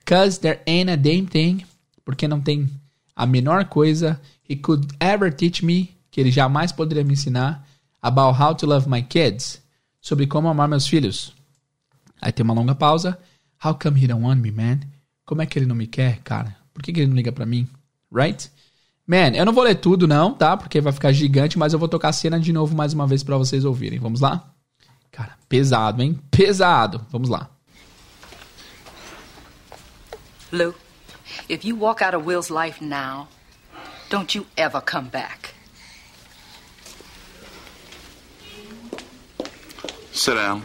Cause 0.04 0.38
there 0.38 0.60
ain't 0.66 0.90
a 0.90 0.96
damn 0.96 1.26
thing, 1.26 1.64
porque 2.04 2.28
não 2.28 2.40
tem 2.40 2.68
a 3.16 3.26
menor 3.26 3.64
coisa 3.66 4.20
he 4.48 4.56
could 4.56 4.86
ever 5.00 5.30
teach 5.30 5.64
me, 5.64 5.94
que 6.10 6.20
ele 6.20 6.30
jamais 6.30 6.72
poderia 6.72 7.04
me 7.04 7.12
ensinar, 7.12 7.66
about 8.02 8.40
how 8.40 8.54
to 8.54 8.66
love 8.66 8.88
my 8.88 9.02
kids, 9.02 9.62
sobre 10.00 10.26
como 10.26 10.48
amar 10.48 10.68
meus 10.68 10.86
filhos. 10.86 11.32
Aí 12.20 12.32
tem 12.32 12.44
uma 12.44 12.54
longa 12.54 12.74
pausa. 12.74 13.18
How 13.64 13.74
come 13.74 14.02
he 14.02 14.06
don't 14.06 14.24
want 14.24 14.40
me, 14.40 14.50
man? 14.50 14.80
Como 15.24 15.42
é 15.42 15.46
que 15.46 15.58
ele 15.58 15.66
não 15.66 15.76
me 15.76 15.86
quer, 15.86 16.20
cara? 16.22 16.56
Por 16.72 16.82
que, 16.82 16.92
que 16.92 17.00
ele 17.00 17.08
não 17.08 17.16
liga 17.16 17.32
pra 17.32 17.44
mim? 17.44 17.68
Right? 18.12 18.50
Man, 19.06 19.34
eu 19.34 19.44
não 19.44 19.52
vou 19.52 19.64
ler 19.64 19.76
tudo 19.76 20.06
não, 20.06 20.34
tá? 20.34 20.56
Porque 20.56 20.80
vai 20.80 20.92
ficar 20.92 21.12
gigante, 21.12 21.58
mas 21.58 21.72
eu 21.72 21.78
vou 21.78 21.88
tocar 21.88 22.10
a 22.10 22.12
cena 22.12 22.38
de 22.38 22.52
novo 22.52 22.76
mais 22.76 22.92
uma 22.92 23.06
vez 23.06 23.22
para 23.22 23.36
vocês 23.36 23.64
ouvirem. 23.64 23.98
Vamos 23.98 24.20
lá? 24.20 24.52
Cara, 25.10 25.36
pesado, 25.48 26.02
hein? 26.02 26.18
Pesado. 26.30 27.04
Vamos 27.10 27.28
lá. 27.28 27.50
Lou, 30.52 30.74
if 31.48 31.64
you 31.64 31.76
walk 31.76 32.02
out 32.02 32.14
of 32.14 32.26
Will's 32.26 32.50
life 32.50 32.82
now, 32.82 33.28
don't 34.08 34.36
you 34.36 34.46
ever 34.56 34.80
come 34.80 35.08
back. 35.08 35.57
Sit 40.18 40.34
down. 40.34 40.64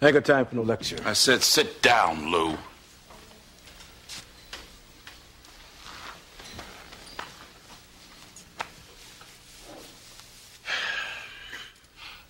I 0.00 0.06
ain't 0.06 0.14
got 0.14 0.24
time 0.24 0.46
for 0.46 0.56
no 0.56 0.62
lecture. 0.62 0.96
I 1.04 1.12
said 1.12 1.42
sit 1.42 1.82
down, 1.82 2.30
Lou. 2.32 2.56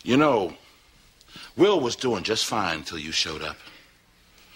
You 0.03 0.17
know, 0.17 0.55
Will 1.57 1.79
was 1.79 1.95
doing 1.95 2.25
just 2.25 2.47
fine 2.47 2.79
until 2.79 2.99
you 2.99 3.13
showed 3.13 3.41
up. 3.43 3.57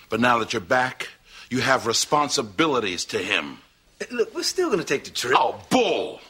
But 0.08 0.18
now 0.18 0.38
that 0.40 0.52
you're 0.52 0.60
back, 0.60 1.08
you 1.48 1.60
have 1.60 1.86
responsibilities 1.86 3.04
to 3.04 3.18
him. 3.18 3.58
Hey, 4.00 4.06
Look, 4.10 4.34
we're 4.34 4.42
still 4.42 4.68
gonna 4.68 4.82
take 4.82 5.04
the 5.04 5.10
trip. 5.10 5.36
Oh, 5.38 5.60
bull! 5.70 5.80
Bull! 5.80 6.20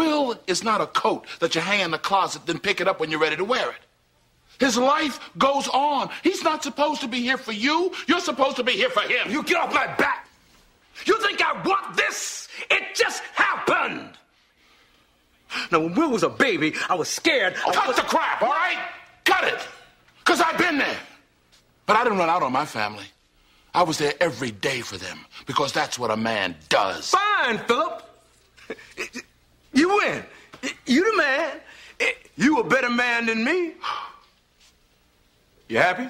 Will 0.00 0.38
is 0.46 0.64
not 0.64 0.80
a 0.80 0.86
coat 0.86 1.26
that 1.40 1.54
you 1.54 1.60
hang 1.60 1.80
in 1.80 1.90
the 1.90 1.98
closet, 1.98 2.46
then 2.46 2.58
pick 2.58 2.80
it 2.80 2.88
up 2.88 3.00
when 3.00 3.10
you're 3.10 3.20
ready 3.20 3.36
to 3.36 3.44
wear 3.44 3.68
it. 3.70 3.76
His 4.58 4.76
life 4.76 5.20
goes 5.36 5.68
on. 5.68 6.10
He's 6.22 6.42
not 6.42 6.62
supposed 6.62 7.00
to 7.02 7.08
be 7.08 7.20
here 7.20 7.36
for 7.38 7.52
you. 7.52 7.92
You're 8.06 8.20
supposed 8.20 8.56
to 8.56 8.62
be 8.64 8.72
here 8.72 8.90
for 8.90 9.02
him. 9.02 9.30
You 9.30 9.42
get 9.42 9.56
off 9.58 9.74
my 9.74 9.86
back! 9.96 10.26
You 11.06 11.18
think 11.20 11.40
I 11.42 11.52
want 11.62 11.96
this? 11.96 12.48
It 12.70 12.94
just 12.94 13.22
happened! 13.34 14.10
Now, 15.72 15.80
when 15.80 15.94
Will 15.94 16.10
was 16.10 16.22
a 16.22 16.28
baby, 16.28 16.74
I 16.88 16.94
was 16.94 17.08
scared. 17.08 17.54
I 17.66 17.72
Cut 17.72 17.88
was- 17.88 17.96
the 17.96 18.02
crap, 18.02 18.40
all 18.42 18.48
right? 18.50 18.78
Cut 19.24 19.44
it. 19.44 19.66
Because 20.18 20.40
I've 20.40 20.56
been 20.58 20.78
there. 20.78 20.98
But 21.86 21.96
I 21.96 22.04
didn't 22.04 22.18
run 22.18 22.28
out 22.30 22.42
on 22.42 22.52
my 22.52 22.64
family. 22.66 23.06
I 23.74 23.82
was 23.82 23.98
there 23.98 24.14
every 24.20 24.50
day 24.50 24.80
for 24.80 24.96
them 24.96 25.18
because 25.46 25.72
that's 25.72 25.98
what 25.98 26.10
a 26.10 26.16
man 26.16 26.56
does. 26.68 27.10
Fine, 27.10 27.58
Philip. 27.66 28.02
You 29.72 29.88
win. 29.96 30.24
You 30.86 31.10
the 31.10 31.16
man. 31.16 31.60
You 32.36 32.58
a 32.58 32.64
better 32.64 32.90
man 32.90 33.26
than 33.26 33.44
me. 33.44 33.72
You 35.68 35.78
happy? 35.78 36.08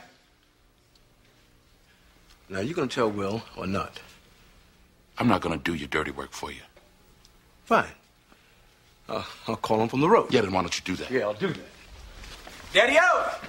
Now, 2.49 2.61
you 2.61 2.75
gonna 2.75 2.89
tell 2.89 3.11
Will 3.11 3.43
or 3.57 3.67
not? 3.67 4.01
I'm 5.21 5.29
not 5.29 5.43
going 5.43 5.57
to 5.57 5.63
do 5.63 5.77
your 5.77 5.87
dirty 5.89 6.11
work 6.11 6.33
for 6.33 6.51
you. 6.51 6.63
Fine. 7.67 7.85
Uh, 9.07 9.23
I'll 9.47 9.57
call 9.57 9.83
him 9.83 9.89
from 9.89 10.01
the 10.01 10.09
road. 10.09 10.33
Yeah, 10.33 10.41
then 10.41 10.51
why 10.51 10.63
don't 10.63 10.77
you 10.77 10.83
do 10.83 10.97
that? 10.97 11.11
Yeah, 11.11 11.23
I'll 11.23 11.35
do 11.35 11.49
that. 11.49 11.69
Daddy 12.73 12.97
out! 12.97 13.45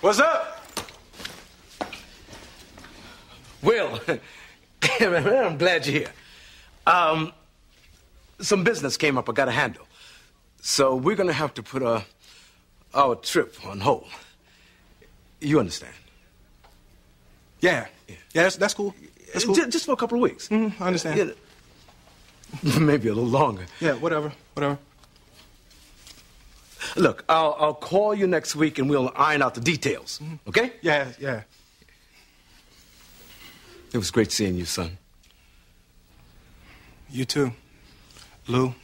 What's 0.00 0.18
up? 0.18 0.66
Will, 3.62 4.00
I'm 5.00 5.56
glad 5.56 5.86
you're 5.86 6.00
here. 6.00 6.12
Um, 6.84 7.32
some 8.42 8.64
business 8.64 8.96
came 8.96 9.16
up 9.18 9.28
I 9.28 9.32
got 9.32 9.46
to 9.46 9.52
handle. 9.52 9.86
So 10.60 10.94
we're 10.94 11.16
going 11.16 11.28
to 11.28 11.32
have 11.34 11.54
to 11.54 11.62
put 11.62 11.82
uh, 11.82 12.02
our 12.94 13.14
trip 13.16 13.56
on 13.66 13.80
hold. 13.80 14.06
You 15.40 15.58
understand? 15.58 15.94
Yeah. 17.60 17.86
Yeah, 18.08 18.16
that's, 18.32 18.56
that's 18.56 18.74
cool. 18.74 18.94
That's 19.32 19.44
cool. 19.44 19.54
Ju- 19.54 19.68
Just 19.68 19.86
for 19.86 19.92
a 19.92 19.96
couple 19.96 20.18
of 20.18 20.22
weeks. 20.22 20.48
Mhm, 20.48 20.72
I 20.80 20.86
understand. 20.86 21.16
Yeah. 22.62 22.78
Maybe 22.80 23.08
a 23.08 23.14
little 23.14 23.28
longer. 23.30 23.64
Yeah, 23.80 23.94
whatever, 23.94 24.32
whatever. 24.54 24.78
Look, 26.96 27.24
I'll, 27.28 27.56
I'll 27.58 27.74
call 27.74 28.14
you 28.14 28.26
next 28.26 28.54
week 28.56 28.78
and 28.78 28.90
we'll 28.90 29.10
iron 29.16 29.40
out 29.42 29.54
the 29.54 29.60
details. 29.60 30.20
Okay? 30.48 30.72
Yeah, 30.82 31.08
yeah. 31.18 31.42
It 33.92 33.98
was 33.98 34.10
great 34.10 34.32
seeing 34.32 34.56
you, 34.56 34.64
son. 34.64 34.98
You 37.10 37.24
too, 37.24 37.52
Lou. 38.48 38.74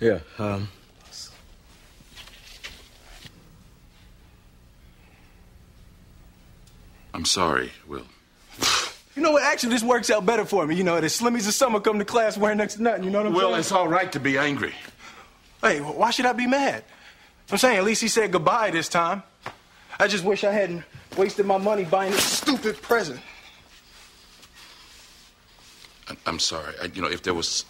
Yeah. 0.00 0.18
Um, 0.38 0.68
I'm 7.12 7.24
sorry, 7.24 7.70
Will. 7.86 8.02
You 9.16 9.22
know 9.22 9.30
what? 9.32 9.44
Actually, 9.44 9.70
this 9.70 9.82
works 9.84 10.10
out 10.10 10.26
better 10.26 10.44
for 10.44 10.66
me. 10.66 10.74
You 10.74 10.82
know, 10.82 11.00
the 11.00 11.06
Slimmies 11.06 11.46
of 11.46 11.54
summer 11.54 11.78
come 11.80 12.00
to 12.00 12.04
class 12.04 12.36
wearing 12.36 12.58
next 12.58 12.74
to 12.74 12.82
nothing. 12.82 13.04
You 13.04 13.10
know 13.10 13.18
what 13.18 13.28
I'm 13.28 13.32
Will, 13.34 13.48
saying? 13.50 13.60
it's 13.60 13.72
all 13.72 13.86
right 13.86 14.10
to 14.12 14.18
be 14.20 14.36
angry. 14.36 14.74
Hey, 15.62 15.80
why 15.80 16.10
should 16.10 16.26
I 16.26 16.32
be 16.32 16.46
mad? 16.48 16.82
I'm 17.50 17.58
saying 17.58 17.78
at 17.78 17.84
least 17.84 18.02
he 18.02 18.08
said 18.08 18.32
goodbye 18.32 18.70
this 18.72 18.88
time. 18.88 19.22
I 19.98 20.08
just 20.08 20.24
wish 20.24 20.44
I 20.44 20.52
hadn't 20.52 20.82
wasted 21.16 21.46
my 21.46 21.58
money 21.58 21.84
buying 21.84 22.10
this 22.12 22.24
stupid 22.24 22.80
present. 22.82 23.20
I'm 26.26 26.38
sorry. 26.38 26.74
I, 26.82 26.86
you 26.86 27.00
know, 27.00 27.08
if 27.08 27.22
there 27.22 27.34
was 27.34 27.64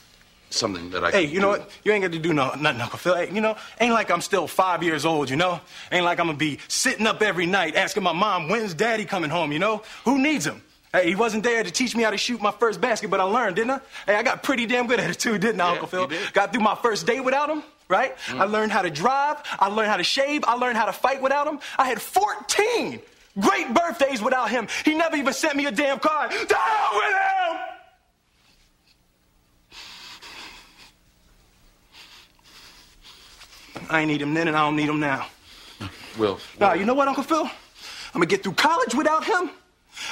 something 0.50 0.90
that 0.90 1.04
I 1.04 1.10
Hey, 1.10 1.24
you 1.24 1.40
know 1.40 1.54
do- 1.54 1.60
what? 1.60 1.70
You 1.84 1.92
ain't 1.92 2.02
got 2.02 2.12
to 2.12 2.18
do 2.18 2.32
no, 2.32 2.52
nothing, 2.54 2.80
Uncle 2.80 2.98
Phil. 2.98 3.14
Hey, 3.14 3.30
you 3.32 3.40
know, 3.40 3.56
ain't 3.80 3.92
like 3.92 4.10
I'm 4.10 4.20
still 4.20 4.46
five 4.46 4.82
years 4.82 5.04
old, 5.04 5.30
you 5.30 5.36
know? 5.36 5.60
Ain't 5.92 6.04
like 6.04 6.18
I'm 6.18 6.26
gonna 6.26 6.38
be 6.38 6.58
sitting 6.68 7.06
up 7.06 7.22
every 7.22 7.46
night 7.46 7.76
asking 7.76 8.02
my 8.02 8.12
mom, 8.12 8.48
when's 8.48 8.74
daddy 8.74 9.04
coming 9.04 9.30
home, 9.30 9.52
you 9.52 9.58
know? 9.58 9.82
Who 10.04 10.18
needs 10.20 10.46
him? 10.46 10.62
Hey, 10.92 11.08
he 11.08 11.14
wasn't 11.16 11.42
there 11.42 11.62
to 11.62 11.70
teach 11.72 11.96
me 11.96 12.04
how 12.04 12.10
to 12.10 12.16
shoot 12.18 12.40
my 12.40 12.52
first 12.52 12.80
basket, 12.80 13.10
but 13.10 13.18
I 13.18 13.24
learned, 13.24 13.56
didn't 13.56 13.72
I? 13.72 13.80
Hey, 14.06 14.14
I 14.14 14.22
got 14.22 14.42
pretty 14.44 14.66
damn 14.66 14.86
good 14.86 15.00
at 15.00 15.10
it 15.10 15.18
too, 15.18 15.38
didn't 15.38 15.60
I, 15.60 15.66
Yeah, 15.66 15.72
Uncle 15.72 15.88
Phil? 15.88 16.02
you 16.02 16.08
did. 16.08 16.32
Got 16.32 16.52
through 16.52 16.62
my 16.62 16.76
first 16.76 17.04
date 17.06 17.20
without 17.20 17.50
him, 17.50 17.62
right? 17.88 18.16
I 18.28 18.44
learned 18.44 18.72
how 18.72 18.82
to 18.82 18.90
drive. 18.90 19.42
I 19.58 19.68
learned 19.68 19.90
how 19.90 19.96
to 19.96 20.04
shave. 20.04 20.44
I 20.46 20.54
learned 20.54 20.76
how 20.76 20.86
to 20.86 20.92
fight 20.92 21.22
without 21.22 21.46
him. 21.46 21.60
I 21.78 21.86
had 21.88 22.00
14 22.00 23.00
great 23.40 23.74
birthdays 23.74 24.22
without 24.22 24.50
him. 24.50 24.68
He 24.84 24.94
never 24.94 25.16
even 25.16 25.32
sent 25.32 25.56
me 25.56 25.66
a 25.66 25.72
damn 25.72 25.98
card. 25.98 26.30
To 26.30 26.54
hell 26.56 26.90
with 26.94 27.14
him! 27.14 27.56
I 33.90 34.00
ain't 34.00 34.08
need 34.08 34.22
him 34.22 34.34
then, 34.34 34.48
and 34.48 34.56
I 34.56 34.60
don't 34.60 34.76
need 34.76 34.88
him 34.88 35.00
now. 35.00 35.26
Will. 36.18 36.38
Nah, 36.60 36.74
you 36.74 36.84
know 36.84 36.94
what, 36.94 37.08
Uncle 37.08 37.24
Phil? 37.24 37.42
I'm 37.42 38.20
gonna 38.20 38.26
get 38.26 38.42
through 38.42 38.52
college 38.52 38.94
without 38.94 39.24
him. 39.24 39.50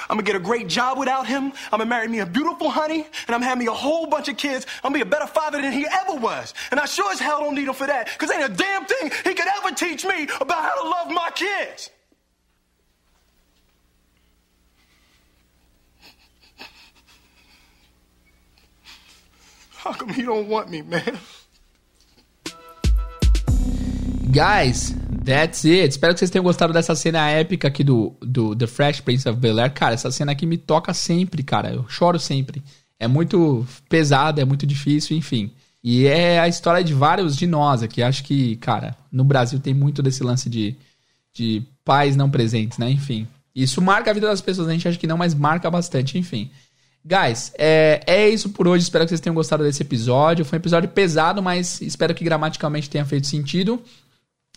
I'm 0.09 0.16
gonna 0.16 0.22
get 0.22 0.36
a 0.36 0.40
great 0.40 0.68
job 0.68 0.98
without 0.98 1.26
him. 1.26 1.52
I'm 1.70 1.78
gonna 1.78 1.86
marry 1.86 2.09
me 2.09 2.20
a 2.20 2.26
beautiful 2.26 2.70
honey, 2.70 3.06
and 3.26 3.34
I'm 3.34 3.40
gonna 3.40 3.56
me 3.56 3.66
a 3.66 3.72
whole 3.72 4.06
bunch 4.06 4.28
of 4.28 4.36
kids. 4.36 4.66
I'm 4.82 4.92
gonna 4.92 5.04
be 5.04 5.09
a 5.09 5.10
better 5.10 5.26
father 5.26 5.60
than 5.60 5.72
he 5.72 5.86
ever 5.86 6.14
was. 6.14 6.54
And 6.70 6.80
I 6.80 6.86
sure 6.86 7.10
as 7.12 7.20
hell 7.20 7.40
don't 7.40 7.54
need 7.54 7.68
him 7.68 7.74
for 7.74 7.86
that, 7.86 8.06
because 8.06 8.30
ain't 8.30 8.44
a 8.44 8.54
damn 8.54 8.84
thing 8.84 9.10
he 9.24 9.34
could 9.34 9.48
ever 9.59 9.74
teach 9.74 10.04
me 10.04 10.28
about 10.40 10.62
how 10.62 10.82
to 10.82 10.88
love 10.88 11.10
my 11.10 11.30
kids. 11.34 11.90
How 19.76 19.92
come 19.92 20.10
you 20.10 20.26
don't 20.26 20.46
want 20.46 20.70
me, 20.70 20.82
man? 20.82 21.18
Guys, 24.30 24.94
that's 25.24 25.65
it. 25.65 25.89
Espero 25.89 26.12
que 26.12 26.20
vocês 26.20 26.31
tenham 26.31 26.44
gostado 26.44 26.73
dessa 26.73 26.94
cena 26.94 27.28
épica 27.31 27.69
aqui 27.69 27.82
do, 27.85 28.15
do 28.20 28.55
The 28.55 28.66
Fresh 28.66 29.01
Prince 29.01 29.28
of 29.28 29.39
Bel-Air. 29.39 29.73
Cara, 29.73 29.94
essa 29.94 30.11
cena 30.11 30.32
aqui 30.32 30.47
me 30.47 30.59
toca 30.59 30.93
sempre, 30.93 31.43
cara. 31.43 31.73
Eu 31.73 31.89
choro 31.89 32.19
sempre. 32.19 32.62
É 32.99 33.09
muito 33.09 33.66
pesado, 33.89 34.40
é 34.40 34.44
muito 34.44 34.66
difícil, 34.66 35.16
enfim. 35.16 35.51
E 35.82 36.07
é 36.07 36.39
a 36.39 36.47
história 36.47 36.85
de 36.85 36.94
vários 36.94 37.36
de 37.36 37.47
nós 37.47 37.82
aqui. 37.82 38.03
Acho 38.03 38.23
que, 38.23 38.57
cara, 38.57 38.97
no 39.11 39.24
Brasil 39.24 39.59
tem 39.59 39.74
muito 39.74 40.03
desse 40.03 40.23
lance 40.23 40.49
de, 40.49 40.77
de 41.35 41.62
pais 41.85 42.15
não 42.15 42.31
presentes, 42.31 42.78
né? 42.78 42.90
Enfim. 42.90 43.27
Isso 43.55 43.82
marca 43.82 44.11
a 44.11 44.15
vida 44.15 44.28
das 44.28 44.40
pessoas. 44.40 44.69
A 44.69 44.73
gente 44.73 44.86
acha 44.86 44.99
que 44.99 45.07
não, 45.07 45.19
mas 45.19 45.35
marca 45.35 45.70
bastante, 45.70 46.16
enfim. 46.16 46.51
Guys, 47.05 47.53
é, 47.59 48.01
é 48.07 48.28
isso 48.28 48.51
por 48.51 48.69
hoje. 48.69 48.85
Espero 48.85 49.05
que 49.05 49.09
vocês 49.09 49.20
tenham 49.20 49.35
gostado 49.35 49.65
desse 49.65 49.82
episódio. 49.82 50.44
Foi 50.44 50.57
um 50.57 50.61
episódio 50.61 50.89
pesado, 50.89 51.43
mas 51.43 51.81
espero 51.81 52.15
que 52.15 52.24
gramaticalmente 52.24 52.89
tenha 52.89 53.05
feito 53.05 53.27
sentido. 53.27 53.82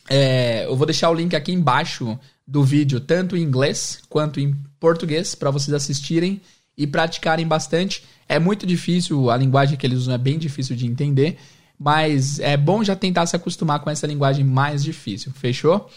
É, 0.10 0.65
eu 0.65 0.76
vou 0.76 0.86
deixar 0.86 1.10
o 1.10 1.14
link 1.14 1.36
aqui 1.36 1.52
embaixo 1.52 2.18
do 2.48 2.64
vídeo, 2.64 2.99
tanto 2.99 3.36
em 3.36 3.41
inglês 3.41 4.02
quanto 4.07 4.40
em 4.40 4.56
português, 4.80 5.34
para 5.34 5.49
vocês 5.49 5.73
assistirem 5.73 6.41
e 6.77 6.86
praticarem 6.86 7.48
bastante. 7.48 8.03
É 8.27 8.38
muito 8.38 8.65
difícil, 8.65 9.30
a 9.30 9.38
linguagem 9.38 9.77
que 9.77 9.86
eles 9.86 9.99
usam 9.99 10.14
é 10.14 10.18
bem 10.18 10.38
difícil 10.38 10.76
de 10.76 10.86
entender, 10.86 11.38
mas 11.77 12.40
é 12.40 12.56
bom 12.56 12.84
já 12.84 12.95
tentar 12.95 13.26
se 13.26 13.36
acostumar 13.36 13.80
com 13.80 13.90
essa 13.90 14.06
linguagem 14.06 14.45
mais 14.45 14.84
difícil, 14.84 15.32
fechou? 15.32 15.90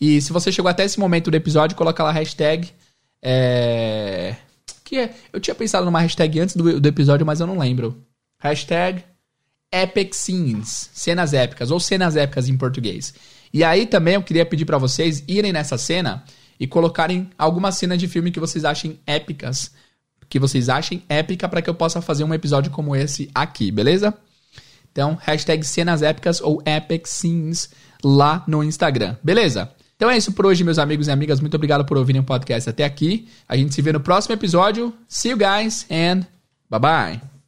E 0.00 0.20
se 0.20 0.32
você 0.32 0.50
chegou 0.50 0.68
até 0.68 0.84
esse 0.84 0.98
momento 0.98 1.30
do 1.30 1.36
episódio, 1.36 1.76
coloca 1.76 2.02
lá 2.02 2.10
a 2.10 2.12
hashtag. 2.12 2.68
É 3.22 4.34
que 4.92 4.98
é, 4.98 5.14
eu 5.32 5.40
tinha 5.40 5.54
pensado 5.54 5.86
numa 5.86 6.00
hashtag 6.00 6.38
antes 6.38 6.54
do, 6.54 6.78
do 6.78 6.86
episódio, 6.86 7.24
mas 7.24 7.40
eu 7.40 7.46
não 7.46 7.58
lembro. 7.58 8.04
Hashtag 8.38 9.02
Epic 9.72 10.12
Scenes, 10.12 10.90
cenas 10.92 11.32
épicas, 11.32 11.70
ou 11.70 11.80
cenas 11.80 12.14
épicas 12.14 12.46
em 12.46 12.58
português. 12.58 13.14
E 13.52 13.62
aí 13.62 13.86
também 13.86 14.14
eu 14.14 14.22
queria 14.22 14.46
pedir 14.46 14.64
para 14.64 14.78
vocês 14.78 15.22
irem 15.28 15.52
nessa 15.52 15.76
cena 15.76 16.24
e 16.58 16.66
colocarem 16.66 17.30
alguma 17.36 17.72
cena 17.72 17.96
de 17.96 18.08
filme 18.08 18.30
que 18.30 18.40
vocês 18.40 18.64
achem 18.64 18.98
épicas, 19.06 19.72
que 20.28 20.38
vocês 20.38 20.68
achem 20.68 21.02
épica 21.08 21.48
para 21.48 21.60
que 21.60 21.68
eu 21.68 21.74
possa 21.74 22.00
fazer 22.00 22.24
um 22.24 22.32
episódio 22.32 22.70
como 22.70 22.96
esse 22.96 23.30
aqui, 23.34 23.70
beleza? 23.70 24.14
Então, 24.90 25.18
hashtag 25.20 25.64
cenas 25.64 26.02
épicas 26.02 26.40
ou 26.40 26.62
epic 26.64 27.06
scenes 27.06 27.70
lá 28.04 28.44
no 28.46 28.62
Instagram, 28.62 29.16
beleza? 29.22 29.70
Então 29.96 30.10
é 30.10 30.16
isso 30.16 30.32
por 30.32 30.46
hoje, 30.46 30.64
meus 30.64 30.78
amigos 30.78 31.06
e 31.06 31.10
amigas. 31.12 31.40
Muito 31.40 31.54
obrigado 31.54 31.84
por 31.84 31.96
ouvirem 31.96 32.20
o 32.20 32.24
podcast 32.24 32.68
até 32.68 32.84
aqui. 32.84 33.28
A 33.48 33.56
gente 33.56 33.72
se 33.72 33.80
vê 33.80 33.92
no 33.92 34.00
próximo 34.00 34.34
episódio. 34.34 34.92
See 35.06 35.30
you 35.30 35.38
guys 35.38 35.86
and 35.88 36.26
bye 36.68 36.80
bye. 36.80 37.41